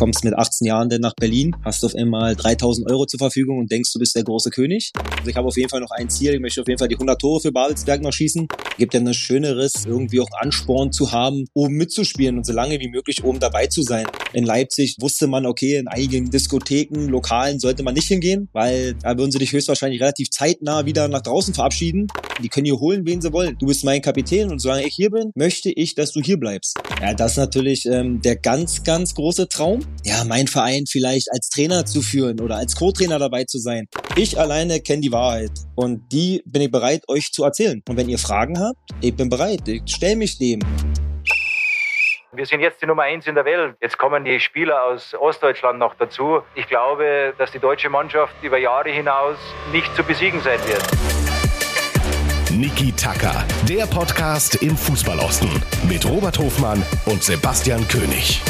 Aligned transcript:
kommst 0.00 0.24
mit 0.24 0.32
18 0.32 0.66
Jahren 0.66 0.88
dann 0.88 1.02
nach 1.02 1.14
Berlin, 1.14 1.54
hast 1.62 1.84
auf 1.84 1.94
einmal 1.94 2.34
3000 2.34 2.90
Euro 2.90 3.04
zur 3.04 3.18
Verfügung 3.18 3.58
und 3.58 3.70
denkst, 3.70 3.92
du 3.92 3.98
bist 3.98 4.16
der 4.16 4.24
große 4.24 4.48
König. 4.48 4.92
Also 5.18 5.28
ich 5.28 5.36
habe 5.36 5.46
auf 5.46 5.58
jeden 5.58 5.68
Fall 5.68 5.80
noch 5.80 5.90
ein 5.90 6.08
Ziel, 6.08 6.32
ich 6.32 6.40
möchte 6.40 6.62
auf 6.62 6.68
jeden 6.68 6.78
Fall 6.78 6.88
die 6.88 6.94
100 6.94 7.20
Tore 7.20 7.42
für 7.42 7.52
Babelsberg 7.52 8.00
noch 8.00 8.12
schießen. 8.12 8.48
Gibt 8.78 8.94
ja 8.94 9.00
ein 9.00 9.12
Schöneres, 9.12 9.84
irgendwie 9.84 10.20
auch 10.20 10.30
Ansporn 10.40 10.90
zu 10.90 11.12
haben, 11.12 11.44
oben 11.52 11.74
mitzuspielen 11.74 12.38
und 12.38 12.46
so 12.46 12.54
lange 12.54 12.80
wie 12.80 12.88
möglich 12.88 13.22
oben 13.22 13.40
dabei 13.40 13.66
zu 13.66 13.82
sein. 13.82 14.06
In 14.32 14.44
Leipzig 14.44 14.96
wusste 15.00 15.26
man, 15.26 15.44
okay, 15.44 15.76
in 15.76 15.86
einigen 15.86 16.30
Diskotheken, 16.30 17.08
Lokalen 17.08 17.60
sollte 17.60 17.82
man 17.82 17.92
nicht 17.92 18.08
hingehen, 18.08 18.48
weil 18.54 18.94
da 18.94 19.18
würden 19.18 19.32
sie 19.32 19.38
dich 19.38 19.52
höchstwahrscheinlich 19.52 20.00
relativ 20.00 20.30
zeitnah 20.30 20.86
wieder 20.86 21.08
nach 21.08 21.20
draußen 21.20 21.52
verabschieden. 21.52 22.06
Die 22.42 22.48
können 22.48 22.64
hier 22.64 22.80
holen, 22.80 23.04
wen 23.04 23.20
sie 23.20 23.34
wollen. 23.34 23.58
Du 23.58 23.66
bist 23.66 23.84
mein 23.84 24.00
Kapitän 24.00 24.50
und 24.50 24.60
solange 24.60 24.86
ich 24.86 24.94
hier 24.94 25.10
bin, 25.10 25.30
möchte 25.34 25.70
ich, 25.70 25.94
dass 25.94 26.12
du 26.12 26.22
hier 26.22 26.38
bleibst. 26.38 26.78
Ja, 27.02 27.12
das 27.12 27.32
ist 27.32 27.36
natürlich 27.36 27.84
ähm, 27.84 28.22
der 28.22 28.36
ganz, 28.36 28.82
ganz 28.82 29.14
große 29.14 29.48
Traum. 29.48 29.80
Ja, 30.04 30.24
mein 30.24 30.46
Verein 30.46 30.84
vielleicht 30.88 31.28
als 31.32 31.50
Trainer 31.50 31.84
zu 31.84 32.02
führen 32.02 32.40
oder 32.40 32.56
als 32.56 32.74
Co-Trainer 32.74 33.18
dabei 33.18 33.44
zu 33.44 33.58
sein. 33.58 33.86
Ich 34.16 34.38
alleine 34.38 34.80
kenne 34.80 35.02
die 35.02 35.12
Wahrheit 35.12 35.52
und 35.74 36.10
die 36.12 36.42
bin 36.46 36.62
ich 36.62 36.70
bereit, 36.70 37.02
euch 37.08 37.32
zu 37.32 37.44
erzählen. 37.44 37.82
Und 37.88 37.96
wenn 37.96 38.08
ihr 38.08 38.18
Fragen 38.18 38.58
habt, 38.58 38.78
ich 39.00 39.14
bin 39.14 39.28
bereit. 39.28 39.66
Ich 39.66 39.82
stelle 39.86 40.16
mich 40.16 40.38
dem. 40.38 40.60
Wir 42.32 42.46
sind 42.46 42.60
jetzt 42.60 42.80
die 42.80 42.86
Nummer 42.86 43.02
eins 43.02 43.26
in 43.26 43.34
der 43.34 43.44
Welt. 43.44 43.74
Jetzt 43.80 43.98
kommen 43.98 44.24
die 44.24 44.38
Spieler 44.38 44.84
aus 44.84 45.14
Ostdeutschland 45.14 45.80
noch 45.80 45.96
dazu. 45.96 46.42
Ich 46.54 46.68
glaube, 46.68 47.34
dass 47.38 47.50
die 47.50 47.58
deutsche 47.58 47.90
Mannschaft 47.90 48.34
über 48.42 48.56
Jahre 48.56 48.90
hinaus 48.90 49.36
nicht 49.72 49.94
zu 49.96 50.04
besiegen 50.04 50.40
sein 50.40 50.60
wird. 50.66 50.82
Niki 52.52 52.92
Tacker, 52.92 53.44
der 53.68 53.86
Podcast 53.86 54.62
im 54.62 54.76
Fußballosten 54.76 55.50
mit 55.88 56.04
Robert 56.04 56.38
Hofmann 56.38 56.82
und 57.06 57.22
Sebastian 57.22 57.86
König. 57.88 58.40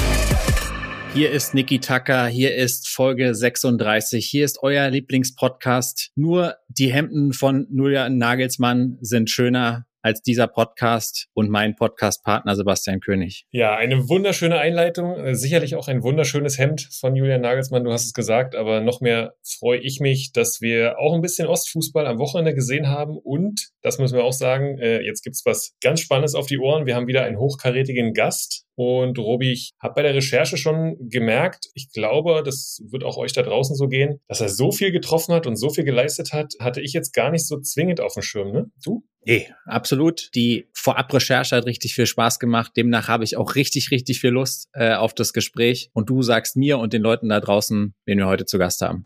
Hier 1.12 1.32
ist 1.32 1.55
Niki 1.55 1.80
Tacker, 1.80 2.28
hier 2.28 2.55
ist 2.55 2.88
Folge 2.88 3.34
36, 3.34 4.25
hier 4.25 4.44
ist 4.44 4.62
euer 4.62 4.89
Lieblingspodcast. 4.89 6.12
Nur 6.14 6.55
die 6.69 6.92
Hemden 6.92 7.33
von 7.33 7.66
Julian 7.69 8.16
Nagelsmann 8.16 8.97
sind 9.00 9.28
schöner 9.28 9.86
als 10.03 10.22
dieser 10.22 10.47
Podcast 10.47 11.28
und 11.34 11.50
mein 11.50 11.75
Podcastpartner 11.77 12.56
Sebastian 12.56 13.00
König. 13.00 13.44
Ja, 13.50 13.77
eine 13.77 14.08
wunderschöne 14.08 14.58
Einleitung. 14.58 15.16
Äh, 15.19 15.34
sicherlich 15.34 15.75
auch 15.75 15.88
ein 15.88 16.03
wunderschönes 16.03 16.58
Hemd 16.58 16.88
von 16.92 17.16
Julian 17.16 17.41
Nagelsmann, 17.41 17.84
du 17.84 17.92
hast 17.92 18.06
es 18.06 18.14
gesagt, 18.14 18.55
aber 18.55 18.81
noch 18.81 19.00
mehr 19.00 19.34
freue 19.42 19.78
ich 19.78 20.00
mich, 20.00 20.33
dass 20.33 20.61
wir 20.61 20.98
auch 20.98 21.14
ein 21.14 21.20
bisschen 21.20 21.48
Ostfußball 21.48 22.06
am 22.06 22.19
Wochenende 22.19 22.55
gesehen 22.55 22.88
haben 22.88 23.19
und, 23.19 23.70
das 23.83 23.98
müssen 23.98 24.16
wir 24.16 24.25
auch 24.25 24.33
sagen, 24.33 24.78
äh, 24.78 25.00
jetzt 25.03 25.22
gibt's 25.22 25.44
was 25.44 25.75
ganz 25.83 26.00
Spannendes 26.00 26.34
auf 26.34 26.47
die 26.47 26.58
Ohren. 26.58 26.86
Wir 26.86 26.94
haben 26.94 27.06
wieder 27.06 27.25
einen 27.25 27.38
hochkarätigen 27.38 28.14
Gast 28.14 28.64
und 28.81 29.19
Robi, 29.19 29.53
ich 29.53 29.75
habe 29.78 29.92
bei 29.92 30.03
der 30.03 30.14
Recherche 30.14 30.56
schon 30.56 30.97
gemerkt, 30.98 31.67
ich 31.75 31.92
glaube, 31.92 32.42
das 32.42 32.81
wird 32.91 33.05
auch 33.05 33.19
euch 33.19 33.34
da 33.34 33.42
draußen 33.42 33.77
so 33.77 33.89
gehen, 33.89 34.20
dass 34.27 34.41
er 34.41 34.48
so 34.48 34.72
viel 34.72 34.91
getroffen 34.91 35.34
hat 35.34 35.47
und 35.47 35.56
so 35.56 35.69
viel 35.69 35.84
geleistet 35.84 36.33
hat, 36.33 36.55
hatte 36.61 36.81
ich 36.81 36.95
jetzt 36.95 37.12
gar 37.12 37.31
nicht 37.31 37.47
so 37.47 37.61
zwingend 37.61 38.00
auf 38.00 38.14
dem 38.14 38.22
Schirm, 38.22 38.53
ne? 38.53 38.70
Du? 38.83 39.05
Nee, 39.27 39.48
absolut. 39.67 40.31
Die 40.34 40.70
Vorabrecherche 40.72 41.56
hat 41.56 41.67
richtig 41.67 41.95
viel 41.95 42.06
Spaß 42.06 42.39
gemacht. 42.39 42.72
Demnach 42.75 43.09
habe 43.09 43.25
ich 43.25 43.37
auch 43.37 43.55
richtig, 43.55 43.91
richtig 43.91 44.19
viel 44.19 44.31
Lust 44.31 44.70
äh, 44.72 44.94
auf 44.94 45.12
das 45.12 45.34
Gespräch. 45.34 45.91
Und 45.92 46.09
du 46.09 46.22
sagst 46.22 46.56
mir 46.56 46.78
und 46.78 46.94
den 46.94 47.03
Leuten 47.03 47.28
da 47.28 47.39
draußen, 47.39 47.94
wen 48.06 48.19
wir 48.19 48.28
heute 48.28 48.47
zu 48.47 48.56
Gast 48.56 48.81
haben. 48.81 49.03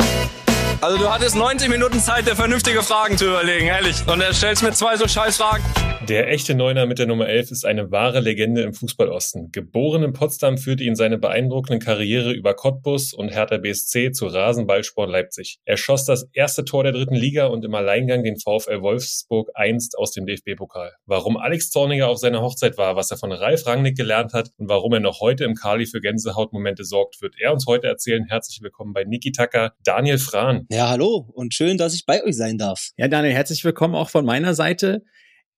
Also 0.80 0.98
du 0.98 1.10
hattest 1.10 1.36
90 1.36 1.68
Minuten 1.68 2.00
Zeit, 2.00 2.26
dir 2.26 2.36
vernünftige 2.36 2.82
Fragen 2.82 3.16
zu 3.16 3.26
überlegen, 3.26 3.66
ehrlich. 3.66 3.96
Und 4.06 4.20
er 4.20 4.32
stellst 4.34 4.62
mir 4.62 4.72
zwei 4.72 4.96
so 4.96 5.08
scheiß 5.08 5.36
Fragen. 5.36 5.64
Der 6.08 6.30
echte 6.30 6.54
Neuner 6.54 6.84
mit 6.84 6.98
der 6.98 7.06
Nummer 7.06 7.28
11 7.28 7.50
ist 7.50 7.64
eine 7.64 7.90
wahre 7.90 8.20
Legende 8.20 8.60
im 8.60 8.74
Fußballosten. 8.74 9.50
Geboren 9.52 10.02
in 10.02 10.12
Potsdam 10.12 10.58
führte 10.58 10.84
ihn 10.84 10.96
seine 10.96 11.16
beeindruckende 11.16 11.82
Karriere 11.82 12.32
über 12.32 12.52
Cottbus 12.52 13.14
und 13.14 13.30
Hertha 13.30 13.56
BSC 13.56 14.12
zu 14.12 14.26
Rasenballsport 14.26 15.08
Leipzig. 15.08 15.60
Er 15.64 15.78
schoss 15.78 16.04
das 16.04 16.28
erste 16.34 16.66
Tor 16.66 16.82
der 16.82 16.92
dritten 16.92 17.14
Liga 17.14 17.46
und 17.46 17.64
im 17.64 17.74
Alleingang 17.74 18.22
den 18.22 18.38
VfL 18.38 18.82
Wolfsburg 18.82 19.48
einst 19.54 19.96
aus 19.96 20.12
dem 20.12 20.26
DFB-Pokal. 20.26 20.92
Warum 21.06 21.38
Alex 21.38 21.70
Zorniger 21.70 22.08
auf 22.08 22.18
seiner 22.18 22.42
Hochzeit 22.42 22.76
war, 22.76 22.96
was 22.96 23.10
er 23.10 23.16
von 23.16 23.32
Ralf 23.32 23.66
Rangnick 23.66 23.96
gelernt 23.96 24.34
hat 24.34 24.50
und 24.58 24.68
warum 24.68 24.92
er 24.92 25.00
noch 25.00 25.20
heute 25.20 25.44
im 25.44 25.54
Kali 25.54 25.86
für 25.86 26.02
Gänsehautmomente 26.02 26.84
sorgt, 26.84 27.22
wird 27.22 27.34
er 27.40 27.54
uns 27.54 27.64
heute 27.66 27.86
erzählen. 27.86 28.26
Herzlich 28.28 28.60
willkommen 28.60 28.92
bei 28.92 29.04
Niki 29.04 29.32
Tacker, 29.32 29.72
Daniel 29.82 30.18
Frahn. 30.18 30.63
Ja, 30.70 30.88
hallo 30.88 31.28
und 31.34 31.52
schön, 31.52 31.76
dass 31.76 31.94
ich 31.94 32.06
bei 32.06 32.22
euch 32.24 32.36
sein 32.36 32.58
darf. 32.58 32.90
Ja, 32.96 33.08
Daniel, 33.08 33.34
herzlich 33.34 33.64
willkommen 33.64 33.94
auch 33.94 34.08
von 34.08 34.24
meiner 34.24 34.54
Seite. 34.54 35.02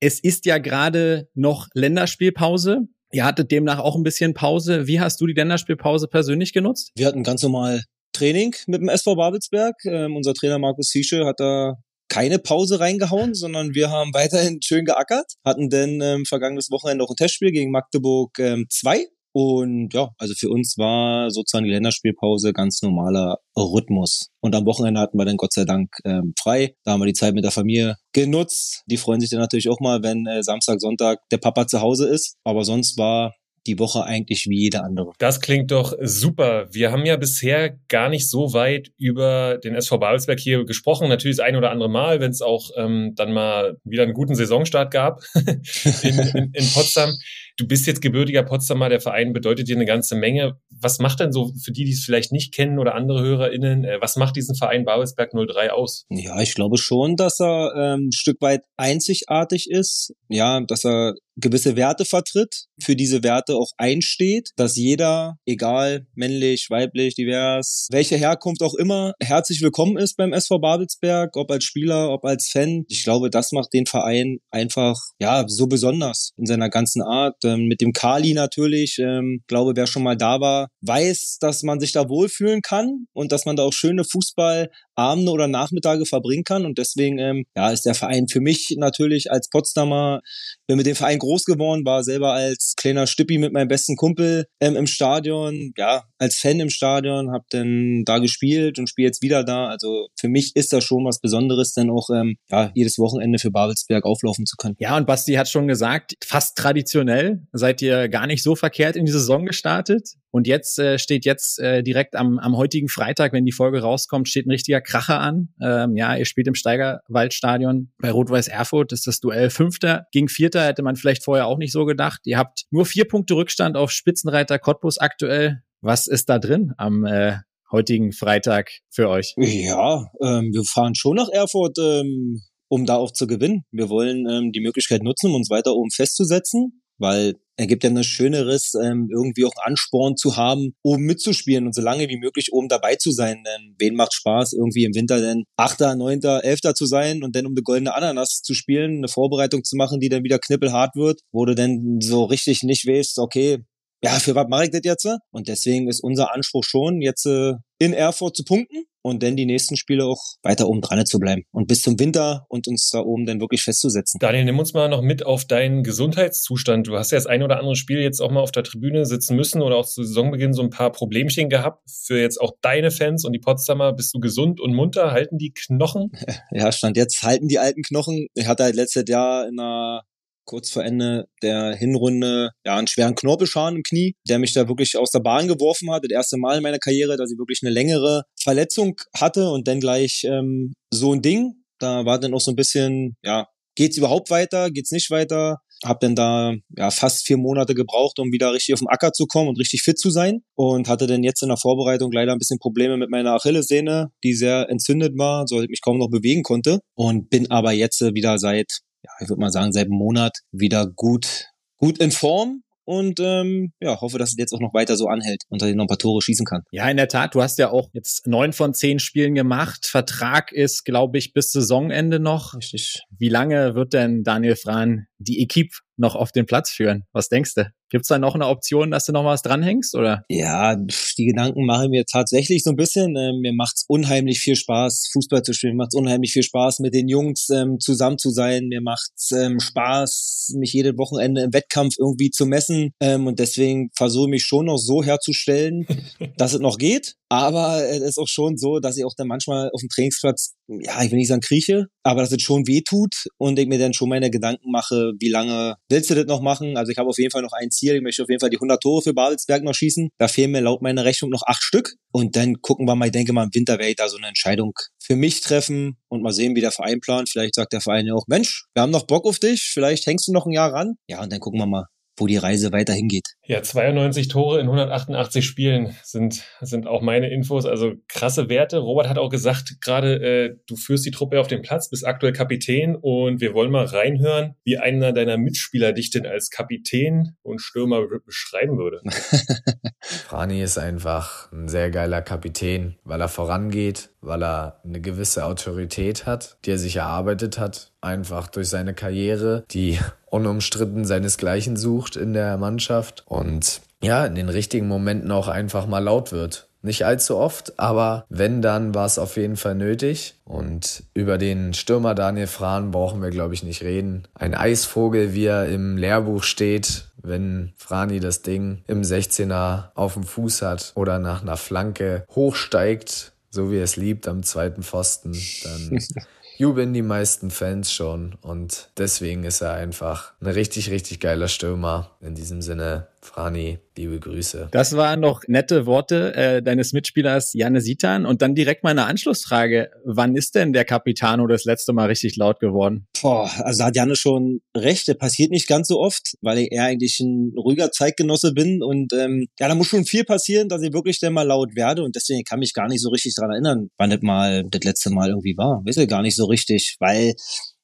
Es 0.00 0.20
ist 0.20 0.46
ja 0.46 0.58
gerade 0.58 1.28
noch 1.34 1.68
Länderspielpause. 1.74 2.80
Ihr 3.12 3.24
hattet 3.24 3.50
demnach 3.50 3.78
auch 3.78 3.94
ein 3.94 4.02
bisschen 4.02 4.34
Pause. 4.34 4.86
Wie 4.86 4.98
hast 4.98 5.20
du 5.20 5.26
die 5.26 5.34
Länderspielpause 5.34 6.08
persönlich 6.08 6.52
genutzt? 6.52 6.90
Wir 6.96 7.06
hatten 7.06 7.22
ganz 7.22 7.42
normal 7.42 7.82
Training 8.12 8.54
mit 8.66 8.80
dem 8.80 8.88
SV 8.88 9.14
Babelsberg. 9.14 9.76
Ähm, 9.84 10.16
unser 10.16 10.34
Trainer 10.34 10.58
Markus 10.58 10.90
Hiesche 10.90 11.24
hat 11.24 11.38
da 11.38 11.74
keine 12.08 12.38
Pause 12.38 12.80
reingehauen, 12.80 13.34
sondern 13.34 13.74
wir 13.74 13.90
haben 13.90 14.10
weiterhin 14.14 14.60
schön 14.62 14.84
geackert. 14.84 15.34
Hatten 15.44 15.70
dann 15.70 16.00
ähm, 16.00 16.24
vergangenes 16.24 16.70
Wochenende 16.70 17.04
auch 17.04 17.10
ein 17.10 17.16
Testspiel 17.16 17.52
gegen 17.52 17.70
Magdeburg 17.70 18.36
2. 18.36 18.96
Ähm, 18.96 19.06
und 19.38 19.92
ja, 19.92 20.08
also 20.16 20.32
für 20.34 20.48
uns 20.48 20.78
war 20.78 21.30
sozusagen 21.30 21.66
die 21.66 21.70
Länderspielpause 21.70 22.54
ganz 22.54 22.80
normaler 22.80 23.36
Rhythmus. 23.54 24.30
Und 24.40 24.54
am 24.54 24.64
Wochenende 24.64 24.98
hatten 24.98 25.18
wir 25.18 25.26
dann 25.26 25.36
Gott 25.36 25.52
sei 25.52 25.66
Dank 25.66 25.90
ähm, 26.06 26.32
frei. 26.40 26.74
Da 26.84 26.92
haben 26.92 27.02
wir 27.02 27.06
die 27.06 27.12
Zeit 27.12 27.34
mit 27.34 27.44
der 27.44 27.50
Familie 27.50 27.96
genutzt. 28.14 28.82
Die 28.86 28.96
freuen 28.96 29.20
sich 29.20 29.28
dann 29.28 29.40
natürlich 29.40 29.68
auch 29.68 29.78
mal, 29.78 30.02
wenn 30.02 30.24
äh, 30.26 30.42
Samstag, 30.42 30.80
Sonntag 30.80 31.18
der 31.30 31.36
Papa 31.36 31.66
zu 31.66 31.82
Hause 31.82 32.08
ist. 32.08 32.38
Aber 32.44 32.64
sonst 32.64 32.96
war 32.96 33.34
die 33.66 33.78
Woche 33.78 34.04
eigentlich 34.04 34.46
wie 34.46 34.58
jede 34.58 34.82
andere. 34.82 35.12
Das 35.18 35.42
klingt 35.42 35.70
doch 35.70 35.92
super. 36.00 36.68
Wir 36.72 36.90
haben 36.90 37.04
ja 37.04 37.16
bisher 37.16 37.78
gar 37.88 38.08
nicht 38.08 38.30
so 38.30 38.54
weit 38.54 38.88
über 38.96 39.58
den 39.58 39.74
SV 39.74 39.98
Babelsberg 39.98 40.40
hier 40.40 40.64
gesprochen. 40.64 41.10
Natürlich 41.10 41.36
das 41.36 41.44
ein 41.44 41.56
oder 41.56 41.72
andere 41.72 41.90
Mal, 41.90 42.20
wenn 42.20 42.30
es 42.30 42.40
auch 42.40 42.70
ähm, 42.76 43.12
dann 43.16 43.34
mal 43.34 43.76
wieder 43.84 44.04
einen 44.04 44.14
guten 44.14 44.34
Saisonstart 44.34 44.90
gab 44.90 45.20
in, 45.34 46.18
in, 46.18 46.50
in 46.54 46.70
Potsdam. 46.72 47.10
Du 47.58 47.66
bist 47.66 47.86
jetzt 47.86 48.02
gebürtiger 48.02 48.42
Potsdamer, 48.42 48.90
der 48.90 49.00
Verein 49.00 49.32
bedeutet 49.32 49.68
dir 49.68 49.76
eine 49.76 49.86
ganze 49.86 50.14
Menge. 50.14 50.60
Was 50.70 50.98
macht 50.98 51.20
denn 51.20 51.32
so 51.32 51.52
für 51.62 51.72
die, 51.72 51.84
die 51.84 51.92
es 51.92 52.04
vielleicht 52.04 52.30
nicht 52.30 52.52
kennen 52.52 52.78
oder 52.78 52.94
andere 52.94 53.22
HörerInnen, 53.22 53.84
äh, 53.84 53.98
was 54.00 54.16
macht 54.16 54.36
diesen 54.36 54.54
Verein 54.54 54.84
Babelsberg 54.84 55.30
03 55.32 55.72
aus? 55.72 56.04
Ja, 56.10 56.40
ich 56.40 56.54
glaube 56.54 56.76
schon, 56.76 57.16
dass 57.16 57.40
er 57.40 57.72
ähm, 57.74 58.08
ein 58.08 58.12
Stück 58.12 58.40
weit 58.42 58.62
einzigartig 58.76 59.70
ist. 59.70 60.12
Ja, 60.28 60.60
dass 60.60 60.84
er 60.84 61.14
gewisse 61.36 61.76
Werte 61.76 62.04
vertritt, 62.04 62.64
für 62.80 62.96
diese 62.96 63.22
Werte 63.22 63.56
auch 63.56 63.70
einsteht, 63.76 64.50
dass 64.56 64.76
jeder, 64.76 65.36
egal 65.44 66.06
männlich, 66.14 66.68
weiblich, 66.70 67.14
divers, 67.14 67.88
welche 67.90 68.16
Herkunft 68.16 68.62
auch 68.62 68.74
immer, 68.74 69.12
herzlich 69.20 69.60
willkommen 69.60 69.98
ist 69.98 70.16
beim 70.16 70.32
SV 70.32 70.58
Babelsberg, 70.58 71.36
ob 71.36 71.50
als 71.50 71.64
Spieler, 71.64 72.10
ob 72.10 72.24
als 72.24 72.48
Fan. 72.48 72.84
Ich 72.88 73.04
glaube, 73.04 73.28
das 73.28 73.52
macht 73.52 73.72
den 73.74 73.86
Verein 73.86 74.38
einfach, 74.50 74.96
ja, 75.20 75.44
so 75.46 75.66
besonders 75.66 76.32
in 76.38 76.46
seiner 76.46 76.70
ganzen 76.70 77.02
Art. 77.02 77.36
Ähm, 77.44 77.66
mit 77.66 77.82
dem 77.82 77.92
Kali 77.92 78.32
natürlich, 78.32 78.98
ähm, 78.98 79.42
glaube, 79.46 79.72
wer 79.76 79.86
schon 79.86 80.02
mal 80.02 80.16
da 80.16 80.40
war, 80.40 80.68
weiß, 80.80 81.38
dass 81.40 81.62
man 81.62 81.80
sich 81.80 81.92
da 81.92 82.08
wohlfühlen 82.08 82.62
kann 82.62 83.06
und 83.12 83.30
dass 83.32 83.44
man 83.44 83.56
da 83.56 83.64
auch 83.64 83.72
schöne 83.72 84.04
Fußballabende 84.04 85.30
oder 85.30 85.48
Nachmittage 85.48 86.06
verbringen 86.06 86.44
kann. 86.44 86.64
Und 86.64 86.78
deswegen, 86.78 87.18
ähm, 87.18 87.44
ja, 87.54 87.70
ist 87.70 87.84
der 87.84 87.94
Verein 87.94 88.26
für 88.28 88.40
mich 88.40 88.74
natürlich 88.78 89.30
als 89.30 89.50
Potsdamer, 89.50 90.20
bin 90.66 90.78
mit 90.78 90.86
dem 90.86 90.96
Verein 90.96 91.18
groß 91.26 91.44
geworden, 91.44 91.84
war 91.84 92.04
selber 92.04 92.32
als 92.32 92.74
kleiner 92.76 93.06
Stüppi 93.06 93.38
mit 93.38 93.52
meinem 93.52 93.68
besten 93.68 93.96
Kumpel 93.96 94.46
ähm, 94.60 94.76
im 94.76 94.86
Stadion, 94.86 95.72
ja, 95.76 96.04
als 96.18 96.38
Fan 96.38 96.60
im 96.60 96.70
Stadion, 96.70 97.32
hab 97.32 97.48
dann 97.50 98.04
da 98.04 98.18
gespielt 98.18 98.78
und 98.78 98.88
spiele 98.88 99.08
jetzt 99.08 99.22
wieder 99.22 99.44
da. 99.44 99.66
Also 99.66 100.08
für 100.18 100.28
mich 100.28 100.54
ist 100.54 100.72
das 100.72 100.84
schon 100.84 101.04
was 101.04 101.20
Besonderes, 101.20 101.72
dann 101.72 101.90
auch 101.90 102.08
ähm, 102.10 102.36
ja, 102.50 102.70
jedes 102.74 102.98
Wochenende 102.98 103.38
für 103.38 103.50
Babelsberg 103.50 104.04
auflaufen 104.04 104.46
zu 104.46 104.56
können. 104.56 104.76
Ja, 104.78 104.96
und 104.96 105.06
Basti 105.06 105.34
hat 105.34 105.48
schon 105.48 105.68
gesagt, 105.68 106.14
fast 106.24 106.56
traditionell 106.56 107.42
seid 107.52 107.82
ihr 107.82 108.08
gar 108.08 108.26
nicht 108.26 108.42
so 108.42 108.54
verkehrt 108.54 108.96
in 108.96 109.06
die 109.06 109.12
Saison 109.12 109.44
gestartet. 109.44 110.10
Und 110.36 110.46
jetzt 110.46 110.78
äh, 110.78 110.98
steht 110.98 111.24
jetzt 111.24 111.58
äh, 111.60 111.82
direkt 111.82 112.14
am, 112.14 112.38
am 112.38 112.58
heutigen 112.58 112.88
Freitag, 112.88 113.32
wenn 113.32 113.46
die 113.46 113.52
Folge 113.52 113.80
rauskommt, 113.80 114.28
steht 114.28 114.46
ein 114.46 114.50
richtiger 114.50 114.82
Kracher 114.82 115.18
an. 115.18 115.48
Ähm, 115.62 115.96
ja, 115.96 116.14
ihr 116.14 116.26
spielt 116.26 116.46
im 116.46 116.54
Steigerwaldstadion 116.54 117.90
bei 118.02 118.10
Rot-Weiß 118.10 118.48
Erfurt. 118.48 118.92
Das 118.92 118.98
ist 118.98 119.06
das 119.06 119.20
Duell 119.20 119.48
Fünfter 119.48 120.04
gegen 120.12 120.28
Vierter, 120.28 120.66
hätte 120.66 120.82
man 120.82 120.96
vielleicht 120.96 121.24
vorher 121.24 121.46
auch 121.46 121.56
nicht 121.56 121.72
so 121.72 121.86
gedacht. 121.86 122.20
Ihr 122.24 122.36
habt 122.36 122.66
nur 122.68 122.84
vier 122.84 123.08
Punkte 123.08 123.32
Rückstand 123.32 123.78
auf 123.78 123.90
Spitzenreiter 123.90 124.58
Cottbus 124.58 124.98
aktuell. 124.98 125.62
Was 125.80 126.06
ist 126.06 126.28
da 126.28 126.38
drin 126.38 126.74
am 126.76 127.06
äh, 127.06 127.38
heutigen 127.72 128.12
Freitag 128.12 128.72
für 128.90 129.08
euch? 129.08 129.32
Ja, 129.38 130.04
ähm, 130.20 130.50
wir 130.52 130.64
fahren 130.64 130.94
schon 130.94 131.16
nach 131.16 131.30
Erfurt, 131.30 131.78
ähm, 131.78 132.42
um 132.68 132.84
da 132.84 132.96
auch 132.96 133.12
zu 133.12 133.26
gewinnen. 133.26 133.64
Wir 133.70 133.88
wollen 133.88 134.28
ähm, 134.28 134.52
die 134.52 134.60
Möglichkeit 134.60 135.02
nutzen, 135.02 135.28
um 135.28 135.36
uns 135.36 135.48
weiter 135.48 135.72
oben 135.72 135.90
festzusetzen 135.90 136.82
weil 136.98 137.34
er 137.58 137.66
gibt 137.66 137.84
ja 137.84 137.90
ein 137.90 138.04
Schöneres, 138.04 138.74
ähm, 138.74 139.08
irgendwie 139.10 139.44
auch 139.44 139.54
Ansporn 139.64 140.16
zu 140.16 140.36
haben, 140.36 140.74
oben 140.82 141.04
mitzuspielen 141.04 141.66
und 141.66 141.74
so 141.74 141.80
lange 141.80 142.08
wie 142.08 142.18
möglich 142.18 142.52
oben 142.52 142.68
dabei 142.68 142.96
zu 142.96 143.10
sein. 143.10 143.42
Denn 143.44 143.74
wen 143.78 143.94
macht 143.94 144.12
Spaß, 144.12 144.52
irgendwie 144.52 144.84
im 144.84 144.94
Winter 144.94 145.20
denn 145.20 145.44
Achter, 145.56 145.94
Neunter, 145.96 146.44
Elfter 146.44 146.74
zu 146.74 146.84
sein 146.84 147.22
und 147.22 147.34
dann 147.34 147.46
um 147.46 147.54
die 147.54 147.62
goldene 147.62 147.94
Ananas 147.94 148.42
zu 148.42 148.52
spielen, 148.52 148.98
eine 148.98 149.08
Vorbereitung 149.08 149.64
zu 149.64 149.76
machen, 149.76 150.00
die 150.00 150.10
dann 150.10 150.24
wieder 150.24 150.38
knippelhart 150.38 150.96
wird, 150.96 151.20
wo 151.32 151.46
du 151.46 151.54
dann 151.54 151.98
so 152.00 152.24
richtig 152.24 152.62
nicht 152.62 152.86
weißt, 152.86 153.18
okay, 153.18 153.64
ja, 154.02 154.10
für 154.18 154.34
was 154.34 154.46
mache 154.48 154.64
ich 154.64 154.70
das 154.70 154.82
jetzt? 154.84 155.08
Und 155.30 155.48
deswegen 155.48 155.88
ist 155.88 156.02
unser 156.02 156.34
Anspruch 156.34 156.64
schon, 156.64 157.00
jetzt 157.00 157.24
äh, 157.24 157.54
in 157.78 157.94
Erfurt 157.94 158.36
zu 158.36 158.44
punkten 158.44 158.84
und 159.06 159.22
dann 159.22 159.36
die 159.36 159.46
nächsten 159.46 159.76
Spiele 159.76 160.04
auch 160.04 160.20
weiter 160.42 160.68
oben 160.68 160.80
dran 160.80 161.06
zu 161.06 161.18
bleiben 161.18 161.44
und 161.52 161.68
bis 161.68 161.82
zum 161.82 161.98
Winter 161.98 162.44
und 162.48 162.66
uns 162.66 162.90
da 162.90 163.00
oben 163.00 163.24
dann 163.24 163.40
wirklich 163.40 163.62
festzusetzen. 163.62 164.18
Daniel, 164.18 164.44
nimm 164.44 164.58
uns 164.58 164.74
mal 164.74 164.88
noch 164.88 165.00
mit 165.00 165.24
auf 165.24 165.44
deinen 165.44 165.84
Gesundheitszustand. 165.84 166.88
Du 166.88 166.96
hast 166.96 167.12
ja 167.12 167.18
das 167.18 167.26
ein 167.26 167.42
oder 167.42 167.58
andere 167.58 167.76
Spiel 167.76 168.00
jetzt 168.00 168.20
auch 168.20 168.30
mal 168.32 168.40
auf 168.40 168.50
der 168.50 168.64
Tribüne 168.64 169.06
sitzen 169.06 169.36
müssen 169.36 169.62
oder 169.62 169.76
auch 169.76 169.86
zu 169.86 170.02
Saisonbeginn 170.02 170.52
so 170.52 170.62
ein 170.62 170.70
paar 170.70 170.90
Problemchen 170.90 171.48
gehabt. 171.48 171.88
Für 171.88 172.18
jetzt 172.18 172.40
auch 172.40 172.52
deine 172.62 172.90
Fans 172.90 173.24
und 173.24 173.32
die 173.32 173.38
Potsdamer, 173.38 173.92
bist 173.92 174.12
du 174.14 174.18
gesund 174.18 174.60
und 174.60 174.74
munter? 174.74 175.12
Halten 175.12 175.38
die 175.38 175.52
Knochen? 175.52 176.10
Ja, 176.50 176.72
stand 176.72 176.96
jetzt 176.96 177.22
halten 177.22 177.48
die 177.48 177.58
alten 177.58 177.82
Knochen. 177.82 178.28
Ich 178.34 178.46
hatte 178.46 178.64
halt 178.64 178.76
letztes 178.76 179.04
Jahr 179.08 179.46
in 179.46 179.58
einer 179.58 180.02
kurz 180.46 180.70
vor 180.70 180.84
Ende 180.84 181.26
der 181.42 181.74
Hinrunde 181.74 182.50
ja 182.64 182.76
einen 182.76 182.86
schweren 182.86 183.14
Knorpelschaden 183.14 183.76
im 183.76 183.82
Knie, 183.82 184.14
der 184.28 184.38
mich 184.38 184.52
da 184.52 184.68
wirklich 184.68 184.96
aus 184.96 185.10
der 185.10 185.20
Bahn 185.20 185.48
geworfen 185.48 185.90
hat. 185.90 186.04
Das 186.04 186.14
erste 186.14 186.38
Mal 186.38 186.56
in 186.56 186.62
meiner 186.62 186.78
Karriere, 186.78 187.16
dass 187.16 187.30
ich 187.30 187.38
wirklich 187.38 187.60
eine 187.62 187.72
längere 187.72 188.22
Verletzung 188.40 188.96
hatte 189.14 189.50
und 189.50 189.68
dann 189.68 189.80
gleich 189.80 190.22
ähm, 190.24 190.72
so 190.90 191.12
ein 191.12 191.22
Ding. 191.22 191.52
Da 191.78 192.06
war 192.06 192.18
dann 192.18 192.32
auch 192.32 192.40
so 192.40 192.52
ein 192.52 192.56
bisschen, 192.56 193.16
ja, 193.22 193.48
geht's 193.76 193.98
überhaupt 193.98 194.30
weiter, 194.30 194.70
geht's 194.70 194.90
nicht 194.90 195.10
weiter? 195.10 195.58
Hab 195.84 196.00
dann 196.00 196.14
da 196.14 196.54
ja 196.74 196.90
fast 196.90 197.26
vier 197.26 197.36
Monate 197.36 197.74
gebraucht, 197.74 198.18
um 198.18 198.32
wieder 198.32 198.54
richtig 198.54 198.72
auf 198.72 198.80
den 198.80 198.88
Acker 198.88 199.12
zu 199.12 199.26
kommen 199.26 199.50
und 199.50 199.58
richtig 199.58 199.82
fit 199.82 199.98
zu 199.98 200.10
sein. 200.10 200.40
Und 200.54 200.88
hatte 200.88 201.06
dann 201.06 201.22
jetzt 201.22 201.42
in 201.42 201.48
der 201.48 201.58
Vorbereitung 201.58 202.10
leider 202.12 202.32
ein 202.32 202.38
bisschen 202.38 202.58
Probleme 202.58 202.96
mit 202.96 203.10
meiner 203.10 203.34
Achillessehne, 203.34 204.08
die 204.24 204.32
sehr 204.32 204.70
entzündet 204.70 205.18
war, 205.18 205.46
so 205.46 205.56
dass 205.56 205.64
ich 205.64 205.70
mich 205.70 205.82
kaum 205.82 205.98
noch 205.98 206.08
bewegen 206.08 206.42
konnte. 206.42 206.80
Und 206.94 207.28
bin 207.28 207.50
aber 207.50 207.72
jetzt 207.72 208.00
wieder 208.14 208.38
seit 208.38 208.80
ja, 209.06 209.12
ich 209.20 209.28
würde 209.28 209.40
mal 209.40 209.52
sagen, 209.52 209.72
seit 209.72 209.86
einem 209.86 209.98
Monat 209.98 210.38
wieder 210.50 210.86
gut, 210.86 211.46
gut 211.78 211.98
in 211.98 212.10
Form 212.10 212.62
und 212.84 213.18
ähm, 213.20 213.72
ja, 213.80 214.00
hoffe, 214.00 214.18
dass 214.18 214.30
es 214.30 214.36
jetzt 214.38 214.52
auch 214.52 214.60
noch 214.60 214.72
weiter 214.72 214.96
so 214.96 215.08
anhält 215.08 215.42
und 215.48 215.60
dass 215.60 215.68
ich 215.68 215.74
noch 215.74 215.84
ein 215.84 215.88
paar 215.88 215.98
Tore 215.98 216.22
schießen 216.22 216.46
kann. 216.46 216.62
Ja, 216.70 216.88
in 216.88 216.96
der 216.96 217.08
Tat, 217.08 217.34
du 217.34 217.42
hast 217.42 217.58
ja 217.58 217.70
auch 217.70 217.90
jetzt 217.92 218.26
neun 218.26 218.52
von 218.52 218.74
zehn 218.74 218.98
Spielen 218.98 219.34
gemacht. 219.34 219.86
Vertrag 219.86 220.52
ist, 220.52 220.84
glaube 220.84 221.18
ich, 221.18 221.32
bis 221.32 221.50
Saisonende 221.50 222.20
noch. 222.20 222.54
Richtig. 222.54 223.02
Wie 223.18 223.28
lange 223.28 223.74
wird 223.74 223.92
denn 223.92 224.22
Daniel 224.22 224.56
Frahn 224.56 225.06
die 225.18 225.42
Equipe 225.42 225.74
noch 225.96 226.14
auf 226.14 226.32
den 226.32 226.46
Platz 226.46 226.70
führen? 226.70 227.04
Was 227.12 227.28
denkst 227.28 227.54
du? 227.54 227.64
Gibt's 227.88 228.08
da 228.08 228.18
noch 228.18 228.34
eine 228.34 228.48
Option, 228.48 228.90
dass 228.90 229.06
du 229.06 229.12
noch 229.12 229.24
was 229.24 229.42
dranhängst, 229.42 229.94
oder? 229.94 230.24
Ja, 230.28 230.74
die 230.74 231.24
Gedanken 231.24 231.64
machen 231.64 231.90
mir 231.90 232.04
tatsächlich 232.04 232.64
so 232.64 232.70
ein 232.70 232.76
bisschen. 232.76 233.16
Ähm, 233.16 233.40
mir 233.40 233.52
macht's 233.52 233.84
unheimlich 233.86 234.40
viel 234.40 234.56
Spaß, 234.56 235.10
Fußball 235.12 235.42
zu 235.42 235.52
spielen. 235.52 235.74
Mir 235.74 235.84
macht's 235.84 235.94
unheimlich 235.94 236.32
viel 236.32 236.42
Spaß, 236.42 236.80
mit 236.80 236.94
den 236.94 237.08
Jungs 237.08 237.48
ähm, 237.50 237.78
zusammen 237.78 238.18
zu 238.18 238.30
sein. 238.30 238.66
Mir 238.66 238.80
macht's 238.82 239.30
ähm, 239.30 239.60
Spaß, 239.60 240.54
mich 240.58 240.72
jedes 240.72 240.98
Wochenende 240.98 241.42
im 241.42 241.52
Wettkampf 241.52 241.94
irgendwie 241.98 242.30
zu 242.30 242.44
messen. 242.44 242.90
Ähm, 243.00 243.28
und 243.28 243.38
deswegen 243.38 243.90
versuche 243.96 244.26
ich 244.26 244.30
mich 244.30 244.42
schon 244.42 244.66
noch 244.66 244.78
so 244.78 245.04
herzustellen, 245.04 245.86
dass 246.36 246.54
es 246.54 246.60
noch 246.60 246.78
geht. 246.78 247.14
Aber 247.28 247.84
es 247.88 248.02
ist 248.02 248.18
auch 248.18 248.28
schon 248.28 248.56
so, 248.56 248.80
dass 248.80 248.96
ich 248.96 249.04
auch 249.04 249.14
dann 249.16 249.28
manchmal 249.28 249.70
auf 249.72 249.80
dem 249.80 249.88
Trainingsplatz, 249.88 250.55
ja, 250.68 251.02
ich 251.02 251.10
will 251.10 251.18
nicht 251.18 251.28
sagen 251.28 251.40
krieche, 251.40 251.86
aber 252.02 252.22
dass 252.22 252.32
es 252.32 252.42
schon 252.42 252.66
weh 252.66 252.82
tut 252.82 253.14
und 253.38 253.58
ich 253.58 253.68
mir 253.68 253.78
dann 253.78 253.94
schon 253.94 254.08
meine 254.08 254.30
Gedanken 254.30 254.70
mache, 254.70 255.12
wie 255.18 255.28
lange 255.28 255.76
willst 255.88 256.10
du 256.10 256.14
das 256.14 256.26
noch 256.26 256.40
machen? 256.40 256.76
Also 256.76 256.90
ich 256.90 256.98
habe 256.98 257.08
auf 257.08 257.18
jeden 257.18 257.30
Fall 257.30 257.42
noch 257.42 257.52
ein 257.52 257.70
Ziel, 257.70 257.96
ich 257.96 258.02
möchte 258.02 258.22
auf 258.22 258.28
jeden 258.28 258.40
Fall 258.40 258.50
die 258.50 258.56
100 258.56 258.82
Tore 258.82 259.02
für 259.02 259.14
Babelsberg 259.14 259.62
noch 259.62 259.74
schießen. 259.74 260.10
Da 260.18 260.28
fehlen 260.28 260.50
mir 260.50 260.60
laut 260.60 260.82
meiner 260.82 261.04
Rechnung 261.04 261.30
noch 261.30 261.42
acht 261.46 261.62
Stück 261.62 261.94
und 262.12 262.36
dann 262.36 262.60
gucken 262.60 262.86
wir 262.86 262.96
mal, 262.96 263.06
ich 263.06 263.12
denke 263.12 263.32
mal 263.32 263.44
im 263.44 263.54
Winter 263.54 263.74
werde 263.74 263.90
ich 263.90 263.96
da 263.96 264.08
so 264.08 264.16
eine 264.16 264.28
Entscheidung 264.28 264.72
für 265.02 265.16
mich 265.16 265.40
treffen 265.40 265.96
und 266.08 266.22
mal 266.22 266.32
sehen, 266.32 266.56
wie 266.56 266.60
der 266.60 266.72
Verein 266.72 267.00
plant. 267.00 267.28
Vielleicht 267.28 267.54
sagt 267.54 267.72
der 267.72 267.80
Verein 267.80 268.06
ja 268.06 268.14
auch, 268.14 268.26
Mensch, 268.26 268.64
wir 268.74 268.82
haben 268.82 268.90
noch 268.90 269.06
Bock 269.06 269.24
auf 269.24 269.38
dich, 269.38 269.70
vielleicht 269.72 270.06
hängst 270.06 270.28
du 270.28 270.32
noch 270.32 270.46
ein 270.46 270.52
Jahr 270.52 270.72
ran. 270.72 270.94
Ja, 271.08 271.22
und 271.22 271.32
dann 271.32 271.40
gucken 271.40 271.60
wir 271.60 271.66
mal, 271.66 271.86
wo 272.16 272.26
die 272.26 272.36
Reise 272.36 272.72
weiter 272.72 272.92
hingeht. 272.92 273.24
Ja, 273.44 273.62
92 273.62 274.28
Tore 274.28 274.60
in 274.60 274.66
188 274.66 275.44
Spielen 275.44 275.94
sind, 276.02 276.44
sind 276.60 276.86
auch 276.86 277.02
meine 277.02 277.30
Infos. 277.30 277.66
Also 277.66 277.92
krasse 278.08 278.48
Werte. 278.48 278.78
Robert 278.78 279.08
hat 279.08 279.18
auch 279.18 279.30
gesagt, 279.30 279.76
gerade 279.80 280.16
äh, 280.22 280.56
du 280.66 280.76
führst 280.76 281.06
die 281.06 281.10
Truppe 281.10 281.40
auf 281.40 281.46
den 281.46 281.62
Platz, 281.62 281.90
bist 281.90 282.06
aktuell 282.06 282.32
Kapitän 282.32 282.96
und 282.96 283.40
wir 283.40 283.54
wollen 283.54 283.70
mal 283.70 283.84
reinhören, 283.84 284.54
wie 284.64 284.78
einer 284.78 285.12
deiner 285.12 285.36
Mitspieler 285.36 285.92
dich 285.92 286.10
denn 286.10 286.26
als 286.26 286.50
Kapitän 286.50 287.36
und 287.42 287.60
Stürmer 287.60 288.02
beschreiben 288.24 288.78
würde. 288.78 289.00
Rani 290.28 290.62
ist 290.62 290.78
einfach 290.78 291.50
ein 291.52 291.68
sehr 291.68 291.90
geiler 291.90 292.22
Kapitän, 292.22 292.96
weil 293.04 293.20
er 293.20 293.28
vorangeht, 293.28 294.10
weil 294.26 294.42
er 294.42 294.80
eine 294.84 295.00
gewisse 295.00 295.44
Autorität 295.44 296.26
hat, 296.26 296.56
die 296.64 296.72
er 296.72 296.78
sich 296.78 296.96
erarbeitet 296.96 297.58
hat, 297.58 297.92
einfach 298.00 298.48
durch 298.48 298.68
seine 298.68 298.94
Karriere, 298.94 299.64
die 299.70 299.98
unumstritten 300.26 301.04
seinesgleichen 301.04 301.76
sucht 301.76 302.16
in 302.16 302.32
der 302.32 302.56
Mannschaft 302.58 303.24
und 303.26 303.80
ja, 304.02 304.26
in 304.26 304.34
den 304.34 304.48
richtigen 304.48 304.88
Momenten 304.88 305.30
auch 305.30 305.48
einfach 305.48 305.86
mal 305.86 306.00
laut 306.00 306.32
wird. 306.32 306.68
Nicht 306.82 307.04
allzu 307.04 307.36
oft, 307.36 307.80
aber 307.80 308.26
wenn, 308.28 308.62
dann 308.62 308.94
war 308.94 309.06
es 309.06 309.18
auf 309.18 309.36
jeden 309.36 309.56
Fall 309.56 309.74
nötig. 309.74 310.34
Und 310.44 311.02
über 311.14 311.36
den 311.36 311.74
Stürmer 311.74 312.14
Daniel 312.14 312.46
Frahn 312.46 312.92
brauchen 312.92 313.20
wir, 313.20 313.30
glaube 313.30 313.54
ich, 313.54 313.64
nicht 313.64 313.82
reden. 313.82 314.28
Ein 314.34 314.54
Eisvogel, 314.54 315.34
wie 315.34 315.46
er 315.46 315.66
im 315.66 315.96
Lehrbuch 315.96 316.44
steht, 316.44 317.06
wenn 317.16 317.72
Frani 317.76 318.20
das 318.20 318.42
Ding 318.42 318.82
im 318.86 319.02
16er 319.02 319.90
auf 319.96 320.14
dem 320.14 320.22
Fuß 320.22 320.62
hat 320.62 320.92
oder 320.94 321.18
nach 321.18 321.42
einer 321.42 321.56
Flanke 321.56 322.24
hochsteigt, 322.36 323.32
so 323.50 323.70
wie 323.70 323.78
er 323.78 323.84
es 323.84 323.96
liebt 323.96 324.28
am 324.28 324.42
zweiten 324.42 324.82
Pfosten, 324.82 325.32
dann 325.64 325.98
jubeln 326.58 326.92
die 326.92 327.02
meisten 327.02 327.50
Fans 327.50 327.92
schon 327.92 328.36
und 328.40 328.90
deswegen 328.96 329.44
ist 329.44 329.60
er 329.60 329.74
einfach 329.74 330.32
ein 330.40 330.48
richtig, 330.48 330.90
richtig 330.90 331.20
geiler 331.20 331.48
Stürmer. 331.48 332.16
In 332.20 332.34
diesem 332.34 332.62
Sinne, 332.62 333.08
Frani, 333.26 333.78
liebe 333.96 334.18
Grüße. 334.20 334.68
Das 334.70 334.96
waren 334.96 335.20
noch 335.20 335.42
nette 335.48 335.86
Worte 335.86 336.34
äh, 336.34 336.62
deines 336.62 336.92
Mitspielers 336.92 337.52
Janne 337.54 337.80
Sitan. 337.80 338.24
Und 338.24 338.40
dann 338.40 338.54
direkt 338.54 338.84
meine 338.84 339.06
Anschlussfrage. 339.06 339.90
Wann 340.04 340.36
ist 340.36 340.54
denn 340.54 340.72
der 340.72 340.84
Capitano 340.84 341.46
das 341.46 341.64
letzte 341.64 341.92
Mal 341.92 342.06
richtig 342.06 342.36
laut 342.36 342.60
geworden? 342.60 343.06
Boah, 343.20 343.50
also 343.58 343.84
hat 343.84 343.96
Janne 343.96 344.16
schon 344.16 344.60
recht. 344.76 345.08
Das 345.08 345.18
passiert 345.18 345.50
nicht 345.50 345.66
ganz 345.66 345.88
so 345.88 346.00
oft, 346.00 346.36
weil 346.40 346.58
ich 346.58 346.72
eher 346.72 346.84
eigentlich 346.84 347.20
ein 347.20 347.52
ruhiger 347.56 347.90
Zeitgenosse 347.90 348.52
bin. 348.52 348.82
Und 348.82 349.12
ähm, 349.12 349.46
ja, 349.58 349.68
da 349.68 349.74
muss 349.74 349.88
schon 349.88 350.04
viel 350.04 350.24
passieren, 350.24 350.68
dass 350.68 350.82
ich 350.82 350.92
wirklich 350.92 351.18
dann 351.20 351.32
mal 351.32 351.46
laut 351.46 351.74
werde. 351.74 352.02
Und 352.02 352.16
deswegen 352.16 352.44
kann 352.44 352.60
mich 352.60 352.74
gar 352.74 352.88
nicht 352.88 353.02
so 353.02 353.10
richtig 353.10 353.34
dran 353.34 353.50
erinnern, 353.50 353.88
wann 353.98 354.10
das 354.10 354.22
mal 354.22 354.64
das 354.64 354.84
letzte 354.84 355.10
Mal 355.10 355.30
irgendwie 355.30 355.56
war. 355.56 355.82
Weiß 355.84 355.96
ich 355.96 356.08
gar 356.08 356.22
nicht 356.22 356.36
so 356.36 356.45
richtig, 356.48 356.96
weil 357.00 357.34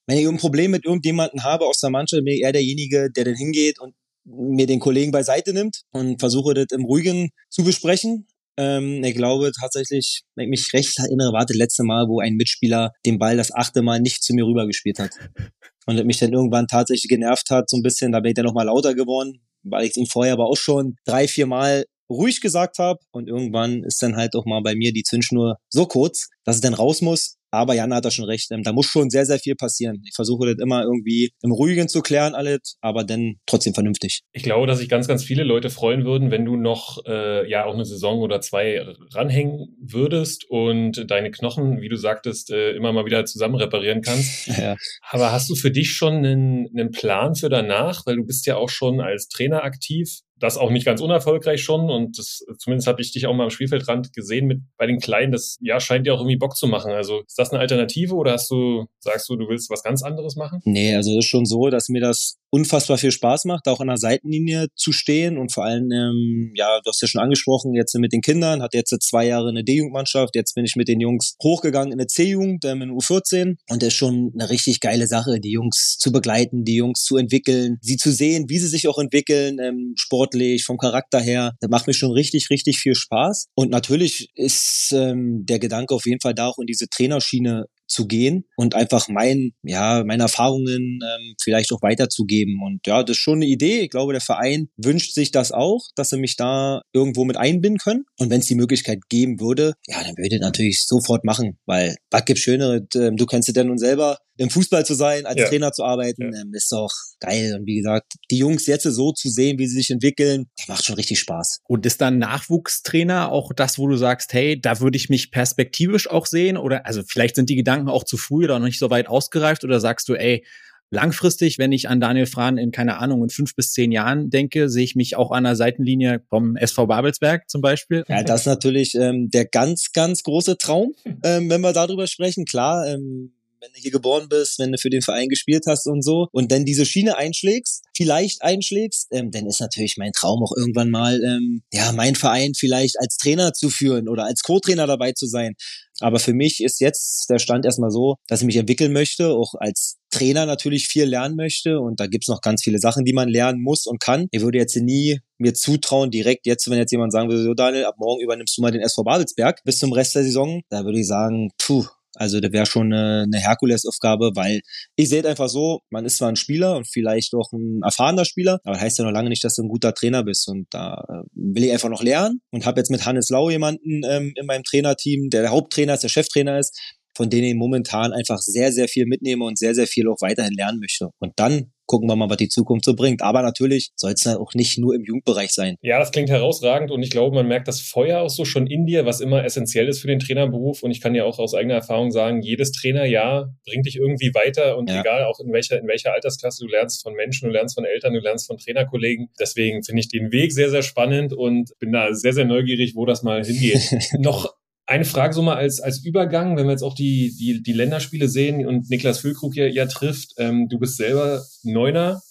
wenn 0.07 0.17
ich 0.17 0.27
ein 0.27 0.37
Problem 0.37 0.71
mit 0.71 0.85
irgendjemandem 0.85 1.43
habe 1.43 1.65
aus 1.65 1.79
der 1.79 1.89
Mannschaft, 1.89 2.23
bin 2.25 2.33
ich 2.33 2.41
eher 2.41 2.51
derjenige, 2.51 3.09
der 3.11 3.25
dann 3.25 3.35
hingeht 3.35 3.79
und 3.79 3.95
mir 4.25 4.67
den 4.67 4.79
Kollegen 4.79 5.11
beiseite 5.11 5.53
nimmt 5.53 5.81
und 5.91 6.19
versuche 6.19 6.53
das 6.53 6.67
im 6.71 6.85
Ruhigen 6.85 7.29
zu 7.49 7.63
besprechen. 7.63 8.27
Ähm, 8.57 9.03
ich 9.03 9.15
glaube 9.15 9.51
tatsächlich, 9.59 10.23
wenn 10.35 10.45
ich 10.45 10.49
mich 10.49 10.73
recht 10.73 10.97
erinnere, 10.99 11.33
war 11.33 11.45
das 11.45 11.57
letzte 11.57 11.83
Mal, 11.83 12.07
wo 12.07 12.19
ein 12.19 12.35
Mitspieler 12.35 12.91
den 13.05 13.17
Ball 13.17 13.37
das 13.37 13.53
achte 13.53 13.81
Mal 13.81 13.99
nicht 13.99 14.23
zu 14.23 14.33
mir 14.33 14.45
rübergespielt 14.45 14.99
hat. 14.99 15.11
Und 15.85 15.97
das 15.97 16.05
mich 16.05 16.19
dann 16.19 16.31
irgendwann 16.31 16.67
tatsächlich 16.67 17.09
genervt 17.09 17.49
hat, 17.49 17.69
so 17.69 17.75
ein 17.75 17.83
bisschen, 17.83 18.13
da 18.13 18.21
bin 18.21 18.29
ich 18.29 18.35
dann 18.35 18.45
nochmal 18.45 18.67
lauter 18.67 18.93
geworden, 18.93 19.41
weil 19.63 19.85
ich 19.85 19.97
ihn 19.97 20.05
vorher 20.05 20.33
aber 20.33 20.45
auch 20.45 20.55
schon 20.55 20.95
drei, 21.03 21.27
vier 21.27 21.45
Mal 21.45 21.83
ruhig 22.09 22.39
gesagt 22.39 22.77
habe. 22.77 22.99
Und 23.11 23.27
irgendwann 23.27 23.83
ist 23.83 24.01
dann 24.01 24.15
halt 24.15 24.33
auch 24.35 24.45
mal 24.45 24.61
bei 24.61 24.75
mir 24.75 24.93
die 24.93 25.03
Zündschnur 25.03 25.57
so 25.69 25.85
kurz, 25.85 26.29
dass 26.45 26.55
es 26.55 26.61
dann 26.61 26.73
raus 26.73 27.01
muss. 27.01 27.35
Aber 27.53 27.75
Jan 27.75 27.93
hat 27.93 28.03
da 28.03 28.09
schon 28.09 28.25
recht. 28.25 28.49
Ähm, 28.51 28.63
da 28.63 28.73
muss 28.73 28.87
schon 28.87 29.11
sehr, 29.11 29.27
sehr 29.27 29.37
viel 29.37 29.53
passieren. 29.53 30.01
Ich 30.07 30.15
versuche 30.15 30.47
das 30.47 30.55
immer 30.57 30.81
irgendwie 30.81 31.33
im 31.43 31.51
Ruhigen 31.51 31.87
zu 31.87 32.01
klären, 32.01 32.33
alles, 32.33 32.77
aber 32.81 33.03
dann 33.03 33.35
trotzdem 33.45 33.75
vernünftig. 33.75 34.21
Ich 34.31 34.41
glaube, 34.41 34.65
dass 34.65 34.79
sich 34.79 34.89
ganz, 34.89 35.07
ganz 35.07 35.23
viele 35.23 35.43
Leute 35.43 35.69
freuen 35.69 36.03
würden, 36.03 36.31
wenn 36.31 36.45
du 36.45 36.55
noch 36.55 37.05
äh, 37.05 37.47
ja 37.47 37.65
auch 37.65 37.75
eine 37.75 37.85
Saison 37.85 38.21
oder 38.21 38.41
zwei 38.41 38.83
ranhängen 39.11 39.77
würdest 39.79 40.49
und 40.49 41.11
deine 41.11 41.29
Knochen, 41.29 41.79
wie 41.79 41.89
du 41.89 41.95
sagtest, 41.95 42.49
äh, 42.49 42.71
immer 42.71 42.91
mal 42.91 43.05
wieder 43.05 43.23
zusammen 43.25 43.55
reparieren 43.55 44.01
kannst. 44.01 44.47
Ja. 44.63 44.75
Aber 45.09 45.31
hast 45.31 45.49
du 45.49 45.55
für 45.55 45.71
dich 45.71 45.91
schon 45.91 46.17
einen, 46.17 46.69
einen 46.69 46.91
Plan 46.91 47.35
für 47.35 47.49
danach? 47.49 48.05
Weil 48.05 48.15
du 48.15 48.23
bist 48.23 48.45
ja 48.45 48.55
auch 48.55 48.69
schon 48.69 49.01
als 49.01 49.27
Trainer 49.27 49.63
aktiv 49.63 50.21
das 50.39 50.57
auch 50.57 50.69
nicht 50.69 50.85
ganz 50.85 50.99
unerfolgreich 51.01 51.61
schon 51.61 51.89
und 51.89 52.17
das, 52.17 52.43
zumindest 52.57 52.87
habe 52.87 53.01
ich 53.01 53.11
dich 53.11 53.27
auch 53.27 53.33
mal 53.33 53.43
am 53.43 53.49
Spielfeldrand 53.49 54.13
gesehen 54.13 54.47
mit 54.47 54.61
bei 54.77 54.85
den 54.85 54.99
Kleinen. 54.99 55.31
Das 55.31 55.57
ja 55.61 55.79
scheint 55.79 56.05
dir 56.05 56.13
auch 56.13 56.19
irgendwie 56.19 56.37
Bock 56.37 56.55
zu 56.55 56.67
machen. 56.67 56.91
Also 56.91 57.21
ist 57.21 57.37
das 57.37 57.51
eine 57.51 57.59
Alternative 57.59 58.15
oder 58.15 58.33
hast 58.33 58.49
du 58.51 58.85
sagst 58.99 59.29
du, 59.29 59.35
du 59.35 59.47
willst 59.47 59.69
was 59.69 59.83
ganz 59.83 60.03
anderes 60.03 60.35
machen? 60.35 60.59
Nee, 60.65 60.95
also 60.95 61.11
es 61.11 61.25
ist 61.25 61.29
schon 61.29 61.45
so, 61.45 61.69
dass 61.69 61.89
mir 61.89 62.01
das 62.01 62.37
unfassbar 62.53 62.99
viel 62.99 63.11
Spaß 63.11 63.45
macht, 63.45 63.67
auch 63.67 63.79
an 63.79 63.87
der 63.87 63.97
Seitenlinie 63.97 64.67
zu 64.75 64.91
stehen 64.91 65.39
und 65.39 65.51
vor 65.51 65.65
allem, 65.65 65.89
ähm, 65.91 66.53
ja, 66.55 66.79
du 66.83 66.89
hast 66.89 67.01
ja 67.01 67.07
schon 67.07 67.21
angesprochen, 67.21 67.73
jetzt 67.73 67.95
mit 67.95 68.13
den 68.13 68.21
Kindern, 68.21 68.61
hat 68.61 68.75
jetzt 68.75 68.93
zwei 69.01 69.25
Jahre 69.25 69.49
eine 69.49 69.63
D-Jugendmannschaft, 69.63 70.35
jetzt 70.35 70.53
bin 70.53 70.63
ich 70.63 70.75
mit 70.75 70.87
den 70.87 70.99
Jungs 70.99 71.33
hochgegangen 71.41 71.91
in 71.91 71.99
eine 71.99 72.05
C-Jugend, 72.05 72.63
ähm, 72.65 72.83
in 72.83 72.91
U14 72.91 73.55
und 73.69 73.81
das 73.81 73.87
ist 73.87 73.95
schon 73.95 74.31
eine 74.35 74.51
richtig 74.51 74.81
geile 74.81 75.07
Sache, 75.07 75.39
die 75.39 75.49
Jungs 75.49 75.97
zu 75.97 76.11
begleiten, 76.11 76.63
die 76.63 76.75
Jungs 76.75 77.03
zu 77.03 77.17
entwickeln, 77.17 77.79
sie 77.81 77.97
zu 77.97 78.11
sehen, 78.11 78.45
wie 78.49 78.59
sie 78.59 78.67
sich 78.67 78.87
auch 78.87 78.99
entwickeln, 78.99 79.57
ähm, 79.59 79.93
sportlich, 79.97 80.63
vom 80.63 80.77
Charakter 80.77 81.19
her, 81.19 81.53
das 81.59 81.71
macht 81.71 81.87
mir 81.87 81.93
schon 81.93 82.11
richtig, 82.11 82.51
richtig 82.51 82.77
viel 82.77 82.93
Spaß. 82.93 83.47
Und 83.55 83.71
natürlich 83.71 84.29
ist 84.35 84.91
ähm, 84.93 85.43
der 85.43 85.57
Gedanke 85.57 85.95
auf 85.95 86.05
jeden 86.05 86.21
Fall 86.21 86.35
da 86.35 86.49
auch 86.49 86.59
in 86.59 86.67
diese 86.67 86.87
Trainerschiene 86.87 87.65
zu 87.93 88.07
gehen 88.07 88.45
und 88.57 88.75
einfach 88.75 89.07
mein, 89.07 89.51
ja, 89.63 90.03
meine 90.03 90.23
Erfahrungen 90.23 90.99
ähm, 91.01 91.35
vielleicht 91.41 91.71
auch 91.71 91.81
weiterzugeben. 91.81 92.59
Und 92.63 92.85
ja, 92.85 93.03
das 93.03 93.17
ist 93.17 93.21
schon 93.21 93.35
eine 93.35 93.45
Idee. 93.45 93.81
Ich 93.81 93.89
glaube, 93.89 94.13
der 94.13 94.21
Verein 94.21 94.67
wünscht 94.77 95.13
sich 95.13 95.31
das 95.31 95.51
auch, 95.51 95.81
dass 95.95 96.09
sie 96.09 96.17
mich 96.17 96.35
da 96.35 96.81
irgendwo 96.91 97.23
mit 97.25 97.37
einbinden 97.37 97.77
können. 97.77 98.03
Und 98.19 98.29
wenn 98.29 98.39
es 98.39 98.47
die 98.47 98.55
Möglichkeit 98.55 98.99
geben 99.09 99.39
würde, 99.39 99.73
ja, 99.87 100.03
dann 100.03 100.17
würde 100.17 100.35
ich 100.35 100.41
natürlich 100.41 100.85
sofort 100.85 101.23
machen, 101.23 101.57
weil 101.65 101.95
was 102.11 102.25
gibt's 102.25 102.43
Schöneres? 102.43 102.81
Ähm, 102.95 103.15
du 103.15 103.25
kennst 103.25 103.49
es 103.49 103.55
ja 103.55 103.63
nun 103.63 103.77
selber, 103.77 104.17
im 104.37 104.49
Fußball 104.49 104.85
zu 104.85 104.95
sein, 104.95 105.25
als 105.25 105.39
ja. 105.39 105.47
Trainer 105.47 105.71
zu 105.71 105.83
arbeiten, 105.83 106.33
ja. 106.33 106.41
ähm, 106.41 106.53
ist 106.53 106.71
doch 106.71 106.91
geil. 107.19 107.55
Und 107.57 107.65
wie 107.65 107.77
gesagt, 107.77 108.13
die 108.31 108.37
Jungs 108.37 108.65
jetzt 108.65 108.83
so 108.83 109.11
zu 109.11 109.29
sehen, 109.29 109.59
wie 109.59 109.67
sie 109.67 109.77
sich 109.77 109.91
entwickeln, 109.91 110.45
macht 110.67 110.85
schon 110.85 110.95
richtig 110.95 111.19
Spaß. 111.19 111.59
Und 111.67 111.85
ist 111.85 112.01
dann 112.01 112.17
Nachwuchstrainer 112.17 113.31
auch 113.31 113.51
das, 113.55 113.77
wo 113.77 113.87
du 113.87 113.95
sagst, 113.95 114.33
hey, 114.33 114.59
da 114.59 114.79
würde 114.79 114.97
ich 114.97 115.09
mich 115.09 115.31
perspektivisch 115.31 116.09
auch 116.09 116.25
sehen? 116.25 116.57
Oder 116.57 116.85
also 116.85 117.03
vielleicht 117.07 117.35
sind 117.35 117.49
die 117.49 117.55
Gedanken 117.55 117.89
auch 117.89 118.03
zu 118.03 118.17
früh 118.17 118.45
oder 118.45 118.59
noch 118.59 118.65
nicht 118.65 118.79
so 118.79 118.89
weit 118.89 119.07
ausgereift 119.07 119.63
oder 119.63 119.79
sagst 119.79 120.09
du, 120.09 120.15
ey, 120.15 120.43
langfristig, 120.89 121.57
wenn 121.57 121.71
ich 121.71 121.89
an 121.89 121.99
Daniel 121.99 122.27
Frahn 122.27 122.57
in, 122.57 122.71
keine 122.71 122.97
Ahnung, 122.99 123.23
in 123.23 123.29
fünf 123.29 123.55
bis 123.55 123.71
zehn 123.71 123.91
Jahren 123.91 124.29
denke, 124.29 124.69
sehe 124.69 124.83
ich 124.83 124.95
mich 124.95 125.15
auch 125.15 125.31
an 125.31 125.43
der 125.43 125.55
Seitenlinie 125.55 126.21
vom 126.29 126.55
SV 126.55 126.87
Babelsberg 126.87 127.49
zum 127.49 127.61
Beispiel. 127.61 128.03
Ja, 128.07 128.23
das 128.23 128.41
ist 128.41 128.45
natürlich 128.45 128.95
ähm, 128.95 129.29
der 129.29 129.45
ganz, 129.45 129.91
ganz 129.91 130.23
große 130.23 130.57
Traum, 130.57 130.93
ähm, 131.23 131.49
wenn 131.49 131.61
wir 131.61 131.73
darüber 131.73 132.07
sprechen. 132.07 132.45
Klar, 132.45 132.87
ähm, 132.87 133.33
wenn 133.63 133.71
du 133.71 133.79
hier 133.79 133.91
geboren 133.91 134.27
bist, 134.27 134.59
wenn 134.59 134.73
du 134.73 134.77
für 134.77 134.89
den 134.89 135.01
Verein 135.01 135.29
gespielt 135.29 135.63
hast 135.67 135.87
und 135.87 136.03
so 136.03 136.27
und 136.33 136.51
dann 136.51 136.65
diese 136.65 136.85
Schiene 136.85 137.17
einschlägst, 137.17 137.83
vielleicht 137.95 138.41
einschlägst, 138.41 139.07
ähm, 139.11 139.31
dann 139.31 139.47
ist 139.47 139.61
natürlich 139.61 139.95
mein 139.97 140.11
Traum 140.11 140.43
auch 140.43 140.51
irgendwann 140.55 140.89
mal, 140.89 141.21
ähm, 141.23 141.63
ja, 141.71 141.93
mein 141.93 142.15
Verein 142.15 142.51
vielleicht 142.57 142.99
als 142.99 143.15
Trainer 143.15 143.53
zu 143.53 143.69
führen 143.69 144.09
oder 144.09 144.25
als 144.25 144.41
Co-Trainer 144.41 144.85
dabei 144.85 145.13
zu 145.13 145.27
sein. 145.27 145.53
Aber 146.01 146.19
für 146.19 146.33
mich 146.33 146.61
ist 146.61 146.81
jetzt 146.81 147.29
der 147.29 147.39
Stand 147.39 147.65
erstmal 147.65 147.91
so, 147.91 148.17
dass 148.27 148.41
ich 148.41 148.45
mich 148.45 148.57
entwickeln 148.57 148.91
möchte, 148.91 149.29
auch 149.29 149.53
als 149.57 149.97
Trainer 150.11 150.45
natürlich 150.45 150.87
viel 150.87 151.05
lernen 151.05 151.35
möchte. 151.35 151.79
Und 151.79 151.99
da 151.99 152.07
gibt's 152.07 152.27
noch 152.27 152.41
ganz 152.41 152.63
viele 152.63 152.79
Sachen, 152.79 153.05
die 153.05 153.13
man 153.13 153.29
lernen 153.29 153.61
muss 153.61 153.85
und 153.85 154.01
kann. 154.01 154.27
Ich 154.31 154.41
würde 154.41 154.57
jetzt 154.57 154.75
nie 154.75 155.19
mir 155.37 155.53
zutrauen, 155.53 156.11
direkt 156.11 156.45
jetzt, 156.45 156.69
wenn 156.69 156.77
jetzt 156.77 156.91
jemand 156.91 157.13
sagen 157.13 157.29
würde, 157.29 157.43
so 157.43 157.53
Daniel, 157.53 157.85
ab 157.85 157.95
morgen 157.97 158.21
übernimmst 158.21 158.57
du 158.57 158.61
mal 158.61 158.71
den 158.71 158.81
SV 158.81 159.03
Babelsberg 159.03 159.61
bis 159.63 159.79
zum 159.79 159.93
Rest 159.93 160.15
der 160.15 160.23
Saison, 160.23 160.61
da 160.69 160.83
würde 160.83 160.99
ich 160.99 161.07
sagen, 161.07 161.51
puh, 161.57 161.85
also 162.15 162.39
das 162.39 162.51
wäre 162.51 162.65
schon 162.65 162.93
eine, 162.93 163.23
eine 163.23 163.39
Herkulesaufgabe, 163.39 164.31
weil 164.35 164.61
ich 164.95 165.09
sehe 165.09 165.25
einfach 165.27 165.49
so, 165.49 165.81
man 165.89 166.05
ist 166.05 166.17
zwar 166.17 166.29
ein 166.29 166.35
Spieler 166.35 166.75
und 166.77 166.87
vielleicht 166.87 167.33
auch 167.33 167.51
ein 167.53 167.81
erfahrener 167.83 168.25
Spieler, 168.25 168.59
aber 168.63 168.79
heißt 168.79 168.99
ja 168.99 169.05
noch 169.05 169.11
lange 169.11 169.29
nicht, 169.29 169.43
dass 169.43 169.55
du 169.55 169.63
ein 169.63 169.69
guter 169.69 169.93
Trainer 169.93 170.23
bist. 170.23 170.47
Und 170.47 170.67
da 170.69 171.03
äh, 171.09 171.23
will 171.33 171.63
ich 171.63 171.71
einfach 171.71 171.89
noch 171.89 172.03
lernen 172.03 172.41
und 172.51 172.65
habe 172.65 172.79
jetzt 172.79 172.91
mit 172.91 173.05
Hannes 173.05 173.29
Lau 173.29 173.49
jemanden 173.49 174.01
ähm, 174.07 174.33
in 174.35 174.45
meinem 174.45 174.63
Trainerteam, 174.63 175.29
der 175.29 175.41
der 175.41 175.51
Haupttrainer 175.51 175.95
ist, 175.95 176.03
der 176.03 176.09
Cheftrainer 176.09 176.59
ist, 176.59 176.79
von 177.15 177.29
denen 177.29 177.45
ich 177.45 177.55
momentan 177.55 178.11
einfach 178.11 178.39
sehr, 178.39 178.71
sehr 178.71 178.87
viel 178.87 179.05
mitnehme 179.05 179.45
und 179.45 179.57
sehr, 179.57 179.75
sehr 179.75 179.87
viel 179.87 180.07
auch 180.07 180.21
weiterhin 180.21 180.53
lernen 180.53 180.79
möchte. 180.79 181.09
Und 181.19 181.33
dann 181.35 181.72
gucken 181.85 182.07
wir 182.09 182.15
mal, 182.15 182.29
was 182.29 182.37
die 182.37 182.49
Zukunft 182.49 182.85
so 182.85 182.95
bringt. 182.95 183.21
Aber 183.21 183.41
natürlich 183.41 183.91
soll 183.95 184.13
es 184.13 184.25
auch 184.27 184.53
nicht 184.53 184.77
nur 184.77 184.95
im 184.95 185.03
Jugendbereich 185.03 185.51
sein. 185.51 185.75
Ja, 185.81 185.99
das 185.99 186.11
klingt 186.11 186.29
herausragend 186.29 186.91
und 186.91 187.03
ich 187.03 187.09
glaube, 187.09 187.35
man 187.35 187.47
merkt 187.47 187.67
das 187.67 187.81
Feuer 187.81 188.21
auch 188.21 188.29
so 188.29 188.45
schon 188.45 188.67
in 188.67 188.85
dir, 188.85 189.05
was 189.05 189.21
immer 189.21 189.43
essentiell 189.43 189.87
ist 189.87 189.99
für 189.99 190.07
den 190.07 190.19
Trainerberuf. 190.19 190.83
Und 190.83 190.91
ich 190.91 191.01
kann 191.01 191.15
ja 191.15 191.25
auch 191.25 191.39
aus 191.39 191.53
eigener 191.53 191.75
Erfahrung 191.75 192.11
sagen, 192.11 192.41
jedes 192.41 192.71
Trainerjahr 192.71 193.53
bringt 193.65 193.85
dich 193.85 193.97
irgendwie 193.97 194.33
weiter 194.33 194.77
und 194.77 194.89
ja. 194.89 195.01
egal 195.01 195.25
auch 195.25 195.39
in 195.39 195.51
welcher, 195.51 195.79
in 195.79 195.87
welcher 195.87 196.13
Altersklasse 196.13 196.65
du 196.65 196.71
lernst 196.71 197.03
von 197.03 197.13
Menschen, 197.13 197.47
du 197.47 197.53
lernst 197.53 197.75
von 197.75 197.85
Eltern, 197.85 198.13
du 198.13 198.19
lernst 198.19 198.47
von 198.47 198.57
Trainerkollegen. 198.57 199.29
Deswegen 199.39 199.83
finde 199.83 200.01
ich 200.01 200.07
den 200.07 200.31
Weg 200.31 200.51
sehr, 200.51 200.69
sehr 200.69 200.83
spannend 200.83 201.33
und 201.33 201.71
bin 201.79 201.91
da 201.91 202.13
sehr, 202.13 202.33
sehr 202.33 202.45
neugierig, 202.45 202.95
wo 202.95 203.05
das 203.05 203.23
mal 203.23 203.43
hingeht. 203.43 203.81
Noch 204.19 204.53
eine 204.85 205.05
Frage 205.05 205.33
so 205.33 205.41
mal 205.41 205.55
als, 205.55 205.79
als 205.79 206.03
Übergang, 206.03 206.57
wenn 206.57 206.65
wir 206.65 206.71
jetzt 206.71 206.83
auch 206.83 206.95
die, 206.95 207.35
die, 207.39 207.63
die 207.63 207.73
Länderspiele 207.73 208.27
sehen 208.27 208.65
und 208.65 208.89
Niklas 208.89 209.19
Füllkrug 209.19 209.55
ja, 209.55 209.65
ja 209.65 209.85
trifft. 209.85 210.33
Ähm, 210.37 210.67
du 210.67 210.77
bist 210.77 210.97
selber 210.97 211.43
Neuner, 211.63 212.21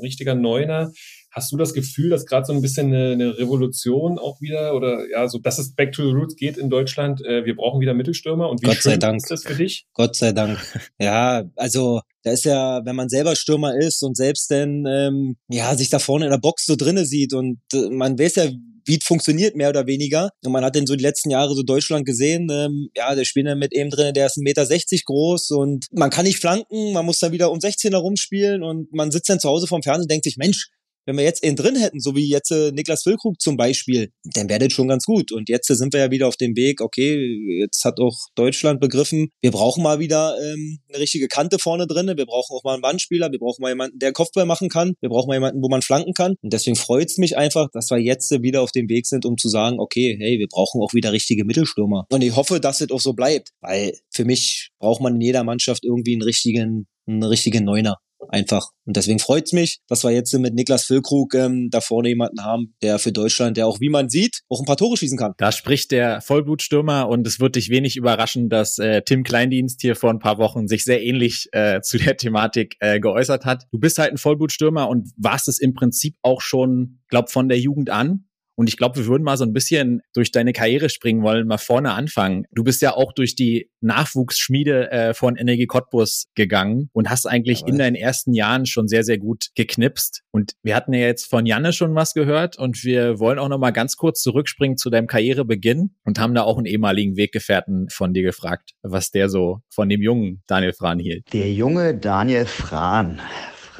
richtiger 0.00 0.34
Neuner. 0.34 0.92
Hast 1.30 1.50
du 1.50 1.56
das 1.56 1.72
Gefühl, 1.72 2.10
dass 2.10 2.26
gerade 2.26 2.44
so 2.44 2.52
ein 2.52 2.60
bisschen 2.60 2.88
eine, 2.88 3.12
eine, 3.12 3.38
Revolution 3.38 4.18
auch 4.18 4.42
wieder 4.42 4.74
oder 4.74 5.08
ja, 5.10 5.26
so 5.28 5.38
dass 5.38 5.58
es 5.58 5.74
back 5.74 5.92
to 5.92 6.04
the 6.04 6.12
roots 6.12 6.36
geht 6.36 6.58
in 6.58 6.68
Deutschland? 6.68 7.24
Äh, 7.24 7.46
wir 7.46 7.56
brauchen 7.56 7.80
wieder 7.80 7.94
Mittelstürmer 7.94 8.50
und 8.50 8.60
wie 8.60 8.66
Gott 8.66 8.82
sei 8.82 8.98
Dank. 8.98 9.16
ist 9.16 9.30
das 9.30 9.44
für 9.44 9.54
dich? 9.54 9.86
Gott 9.94 10.14
sei 10.14 10.32
Dank. 10.32 10.58
Ja, 11.00 11.44
also 11.56 12.02
da 12.22 12.32
ist 12.32 12.44
ja, 12.44 12.84
wenn 12.84 12.94
man 12.94 13.08
selber 13.08 13.34
Stürmer 13.34 13.74
ist 13.76 14.02
und 14.02 14.16
selbst 14.16 14.50
dann 14.50 14.84
ähm, 14.86 15.36
ja 15.48 15.74
sich 15.74 15.88
da 15.88 15.98
vorne 15.98 16.26
in 16.26 16.30
der 16.30 16.38
Box 16.38 16.66
so 16.66 16.76
drinne 16.76 17.06
sieht 17.06 17.32
und 17.32 17.60
äh, 17.72 17.88
man 17.88 18.18
weiß 18.18 18.34
ja, 18.36 18.50
wie 18.84 18.98
funktioniert, 19.02 19.56
mehr 19.56 19.68
oder 19.68 19.86
weniger. 19.86 20.30
Und 20.44 20.52
man 20.52 20.64
hat 20.64 20.76
dann 20.76 20.86
so 20.86 20.96
die 20.96 21.02
letzten 21.02 21.30
Jahre 21.30 21.54
so 21.54 21.62
Deutschland 21.62 22.06
gesehen, 22.06 22.48
ähm, 22.50 22.90
ja, 22.96 23.14
der 23.14 23.24
spielt 23.24 23.46
dann 23.46 23.58
mit 23.58 23.72
eben 23.72 23.90
drin, 23.90 24.14
der 24.14 24.26
ist 24.26 24.38
1,60 24.38 24.42
Meter 24.42 25.02
groß 25.04 25.50
und 25.52 25.86
man 25.92 26.10
kann 26.10 26.24
nicht 26.24 26.38
flanken, 26.38 26.92
man 26.92 27.06
muss 27.06 27.18
dann 27.18 27.32
wieder 27.32 27.50
um 27.50 27.58
16er 27.58 27.96
rumspielen 27.96 28.62
und 28.62 28.92
man 28.92 29.10
sitzt 29.10 29.28
dann 29.28 29.40
zu 29.40 29.48
Hause 29.48 29.66
vorm 29.66 29.82
Fernsehen 29.82 30.02
und 30.02 30.10
denkt 30.10 30.24
sich, 30.24 30.36
Mensch, 30.36 30.68
wenn 31.06 31.16
wir 31.16 31.24
jetzt 31.24 31.44
ihn 31.44 31.56
drin 31.56 31.76
hätten, 31.76 32.00
so 32.00 32.14
wie 32.14 32.28
jetzt 32.28 32.50
äh, 32.50 32.72
Niklas 32.72 33.02
Füllkrug 33.02 33.40
zum 33.40 33.56
Beispiel, 33.56 34.10
dann 34.24 34.48
wäre 34.48 34.60
das 34.60 34.72
schon 34.72 34.88
ganz 34.88 35.04
gut. 35.04 35.32
Und 35.32 35.48
jetzt 35.48 35.70
äh, 35.70 35.74
sind 35.74 35.92
wir 35.92 36.00
ja 36.00 36.10
wieder 36.10 36.28
auf 36.28 36.36
dem 36.36 36.56
Weg, 36.56 36.80
okay, 36.80 37.60
jetzt 37.60 37.84
hat 37.84 37.98
auch 37.98 38.16
Deutschland 38.34 38.80
begriffen, 38.80 39.28
wir 39.40 39.50
brauchen 39.50 39.82
mal 39.82 39.98
wieder 39.98 40.36
ähm, 40.40 40.78
eine 40.88 40.98
richtige 40.98 41.28
Kante 41.28 41.58
vorne 41.58 41.86
drin, 41.86 42.06
wir 42.06 42.26
brauchen 42.26 42.54
auch 42.54 42.64
mal 42.64 42.74
einen 42.74 42.82
Bandspieler, 42.82 43.30
wir 43.32 43.38
brauchen 43.38 43.62
mal 43.62 43.70
jemanden, 43.70 43.98
der 43.98 44.12
Kopfball 44.12 44.46
machen 44.46 44.68
kann, 44.68 44.94
wir 45.00 45.08
brauchen 45.08 45.28
mal 45.28 45.34
jemanden, 45.34 45.62
wo 45.62 45.68
man 45.68 45.82
flanken 45.82 46.14
kann. 46.14 46.34
Und 46.42 46.52
deswegen 46.52 46.76
freut 46.76 47.08
es 47.08 47.18
mich 47.18 47.36
einfach, 47.36 47.68
dass 47.72 47.90
wir 47.90 47.98
jetzt 47.98 48.30
äh, 48.32 48.42
wieder 48.42 48.62
auf 48.62 48.72
dem 48.72 48.88
Weg 48.88 49.06
sind, 49.06 49.24
um 49.24 49.36
zu 49.36 49.48
sagen, 49.48 49.78
okay, 49.78 50.16
hey, 50.20 50.38
wir 50.38 50.48
brauchen 50.48 50.80
auch 50.80 50.94
wieder 50.94 51.12
richtige 51.12 51.44
Mittelstürmer. 51.44 52.06
Und 52.10 52.22
ich 52.22 52.36
hoffe, 52.36 52.60
dass 52.60 52.80
es 52.80 52.90
auch 52.90 53.00
so 53.00 53.12
bleibt, 53.12 53.50
weil 53.60 53.92
für 54.10 54.24
mich 54.24 54.70
braucht 54.78 55.00
man 55.00 55.14
in 55.16 55.20
jeder 55.20 55.44
Mannschaft 55.44 55.84
irgendwie 55.84 56.14
einen 56.14 56.22
richtigen, 56.22 56.86
einen 57.06 57.22
richtigen 57.22 57.64
Neuner 57.64 57.98
einfach. 58.28 58.70
Und 58.84 58.96
deswegen 58.96 59.18
freut's 59.18 59.52
mich, 59.52 59.80
dass 59.88 60.04
wir 60.04 60.10
jetzt 60.10 60.32
mit 60.34 60.54
Niklas 60.54 60.84
Füllkrug 60.84 61.34
ähm, 61.34 61.68
da 61.70 61.80
vorne 61.80 62.08
jemanden 62.08 62.44
haben, 62.44 62.74
der 62.82 62.98
für 62.98 63.12
Deutschland, 63.12 63.56
der 63.56 63.66
auch, 63.66 63.80
wie 63.80 63.88
man 63.88 64.08
sieht, 64.08 64.40
auch 64.48 64.60
ein 64.60 64.66
paar 64.66 64.76
Tore 64.76 64.96
schießen 64.96 65.18
kann. 65.18 65.32
Da 65.38 65.52
spricht 65.52 65.90
der 65.90 66.20
Vollblutstürmer 66.20 67.08
und 67.08 67.26
es 67.26 67.40
wird 67.40 67.56
dich 67.56 67.70
wenig 67.70 67.96
überraschen, 67.96 68.48
dass 68.48 68.78
äh, 68.78 69.02
Tim 69.02 69.22
Kleindienst 69.22 69.80
hier 69.80 69.96
vor 69.96 70.10
ein 70.10 70.18
paar 70.18 70.38
Wochen 70.38 70.68
sich 70.68 70.84
sehr 70.84 71.02
ähnlich 71.02 71.48
äh, 71.52 71.80
zu 71.80 71.98
der 71.98 72.16
Thematik 72.16 72.76
äh, 72.80 73.00
geäußert 73.00 73.44
hat. 73.44 73.66
Du 73.70 73.78
bist 73.78 73.98
halt 73.98 74.12
ein 74.12 74.18
Vollblutstürmer 74.18 74.88
und 74.88 75.10
warst 75.16 75.48
es 75.48 75.58
im 75.58 75.74
Prinzip 75.74 76.16
auch 76.22 76.40
schon, 76.40 77.00
glaub, 77.08 77.30
von 77.30 77.48
der 77.48 77.58
Jugend 77.58 77.90
an. 77.90 78.24
Und 78.56 78.68
ich 78.68 78.76
glaube, 78.76 78.98
wir 78.98 79.06
würden 79.06 79.22
mal 79.22 79.36
so 79.36 79.44
ein 79.44 79.52
bisschen 79.52 80.02
durch 80.14 80.30
deine 80.30 80.52
Karriere 80.52 80.88
springen 80.88 81.22
wollen, 81.22 81.46
mal 81.46 81.58
vorne 81.58 81.92
anfangen. 81.92 82.44
Du 82.52 82.64
bist 82.64 82.82
ja 82.82 82.94
auch 82.94 83.12
durch 83.12 83.34
die 83.34 83.70
Nachwuchsschmiede 83.80 84.90
äh, 84.90 85.14
von 85.14 85.36
Energie 85.36 85.66
Cottbus 85.66 86.26
gegangen 86.34 86.90
und 86.92 87.10
hast 87.10 87.26
eigentlich 87.26 87.62
in 87.66 87.78
deinen 87.78 87.96
ersten 87.96 88.34
Jahren 88.34 88.66
schon 88.66 88.88
sehr, 88.88 89.04
sehr 89.04 89.18
gut 89.18 89.48
geknipst. 89.54 90.22
Und 90.30 90.52
wir 90.62 90.76
hatten 90.76 90.92
ja 90.92 91.00
jetzt 91.00 91.28
von 91.28 91.46
Janne 91.46 91.72
schon 91.72 91.94
was 91.94 92.14
gehört 92.14 92.58
und 92.58 92.84
wir 92.84 93.18
wollen 93.18 93.38
auch 93.38 93.48
noch 93.48 93.58
mal 93.58 93.70
ganz 93.70 93.96
kurz 93.96 94.22
zurückspringen 94.22 94.76
zu 94.76 94.90
deinem 94.90 95.06
Karrierebeginn 95.06 95.94
und 96.04 96.18
haben 96.18 96.34
da 96.34 96.42
auch 96.42 96.58
einen 96.58 96.66
ehemaligen 96.66 97.16
Weggefährten 97.16 97.88
von 97.90 98.12
dir 98.14 98.22
gefragt, 98.22 98.72
was 98.82 99.10
der 99.10 99.28
so 99.28 99.60
von 99.70 99.88
dem 99.88 100.02
jungen 100.02 100.42
Daniel 100.46 100.72
Frahn 100.72 100.98
hielt. 100.98 101.32
Der 101.32 101.52
junge 101.52 101.94
Daniel 101.94 102.46
Frahn 102.46 103.20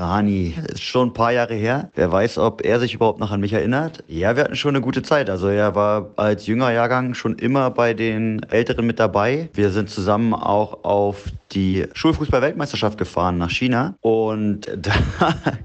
Rani, 0.02 0.54
ist 0.68 0.82
schon 0.82 1.11
ein 1.11 1.12
paar 1.12 1.32
Jahre 1.32 1.54
her. 1.54 1.90
Wer 1.94 2.11
weiß, 2.11 2.38
ob 2.38 2.64
er 2.64 2.80
sich 2.80 2.94
überhaupt 2.94 3.21
noch 3.21 3.30
an 3.30 3.40
mich 3.40 3.52
erinnert. 3.52 4.02
Ja, 4.09 4.35
wir 4.35 4.42
hatten 4.44 4.56
schon 4.56 4.75
eine 4.75 4.80
gute 4.80 5.02
Zeit. 5.02 5.30
Also 5.30 5.47
er 5.47 5.76
war 5.76 6.11
als 6.16 6.47
jünger 6.47 6.73
Jahrgang 6.73 7.14
schon 7.14 7.37
immer 7.37 7.71
bei 7.71 7.94
den 7.94 8.42
Älteren 8.50 8.85
mit 8.85 8.99
dabei. 8.99 9.49
Wir 9.54 9.71
sind 9.71 9.90
zusammen 9.90 10.35
auch 10.35 10.82
auf 10.82 11.26
die 11.52 11.87
Schulfußball-Weltmeisterschaft 11.92 12.99
gefahren 12.99 13.38
nach 13.38 13.50
China. 13.50 13.94
Und 14.00 14.71
da 14.76 14.92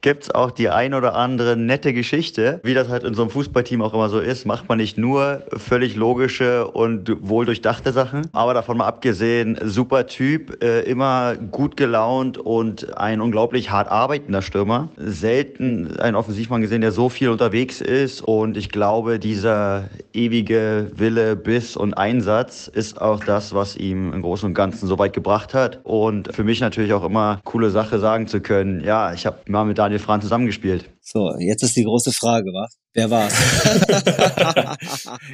gibt's 0.01 0.31
auch 0.31 0.51
die 0.51 0.69
ein 0.69 0.93
oder 0.93 1.15
andere 1.15 1.55
nette 1.55 1.93
Geschichte. 1.93 2.59
Wie 2.63 2.73
das 2.73 2.89
halt 2.89 3.03
in 3.03 3.13
so 3.13 3.23
einem 3.23 3.31
Fußballteam 3.31 3.81
auch 3.81 3.93
immer 3.93 4.09
so 4.09 4.19
ist, 4.19 4.45
macht 4.45 4.67
man 4.69 4.77
nicht 4.77 4.97
nur 4.97 5.43
völlig 5.55 5.95
logische 5.95 6.67
und 6.67 7.11
wohl 7.21 7.45
durchdachte 7.45 7.91
Sachen. 7.91 8.27
Aber 8.33 8.53
davon 8.53 8.77
mal 8.77 8.87
abgesehen, 8.87 9.57
super 9.63 10.07
Typ, 10.07 10.63
äh, 10.63 10.81
immer 10.81 11.35
gut 11.35 11.77
gelaunt 11.77 12.37
und 12.37 12.97
ein 12.97 13.21
unglaublich 13.21 13.71
hart 13.71 13.89
arbeitender 13.89 14.41
Stürmer. 14.41 14.89
Selten 14.97 15.97
einen 15.99 16.15
Offensivmann 16.15 16.61
gesehen, 16.61 16.81
der 16.81 16.91
so 16.91 17.09
viel 17.09 17.29
unterwegs 17.29 17.81
ist. 17.81 18.21
Und 18.21 18.57
ich 18.57 18.69
glaube, 18.69 19.19
dieser 19.19 19.85
ewige 20.13 20.91
Wille, 20.95 21.35
Biss 21.35 21.77
und 21.77 21.93
Einsatz 21.93 22.67
ist 22.67 23.01
auch 23.01 23.23
das, 23.23 23.53
was 23.53 23.75
ihm 23.77 24.13
im 24.13 24.21
Großen 24.21 24.47
und 24.47 24.53
Ganzen 24.53 24.87
so 24.87 24.97
weit 24.99 25.13
gebracht 25.13 25.53
hat. 25.53 25.76
Und 25.83 26.33
für 26.35 26.43
mich 26.43 26.59
natürlich 26.59 26.93
auch 26.93 27.03
immer 27.03 27.41
coole 27.43 27.69
Sache 27.69 27.99
sagen 27.99 28.27
zu 28.27 28.41
können, 28.41 28.83
ja, 28.83 29.13
ich 29.13 29.25
habe 29.25 29.39
mal 29.47 29.65
mit 29.65 29.77
Daniel 29.77 29.99
Franz 29.99 30.23
zusammengespielt. 30.23 30.89
So, 31.01 31.33
jetzt 31.39 31.63
ist 31.63 31.75
die 31.75 31.83
große 31.83 32.11
Frage, 32.11 32.47
was? 32.51 32.77
Wer 32.93 33.09
war's? 33.09 33.33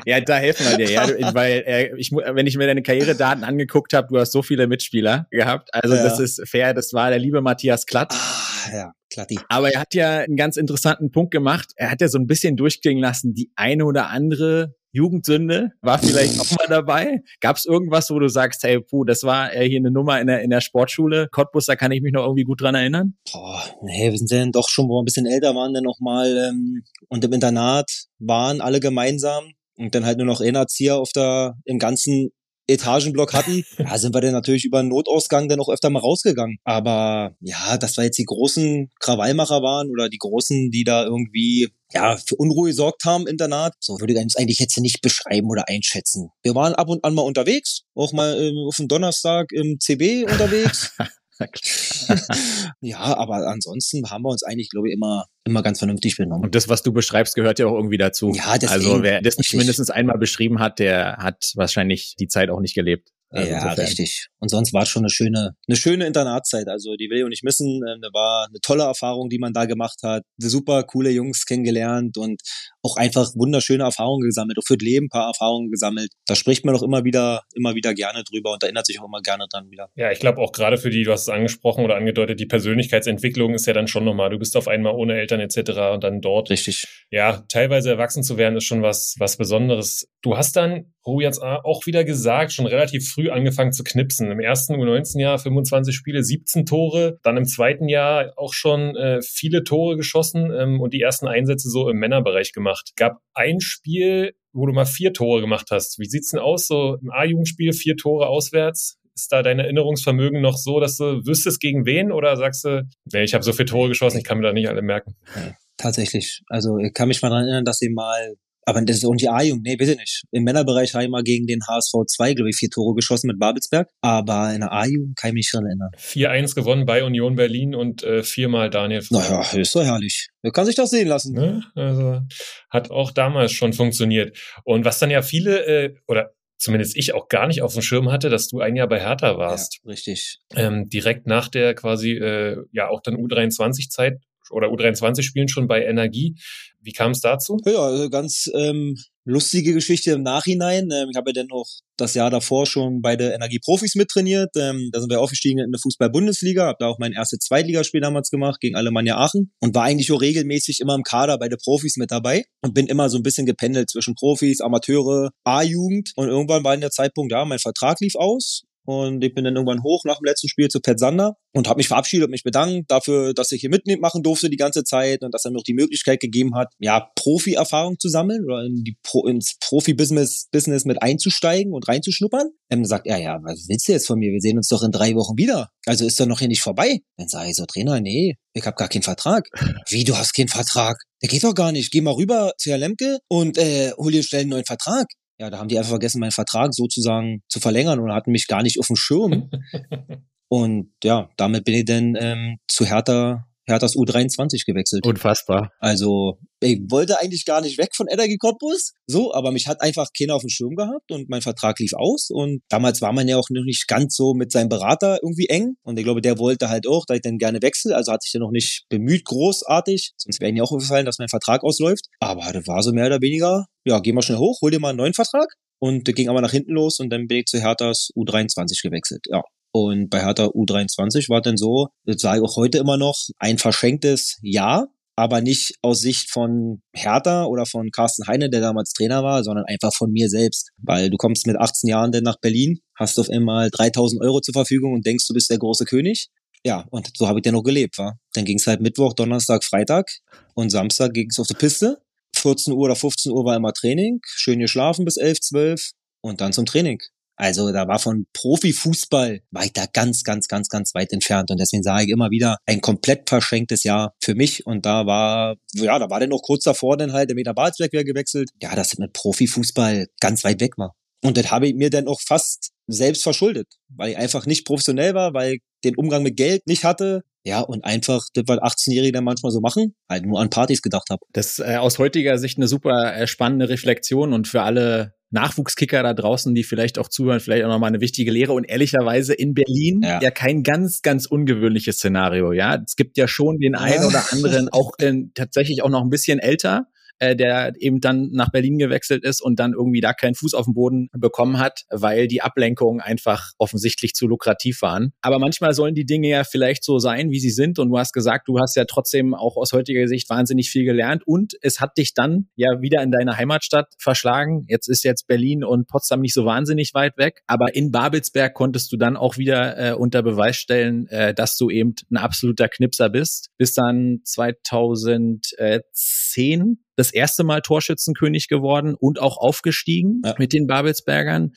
ja, 0.05 0.19
da 0.21 0.35
helfen 0.35 0.65
wir 0.69 0.77
dir, 0.77 0.91
ja, 0.91 1.33
weil 1.33 1.63
äh, 1.65 1.97
ich, 1.97 2.12
wenn 2.12 2.45
ich 2.45 2.57
mir 2.57 2.67
deine 2.67 2.83
Karrieredaten 2.83 3.43
angeguckt 3.43 3.93
habe, 3.93 4.07
du 4.09 4.19
hast 4.19 4.31
so 4.31 4.41
viele 4.41 4.67
Mitspieler 4.67 5.27
gehabt. 5.31 5.69
Also 5.73 5.95
ja. 5.95 6.03
das 6.03 6.19
ist 6.19 6.47
fair. 6.47 6.73
Das 6.73 6.93
war 6.93 7.09
der 7.09 7.19
liebe 7.19 7.41
Matthias 7.41 7.85
Klatt. 7.85 8.13
Ah, 8.13 8.75
ja. 8.75 8.91
Klatti. 9.09 9.39
Aber 9.47 9.71
er 9.71 9.79
hat 9.79 9.93
ja 9.93 10.19
einen 10.19 10.35
ganz 10.35 10.57
interessanten 10.57 11.12
Punkt 11.12 11.31
gemacht. 11.31 11.71
Er 11.75 11.91
hat 11.91 12.01
ja 12.01 12.07
so 12.07 12.17
ein 12.17 12.27
bisschen 12.27 12.57
durchklingen 12.57 13.01
lassen, 13.01 13.33
die 13.33 13.51
eine 13.55 13.85
oder 13.85 14.09
andere 14.09 14.75
Jugendsünde 14.93 15.71
war 15.81 15.97
vielleicht 16.00 16.39
auch 16.39 16.57
mal 16.57 16.67
dabei. 16.69 17.23
Gab 17.41 17.57
es 17.57 17.65
irgendwas, 17.65 18.09
wo 18.12 18.19
du 18.19 18.29
sagst, 18.29 18.63
hey, 18.63 18.79
puh, 18.79 19.03
das 19.03 19.23
war 19.23 19.53
äh, 19.53 19.67
hier 19.67 19.79
eine 19.79 19.91
Nummer 19.91 20.21
in 20.21 20.27
der, 20.27 20.41
in 20.41 20.51
der 20.51 20.62
Sportschule, 20.62 21.27
Cottbus, 21.31 21.65
da 21.65 21.75
kann 21.75 21.91
ich 21.91 22.01
mich 22.01 22.13
noch 22.13 22.23
irgendwie 22.23 22.43
gut 22.43 22.62
dran 22.62 22.75
erinnern? 22.75 23.15
Boah, 23.31 23.63
nee, 23.81 24.12
wir 24.12 24.17
sind 24.17 24.31
dann 24.31 24.51
doch 24.51 24.69
schon, 24.69 24.88
wo 24.88 24.95
wir 24.95 25.01
ein 25.01 25.05
bisschen 25.05 25.25
älter 25.25 25.55
waren, 25.55 25.73
dann 25.73 25.83
noch 25.83 26.00
mal 26.00 26.50
ähm, 26.50 26.83
und 27.09 27.25
im 27.25 27.33
Internat 27.33 27.89
waren 28.19 28.62
alle 28.62 28.79
gemeinsam 28.79 29.45
und 29.77 29.95
dann 29.95 30.05
halt 30.05 30.17
nur 30.17 30.27
noch 30.27 30.41
ein 30.41 30.55
Erzieher 30.55 30.97
auf 30.97 31.12
der, 31.12 31.55
im 31.65 31.79
ganzen 31.79 32.29
Etagenblock 32.67 33.34
hatten, 33.34 33.63
ja, 33.77 33.98
sind 33.98 34.13
wir 34.13 34.22
dann 34.22 34.32
natürlich 34.32 34.65
über 34.65 34.82
den 34.82 34.89
Notausgang 34.89 35.50
dann 35.50 35.60
auch 35.60 35.70
öfter 35.70 35.89
mal 35.89 36.00
rausgegangen. 36.00 36.58
Aber 36.63 37.36
ja, 37.39 37.77
dass 37.77 37.98
wir 37.98 38.05
jetzt 38.05 38.17
die 38.17 38.25
großen 38.25 38.89
Krawallmacher 39.00 39.62
waren 39.62 39.89
oder 39.89 40.10
die 40.10 40.17
großen, 40.17 40.72
die 40.72 40.84
da 40.84 41.03
irgendwie 41.03 41.70
ja, 41.91 42.17
für 42.17 42.36
Unruhe 42.36 42.70
gesorgt 42.70 43.05
haben 43.05 43.27
Internat. 43.27 43.74
So 43.79 44.00
würde 44.00 44.13
ich 44.13 44.20
uns 44.20 44.36
eigentlich 44.36 44.60
jetzt 44.60 44.77
nicht 44.79 45.01
beschreiben 45.01 45.50
oder 45.50 45.67
einschätzen. 45.67 46.29
Wir 46.41 46.55
waren 46.55 46.74
ab 46.74 46.89
und 46.89 47.03
an 47.03 47.13
mal 47.13 47.22
unterwegs, 47.22 47.84
auch 47.96 48.13
mal 48.13 48.39
ähm, 48.41 48.55
auf 48.67 48.77
dem 48.77 48.88
Donnerstag 48.88 49.51
im 49.51 49.79
CB 49.79 50.24
unterwegs. 50.24 50.96
ja, 52.82 53.00
aber 53.00 53.48
ansonsten 53.48 54.10
haben 54.10 54.24
wir 54.24 54.29
uns 54.29 54.43
eigentlich, 54.43 54.70
glaube 54.70 54.89
ich, 54.89 54.93
immer, 54.93 55.25
immer 55.45 55.62
ganz 55.62 55.79
vernünftig 55.79 56.17
benommen. 56.17 56.45
Und 56.45 56.55
das, 56.55 56.69
was 56.69 56.83
du 56.83 56.93
beschreibst, 56.93 57.35
gehört 57.35 57.59
ja 57.59 57.67
auch 57.67 57.75
irgendwie 57.75 57.97
dazu. 57.97 58.31
Ja, 58.33 58.57
deswegen, 58.57 58.71
also 58.71 59.03
wer 59.03 59.21
das 59.21 59.38
nicht 59.38 59.53
mindestens 59.53 59.89
einmal 59.89 60.17
beschrieben 60.17 60.59
hat, 60.59 60.79
der 60.79 61.17
hat 61.17 61.51
wahrscheinlich 61.55 62.15
die 62.19 62.27
Zeit 62.27 62.50
auch 62.50 62.59
nicht 62.59 62.75
gelebt. 62.75 63.09
Also 63.29 63.50
ja, 63.50 63.57
insofern. 63.57 63.85
richtig. 63.85 64.29
Und 64.43 64.50
sonst 64.50 64.73
war 64.73 64.83
es 64.83 64.89
schon 64.89 65.03
eine 65.03 65.09
schöne, 65.09 65.55
eine 65.69 65.77
schöne 65.77 66.05
Internatszeit. 66.05 66.67
Also 66.67 66.97
die 66.97 67.09
will 67.09 67.19
ich 67.19 67.23
auch 67.23 67.29
nicht 67.29 67.45
missen. 67.45 67.79
Ähm, 67.88 68.01
da 68.01 68.09
war 68.12 68.47
eine 68.50 68.59
tolle 68.59 68.83
Erfahrung, 68.83 69.29
die 69.29 69.39
man 69.39 69.53
da 69.53 69.63
gemacht 69.63 70.00
hat. 70.03 70.23
Super 70.38 70.83
coole 70.83 71.12
Jungs 71.12 71.45
kennengelernt 71.45 72.17
und 72.17 72.41
auch 72.81 72.97
einfach 72.97 73.29
wunderschöne 73.35 73.85
Erfahrungen 73.85 74.27
gesammelt, 74.27 74.57
auch 74.57 74.67
für 74.67 74.75
das 74.75 74.83
Leben 74.83 75.05
ein 75.05 75.09
paar 75.09 75.27
Erfahrungen 75.27 75.71
gesammelt. 75.71 76.09
Da 76.25 76.35
spricht 76.35 76.65
man 76.65 76.75
auch 76.75 76.83
immer 76.83 77.05
wieder, 77.05 77.43
immer 77.55 77.73
wieder 77.73 77.93
gerne 77.93 78.25
drüber 78.25 78.51
und 78.51 78.63
erinnert 78.63 78.85
sich 78.85 79.00
auch 79.00 79.05
immer 79.05 79.21
gerne 79.21 79.45
dran 79.50 79.71
wieder. 79.71 79.88
Ja, 79.95 80.12
ich 80.12 80.19
glaube 80.19 80.41
auch 80.41 80.51
gerade 80.51 80.77
für 80.77 80.89
die, 80.89 81.03
du 81.03 81.13
hast 81.13 81.21
es 81.21 81.29
angesprochen 81.29 81.85
oder 81.85 81.95
angedeutet, 81.95 82.41
die 82.41 82.45
Persönlichkeitsentwicklung 82.45 83.53
ist 83.53 83.65
ja 83.65 83.71
dann 83.71 83.88
schon 83.88 84.03
nochmal, 84.03 84.29
du 84.29 84.38
bist 84.38 84.57
auf 84.57 84.67
einmal 84.67 84.93
ohne 84.93 85.13
Eltern 85.13 85.39
etc. 85.39 85.93
und 85.93 86.03
dann 86.03 86.19
dort. 86.19 86.50
Richtig. 86.50 86.85
Ja, 87.12 87.45
teilweise 87.47 87.91
erwachsen 87.91 88.23
zu 88.23 88.35
werden 88.38 88.57
ist 88.57 88.65
schon 88.65 88.81
was, 88.81 89.15
was 89.19 89.38
Besonderes. 89.38 90.09
Du 90.21 90.35
hast 90.35 90.57
dann, 90.57 90.93
Ruh 91.05 91.21
jetzt 91.21 91.41
auch 91.41 91.85
wieder 91.85 92.03
gesagt, 92.03 92.51
schon 92.51 92.65
relativ 92.65 93.09
früh 93.09 93.29
angefangen 93.29 93.71
zu 93.71 93.83
knipsen. 93.83 94.33
Im 94.34 94.40
ersten 94.40 94.74
U19-Jahr 94.75 95.40
25 95.40 95.96
Spiele, 95.96 96.24
17 96.24 96.66
Tore, 96.66 97.20
dann 97.24 97.38
im 97.38 97.46
zweiten 97.46 97.88
Jahr 97.88 98.34
auch 98.36 98.54
schon 98.54 98.96
äh, 98.96 99.22
viele 99.22 99.63
Tore 99.63 99.96
geschossen 99.96 100.52
ähm, 100.52 100.82
und 100.82 100.94
die 100.94 101.02
ersten 101.02 101.28
Einsätze 101.28 101.70
so 101.70 101.90
im 101.90 101.98
Männerbereich 101.98 102.52
gemacht. 102.52 102.92
Gab 102.96 103.20
ein 103.34 103.60
Spiel, 103.60 104.34
wo 104.52 104.66
du 104.66 104.74
mal 104.74 104.86
vier 104.86 105.13
Tore 105.13 105.42
gemacht 105.42 105.68
hast. 105.72 106.00
Wie 106.00 106.06
sieht's 106.06 106.32
denn 106.32 106.40
aus, 106.40 106.68
so 106.68 106.98
im 107.02 107.12
A-Jugendspiel, 107.12 107.74
vier 107.74 107.96
Tore 107.96 108.28
auswärts? 108.28 108.98
Ist 109.16 109.32
da 109.32 109.44
dein 109.44 109.60
Erinnerungsvermögen 109.60 110.42
noch 110.42 110.58
so, 110.58 110.80
dass 110.80 110.98
du 110.98 111.22
wüsstest 111.25 111.60
gegen 111.60 111.86
wen 111.86 112.12
oder 112.12 112.36
sagst 112.36 112.66
du, 112.66 112.88
nee, 113.12 113.24
ich 113.24 113.36
habe 113.36 113.44
so 113.44 113.54
viele 113.54 113.68
Tore 113.68 113.90
geschossen, 113.90 114.18
ich 114.18 114.24
kann 114.24 114.40
mir 114.40 114.48
da 114.48 114.54
nicht 114.54 114.68
alle 114.68 114.82
merken? 114.82 115.16
Ja, 115.36 115.54
tatsächlich. 115.78 116.42
Also 116.48 116.78
ich 116.80 116.94
kann 116.94 117.08
mich 117.08 117.22
mal 117.22 117.30
daran 117.30 117.46
erinnern, 117.46 117.66
dass 117.66 117.78
sie 117.78 117.90
mal 117.90 118.36
aber 118.65 118.82
das 118.82 118.98
ist 118.98 119.05
auch 119.05 119.13
nicht 119.13 119.29
A-Jugend, 119.29 119.63
nee, 119.63 119.77
ich 119.79 119.98
nicht. 119.98 120.24
Im 120.32 120.43
Männerbereich 120.43 120.93
habe 120.93 121.03
ich 121.03 121.10
mal 121.10 121.24
gegen 121.24 121.48
den 121.48 121.60
HSV 121.67 121.93
2, 122.08 122.34
glaube 122.34 122.50
ich, 122.50 122.55
vier 122.55 122.70
Tore 122.70 122.96
geschossen 122.96 123.27
mit 123.27 123.39
Babelsberg. 123.39 123.89
Aber 124.01 124.53
in 124.53 124.62
der 124.62 124.72
A-Jugend 124.72 125.17
kann 125.17 125.29
ich 125.29 125.34
mich 125.34 125.48
schon 125.48 125.65
erinnern. 125.65 125.89
4-1 125.98 126.55
gewonnen 126.55 126.86
bei 126.86 127.03
Union 127.03 127.36
Berlin 127.36 127.75
und 127.75 128.03
äh, 128.03 128.24
viermal 128.24 128.70
Daniel 128.70 129.01
Frey. 129.01 129.20
Naja, 129.20 129.41
ist 129.53 129.75
doch 129.75 129.84
herrlich. 129.84 130.29
Er 130.41 130.51
kann 130.51 130.65
sich 130.65 130.75
das 130.75 130.89
sehen 130.89 131.08
lassen. 131.08 131.34
Ne? 131.34 131.63
Also 131.75 132.22
hat 132.70 132.91
auch 132.91 133.12
damals 133.12 133.51
schon 133.51 133.74
funktioniert. 133.74 134.38
Und 134.63 134.86
was 134.86 135.00
dann 135.00 135.12
ja 135.12 135.22
viele, 135.22 135.65
äh, 135.65 135.96
oder 136.08 136.32
zumindest 136.58 136.96
ich 136.96 137.13
auch 137.13 137.27
gar 137.27 137.48
nicht 137.48 137.62
auf 137.62 137.74
dem 137.74 137.82
Schirm 137.82 138.12
hatte, 138.12 138.29
dass 138.29 138.48
du 138.48 138.60
ein 138.60 138.75
Jahr 138.75 138.88
bei 138.88 139.00
Hertha 139.00 139.38
warst. 139.38 139.79
Ja, 139.84 139.91
richtig. 139.91 140.39
Ähm, 140.55 140.88
direkt 140.89 141.27
nach 141.27 141.50
der 141.50 141.75
quasi, 141.75 142.12
äh, 142.12 142.58
ja, 142.72 142.88
auch 142.88 143.01
dann 143.01 143.15
U23-Zeit 143.15 144.20
oder 144.53 144.67
U23 144.67 145.24
spielen 145.24 145.48
schon 145.48 145.67
bei 145.67 145.83
Energie. 145.83 146.36
Wie 146.81 146.91
kam 146.91 147.12
es 147.12 147.22
dazu? 147.22 147.57
Ja, 147.65 147.79
also 147.79 148.10
ganz 148.10 148.50
ähm, 148.53 148.95
lustige 149.25 149.74
Geschichte 149.74 150.12
im 150.12 150.24
Nachhinein. 150.24 150.89
Ähm, 150.91 151.10
ich 151.12 151.17
habe 151.17 151.29
ja 151.29 151.33
dann 151.33 151.51
auch 151.51 151.67
das 151.98 152.13
Jahr 152.13 152.29
davor 152.29 152.65
schon 152.65 153.01
bei 153.01 153.15
der 153.15 153.33
Energieprofis 153.33 153.95
mittrainiert. 153.95 154.51
Ähm, 154.58 154.89
da 154.91 154.99
sind 154.99 155.10
wir 155.10 155.21
aufgestiegen 155.21 155.60
in 155.60 155.71
der 155.71 155.80
Fußball-Bundesliga, 155.80 156.65
habe 156.65 156.78
da 156.80 156.88
auch 156.88 156.99
mein 156.99 157.13
erstes 157.13 157.39
Zweitligaspiel 157.39 158.01
damals 158.01 158.30
gemacht 158.30 158.60
gegen 158.60 158.75
Alemannia 158.75 159.17
Aachen 159.17 159.51
und 159.60 159.75
war 159.75 159.84
eigentlich 159.84 160.12
auch 160.12 160.21
regelmäßig 160.21 160.80
immer 160.82 160.95
im 160.95 161.04
Kader 161.04 161.38
bei 161.38 161.47
der 161.47 161.58
Profis 161.58 161.97
mit 161.97 162.12
dabei 162.12 162.43
und 162.62 162.73
bin 162.73 162.88
immer 162.88 163.10
so 163.10 163.17
ein 163.17 163.23
bisschen 163.23 163.45
gependelt 163.45 163.89
zwischen 163.89 164.15
Profis, 164.15 164.62
Amateure, 164.62 165.32
A-Jugend 165.45 166.12
und 166.15 166.28
irgendwann 166.28 166.63
war 166.63 166.73
in 166.73 166.82
der 166.82 166.91
Zeitpunkt, 166.91 167.32
ja, 167.32 167.45
mein 167.45 167.60
Vertrag 167.60 167.99
lief 168.01 168.15
aus 168.15 168.63
und 168.86 169.24
ich 169.24 169.34
bin 169.34 169.43
dann 169.43 169.56
irgendwann 169.56 169.84
hoch 169.84 170.04
nach 170.06 170.17
dem 170.17 170.26
letzten 170.26 170.50
Spiel 170.50 170.67
zu 170.67 170.80
Pet 170.80 171.00
Sander 171.00 171.36
und 171.54 171.67
habe 171.67 171.78
mich 171.78 171.88
verabschiedet 171.88 172.26
und 172.26 172.32
mich 172.32 172.43
bedankt 172.43 172.91
dafür, 172.91 173.34
dass 173.34 173.52
ich 173.52 173.62
hier 173.62 173.69
mitmachen 173.69 174.24
durfte 174.24 174.50
die 174.50 174.58
ganze 174.58 174.84
Zeit 174.84 175.24
und 175.24 175.34
dass 175.34 175.46
er 175.46 175.52
mir 175.52 175.60
auch 175.60 175.63
die 175.63 175.74
Möglichkeit 175.74 176.19
gegeben 176.19 176.56
hat, 176.56 176.67
ja, 176.80 177.10
Profi-Erfahrung 177.15 177.98
zu 178.00 178.10
sammeln 178.10 178.43
oder 178.46 178.65
in 178.65 178.84
die 178.84 178.98
Pro 179.04 179.26
ins 179.28 179.58
Profi-Business 179.60 180.50
Business 180.52 180.86
mit 180.86 181.02
einzusteigen 181.02 181.74
und 181.74 181.88
reinzuschnuppern. 181.88 182.50
Dann 182.69 182.86
sagt 182.86 183.08
er, 183.08 183.17
ja, 183.17 183.39
was 183.43 183.65
willst 183.69 183.88
du 183.88 183.93
jetzt 183.93 184.08
von 184.08 184.19
mir? 184.19 184.32
Wir 184.32 184.41
sehen 184.41 184.58
uns 184.58 184.67
doch 184.67 184.84
in 184.84 184.91
drei 184.91 185.15
Wochen 185.15 185.38
wieder. 185.38 185.69
Also 185.86 186.06
ist 186.06 186.19
doch 186.19 186.26
noch 186.26 186.39
hier 186.39 186.48
nicht 186.48 186.62
vorbei. 186.62 187.00
Dann 187.17 187.28
sage 187.28 187.50
ich 187.50 187.56
so, 187.56 187.65
Trainer, 187.65 188.00
nee, 188.02 188.36
ich 188.54 188.65
habe 188.65 188.76
gar 188.76 188.89
keinen 188.89 189.04
Vertrag. 189.04 189.48
Wie, 189.89 190.04
du 190.04 190.17
hast 190.17 190.34
keinen 190.34 190.48
Vertrag? 190.48 190.98
Der 191.22 191.30
geht 191.30 191.43
doch 191.43 191.56
gar 191.56 191.72
nicht. 191.72 191.91
Geh 191.91 192.02
mal 192.02 192.13
rüber 192.13 192.54
zu 192.58 192.69
Herr 192.69 192.78
Lemke 192.78 193.19
und 193.28 193.58
äh, 193.58 193.91
hol 193.98 194.12
dir 194.12 194.24
schnell 194.24 194.41
einen 194.41 194.50
neuen 194.50 194.65
Vertrag 194.65 195.08
ja, 195.43 195.49
da 195.49 195.60
haben 195.60 195.67
die 195.67 195.77
einfach 195.77 195.89
vergessen, 195.89 196.21
meinen 196.21 196.32
Vertrag 196.32 196.73
sozusagen 196.73 197.43
zu 197.49 197.60
verlängern 197.60 197.99
und 197.99 198.13
hatten 198.13 198.32
mich 198.32 198.47
gar 198.47 198.63
nicht 198.63 198.79
auf 198.79 198.88
dem 198.88 198.95
Schirm. 198.95 199.49
und 200.47 200.91
ja, 201.03 201.29
damit 201.36 201.65
bin 201.65 201.75
ich 201.75 201.86
dann 201.86 202.15
ähm, 202.17 202.60
zu 202.67 202.86
Hertha 202.86 203.45
Herthas 203.65 203.95
U23 203.95 204.65
gewechselt. 204.65 205.06
Unfassbar. 205.06 205.71
Also, 205.80 206.38
ich 206.60 206.80
wollte 206.89 207.19
eigentlich 207.19 207.45
gar 207.45 207.62
nicht 207.62 207.78
weg 207.78 207.89
von 207.95 208.08
Energie 208.08 208.38
Cottbus, 208.38 208.93
so, 209.08 209.34
aber 209.34 209.52
mich 209.52 209.67
hat 209.67 209.82
einfach 209.82 210.08
keiner 210.17 210.36
auf 210.36 210.41
dem 210.41 210.49
Schirm 210.49 210.76
gehabt 210.76 211.12
und 211.12 211.30
mein 211.30 211.41
Vertrag 211.41 211.80
lief 211.80 211.93
aus 211.93 212.30
und 212.30 212.62
damals 212.69 213.02
war 213.02 213.13
man 213.13 213.28
ja 213.28 213.38
auch 213.38 213.49
noch 213.49 213.63
nicht 213.63 213.88
ganz 213.88 214.15
so 214.15 214.34
mit 214.34 214.52
seinem 214.52 214.69
Berater 214.69 215.19
irgendwie 215.21 215.47
eng 215.47 215.76
und 215.84 215.97
ich 215.97 216.04
glaube, 216.04 216.21
der 216.21 216.39
wollte 216.39 216.69
halt 216.69 216.88
auch, 216.88 217.06
dass 217.06 217.17
ich 217.17 217.21
dann 217.21 217.38
gerne 217.38 217.62
wechsle, 217.62 217.95
also 217.95 218.12
hat 218.12 218.23
sich 218.23 218.32
dann 218.32 218.41
noch 218.41 218.52
nicht 218.52 218.86
bemüht, 218.89 219.26
großartig, 219.26 220.13
sonst 220.17 220.39
wäre 220.39 220.49
ihm 220.49 220.58
ja 220.58 220.63
auch 220.63 220.71
aufgefallen, 220.71 221.06
dass 221.06 221.19
mein 221.19 221.30
Vertrag 221.30 221.63
ausläuft, 221.63 222.06
aber 222.19 222.52
das 222.52 222.67
war 222.67 222.82
so 222.84 222.91
mehr 222.91 223.08
oder 223.08 223.21
weniger, 223.21 223.65
ja, 223.86 223.99
geh 223.99 224.13
mal 224.13 224.21
schnell 224.21 224.38
hoch, 224.38 224.60
hol 224.62 224.71
dir 224.71 224.80
mal 224.80 224.89
einen 224.89 224.97
neuen 224.97 225.13
Vertrag 225.13 225.47
und 225.80 226.06
ging 226.06 226.30
aber 226.30 226.41
nach 226.41 226.52
hinten 226.52 226.71
los 226.71 226.99
und 226.99 227.10
dann 227.10 227.28
bin 227.28 227.39
ich 227.39 227.45
zu 227.45 227.60
Herthas 227.60 228.10
U23 228.15 228.82
gewechselt, 228.82 229.26
ja. 229.30 229.41
Und 229.73 230.09
bei 230.09 230.21
Hertha 230.21 230.45
U23 230.45 231.29
war 231.29 231.41
dann 231.41 231.57
so, 231.57 231.88
sage 232.05 232.38
ich 232.38 232.43
auch 232.43 232.57
heute 232.57 232.77
immer 232.77 232.97
noch, 232.97 233.17
ein 233.39 233.57
verschenktes 233.57 234.38
Jahr, 234.43 234.88
aber 235.15 235.41
nicht 235.41 235.75
aus 235.81 235.99
Sicht 235.99 236.29
von 236.31 236.81
Hertha 236.93 237.45
oder 237.45 237.65
von 237.65 237.89
Carsten 237.89 238.27
Heine, 238.27 238.51
der 238.51 238.62
damals 238.62 238.93
Trainer 238.93 239.23
war, 239.23 239.43
sondern 239.43 239.65
einfach 239.65 239.93
von 239.93 240.12
mir 240.12 240.29
selbst. 240.29 240.69
Weil 240.77 241.09
du 241.09 241.17
kommst 241.17 241.47
mit 241.47 241.57
18 241.57 241.89
Jahren 241.89 242.12
dann 242.12 242.23
nach 242.23 242.39
Berlin, 242.39 242.79
hast 242.95 243.19
auf 243.19 243.29
einmal 243.29 243.71
3000 243.71 244.21
Euro 244.21 244.41
zur 244.41 244.53
Verfügung 244.53 244.93
und 244.93 245.05
denkst, 245.05 245.27
du 245.27 245.33
bist 245.33 245.49
der 245.49 245.57
große 245.57 245.86
König. 245.86 246.29
Ja, 246.63 246.86
und 246.91 247.09
so 247.17 247.27
habe 247.27 247.39
ich 247.39 247.43
dann 247.43 247.55
noch 247.55 247.63
gelebt, 247.63 247.97
war. 247.97 248.19
Dann 248.33 248.45
ging 248.45 248.57
es 248.57 248.67
halt 248.67 248.79
Mittwoch, 248.79 249.13
Donnerstag, 249.13 249.63
Freitag 249.63 250.09
und 250.53 250.69
Samstag 250.69 251.13
ging 251.13 251.29
es 251.29 251.39
auf 251.39 251.47
die 251.47 251.55
Piste. 251.55 252.01
14 252.36 252.73
Uhr 252.73 252.79
oder 252.79 252.95
15 252.95 253.31
Uhr 253.31 253.43
war 253.43 253.55
immer 253.55 253.73
Training, 253.73 254.19
schön 254.23 254.59
geschlafen 254.59 255.03
bis 255.03 255.17
11, 255.17 255.41
12 255.41 255.91
und 256.21 256.41
dann 256.41 256.53
zum 256.53 256.65
Training. 256.65 256.99
Also 257.36 257.72
da 257.72 257.88
war 257.88 258.00
von 258.00 258.26
Profifußball 258.34 259.41
weiter 259.52 259.88
ganz, 259.91 260.24
ganz, 260.24 260.48
ganz, 260.48 260.69
ganz 260.69 260.93
weit 260.93 261.12
entfernt. 261.12 261.52
Und 261.52 261.60
deswegen 261.60 261.84
sage 261.84 262.04
ich 262.04 262.10
immer 262.10 262.30
wieder, 262.30 262.58
ein 262.65 262.82
komplett 262.82 263.30
verschenktes 263.30 263.84
Jahr 263.84 264.13
für 264.22 264.36
mich. 264.36 264.65
Und 264.65 264.86
da 264.86 265.06
war, 265.06 265.56
ja, 265.74 265.98
da 265.98 266.10
war 266.10 266.19
dann 266.19 266.30
noch 266.30 266.41
kurz 266.41 266.63
davor 266.63 266.98
dann 266.98 267.13
halt 267.13 267.30
der 267.30 267.36
Meter 267.36 267.54
Balzberg 267.54 267.91
wieder 267.91 268.04
gewechselt. 268.04 268.52
Ja, 268.62 268.76
das 268.76 268.98
mit 268.98 269.13
Profifußball 269.13 270.08
ganz 270.19 270.43
weit 270.43 270.62
weg 270.62 270.78
war. 270.78 270.96
Und 271.24 271.38
das 271.38 271.52
habe 271.52 271.67
ich 271.67 271.74
mir 271.74 271.89
dann 271.89 272.08
auch 272.08 272.19
fast 272.22 272.72
selbst 272.88 273.24
verschuldet, 273.24 273.67
weil 273.88 274.12
ich 274.12 274.17
einfach 274.17 274.46
nicht 274.46 274.65
professionell 274.65 275.13
war, 275.13 275.34
weil 275.34 275.54
ich 275.54 275.62
den 275.84 275.96
Umgang 275.96 276.22
mit 276.22 276.36
Geld 276.36 276.67
nicht 276.67 276.84
hatte. 276.84 277.24
Ja, 277.46 277.60
und 277.60 277.84
einfach 277.84 278.26
das, 278.34 278.43
was 278.48 278.60
18-Jährige 278.60 279.13
dann 279.13 279.24
manchmal 279.26 279.52
so 279.52 279.60
machen, 279.60 279.96
halt 280.10 280.26
nur 280.26 280.39
an 280.39 280.50
Partys 280.50 280.82
gedacht 280.82 281.10
habe. 281.10 281.22
Das 281.34 281.60
ist 281.60 281.60
äh, 281.60 281.76
aus 281.76 282.00
heutiger 282.00 282.38
Sicht 282.38 282.58
eine 282.58 282.69
super 282.69 283.15
äh, 283.15 283.28
spannende 283.28 283.67
Reflexion 283.67 284.32
und 284.32 284.48
für 284.48 284.62
alle 284.62 285.13
Nachwuchskicker 285.34 286.04
da 286.04 286.13
draußen, 286.13 286.54
die 286.56 286.63
vielleicht 286.63 286.98
auch 287.00 287.10
zuhören, 287.10 287.39
vielleicht 287.39 287.65
auch 287.65 287.69
nochmal 287.69 287.89
eine 287.89 288.02
wichtige 288.02 288.32
Lehre 288.32 288.54
und 288.54 288.63
ehrlicherweise 288.63 289.34
in 289.34 289.54
Berlin 289.54 290.02
ja. 290.04 290.22
ja, 290.22 290.32
kein 290.32 290.63
ganz, 290.63 291.02
ganz 291.02 291.26
ungewöhnliches 291.26 291.98
Szenario, 291.98 292.52
ja. 292.54 292.82
Es 292.86 292.96
gibt 292.96 293.17
ja 293.17 293.28
schon 293.28 293.58
den 293.58 293.76
einen 293.76 294.06
oder 294.06 294.32
anderen, 294.32 294.69
auch 294.69 294.91
äh, 295.00 295.13
tatsächlich 295.34 295.84
auch 295.84 295.89
noch 295.89 296.02
ein 296.02 296.10
bisschen 296.10 296.39
älter, 296.39 296.88
äh, 297.23 297.36
der 297.36 297.73
eben 297.79 298.01
dann 298.01 298.29
nach 298.31 298.51
Berlin 298.51 298.77
gewechselt 298.77 299.23
ist 299.23 299.41
und 299.41 299.59
dann 299.59 299.73
irgendwie 299.73 300.01
da 300.01 300.13
keinen 300.13 300.36
Fuß 300.36 300.53
auf 300.53 300.65
den 300.65 300.73
Boden 300.73 301.09
bekommen 301.13 301.57
hat, 301.57 301.83
weil 301.89 302.27
die 302.27 302.41
Ablenkungen 302.41 302.99
einfach 302.99 303.51
offensichtlich 303.57 304.13
zu 304.13 304.27
lukrativ 304.27 304.81
waren. 304.81 305.13
Aber 305.21 305.39
manchmal 305.39 305.73
sollen 305.73 305.95
die 305.95 306.05
Dinge 306.05 306.27
ja 306.27 306.43
vielleicht 306.43 306.83
so 306.83 306.99
sein, 306.99 307.31
wie 307.31 307.39
sie 307.39 307.49
sind. 307.49 307.79
Und 307.79 307.89
du 307.89 307.97
hast 307.97 308.12
gesagt, 308.12 308.49
du 308.49 308.59
hast 308.59 308.75
ja 308.75 308.83
trotzdem 308.86 309.33
auch 309.33 309.55
aus 309.55 309.71
heutiger 309.71 310.07
Sicht 310.07 310.29
wahnsinnig 310.29 310.69
viel 310.69 310.83
gelernt 310.83 311.25
und 311.25 311.53
es 311.62 311.79
hat 311.79 311.97
dich 311.97 312.13
dann 312.13 312.49
ja 312.55 312.81
wieder 312.81 313.01
in 313.01 313.12
deine 313.12 313.38
Heimatstadt 313.38 313.93
verschlagen. 313.97 314.65
Jetzt 314.67 314.89
ist 314.89 315.03
jetzt 315.03 315.27
Berlin 315.27 315.63
und 315.63 315.88
Potsdam 315.88 316.19
nicht 316.19 316.33
so 316.33 316.45
wahnsinnig 316.45 316.93
weit 316.93 317.17
weg, 317.17 317.41
aber 317.47 317.75
in 317.75 317.91
Babelsberg 317.91 318.53
konntest 318.53 318.91
du 318.91 318.97
dann 318.97 319.15
auch 319.15 319.38
wieder 319.38 319.77
äh, 319.77 319.93
unter 319.93 320.23
Beweis 320.23 320.57
stellen, 320.57 321.07
äh, 321.07 321.33
dass 321.33 321.55
du 321.55 321.69
eben 321.69 321.95
ein 322.12 322.17
absoluter 322.17 322.67
Knipser 322.67 323.09
bist. 323.09 323.49
Bis 323.57 323.73
dann 323.73 324.19
2010 324.25 326.83
das 326.95 327.12
erste 327.12 327.43
Mal 327.43 327.62
Torschützenkönig 327.62 328.47
geworden 328.47 328.95
und 328.95 329.19
auch 329.19 329.38
aufgestiegen 329.38 330.21
ja. 330.23 330.36
mit 330.38 330.53
den 330.53 330.67
Babelsbergern 330.67 331.53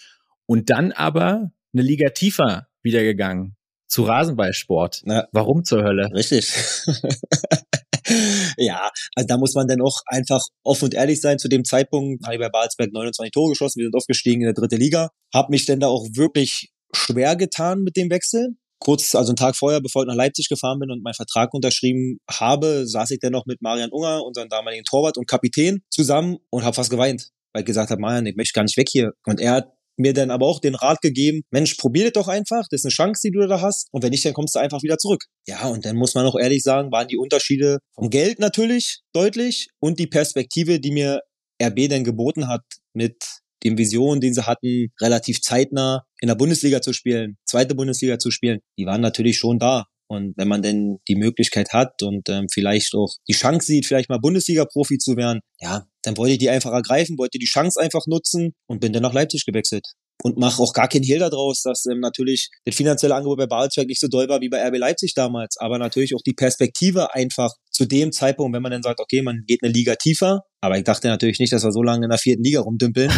und 0.47 0.71
dann 0.71 0.93
aber 0.93 1.51
eine 1.73 1.83
Liga 1.83 2.11
tiefer 2.11 2.69
wieder 2.83 3.03
gegangen 3.03 3.57
zu 3.89 4.05
Rasenballsport. 4.05 5.03
Ja. 5.07 5.29
Warum 5.33 5.65
zur 5.65 5.83
Hölle? 5.83 6.11
Richtig. 6.13 6.53
ja, 8.57 8.91
also 9.15 9.27
da 9.27 9.37
muss 9.37 9.55
man 9.55 9.69
dann 9.69 9.81
auch 9.81 10.01
einfach 10.07 10.43
offen 10.63 10.87
und 10.87 10.95
ehrlich 10.95 11.21
sein. 11.21 11.39
Zu 11.39 11.49
dem 11.49 11.65
Zeitpunkt 11.65 12.25
habe 12.25 12.35
ich 12.35 12.41
bei 12.41 12.49
Babelsberg 12.49 12.93
29 12.93 13.33
Tore 13.33 13.51
geschossen, 13.51 13.81
wir 13.81 13.87
sind 13.87 13.97
aufgestiegen 13.97 14.43
in 14.43 14.47
der 14.47 14.55
dritte 14.55 14.77
Liga. 14.77 15.11
Hab 15.33 15.51
mich 15.51 15.67
denn 15.67 15.81
da 15.81 15.89
auch 15.89 16.07
wirklich 16.15 16.71
schwer 16.93 17.37
getan 17.37 17.83
mit 17.83 17.97
dem 17.97 18.11
Wechsel 18.11 18.57
kurz, 18.79 19.15
also 19.15 19.31
einen 19.31 19.37
Tag 19.37 19.57
vorher, 19.57 19.81
bevor 19.81 20.03
ich 20.03 20.09
nach 20.09 20.15
Leipzig 20.15 20.49
gefahren 20.49 20.79
bin 20.79 20.91
und 20.91 21.03
meinen 21.03 21.15
Vertrag 21.15 21.53
unterschrieben 21.55 22.19
habe, 22.31 22.87
saß 22.87 23.11
ich 23.11 23.19
dann 23.21 23.33
noch 23.33 23.47
mit 23.47 23.63
Marian 23.63 23.91
Unger, 23.91 24.25
unserem 24.25 24.49
damaligen 24.49 24.85
Torwart 24.85 25.17
und 25.17 25.27
Kapitän, 25.27 25.83
zusammen 25.91 26.37
und 26.51 26.65
habe 26.65 26.75
fast 26.75 26.91
geweint, 26.91 27.31
weil 27.53 27.63
ich 27.63 27.67
gesagt 27.67 27.91
habe, 27.91 28.01
Marian, 28.01 28.27
ich 28.27 28.37
möchte 28.37 28.53
gar 28.53 28.63
nicht 28.63 28.77
weg 28.77 28.89
hier. 28.91 29.13
Und 29.25 29.41
er 29.41 29.53
hat 29.53 29.69
mir 29.99 30.13
dann 30.13 30.31
aber 30.31 30.47
auch 30.47 30.61
den 30.61 30.75
Rat 30.75 31.01
gegeben, 31.01 31.43
Mensch, 31.51 31.75
probier 31.75 32.05
das 32.05 32.13
doch 32.13 32.29
einfach, 32.29 32.65
das 32.71 32.81
ist 32.81 32.85
eine 32.85 32.91
Chance, 32.91 33.23
die 33.25 33.31
du 33.31 33.47
da 33.47 33.61
hast 33.61 33.89
und 33.93 34.03
wenn 34.03 34.11
nicht, 34.11 34.25
dann 34.25 34.35
kommst 34.35 34.55
du 34.55 34.59
einfach 34.59 34.83
wieder 34.83 34.99
zurück. 34.99 35.25
Ja, 35.47 35.67
und 35.69 35.85
dann 35.85 35.97
muss 35.97 36.15
man 36.15 36.27
auch 36.27 36.37
ehrlich 36.39 36.63
sagen, 36.63 36.93
waren 36.93 37.09
die 37.09 37.17
Unterschiede 37.17 37.79
vom 37.95 38.11
Geld 38.11 38.39
natürlich 38.39 39.01
deutlich 39.15 39.69
und 39.81 39.99
die 39.99 40.07
Perspektive, 40.07 40.81
die 40.81 40.91
mir 40.91 41.21
RB 41.63 41.89
dann 41.89 42.05
geboten 42.05 42.49
hat 42.49 42.63
mit 42.93 43.17
den 43.65 43.79
Visionen, 43.79 44.21
die 44.21 44.33
sie 44.33 44.47
hatten, 44.47 44.89
relativ 45.01 45.41
zeitnah 45.41 46.05
in 46.21 46.29
der 46.29 46.35
Bundesliga 46.35 46.81
zu 46.81 46.93
spielen, 46.93 47.37
zweite 47.45 47.75
Bundesliga 47.75 48.19
zu 48.19 48.31
spielen, 48.31 48.61
die 48.79 48.87
waren 48.87 49.01
natürlich 49.01 49.39
schon 49.39 49.59
da. 49.59 49.85
Und 50.09 50.37
wenn 50.37 50.47
man 50.47 50.63
denn 50.63 50.99
die 51.09 51.17
Möglichkeit 51.17 51.73
hat 51.73 52.01
und 52.03 52.29
ähm, 52.29 52.47
vielleicht 52.53 52.95
auch 52.95 53.13
die 53.29 53.33
Chance 53.33 53.67
sieht, 53.67 53.87
vielleicht 53.87 54.09
mal 54.09 54.21
Bundesliga-Profi 54.21 54.99
zu 54.99 55.17
werden, 55.17 55.41
ja, 55.61 55.85
dann 56.03 56.17
wollte 56.17 56.35
ich 56.35 56.39
die 56.39 56.49
einfach 56.49 56.73
ergreifen, 56.73 57.19
wollte 57.19 57.39
die 57.39 57.47
Chance 57.47 57.81
einfach 57.81 58.07
nutzen 58.07 58.53
und 58.69 58.81
bin 58.81 58.93
dann 58.93 59.03
nach 59.03 59.13
Leipzig 59.13 59.45
gewechselt 59.45 59.85
und 60.23 60.39
mache 60.39 60.63
auch 60.63 60.73
gar 60.73 60.89
keinen 60.89 61.05
Hehl 61.05 61.19
daraus, 61.19 61.63
dass 61.63 61.87
ähm, 61.87 62.01
natürlich 62.01 62.51
das 62.65 62.75
finanzielle 62.75 63.15
Angebot 63.15 63.39
bei 63.39 63.47
Babelsberg 63.47 63.87
nicht 63.87 64.01
so 64.01 64.09
doll 64.09 64.29
war 64.29 64.41
wie 64.41 64.49
bei 64.49 64.67
RB 64.67 64.79
Leipzig 64.79 65.15
damals, 65.15 65.57
aber 65.59 65.79
natürlich 65.79 66.15
auch 66.15 66.23
die 66.27 66.33
Perspektive 66.33 67.15
einfach 67.15 67.53
zu 67.71 67.87
dem 67.87 68.13
Zeitpunkt, 68.13 68.55
wenn 68.55 68.63
man 68.63 68.73
dann 68.73 68.83
sagt, 68.83 69.01
okay, 69.01 69.23
man 69.23 69.45
geht 69.47 69.63
eine 69.63 69.73
Liga 69.73 69.95
tiefer, 69.97 70.43
aber 70.61 70.79
ich 70.79 70.85
dachte 70.85 71.09
natürlich 71.09 71.39
nicht, 71.39 71.53
dass 71.53 71.65
wir 71.65 71.73
so 71.73 71.83
lange 71.83 72.05
in 72.05 72.11
der 72.11 72.19
vierten 72.19 72.43
Liga 72.43 72.61
rumdümpeln. 72.61 73.11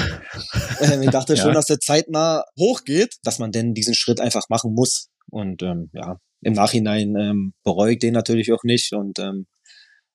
ähm, 0.81 1.03
ich 1.03 1.11
dachte 1.11 1.35
ja. 1.35 1.43
schon, 1.43 1.55
dass 1.55 1.67
der 1.67 1.79
zeitnah 1.79 2.45
hochgeht, 2.59 3.15
dass 3.23 3.39
man 3.39 3.53
denn 3.53 3.75
diesen 3.75 3.95
Schritt 3.95 4.21
einfach 4.21 4.49
machen 4.49 4.75
muss 4.75 5.09
und 5.31 5.63
ähm, 5.63 5.91
ja, 5.93 6.19
im 6.43 6.53
Nachhinein 6.53 7.15
ähm, 7.17 7.53
bereue 7.65 7.93
ich 7.93 7.99
den 7.99 8.15
natürlich 8.15 8.53
auch 8.53 8.65
nicht 8.65 8.93
und 8.93 9.19
ähm, 9.19 9.47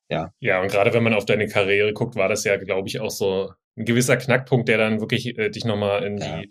ja. 0.09 0.31
Ja, 0.39 0.61
und 0.61 0.69
gerade 0.69 0.93
wenn 0.93 1.03
man 1.03 1.13
auf 1.13 1.25
deine 1.25 1.47
Karriere 1.47 1.93
guckt, 1.93 2.15
war 2.15 2.29
das 2.29 2.43
ja, 2.43 2.57
glaube 2.57 2.87
ich, 2.87 2.99
auch 2.99 3.09
so 3.09 3.51
ein 3.77 3.85
gewisser 3.85 4.17
Knackpunkt, 4.17 4.67
der 4.69 4.77
dann 4.77 4.99
wirklich 4.99 5.37
äh, 5.37 5.49
dich 5.49 5.65
nochmal 5.65 6.03
in 6.03 6.17
ja. 6.17 6.41
die 6.41 6.49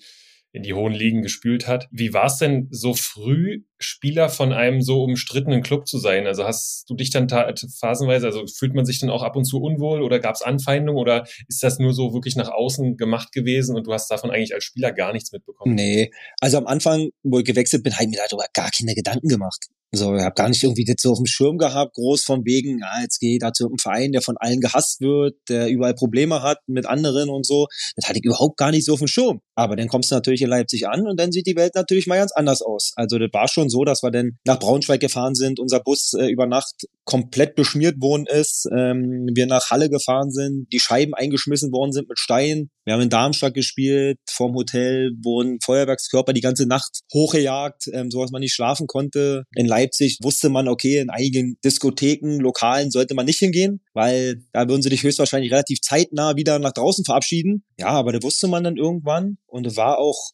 in 0.53 0.63
die 0.63 0.75
hohen 0.75 0.93
Ligen 0.93 1.23
gespült 1.23 1.67
hat. 1.67 1.89
Wie 1.91 2.13
war 2.13 2.27
es 2.27 2.37
denn 2.37 2.69
so 2.71 2.93
früh, 2.93 3.63
Spieler 3.79 4.29
von 4.29 4.53
einem 4.53 4.83
so 4.83 5.03
umstrittenen 5.03 5.63
Club 5.63 5.89
zu 5.89 5.99
sein? 5.99 6.27
Also 6.27 6.45
hast 6.45 6.85
du 6.89 6.95
dich 6.95 7.11
dann 7.11 7.29
phasenweise, 7.29 8.27
also 8.27 8.45
fühlt 8.47 8.75
man 8.75 8.85
sich 8.85 9.01
dann 9.01 9.09
auch 9.09 9.23
ab 9.23 9.35
und 9.35 9.45
zu 9.45 9.63
unwohl 9.63 10.03
oder 10.03 10.21
gab 10.21 10.35
es 10.35 10.43
Anfeindungen 10.43 11.01
oder 11.01 11.25
ist 11.49 11.63
das 11.63 11.79
nur 11.79 11.95
so 11.95 12.13
wirklich 12.13 12.37
nach 12.37 12.51
außen 12.51 12.99
gemacht 12.99 13.33
gewesen 13.33 13.77
und 13.77 13.87
du 13.87 13.95
hast 13.95 14.11
davon 14.11 14.31
eigentlich 14.31 14.55
als 14.55 14.65
Spieler 14.65 14.93
gar 14.93 15.15
nichts 15.15 15.33
mitbekommen? 15.33 15.75
Nee, 15.75 16.11
also 16.41 16.59
am 16.59 16.67
Anfang, 16.67 17.09
wo 17.23 17.39
ich 17.39 17.47
gewechselt 17.47 17.83
bin, 17.83 17.95
habe 17.95 18.05
ich 18.05 18.11
mir 18.11 18.21
darüber 18.29 18.45
gar 18.53 18.71
keine 18.71 18.95
Gedanken 18.95 19.29
gemacht. 19.29 19.69
So, 19.95 20.17
ich 20.17 20.23
habe 20.23 20.35
gar 20.35 20.49
nicht 20.49 20.63
irgendwie 20.63 20.85
das 20.85 20.97
so 21.01 21.11
auf 21.11 21.19
dem 21.19 21.27
Schirm 21.27 21.59
gehabt, 21.59 21.95
groß 21.97 22.25
von 22.25 22.47
wegen, 22.47 22.79
ja, 22.79 23.03
jetzt 23.03 23.19
gehe 23.19 23.35
ich 23.35 23.41
da 23.41 23.53
zu 23.53 23.67
einem 23.67 23.77
Verein, 23.77 24.13
der 24.13 24.23
von 24.23 24.39
allen 24.39 24.61
gehasst 24.61 25.03
wird, 25.03 25.37
der 25.51 25.69
überall 25.69 25.93
Probleme 25.93 26.43
hat 26.43 26.61
mit 26.67 26.87
anderen 26.87 27.29
und 27.29 27.45
so. 27.45 27.67
Das 27.97 28.09
hatte 28.09 28.19
ich 28.19 28.25
überhaupt 28.25 28.57
gar 28.57 28.71
nicht 28.71 28.87
so 28.87 28.95
auf 28.95 29.01
dem 29.01 29.07
Schirm. 29.07 29.41
Aber 29.55 29.77
dann 29.77 29.89
kommst 29.89 30.11
du 30.11 30.15
natürlich 30.15 30.41
in 30.41 30.49
Leipzig 30.49 30.89
an 30.89 31.07
und 31.07 31.21
dann 31.21 31.31
sieht 31.31 31.47
die 31.47 31.57
Welt 31.57 31.75
natürlich 31.75 32.07
mal 32.07 32.17
ganz 32.17 32.33
anders 32.33 32.63
aus. 32.63 32.93
Also 32.97 33.19
das 33.19 33.29
war 33.35 33.49
schon 33.49 33.69
so, 33.69 33.85
dass 33.85 34.03
wir 34.03 34.11
dann 34.11 34.39
nach 34.47 34.59
Braunschweig 34.59 34.99
gefahren 35.01 35.35
sind, 35.35 35.61
unser 35.61 35.81
Bus 35.81 36.15
äh, 36.19 36.27
über 36.29 36.47
Nacht 36.47 36.87
komplett 37.05 37.55
beschmiert 37.55 38.01
worden 38.01 38.25
ist, 38.27 38.67
ähm, 38.75 39.27
wir 39.35 39.47
nach 39.47 39.71
Halle 39.71 39.91
gefahren 39.91 40.31
sind, 40.31 40.69
die 40.73 40.81
Scheiben 40.81 41.13
eingeschmissen 41.13 41.71
worden 41.71 41.93
sind 41.93 42.09
mit 42.09 42.19
Steinen. 42.19 42.71
Wir 42.85 42.95
haben 42.95 43.03
in 43.03 43.11
Darmstadt 43.11 43.55
gespielt, 43.55 44.19
vorm 44.29 44.55
Hotel 44.55 45.13
wurden 45.23 45.59
Feuerwerkskörper 45.65 46.33
die 46.33 46.41
ganze 46.41 46.67
Nacht 46.67 47.01
hochgejagt, 47.13 47.89
ähm, 47.93 48.11
so 48.11 48.23
dass 48.23 48.33
man 48.33 48.41
nicht 48.41 48.55
schlafen 48.55 48.87
konnte. 48.87 49.45
In 49.55 49.67
Leipzig 49.67 50.19
wusste 50.23 50.49
man, 50.49 50.69
okay, 50.69 50.99
in 50.99 51.11
einigen 51.11 51.59
Diskotheken, 51.65 52.41
Lokalen 52.41 52.91
sollte 52.91 53.15
man 53.15 53.27
nicht 53.27 53.39
hingehen, 53.39 53.81
weil 53.95 54.43
da 54.53 54.69
würden 54.69 54.83
sie 54.83 54.91
dich 54.91 55.03
höchstwahrscheinlich 55.03 55.53
relativ 55.53 55.81
zeitnah 55.81 56.37
wieder 56.37 56.59
nach 56.59 56.73
draußen 56.73 57.05
verabschieden. 57.05 57.65
Ja, 57.79 57.89
aber 57.89 58.13
da 58.13 58.23
wusste 58.23 58.49
man 58.49 58.65
dann 58.65 58.77
irgendwann 58.77 59.39
und 59.47 59.77
war 59.77 59.99
auch 59.99 60.33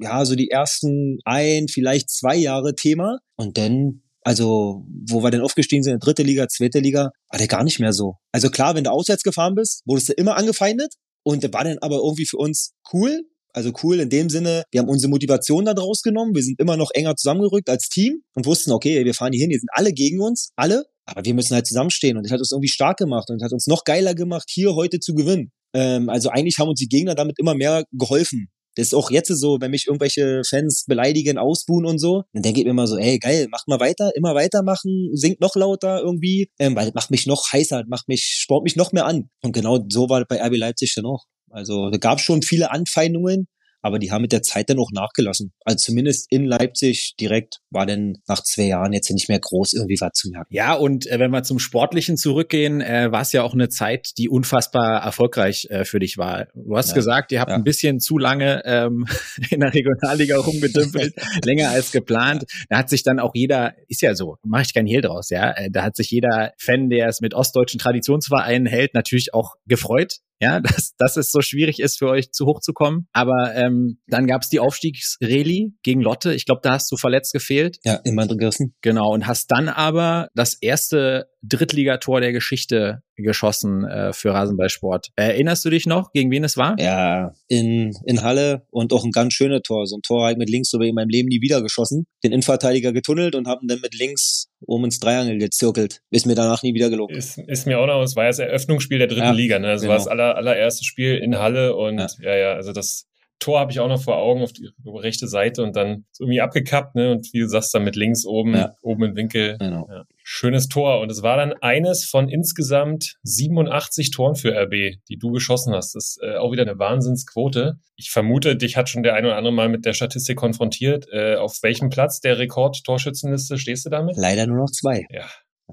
ja, 0.00 0.24
so 0.24 0.34
die 0.34 0.50
ersten 0.50 1.18
ein, 1.24 1.68
vielleicht 1.68 2.10
zwei 2.10 2.36
Jahre 2.36 2.74
Thema. 2.74 3.18
Und 3.36 3.58
dann, 3.58 4.02
also, 4.22 4.84
wo 5.08 5.22
wir 5.22 5.30
dann 5.30 5.40
aufgestiegen 5.40 5.82
sind, 5.82 5.94
in 5.94 6.00
dritte 6.00 6.22
Liga, 6.22 6.48
zweite 6.48 6.80
Liga, 6.80 7.10
war 7.30 7.38
der 7.38 7.48
gar 7.48 7.64
nicht 7.64 7.80
mehr 7.80 7.92
so. 7.92 8.14
Also 8.32 8.50
klar, 8.50 8.74
wenn 8.74 8.84
du 8.84 8.90
auswärts 8.90 9.22
gefahren 9.22 9.54
bist, 9.54 9.82
wurdest 9.86 10.10
du 10.10 10.12
immer 10.12 10.36
angefeindet. 10.36 10.94
Und 11.26 11.42
der 11.42 11.52
war 11.52 11.64
dann 11.64 11.78
aber 11.80 11.96
irgendwie 11.96 12.24
für 12.24 12.36
uns 12.36 12.70
cool, 12.92 13.22
also 13.52 13.72
cool 13.82 13.98
in 13.98 14.10
dem 14.10 14.30
Sinne, 14.30 14.62
wir 14.70 14.80
haben 14.80 14.88
unsere 14.88 15.10
Motivation 15.10 15.64
da 15.64 15.74
draus 15.74 16.02
genommen, 16.02 16.36
wir 16.36 16.42
sind 16.44 16.60
immer 16.60 16.76
noch 16.76 16.90
enger 16.94 17.16
zusammengerückt 17.16 17.68
als 17.68 17.88
Team 17.88 18.22
und 18.36 18.46
wussten, 18.46 18.70
okay, 18.70 19.04
wir 19.04 19.12
fahren 19.12 19.32
hier 19.32 19.40
hin, 19.40 19.50
die 19.50 19.58
sind 19.58 19.68
alle 19.72 19.92
gegen 19.92 20.20
uns, 20.20 20.50
alle, 20.54 20.84
aber 21.04 21.24
wir 21.24 21.34
müssen 21.34 21.54
halt 21.54 21.66
zusammenstehen 21.66 22.16
und 22.16 22.22
das 22.22 22.30
hat 22.30 22.38
uns 22.38 22.52
irgendwie 22.52 22.68
stark 22.68 22.98
gemacht 22.98 23.28
und 23.28 23.42
hat 23.42 23.50
uns 23.52 23.66
noch 23.66 23.82
geiler 23.82 24.14
gemacht, 24.14 24.48
hier 24.48 24.76
heute 24.76 25.00
zu 25.00 25.14
gewinnen. 25.14 25.50
Ähm, 25.74 26.08
also 26.10 26.28
eigentlich 26.28 26.58
haben 26.60 26.68
uns 26.68 26.78
die 26.78 26.86
Gegner 26.86 27.16
damit 27.16 27.40
immer 27.40 27.56
mehr 27.56 27.82
geholfen. 27.90 28.46
Das 28.76 28.88
ist 28.88 28.94
auch 28.94 29.10
jetzt 29.10 29.28
so, 29.28 29.58
wenn 29.60 29.70
mich 29.70 29.86
irgendwelche 29.86 30.42
Fans 30.48 30.84
beleidigen, 30.86 31.38
ausbuhen 31.38 31.86
und 31.86 31.98
so, 31.98 32.22
dann 32.32 32.42
denke 32.42 32.60
ich 32.60 32.64
mir 32.64 32.70
immer 32.70 32.86
so, 32.86 32.96
ey, 32.96 33.18
geil, 33.18 33.48
macht 33.50 33.68
mal 33.68 33.80
weiter, 33.80 34.12
immer 34.14 34.34
weitermachen, 34.34 35.10
singt 35.14 35.40
noch 35.40 35.56
lauter 35.56 36.00
irgendwie, 36.00 36.50
ähm, 36.58 36.76
weil 36.76 36.86
das 36.86 36.94
macht 36.94 37.10
mich 37.10 37.26
noch 37.26 37.52
heißer, 37.52 37.84
macht 37.88 38.08
mich, 38.08 38.36
sport 38.38 38.64
mich 38.64 38.76
noch 38.76 38.92
mehr 38.92 39.06
an. 39.06 39.30
Und 39.42 39.52
genau 39.52 39.84
so 39.90 40.08
war 40.08 40.20
das 40.20 40.28
bei 40.28 40.40
RB 40.40 40.56
Leipzig 40.56 40.94
dann 40.94 41.06
auch. 41.06 41.24
Also 41.50 41.90
da 41.90 41.96
gab 41.96 42.20
schon 42.20 42.42
viele 42.42 42.70
Anfeindungen, 42.70 43.48
aber 43.86 43.98
die 43.98 44.10
haben 44.10 44.22
mit 44.22 44.32
der 44.32 44.42
Zeit 44.42 44.68
dann 44.68 44.78
auch 44.78 44.90
nachgelassen. 44.92 45.52
Also 45.64 45.76
zumindest 45.76 46.26
in 46.30 46.44
Leipzig 46.44 47.14
direkt 47.20 47.60
war 47.70 47.86
dann 47.86 48.18
nach 48.26 48.42
zwei 48.42 48.64
Jahren 48.64 48.92
jetzt 48.92 49.10
nicht 49.10 49.28
mehr 49.28 49.38
groß 49.38 49.74
irgendwie 49.74 49.96
was 50.00 50.12
zu 50.12 50.28
merken. 50.30 50.52
Ja, 50.52 50.74
und 50.74 51.06
äh, 51.06 51.18
wenn 51.18 51.30
wir 51.30 51.42
zum 51.44 51.58
Sportlichen 51.58 52.16
zurückgehen, 52.16 52.80
äh, 52.80 53.12
war 53.12 53.22
es 53.22 53.32
ja 53.32 53.42
auch 53.42 53.54
eine 53.54 53.68
Zeit, 53.68 54.10
die 54.18 54.28
unfassbar 54.28 55.02
erfolgreich 55.02 55.68
äh, 55.70 55.84
für 55.84 56.00
dich 56.00 56.18
war. 56.18 56.48
Du 56.54 56.76
hast 56.76 56.88
ja. 56.90 56.94
gesagt, 56.94 57.32
ihr 57.32 57.40
habt 57.40 57.50
ja. 57.50 57.56
ein 57.56 57.64
bisschen 57.64 58.00
zu 58.00 58.18
lange 58.18 58.62
ähm, 58.64 59.06
in 59.50 59.60
der 59.60 59.72
Regionalliga 59.72 60.38
rumgedümpelt, 60.38 61.14
länger 61.44 61.70
als 61.70 61.92
geplant. 61.92 62.44
Da 62.68 62.78
hat 62.78 62.90
sich 62.90 63.02
dann 63.02 63.20
auch 63.20 63.34
jeder, 63.34 63.74
ist 63.88 64.02
ja 64.02 64.14
so, 64.14 64.36
mache 64.44 64.62
ich 64.62 64.74
keinen 64.74 64.88
Hehl 64.88 65.00
draus, 65.00 65.30
ja, 65.30 65.52
äh, 65.52 65.70
da 65.70 65.84
hat 65.84 65.96
sich 65.96 66.10
jeder 66.10 66.52
Fan, 66.58 66.90
der 66.90 67.08
es 67.08 67.20
mit 67.20 67.34
ostdeutschen 67.34 67.78
Traditionsvereinen 67.78 68.66
hält, 68.66 68.94
natürlich 68.94 69.32
auch 69.32 69.54
gefreut, 69.66 70.18
ja, 70.40 70.60
dass, 70.60 70.94
dass 70.96 71.16
es 71.16 71.30
so 71.30 71.40
schwierig 71.40 71.80
ist 71.80 71.98
für 71.98 72.08
euch 72.08 72.32
zu 72.32 72.46
hoch 72.46 72.60
zu 72.60 72.72
kommen. 72.72 73.08
Aber 73.12 73.54
ähm, 73.54 73.98
dann 74.06 74.26
gab 74.26 74.42
es 74.42 74.48
die 74.48 74.60
Aufstiegsreli 74.60 75.72
gegen 75.82 76.00
Lotte. 76.00 76.34
Ich 76.34 76.44
glaube, 76.44 76.60
da 76.62 76.72
hast 76.72 76.90
du 76.90 76.96
verletzt 76.96 77.32
gefehlt. 77.32 77.78
Ja, 77.84 77.94
immer 78.04 78.26
gegessen. 78.26 78.74
Genau, 78.82 79.12
und 79.12 79.26
hast 79.26 79.50
dann 79.50 79.68
aber 79.68 80.28
das 80.34 80.54
erste 80.54 81.28
Drittligator 81.42 82.20
der 82.20 82.32
Geschichte 82.32 83.02
geschossen 83.16 83.84
äh, 83.84 84.12
für 84.12 84.32
Rasenballsport. 84.32 85.08
Erinnerst 85.16 85.64
du 85.64 85.70
dich 85.70 85.86
noch, 85.86 86.12
gegen 86.12 86.30
wen 86.30 86.44
es 86.44 86.56
war? 86.56 86.78
Ja, 86.78 87.32
in, 87.48 87.92
in 88.04 88.22
Halle 88.22 88.66
und 88.70 88.92
auch 88.92 89.04
ein 89.04 89.10
ganz 89.10 89.32
schönes 89.32 89.62
Tor. 89.62 89.86
So 89.86 89.96
ein 89.96 90.02
Tor 90.02 90.22
habe 90.22 90.32
ich 90.32 90.38
mit 90.38 90.50
links 90.50 90.70
so 90.70 90.80
wie 90.80 90.88
in 90.88 90.94
meinem 90.94 91.08
Leben 91.08 91.28
nie 91.28 91.40
wieder 91.40 91.62
geschossen. 91.62 92.06
Den 92.24 92.32
Innenverteidiger 92.32 92.92
getunnelt 92.92 93.34
und 93.34 93.46
haben 93.46 93.68
dann 93.68 93.80
mit 93.80 93.94
links 93.94 94.48
oben 94.66 94.84
ins 94.84 95.00
Dreiangel 95.00 95.38
gezirkelt. 95.38 96.02
Ist 96.10 96.26
mir 96.26 96.34
danach 96.34 96.62
nie 96.62 96.74
wieder 96.74 96.90
gelungen. 96.90 97.14
Ist, 97.14 97.38
ist 97.38 97.66
mir 97.66 97.78
auch 97.78 97.86
noch, 97.86 98.02
es 98.02 98.16
war 98.16 98.24
ja 98.24 98.30
das 98.30 98.38
Eröffnungsspiel 98.38 98.98
der 98.98 99.06
dritten 99.06 99.22
ja, 99.22 99.32
Liga, 99.32 99.58
ne? 99.58 99.68
Das 99.68 99.82
genau. 99.82 99.92
war 99.92 99.98
das 99.98 100.08
aller, 100.08 100.36
allererste 100.36 100.84
Spiel 100.84 101.16
in 101.16 101.38
Halle 101.38 101.74
und 101.76 101.98
ja, 101.98 102.08
ja, 102.20 102.36
ja 102.36 102.52
also 102.52 102.72
das 102.72 103.06
Tor 103.38 103.60
habe 103.60 103.70
ich 103.70 103.80
auch 103.80 103.88
noch 103.88 104.02
vor 104.02 104.16
Augen 104.16 104.42
auf 104.42 104.52
die 104.52 104.70
rechte 104.86 105.28
Seite 105.28 105.62
und 105.62 105.76
dann 105.76 106.06
irgendwie 106.18 106.40
abgekappt, 106.40 106.94
ne? 106.94 107.12
Und 107.12 107.32
wie 107.32 107.40
du 107.40 107.48
sagst, 107.48 107.74
dann 107.74 107.84
mit 107.84 107.96
links 107.96 108.24
oben, 108.24 108.54
ja. 108.54 108.74
oben 108.82 109.04
im 109.04 109.16
Winkel. 109.16 109.56
Genau. 109.58 109.86
Ja. 109.90 110.04
Schönes 110.28 110.66
Tor. 110.66 110.98
Und 110.98 111.12
es 111.12 111.22
war 111.22 111.36
dann 111.36 111.52
eines 111.60 112.04
von 112.04 112.28
insgesamt 112.28 113.14
87 113.22 114.10
Toren 114.10 114.34
für 114.34 114.50
RB, 114.60 114.96
die 115.08 115.18
du 115.18 115.30
geschossen 115.30 115.72
hast. 115.72 115.94
Das 115.94 116.16
ist 116.16 116.18
äh, 116.20 116.34
auch 116.34 116.50
wieder 116.50 116.64
eine 116.64 116.80
Wahnsinnsquote. 116.80 117.78
Ich 117.94 118.10
vermute, 118.10 118.56
dich 118.56 118.76
hat 118.76 118.88
schon 118.88 119.04
der 119.04 119.14
ein 119.14 119.24
oder 119.24 119.36
andere 119.36 119.54
mal 119.54 119.68
mit 119.68 119.84
der 119.84 119.92
Statistik 119.92 120.36
konfrontiert. 120.36 121.06
Äh, 121.12 121.36
auf 121.36 121.62
welchem 121.62 121.90
Platz 121.90 122.18
der 122.18 122.38
Rekord-Torschützenliste 122.38 123.56
stehst 123.56 123.86
du 123.86 123.90
damit? 123.90 124.16
Leider 124.16 124.48
nur 124.48 124.56
noch 124.56 124.70
zwei. 124.72 125.06
Ja, 125.10 125.26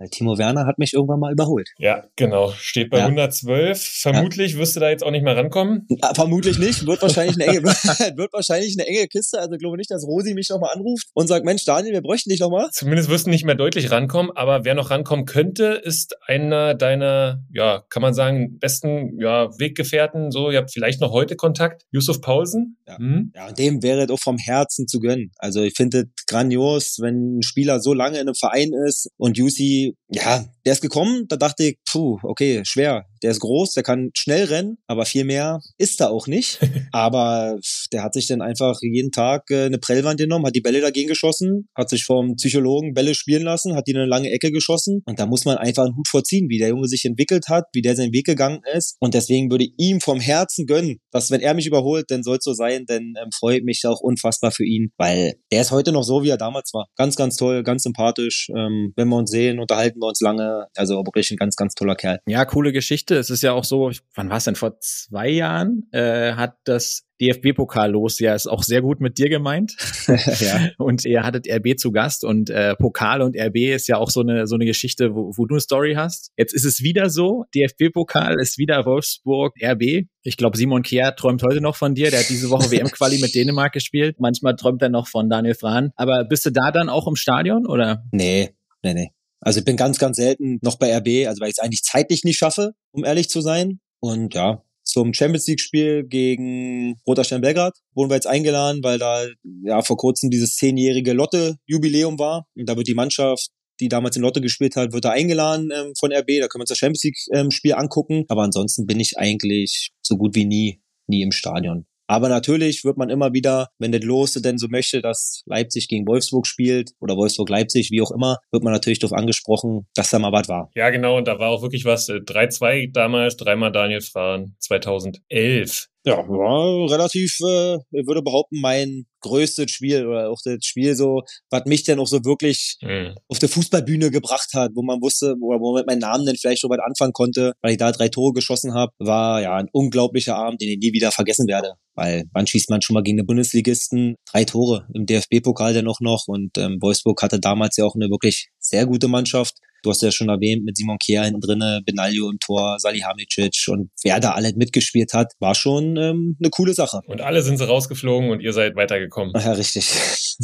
weil 0.03 0.09
Timo 0.09 0.37
Werner 0.37 0.65
hat 0.65 0.79
mich 0.79 0.93
irgendwann 0.93 1.19
mal 1.19 1.31
überholt. 1.31 1.69
Ja, 1.77 2.03
genau. 2.17 2.51
Steht 2.51 2.89
bei 2.89 2.97
ja. 2.97 3.05
112. 3.05 3.81
Vermutlich 3.81 4.53
ja. 4.53 4.59
wirst 4.59 4.75
du 4.75 4.81
da 4.81 4.89
jetzt 4.89 5.03
auch 5.03 5.11
nicht 5.11 5.23
mehr 5.23 5.37
rankommen. 5.37 5.87
Ja, 5.89 6.13
vermutlich 6.13 6.59
nicht. 6.59 6.85
Wird 6.85 7.01
wahrscheinlich 7.01 7.35
eine 7.35 7.45
enge, 7.57 7.63
wird 8.17 8.33
wahrscheinlich 8.33 8.75
eine 8.77 8.87
enge 8.87 9.07
Kiste. 9.07 9.39
Also 9.39 9.53
ich 9.53 9.59
glaube 9.59 9.77
nicht, 9.77 9.89
dass 9.89 10.05
Rosi 10.05 10.33
mich 10.33 10.49
nochmal 10.49 10.71
anruft 10.75 11.07
und 11.13 11.27
sagt, 11.27 11.45
Mensch, 11.45 11.63
Daniel, 11.63 11.93
wir 11.93 12.01
bräuchten 12.01 12.29
dich 12.29 12.41
nochmal. 12.41 12.67
Zumindest 12.71 13.09
wirst 13.09 13.27
du 13.27 13.29
nicht 13.29 13.45
mehr 13.45 13.55
deutlich 13.55 13.91
rankommen. 13.91 14.31
Aber 14.35 14.65
wer 14.65 14.75
noch 14.75 14.89
rankommen 14.89 15.25
könnte, 15.25 15.81
ist 15.83 16.17
einer 16.27 16.75
deiner, 16.75 17.41
ja, 17.53 17.83
kann 17.89 18.01
man 18.01 18.13
sagen, 18.13 18.59
besten 18.59 19.21
ja, 19.21 19.49
Weggefährten. 19.57 20.31
So, 20.31 20.51
ihr 20.51 20.57
habt 20.57 20.73
vielleicht 20.73 20.99
noch 20.99 21.11
heute 21.11 21.37
Kontakt. 21.37 21.83
Yusuf 21.91 22.19
Paulsen. 22.19 22.77
Ja, 22.87 22.97
hm? 22.97 23.31
ja 23.33 23.47
und 23.47 23.57
dem 23.57 23.81
wäre 23.81 24.05
doch 24.07 24.19
vom 24.19 24.37
Herzen 24.37 24.85
zu 24.85 24.99
gönnen. 24.99 25.31
Also 25.37 25.61
ich 25.61 25.75
finde 25.77 26.09
es 26.17 26.25
grandios, 26.25 26.97
wenn 26.99 27.37
ein 27.37 27.43
Spieler 27.43 27.79
so 27.79 27.93
lange 27.93 28.17
in 28.17 28.27
einem 28.27 28.35
Verein 28.35 28.71
ist 28.85 29.09
und 29.17 29.37
Yusi 29.37 29.92
你 30.07 30.19
der 30.65 30.73
ist 30.73 30.81
gekommen, 30.81 31.25
da 31.27 31.35
dachte 31.35 31.63
ich, 31.63 31.77
puh, 31.89 32.17
okay, 32.23 32.61
schwer. 32.65 33.05
Der 33.21 33.31
ist 33.31 33.39
groß, 33.39 33.73
der 33.73 33.83
kann 33.83 34.11
schnell 34.13 34.45
rennen, 34.45 34.77
aber 34.87 35.05
viel 35.05 35.23
mehr 35.23 35.61
ist 35.77 36.01
da 36.01 36.09
auch 36.09 36.27
nicht. 36.27 36.59
aber 36.91 37.57
der 37.91 38.03
hat 38.03 38.13
sich 38.13 38.27
dann 38.27 38.41
einfach 38.41 38.77
jeden 38.81 39.11
Tag 39.11 39.49
äh, 39.49 39.65
eine 39.65 39.77
Prellwand 39.77 40.19
genommen, 40.19 40.45
hat 40.45 40.55
die 40.55 40.61
Bälle 40.61 40.81
dagegen 40.81 41.07
geschossen, 41.07 41.69
hat 41.75 41.89
sich 41.89 42.03
vom 42.03 42.35
Psychologen 42.35 42.93
Bälle 42.93 43.15
spielen 43.15 43.43
lassen, 43.43 43.75
hat 43.75 43.87
die 43.87 43.91
in 43.91 43.97
eine 43.97 44.07
lange 44.07 44.29
Ecke 44.29 44.51
geschossen. 44.51 45.03
Und 45.05 45.19
da 45.19 45.25
muss 45.25 45.45
man 45.45 45.57
einfach 45.57 45.85
einen 45.85 45.95
Hut 45.95 46.07
vorziehen, 46.07 46.49
wie 46.49 46.59
der 46.59 46.69
Junge 46.69 46.87
sich 46.87 47.05
entwickelt 47.05 47.47
hat, 47.47 47.65
wie 47.73 47.81
der 47.81 47.95
seinen 47.95 48.13
Weg 48.13 48.25
gegangen 48.25 48.61
ist. 48.73 48.97
Und 48.99 49.13
deswegen 49.13 49.49
würde 49.51 49.65
ich 49.65 49.73
ihm 49.77 50.01
vom 50.01 50.19
Herzen 50.19 50.65
gönnen, 50.65 50.99
dass 51.11 51.31
wenn 51.31 51.41
er 51.41 51.53
mich 51.53 51.67
überholt, 51.67 52.05
dann 52.09 52.23
soll 52.23 52.37
es 52.37 52.43
so 52.43 52.53
sein, 52.53 52.85
denn 52.85 53.13
ähm, 53.21 53.29
freut 53.33 53.63
mich 53.63 53.81
auch 53.85 54.01
unfassbar 54.01 54.51
für 54.51 54.65
ihn, 54.65 54.91
weil 54.97 55.35
der 55.51 55.61
ist 55.61 55.71
heute 55.71 55.91
noch 55.91 56.03
so, 56.03 56.23
wie 56.23 56.29
er 56.29 56.37
damals 56.37 56.73
war. 56.73 56.87
Ganz, 56.97 57.15
ganz 57.15 57.35
toll, 57.37 57.63
ganz 57.63 57.83
sympathisch. 57.83 58.49
Ähm, 58.55 58.93
wenn 58.95 59.07
wir 59.07 59.17
uns 59.17 59.31
sehen, 59.31 59.59
unterhalten 59.59 59.99
wir 59.99 60.07
uns 60.07 60.21
lange. 60.21 60.52
Also 60.75 60.95
wirklich 61.05 61.31
ein 61.31 61.37
ganz, 61.37 61.55
ganz 61.55 61.75
toller 61.75 61.95
Kerl. 61.95 62.19
Ja, 62.25 62.45
coole 62.45 62.71
Geschichte. 62.71 63.15
Es 63.15 63.29
ist 63.29 63.43
ja 63.43 63.53
auch 63.53 63.63
so, 63.63 63.91
wann 64.15 64.29
war 64.29 64.37
es 64.37 64.45
denn? 64.45 64.55
Vor 64.55 64.79
zwei 64.79 65.29
Jahren 65.29 65.87
äh, 65.91 66.33
hat 66.33 66.55
das 66.63 67.05
DFB-Pokal 67.21 67.91
los. 67.91 68.19
Ja, 68.19 68.35
ist 68.35 68.47
auch 68.47 68.63
sehr 68.63 68.81
gut 68.81 68.99
mit 68.99 69.17
dir 69.17 69.29
gemeint. 69.29 69.75
ja. 70.07 70.69
Und 70.77 71.05
ihr 71.05 71.23
hattet 71.23 71.47
RB 71.49 71.77
zu 71.77 71.91
Gast 71.91 72.23
und 72.23 72.49
äh, 72.49 72.75
Pokal 72.75 73.21
und 73.21 73.37
RB 73.37 73.55
ist 73.73 73.87
ja 73.87 73.97
auch 73.97 74.09
so 74.09 74.21
eine 74.21 74.47
so 74.47 74.55
eine 74.55 74.65
Geschichte, 74.65 75.15
wo, 75.15 75.31
wo 75.35 75.45
du 75.45 75.55
eine 75.55 75.61
Story 75.61 75.93
hast. 75.95 76.31
Jetzt 76.37 76.53
ist 76.53 76.65
es 76.65 76.81
wieder 76.81 77.09
so. 77.09 77.45
DFB-Pokal 77.55 78.39
ist 78.39 78.57
wieder 78.57 78.85
Wolfsburg 78.85 79.53
RB. 79.61 80.07
Ich 80.23 80.37
glaube, 80.37 80.57
Simon 80.57 80.83
Kehr 80.83 81.15
träumt 81.15 81.43
heute 81.43 81.61
noch 81.61 81.75
von 81.75 81.95
dir. 81.95 82.11
Der 82.11 82.19
hat 82.19 82.29
diese 82.29 82.49
Woche 82.49 82.71
WM-Quali 82.71 83.19
mit 83.19 83.35
Dänemark 83.35 83.73
gespielt. 83.73 84.19
Manchmal 84.19 84.55
träumt 84.55 84.81
er 84.81 84.89
noch 84.89 85.07
von 85.07 85.29
Daniel 85.29 85.55
Frahn. 85.55 85.91
Aber 85.95 86.25
bist 86.25 86.45
du 86.45 86.51
da 86.51 86.71
dann 86.71 86.89
auch 86.89 87.07
im 87.07 87.15
Stadion 87.15 87.65
oder? 87.65 88.03
Nee, 88.11 88.55
nee, 88.83 88.93
nee. 88.93 89.11
Also 89.43 89.59
ich 89.59 89.65
bin 89.65 89.77
ganz, 89.77 89.99
ganz 89.99 90.17
selten 90.17 90.59
noch 90.61 90.77
bei 90.77 90.95
RB, 90.95 91.27
also 91.27 91.41
weil 91.41 91.49
ich 91.49 91.57
es 91.57 91.59
eigentlich 91.59 91.83
zeitlich 91.83 92.23
nicht 92.23 92.37
schaffe, 92.37 92.73
um 92.91 93.03
ehrlich 93.03 93.29
zu 93.29 93.41
sein. 93.41 93.79
Und 93.99 94.33
ja, 94.33 94.63
zum 94.83 95.13
Champions 95.13 95.47
League 95.47 95.61
Spiel 95.61 96.03
gegen 96.03 96.99
Roter 97.07 97.23
Stern 97.23 97.41
Belgrad 97.41 97.73
wurden 97.93 98.09
wir 98.09 98.15
jetzt 98.15 98.27
eingeladen, 98.27 98.83
weil 98.83 98.99
da 98.99 99.25
ja 99.63 99.81
vor 99.81 99.97
kurzem 99.97 100.29
dieses 100.29 100.55
zehnjährige 100.55 101.13
Lotte 101.13 101.57
Jubiläum 101.65 102.19
war. 102.19 102.47
Und 102.55 102.67
da 102.67 102.75
wird 102.75 102.87
die 102.87 102.93
Mannschaft 102.93 103.49
die 103.79 103.89
damals 103.89 104.15
in 104.15 104.21
Lotte 104.21 104.41
gespielt 104.41 104.75
hat, 104.75 104.93
wird 104.93 105.05
da 105.05 105.11
eingeladen 105.11 105.71
ähm, 105.73 105.93
von 105.97 106.11
RB. 106.11 106.27
Da 106.39 106.47
können 106.47 106.59
wir 106.59 106.63
uns 106.63 106.69
das 106.69 106.77
Champions 106.77 107.03
League 107.03 107.17
ähm, 107.33 107.49
angucken. 107.75 108.25
Aber 108.27 108.43
ansonsten 108.43 108.85
bin 108.85 108.99
ich 108.99 109.17
eigentlich 109.17 109.91
so 110.01 110.17
gut 110.17 110.35
wie 110.35 110.45
nie, 110.45 110.81
nie 111.07 111.21
im 111.21 111.31
Stadion. 111.31 111.85
Aber 112.13 112.29
natürlich 112.29 112.83
wird 112.83 112.95
man 112.95 113.09
immer 113.09 113.33
wieder, 113.33 113.69
wenn 113.79 113.91
der 113.91 113.99
Lose 114.01 114.39
denn 114.39 114.59
so 114.59 114.67
möchte, 114.69 115.01
dass 115.01 115.41
Leipzig 115.47 115.87
gegen 115.87 116.05
Wolfsburg 116.05 116.45
spielt 116.45 116.91
oder 116.99 117.17
Wolfsburg-Leipzig, 117.17 117.89
wie 117.89 118.01
auch 118.03 118.11
immer, 118.11 118.37
wird 118.51 118.63
man 118.63 118.71
natürlich 118.71 118.99
darauf 118.99 119.17
angesprochen, 119.17 119.87
dass 119.95 120.11
da 120.11 120.19
mal 120.19 120.31
was 120.31 120.47
war. 120.47 120.69
Ja, 120.75 120.91
genau. 120.91 121.17
Und 121.17 121.27
da 121.27 121.39
war 121.39 121.49
auch 121.49 121.63
wirklich 121.63 121.85
was. 121.85 122.07
3-2 122.07 122.71
äh, 122.71 122.87
damals, 122.91 123.35
dreimal 123.35 123.71
Daniel 123.71 124.01
Frahn, 124.01 124.55
2011. 124.59 125.87
Ja, 126.05 126.17
war 126.27 126.91
relativ, 126.91 127.37
äh, 127.41 127.75
ich 127.91 128.05
würde 128.05 128.21
behaupten, 128.21 128.59
mein 128.59 129.05
größtes 129.21 129.71
Spiel 129.71 130.05
oder 130.05 130.29
auch 130.29 130.39
das 130.43 130.57
Spiel 130.65 130.95
so, 130.95 131.21
was 131.49 131.63
mich 131.65 131.85
dann 131.85 131.99
auch 131.99 132.07
so 132.07 132.25
wirklich 132.25 132.77
mhm. 132.81 133.15
auf 133.29 133.39
der 133.39 133.47
Fußballbühne 133.47 134.11
gebracht 134.11 134.49
hat, 134.53 134.71
wo 134.75 134.83
man 134.83 135.01
wusste, 135.01 135.35
wo, 135.39 135.57
wo 135.61 135.71
man 135.71 135.81
mit 135.81 135.87
meinem 135.87 135.99
Namen 135.99 136.25
dann 136.25 136.35
vielleicht 136.35 136.61
so 136.61 136.69
weit 136.69 136.81
anfangen 136.81 137.13
konnte, 137.13 137.53
weil 137.61 137.71
ich 137.71 137.77
da 137.77 137.91
drei 137.93 138.09
Tore 138.09 138.33
geschossen 138.33 138.73
habe, 138.73 138.91
war 138.99 139.41
ja 139.41 139.55
ein 139.55 139.69
unglaublicher 139.71 140.35
Abend, 140.35 140.61
den 140.61 140.69
ich 140.69 140.79
nie 140.79 140.91
wieder 140.91 141.11
vergessen 141.11 141.47
werde. 141.47 141.75
Weil 141.95 142.25
wann 142.33 142.47
schießt 142.47 142.69
man 142.69 142.81
schon 142.81 142.95
mal 142.95 143.03
gegen 143.03 143.17
den 143.17 143.25
Bundesligisten? 143.25 144.15
Drei 144.29 144.43
Tore 144.43 144.87
im 144.93 145.05
DFB-Pokal 145.05 145.73
dann 145.73 145.87
auch 145.87 146.01
noch 146.01 146.25
und 146.27 146.57
ähm, 146.57 146.79
Wolfsburg 146.81 147.21
hatte 147.21 147.39
damals 147.39 147.77
ja 147.77 147.85
auch 147.85 147.95
eine 147.95 148.09
wirklich 148.09 148.49
sehr 148.59 148.85
gute 148.85 149.07
Mannschaft. 149.07 149.55
Du 149.83 149.89
hast 149.89 150.01
ja 150.01 150.11
schon 150.11 150.29
erwähnt, 150.29 150.63
mit 150.63 150.77
Simon 150.77 150.97
Kehr 150.97 151.23
hinten 151.23 151.41
drinne, 151.41 151.81
Benaglio 151.85 152.29
im 152.29 152.39
Tor, 152.39 152.77
Salihamidzic 152.79 153.67
und 153.67 153.89
wer 154.03 154.19
da 154.19 154.31
alle 154.31 154.53
mitgespielt 154.55 155.13
hat, 155.13 155.33
war 155.39 155.55
schon 155.55 155.97
ähm, 155.97 156.37
eine 156.39 156.49
coole 156.49 156.73
Sache. 156.73 157.01
Und 157.05 157.21
alle 157.21 157.41
sind 157.41 157.57
sie 157.57 157.67
rausgeflogen 157.67 158.29
und 158.29 158.39
ihr 158.39 158.53
seid 158.53 158.75
weitergekommen. 158.75 159.33
Ja, 159.35 159.51
richtig. 159.51 159.91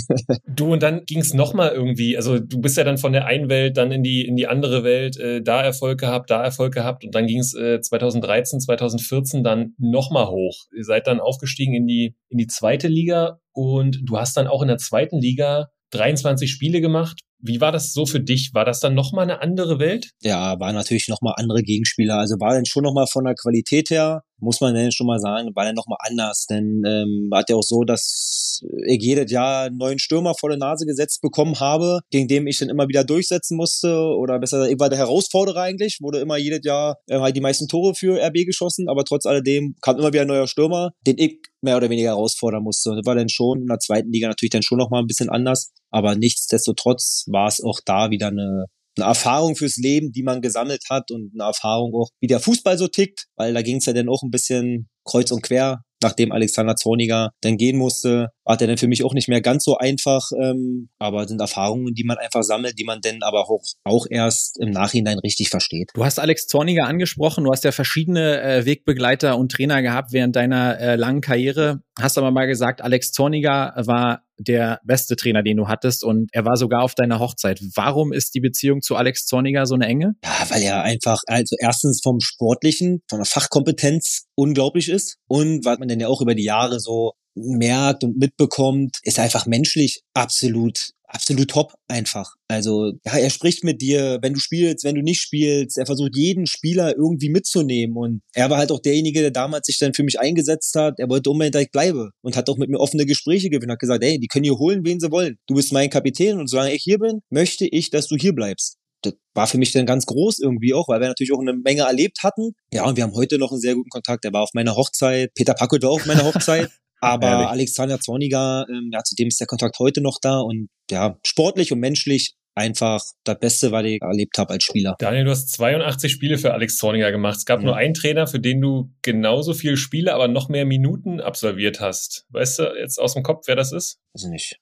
du, 0.48 0.74
und 0.74 0.84
dann 0.84 1.06
ging 1.06 1.20
es 1.20 1.34
nochmal 1.34 1.72
irgendwie, 1.72 2.18
also 2.18 2.38
du 2.38 2.60
bist 2.60 2.78
ja 2.78 2.84
dann 2.84 2.98
von 2.98 3.14
der 3.14 3.26
einen 3.26 3.50
Welt 3.50 3.78
dann 3.78 3.92
in 3.92 4.04
die, 4.04 4.26
in 4.26 4.36
die 4.36 4.48
andere 4.48 4.84
Welt, 4.84 5.18
äh, 5.18 5.42
da 5.42 5.62
Erfolg 5.62 6.00
gehabt, 6.00 6.30
da 6.30 6.44
Erfolg 6.44 6.74
gehabt 6.74 7.06
und 7.06 7.16
dann 7.16 7.26
ging 7.26 7.40
es 7.40 7.54
äh, 7.54 7.80
2013, 7.80 8.60
2014 8.60 9.44
dann 9.44 9.74
nochmal 9.78 10.28
hoch. 10.28 10.66
Ihr 10.76 10.84
seid 10.84 11.08
dann 11.08 11.20
aufgestiegen 11.20 11.74
in 11.74 11.88
die, 11.88 12.16
in 12.28 12.38
die 12.38 12.48
zweite 12.48 12.88
Liga 12.88 13.40
und 13.54 14.00
du 14.04 14.18
hast 14.18 14.36
dann 14.38 14.48
auch 14.48 14.62
in 14.62 14.68
der 14.68 14.78
zweiten 14.78 15.20
Liga 15.20 15.70
23 15.92 16.52
Spiele 16.52 16.82
gemacht, 16.82 17.22
wie 17.42 17.62
war 17.62 17.72
das 17.72 17.94
so 17.94 18.06
für 18.06 18.20
dich? 18.20 18.52
War 18.54 18.66
das 18.66 18.80
dann 18.80 18.94
nochmal 18.94 19.24
eine 19.24 19.42
andere 19.42 19.80
Welt? 19.80 20.12
Ja, 20.22 20.60
war 20.60 20.74
natürlich 20.74 21.08
nochmal 21.08 21.36
andere 21.38 21.64
Gegenspieler. 21.64 22.18
Also 22.18 22.36
war 22.40 22.54
dann 22.54 22.66
schon 22.66 22.84
nochmal 22.84 23.08
von 23.08 23.24
der 23.24 23.36
Qualität 23.36 23.90
her, 23.90 24.24
muss 24.38 24.62
man 24.62 24.74
denn 24.74 24.92
schon 24.92 25.08
mal 25.08 25.20
sagen, 25.20 25.56
war 25.56 25.66
dann 25.66 25.76
nochmal 25.76 26.00
anders. 26.02 26.46
Denn 26.50 26.84
ähm, 26.86 27.28
war 27.30 27.44
ja 27.48 27.56
auch 27.56 27.64
so, 27.64 27.84
dass 27.84 28.49
ich 28.86 29.02
jedes 29.02 29.32
Jahr 29.32 29.66
einen 29.66 29.78
neuen 29.78 30.00
Stürmer 30.00 30.34
vor 30.36 30.50
der 30.50 30.58
Nase 30.58 30.86
gesetzt 30.86 31.22
bekommen 31.22 31.60
habe, 31.60 32.00
gegen 32.12 32.28
den 32.28 32.48
ich 32.48 32.60
dann 32.60 32.70
immer 32.70 32.88
wieder 32.88 33.04
durchsetzen 33.04 33.58
musste. 33.58 33.94
Oder 33.94 34.40
besser, 34.40 34.70
ich 34.70 34.80
war 34.80 34.90
der 34.90 35.00
Herausforderer 35.00 35.62
eigentlich, 35.62 36.00
wurde 36.02 36.20
immer 36.20 36.38
jedes 36.38 36.62
Jahr 36.64 36.98
äh, 37.08 37.20
halt 37.20 37.36
die 37.36 37.42
meisten 37.42 37.68
Tore 37.68 37.94
für 37.96 38.22
RB 38.22 38.46
geschossen, 38.46 38.88
aber 38.90 39.04
trotz 39.04 39.26
alledem 39.26 39.76
kam 39.82 39.98
immer 39.98 40.14
wieder 40.14 40.24
ein 40.24 40.28
neuer 40.28 40.48
Stürmer, 40.48 40.92
den 41.06 41.18
ich 41.18 41.40
mehr 41.62 41.78
oder 41.78 41.90
weniger 41.90 42.10
herausfordern 42.10 42.64
musste. 42.64 42.92
Und 42.92 42.98
das 42.98 43.06
war 43.06 43.16
dann 43.16 43.30
schon 43.30 43.62
in 43.62 43.68
der 43.68 43.80
zweiten 43.80 44.12
Liga 44.12 44.28
natürlich 44.28 44.52
dann 44.52 44.64
schon 44.64 44.78
nochmal 44.78 45.02
ein 45.02 45.08
bisschen 45.08 45.30
anders. 45.30 45.72
Aber 45.92 46.16
nichtsdestotrotz 46.16 47.26
war 47.28 47.48
es 47.48 47.62
auch 47.62 47.80
da 47.86 48.12
wieder 48.12 48.28
eine, 48.28 48.66
eine 48.98 49.06
Erfahrung 49.06 49.56
fürs 49.56 49.78
Leben, 49.78 50.12
die 50.12 50.24
man 50.24 50.42
gesammelt 50.42 50.84
hat 50.90 51.12
und 51.12 51.32
eine 51.34 51.48
Erfahrung 51.48 51.94
auch, 51.96 52.10
wie 52.22 52.28
der 52.28 52.40
Fußball 52.40 52.78
so 52.78 52.88
tickt, 52.88 53.26
weil 53.36 53.54
da 53.54 53.62
ging 53.62 53.78
es 53.78 53.86
ja 53.86 53.94
dann 53.94 54.10
auch 54.10 54.24
ein 54.24 54.32
bisschen 54.32 54.90
kreuz 55.04 55.32
und 55.32 55.42
quer 55.42 55.82
nachdem 56.02 56.32
Alexander 56.32 56.76
Zorniger 56.76 57.32
dann 57.42 57.58
gehen 57.58 57.78
musste, 57.78 58.30
war 58.50 58.58
der 58.58 58.68
dann 58.68 58.78
für 58.80 58.88
mich 58.88 59.04
auch 59.06 59.14
nicht 59.14 59.30
mehr 59.30 59.42
ganz 59.42 59.64
so 59.64 59.78
einfach. 59.78 60.32
Ähm, 60.42 60.90
aber 60.98 61.28
sind 61.28 61.40
Erfahrungen, 61.40 61.94
die 61.94 62.04
man 62.04 62.18
einfach 62.18 62.42
sammelt, 62.42 62.80
die 62.80 62.84
man 62.84 63.00
dann 63.00 63.20
aber 63.22 63.48
auch, 63.48 63.62
auch 63.84 64.08
erst 64.10 64.60
im 64.60 64.72
Nachhinein 64.72 65.20
richtig 65.20 65.50
versteht. 65.50 65.92
Du 65.94 66.04
hast 66.04 66.20
Alex 66.20 66.48
Zorniger 66.48 66.88
angesprochen. 66.88 67.44
Du 67.44 67.52
hast 67.52 67.64
ja 67.64 67.72
verschiedene 67.72 68.42
äh, 68.42 68.66
Wegbegleiter 68.66 69.38
und 69.38 69.52
Trainer 69.52 69.84
gehabt 69.84 70.14
während 70.14 70.36
deiner 70.36 70.80
äh, 70.80 70.96
langen 70.96 71.22
Karriere. 71.22 71.84
Hast 72.00 72.18
aber 72.18 72.32
mal 72.32 72.48
gesagt, 72.48 72.82
Alex 72.82 73.12
Zorniger 73.12 73.74
war 73.86 74.24
der 74.40 74.80
beste 74.84 75.16
Trainer, 75.16 75.44
den 75.44 75.58
du 75.58 75.68
hattest 75.68 76.04
und 76.04 76.30
er 76.32 76.46
war 76.46 76.56
sogar 76.56 76.82
auf 76.82 76.96
deiner 76.96 77.20
Hochzeit. 77.20 77.60
Warum 77.76 78.14
ist 78.14 78.34
die 78.34 78.40
Beziehung 78.40 78.82
zu 78.82 78.96
Alex 78.96 79.26
Zorniger 79.26 79.66
so 79.68 79.76
eine 79.76 79.86
enge? 79.86 80.16
Ja, 80.24 80.50
weil 80.50 80.64
er 80.64 80.82
einfach, 80.82 81.20
also 81.28 81.56
erstens 81.60 82.00
vom 82.02 82.20
Sportlichen, 82.22 83.02
von 83.10 83.20
der 83.20 83.26
Fachkompetenz 83.26 84.28
unglaublich 84.36 84.90
ist 84.90 85.18
und 85.28 85.66
was 85.66 85.78
man 85.78 85.90
denn 85.90 86.00
ja 86.00 86.08
auch 86.08 86.22
über 86.22 86.36
die 86.36 86.46
Jahre 86.46 86.80
so 86.80 87.14
merkt 87.44 88.04
und 88.04 88.18
mitbekommt, 88.18 88.98
ist 89.04 89.20
einfach 89.20 89.46
menschlich 89.46 90.02
absolut 90.14 90.92
absolut 91.10 91.50
top 91.50 91.74
einfach. 91.88 92.36
Also, 92.48 92.94
ja, 93.06 93.18
er 93.18 93.30
spricht 93.30 93.64
mit 93.64 93.82
dir, 93.82 94.20
wenn 94.22 94.34
du 94.34 94.40
spielst, 94.40 94.84
wenn 94.84 94.96
du 94.96 95.02
nicht 95.02 95.22
spielst. 95.22 95.78
Er 95.78 95.86
versucht 95.86 96.16
jeden 96.16 96.46
Spieler 96.46 96.96
irgendwie 96.96 97.30
mitzunehmen. 97.30 97.98
Und 97.98 98.22
er 98.34 98.50
war 98.50 98.58
halt 98.58 98.72
auch 98.72 98.80
derjenige, 98.80 99.22
der 99.22 99.32
damals 99.32 99.68
sich 99.68 99.80
dann 99.80 99.94
für 99.94 100.04
mich 100.04 100.20
eingesetzt 100.20 100.76
hat. 100.76 101.00
Er 101.00 101.10
wollte 101.10 101.30
unbedingt, 101.30 101.56
dass 101.56 101.64
ich 101.64 101.72
bleibe. 101.72 102.12
Und 102.22 102.36
hat 102.38 102.50
auch 102.50 102.58
mit 102.58 102.70
mir 102.70 102.80
offene 102.80 103.06
Gespräche 103.06 103.50
geführt. 103.50 103.72
Hat 103.72 103.80
gesagt, 103.80 104.04
ey, 104.04 104.20
die 104.20 104.28
können 104.28 104.46
hier 104.46 104.58
holen, 104.58 104.86
wen 104.86 105.00
sie 105.00 105.12
wollen. 105.12 105.38
Du 105.48 105.56
bist 105.56 105.74
mein 105.74 105.90
Kapitän 105.90 106.40
und 106.40 106.48
solange 106.48 106.74
ich 106.74 106.84
hier 106.84 107.00
bin, 107.00 107.22
möchte 107.30 107.68
ich, 107.68 107.90
dass 107.90 108.08
du 108.08 108.16
hier 108.16 108.34
bleibst. 108.34 108.78
Das 109.02 109.14
war 109.34 109.48
für 109.48 109.58
mich 109.58 109.72
dann 109.72 109.86
ganz 109.86 110.06
groß 110.06 110.40
irgendwie 110.40 110.74
auch, 110.74 110.90
weil 110.90 111.00
wir 111.00 111.08
natürlich 111.08 111.32
auch 111.32 111.40
eine 111.40 111.54
Menge 111.54 111.84
erlebt 111.84 112.20
hatten. 112.22 112.52
Ja, 112.74 112.86
und 112.86 112.98
wir 112.98 113.04
haben 113.04 113.14
heute 113.14 113.38
noch 113.38 113.52
einen 113.52 113.62
sehr 113.62 113.76
guten 113.76 113.90
Kontakt. 113.90 114.26
Er 114.26 114.34
war 114.34 114.44
auf 114.44 114.54
meiner 114.54 114.76
Hochzeit. 114.76 115.34
Peter 115.36 115.54
Packo 115.54 115.82
war 115.82 115.92
auf 115.92 116.06
meiner 116.06 116.24
Hochzeit. 116.24 116.70
Aber 117.02 117.28
Ehrlich. 117.28 117.48
Alexander 117.48 118.00
Zorniger, 118.00 118.66
ähm, 118.70 118.90
ja, 118.94 119.04
zudem 119.04 119.28
ist 119.30 119.40
der 119.40 119.48
Kontakt 119.48 119.80
heute 119.80 120.02
noch 120.02 120.20
da 120.22 120.40
und 120.40 120.70
ja, 120.92 121.18
sportlich 121.26 121.72
und 121.72 121.80
menschlich 121.80 122.34
einfach 122.56 123.02
das 123.24 123.40
Beste, 123.40 123.72
was 123.72 123.86
ich 123.86 124.02
erlebt 124.02 124.38
habe 124.38 124.52
als 124.54 124.64
Spieler. 124.66 124.96
Daniel, 125.00 125.24
du 125.26 125.32
hast 125.32 125.50
82 125.54 126.12
Spiele 126.12 126.38
für 126.38 126.54
Alex 126.54 126.78
Zorniger 126.78 127.10
gemacht. 127.12 127.38
Es 127.38 127.46
gab 127.46 127.60
Mhm. 127.60 127.66
nur 127.68 127.76
einen 127.78 127.94
Trainer, 127.94 128.28
für 128.28 128.40
den 128.42 128.60
du 128.60 128.92
genauso 129.02 129.54
viele 129.54 129.78
Spiele, 129.78 130.14
aber 130.14 130.28
noch 130.28 130.50
mehr 130.50 130.66
Minuten 130.66 131.22
absolviert 131.22 131.80
hast. 131.80 132.26
Weißt 132.30 132.60
du 132.60 132.64
jetzt 132.78 133.00
aus 133.00 133.14
dem 133.14 133.24
Kopf, 133.24 133.44
wer 133.48 133.56
das 133.56 133.72
ist? 133.72 134.00
Also 134.14 134.28
nicht. 134.30 134.60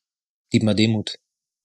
Dietmar 0.54 0.76
Demut. 0.76 1.16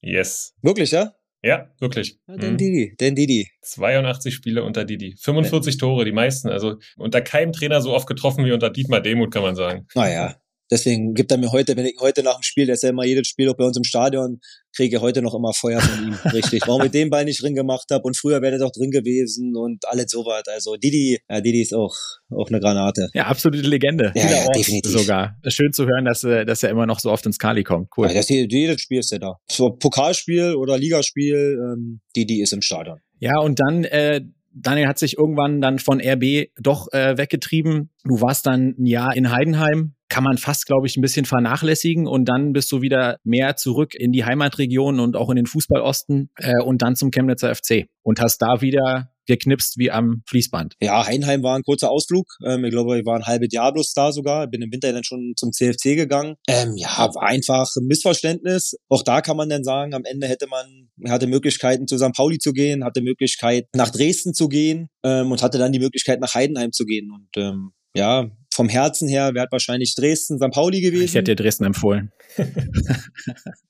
Yes. 0.00 0.54
Wirklich, 0.62 0.90
ja? 0.92 1.12
Ja, 1.44 1.68
wirklich. 1.80 2.18
ja 2.28 2.36
den 2.36 2.52
Mhm. 2.52 2.56
Didi, 2.56 2.96
den 2.98 3.14
Didi. 3.16 3.50
82 3.62 4.32
Spiele 4.32 4.62
unter 4.62 4.84
Didi. 4.84 5.16
45 5.20 5.76
Tore, 5.76 6.04
die 6.04 6.12
meisten. 6.12 6.48
Also 6.48 6.76
unter 6.96 7.20
keinem 7.20 7.52
Trainer 7.52 7.80
so 7.82 7.92
oft 7.92 8.06
getroffen 8.06 8.44
wie 8.46 8.52
unter 8.52 8.70
Dietmar 8.70 9.00
Demuth, 9.00 9.32
kann 9.32 9.42
man 9.42 9.56
sagen. 9.56 9.86
Naja, 9.94 10.36
deswegen 10.70 11.14
gibt 11.14 11.30
er 11.30 11.38
mir 11.38 11.52
heute, 11.52 11.76
wenn 11.76 11.86
ich 11.86 11.96
heute 12.00 12.22
nach 12.22 12.36
dem 12.36 12.42
Spiel, 12.42 12.66
der 12.66 12.74
ist 12.74 12.82
ja 12.82 12.90
immer 12.90 13.04
jedes 13.04 13.28
Spiel 13.28 13.48
auch 13.48 13.56
bei 13.56 13.64
uns 13.64 13.76
im 13.76 13.84
Stadion, 13.84 14.40
kriege 14.74 14.96
ich 14.96 15.02
heute 15.02 15.22
noch 15.22 15.34
immer 15.34 15.52
Feuer 15.52 15.80
von 15.80 16.08
ihm. 16.08 16.14
Richtig. 16.32 16.62
Warum 16.66 16.82
ich 16.82 16.90
den 16.90 17.10
Ball 17.10 17.24
nicht 17.24 17.42
drin 17.42 17.54
gemacht 17.54 17.86
habe 17.90 18.02
und 18.04 18.16
früher 18.16 18.40
wäre 18.40 18.52
der 18.52 18.60
doch 18.60 18.72
drin 18.72 18.90
gewesen 18.90 19.56
und 19.56 19.86
alles 19.86 20.10
sowas. 20.10 20.42
Also 20.46 20.76
Didi, 20.76 21.20
ja, 21.28 21.40
Didi 21.40 21.62
ist 21.62 21.74
auch, 21.74 21.94
auch 22.30 22.48
eine 22.48 22.60
Granate. 22.60 23.08
Ja, 23.14 23.26
absolute 23.26 23.68
Legende. 23.68 24.12
Ja, 24.14 24.30
ja, 24.30 24.48
definitiv. 24.50 24.92
Sogar. 24.92 25.36
Schön 25.48 25.72
zu 25.72 25.86
hören, 25.86 26.04
dass, 26.04 26.24
äh, 26.24 26.44
dass 26.44 26.62
er 26.62 26.70
immer 26.70 26.86
noch 26.86 27.00
so 27.00 27.10
oft 27.10 27.26
ins 27.26 27.38
Kali 27.38 27.64
kommt. 27.64 27.88
Cool. 27.96 28.08
Ja, 28.08 28.14
das, 28.14 28.28
jedes 28.28 28.80
Spiel 28.80 29.00
ist 29.00 29.12
er 29.12 29.18
da. 29.18 29.36
So 29.50 29.70
Pokalspiel 29.70 30.54
oder 30.54 30.78
Ligaspiel, 30.78 31.58
ähm, 31.60 32.00
Didi 32.16 32.42
ist 32.42 32.52
im 32.52 32.62
Stadion. 32.62 32.98
Ja, 33.18 33.38
und 33.38 33.60
dann, 33.60 33.84
äh, 33.84 34.22
Daniel 34.54 34.88
hat 34.88 34.98
sich 34.98 35.18
irgendwann 35.18 35.60
dann 35.60 35.78
von 35.78 36.00
RB 36.00 36.48
doch 36.60 36.92
äh, 36.92 37.16
weggetrieben. 37.16 37.90
Du 38.04 38.20
warst 38.20 38.46
dann 38.46 38.74
ein 38.78 38.86
Jahr 38.86 39.16
in 39.16 39.30
Heidenheim. 39.30 39.94
Kann 40.08 40.24
man 40.24 40.36
fast, 40.36 40.66
glaube 40.66 40.86
ich, 40.86 40.96
ein 40.96 41.00
bisschen 41.00 41.24
vernachlässigen. 41.24 42.06
Und 42.06 42.26
dann 42.26 42.52
bist 42.52 42.70
du 42.72 42.82
wieder 42.82 43.18
mehr 43.24 43.56
zurück 43.56 43.94
in 43.94 44.12
die 44.12 44.24
Heimatregion 44.24 45.00
und 45.00 45.16
auch 45.16 45.30
in 45.30 45.36
den 45.36 45.46
Fußballosten 45.46 46.30
äh, 46.36 46.62
und 46.62 46.82
dann 46.82 46.96
zum 46.96 47.10
Chemnitzer 47.10 47.54
FC. 47.54 47.86
Und 48.02 48.20
hast 48.20 48.38
da 48.38 48.60
wieder 48.60 49.11
geknipst 49.26 49.78
wie 49.78 49.90
am 49.90 50.22
Fließband. 50.28 50.74
Ja, 50.80 51.06
Heidenheim 51.06 51.42
war 51.42 51.56
ein 51.56 51.62
kurzer 51.62 51.90
Ausflug. 51.90 52.26
Ähm, 52.44 52.64
ich 52.64 52.70
glaube, 52.70 52.98
ich 52.98 53.06
war 53.06 53.16
ein 53.16 53.26
halbes 53.26 53.48
Jahr 53.52 53.72
bloß 53.72 53.92
da 53.92 54.12
sogar. 54.12 54.46
Bin 54.46 54.62
im 54.62 54.72
Winter 54.72 54.92
dann 54.92 55.04
schon 55.04 55.34
zum 55.36 55.52
CFC 55.52 55.96
gegangen. 55.96 56.36
Ähm, 56.48 56.74
ja, 56.76 57.10
war 57.14 57.22
einfach 57.22 57.70
ein 57.76 57.86
Missverständnis. 57.86 58.74
Auch 58.88 59.02
da 59.02 59.20
kann 59.20 59.36
man 59.36 59.48
dann 59.48 59.64
sagen, 59.64 59.94
am 59.94 60.04
Ende 60.04 60.26
hätte 60.26 60.46
man, 60.48 60.90
hatte 61.08 61.26
Möglichkeiten 61.26 61.86
zu 61.86 61.98
St. 61.98 62.12
Pauli 62.14 62.38
zu 62.38 62.52
gehen, 62.52 62.84
hatte 62.84 63.02
Möglichkeit 63.02 63.66
nach 63.74 63.90
Dresden 63.90 64.34
zu 64.34 64.48
gehen 64.48 64.88
ähm, 65.04 65.30
und 65.30 65.42
hatte 65.42 65.58
dann 65.58 65.72
die 65.72 65.78
Möglichkeit 65.78 66.20
nach 66.20 66.34
Heidenheim 66.34 66.72
zu 66.72 66.84
gehen. 66.84 67.10
Und 67.10 67.28
ähm, 67.36 67.72
ja, 67.94 68.30
vom 68.52 68.68
Herzen 68.68 69.08
her 69.08 69.34
wäre 69.34 69.48
wahrscheinlich 69.50 69.94
Dresden, 69.94 70.38
St. 70.38 70.50
Pauli 70.52 70.80
gewesen. 70.80 71.04
Ich 71.04 71.14
hätte 71.14 71.34
dir 71.34 71.42
Dresden 71.42 71.64
empfohlen. 71.64 72.12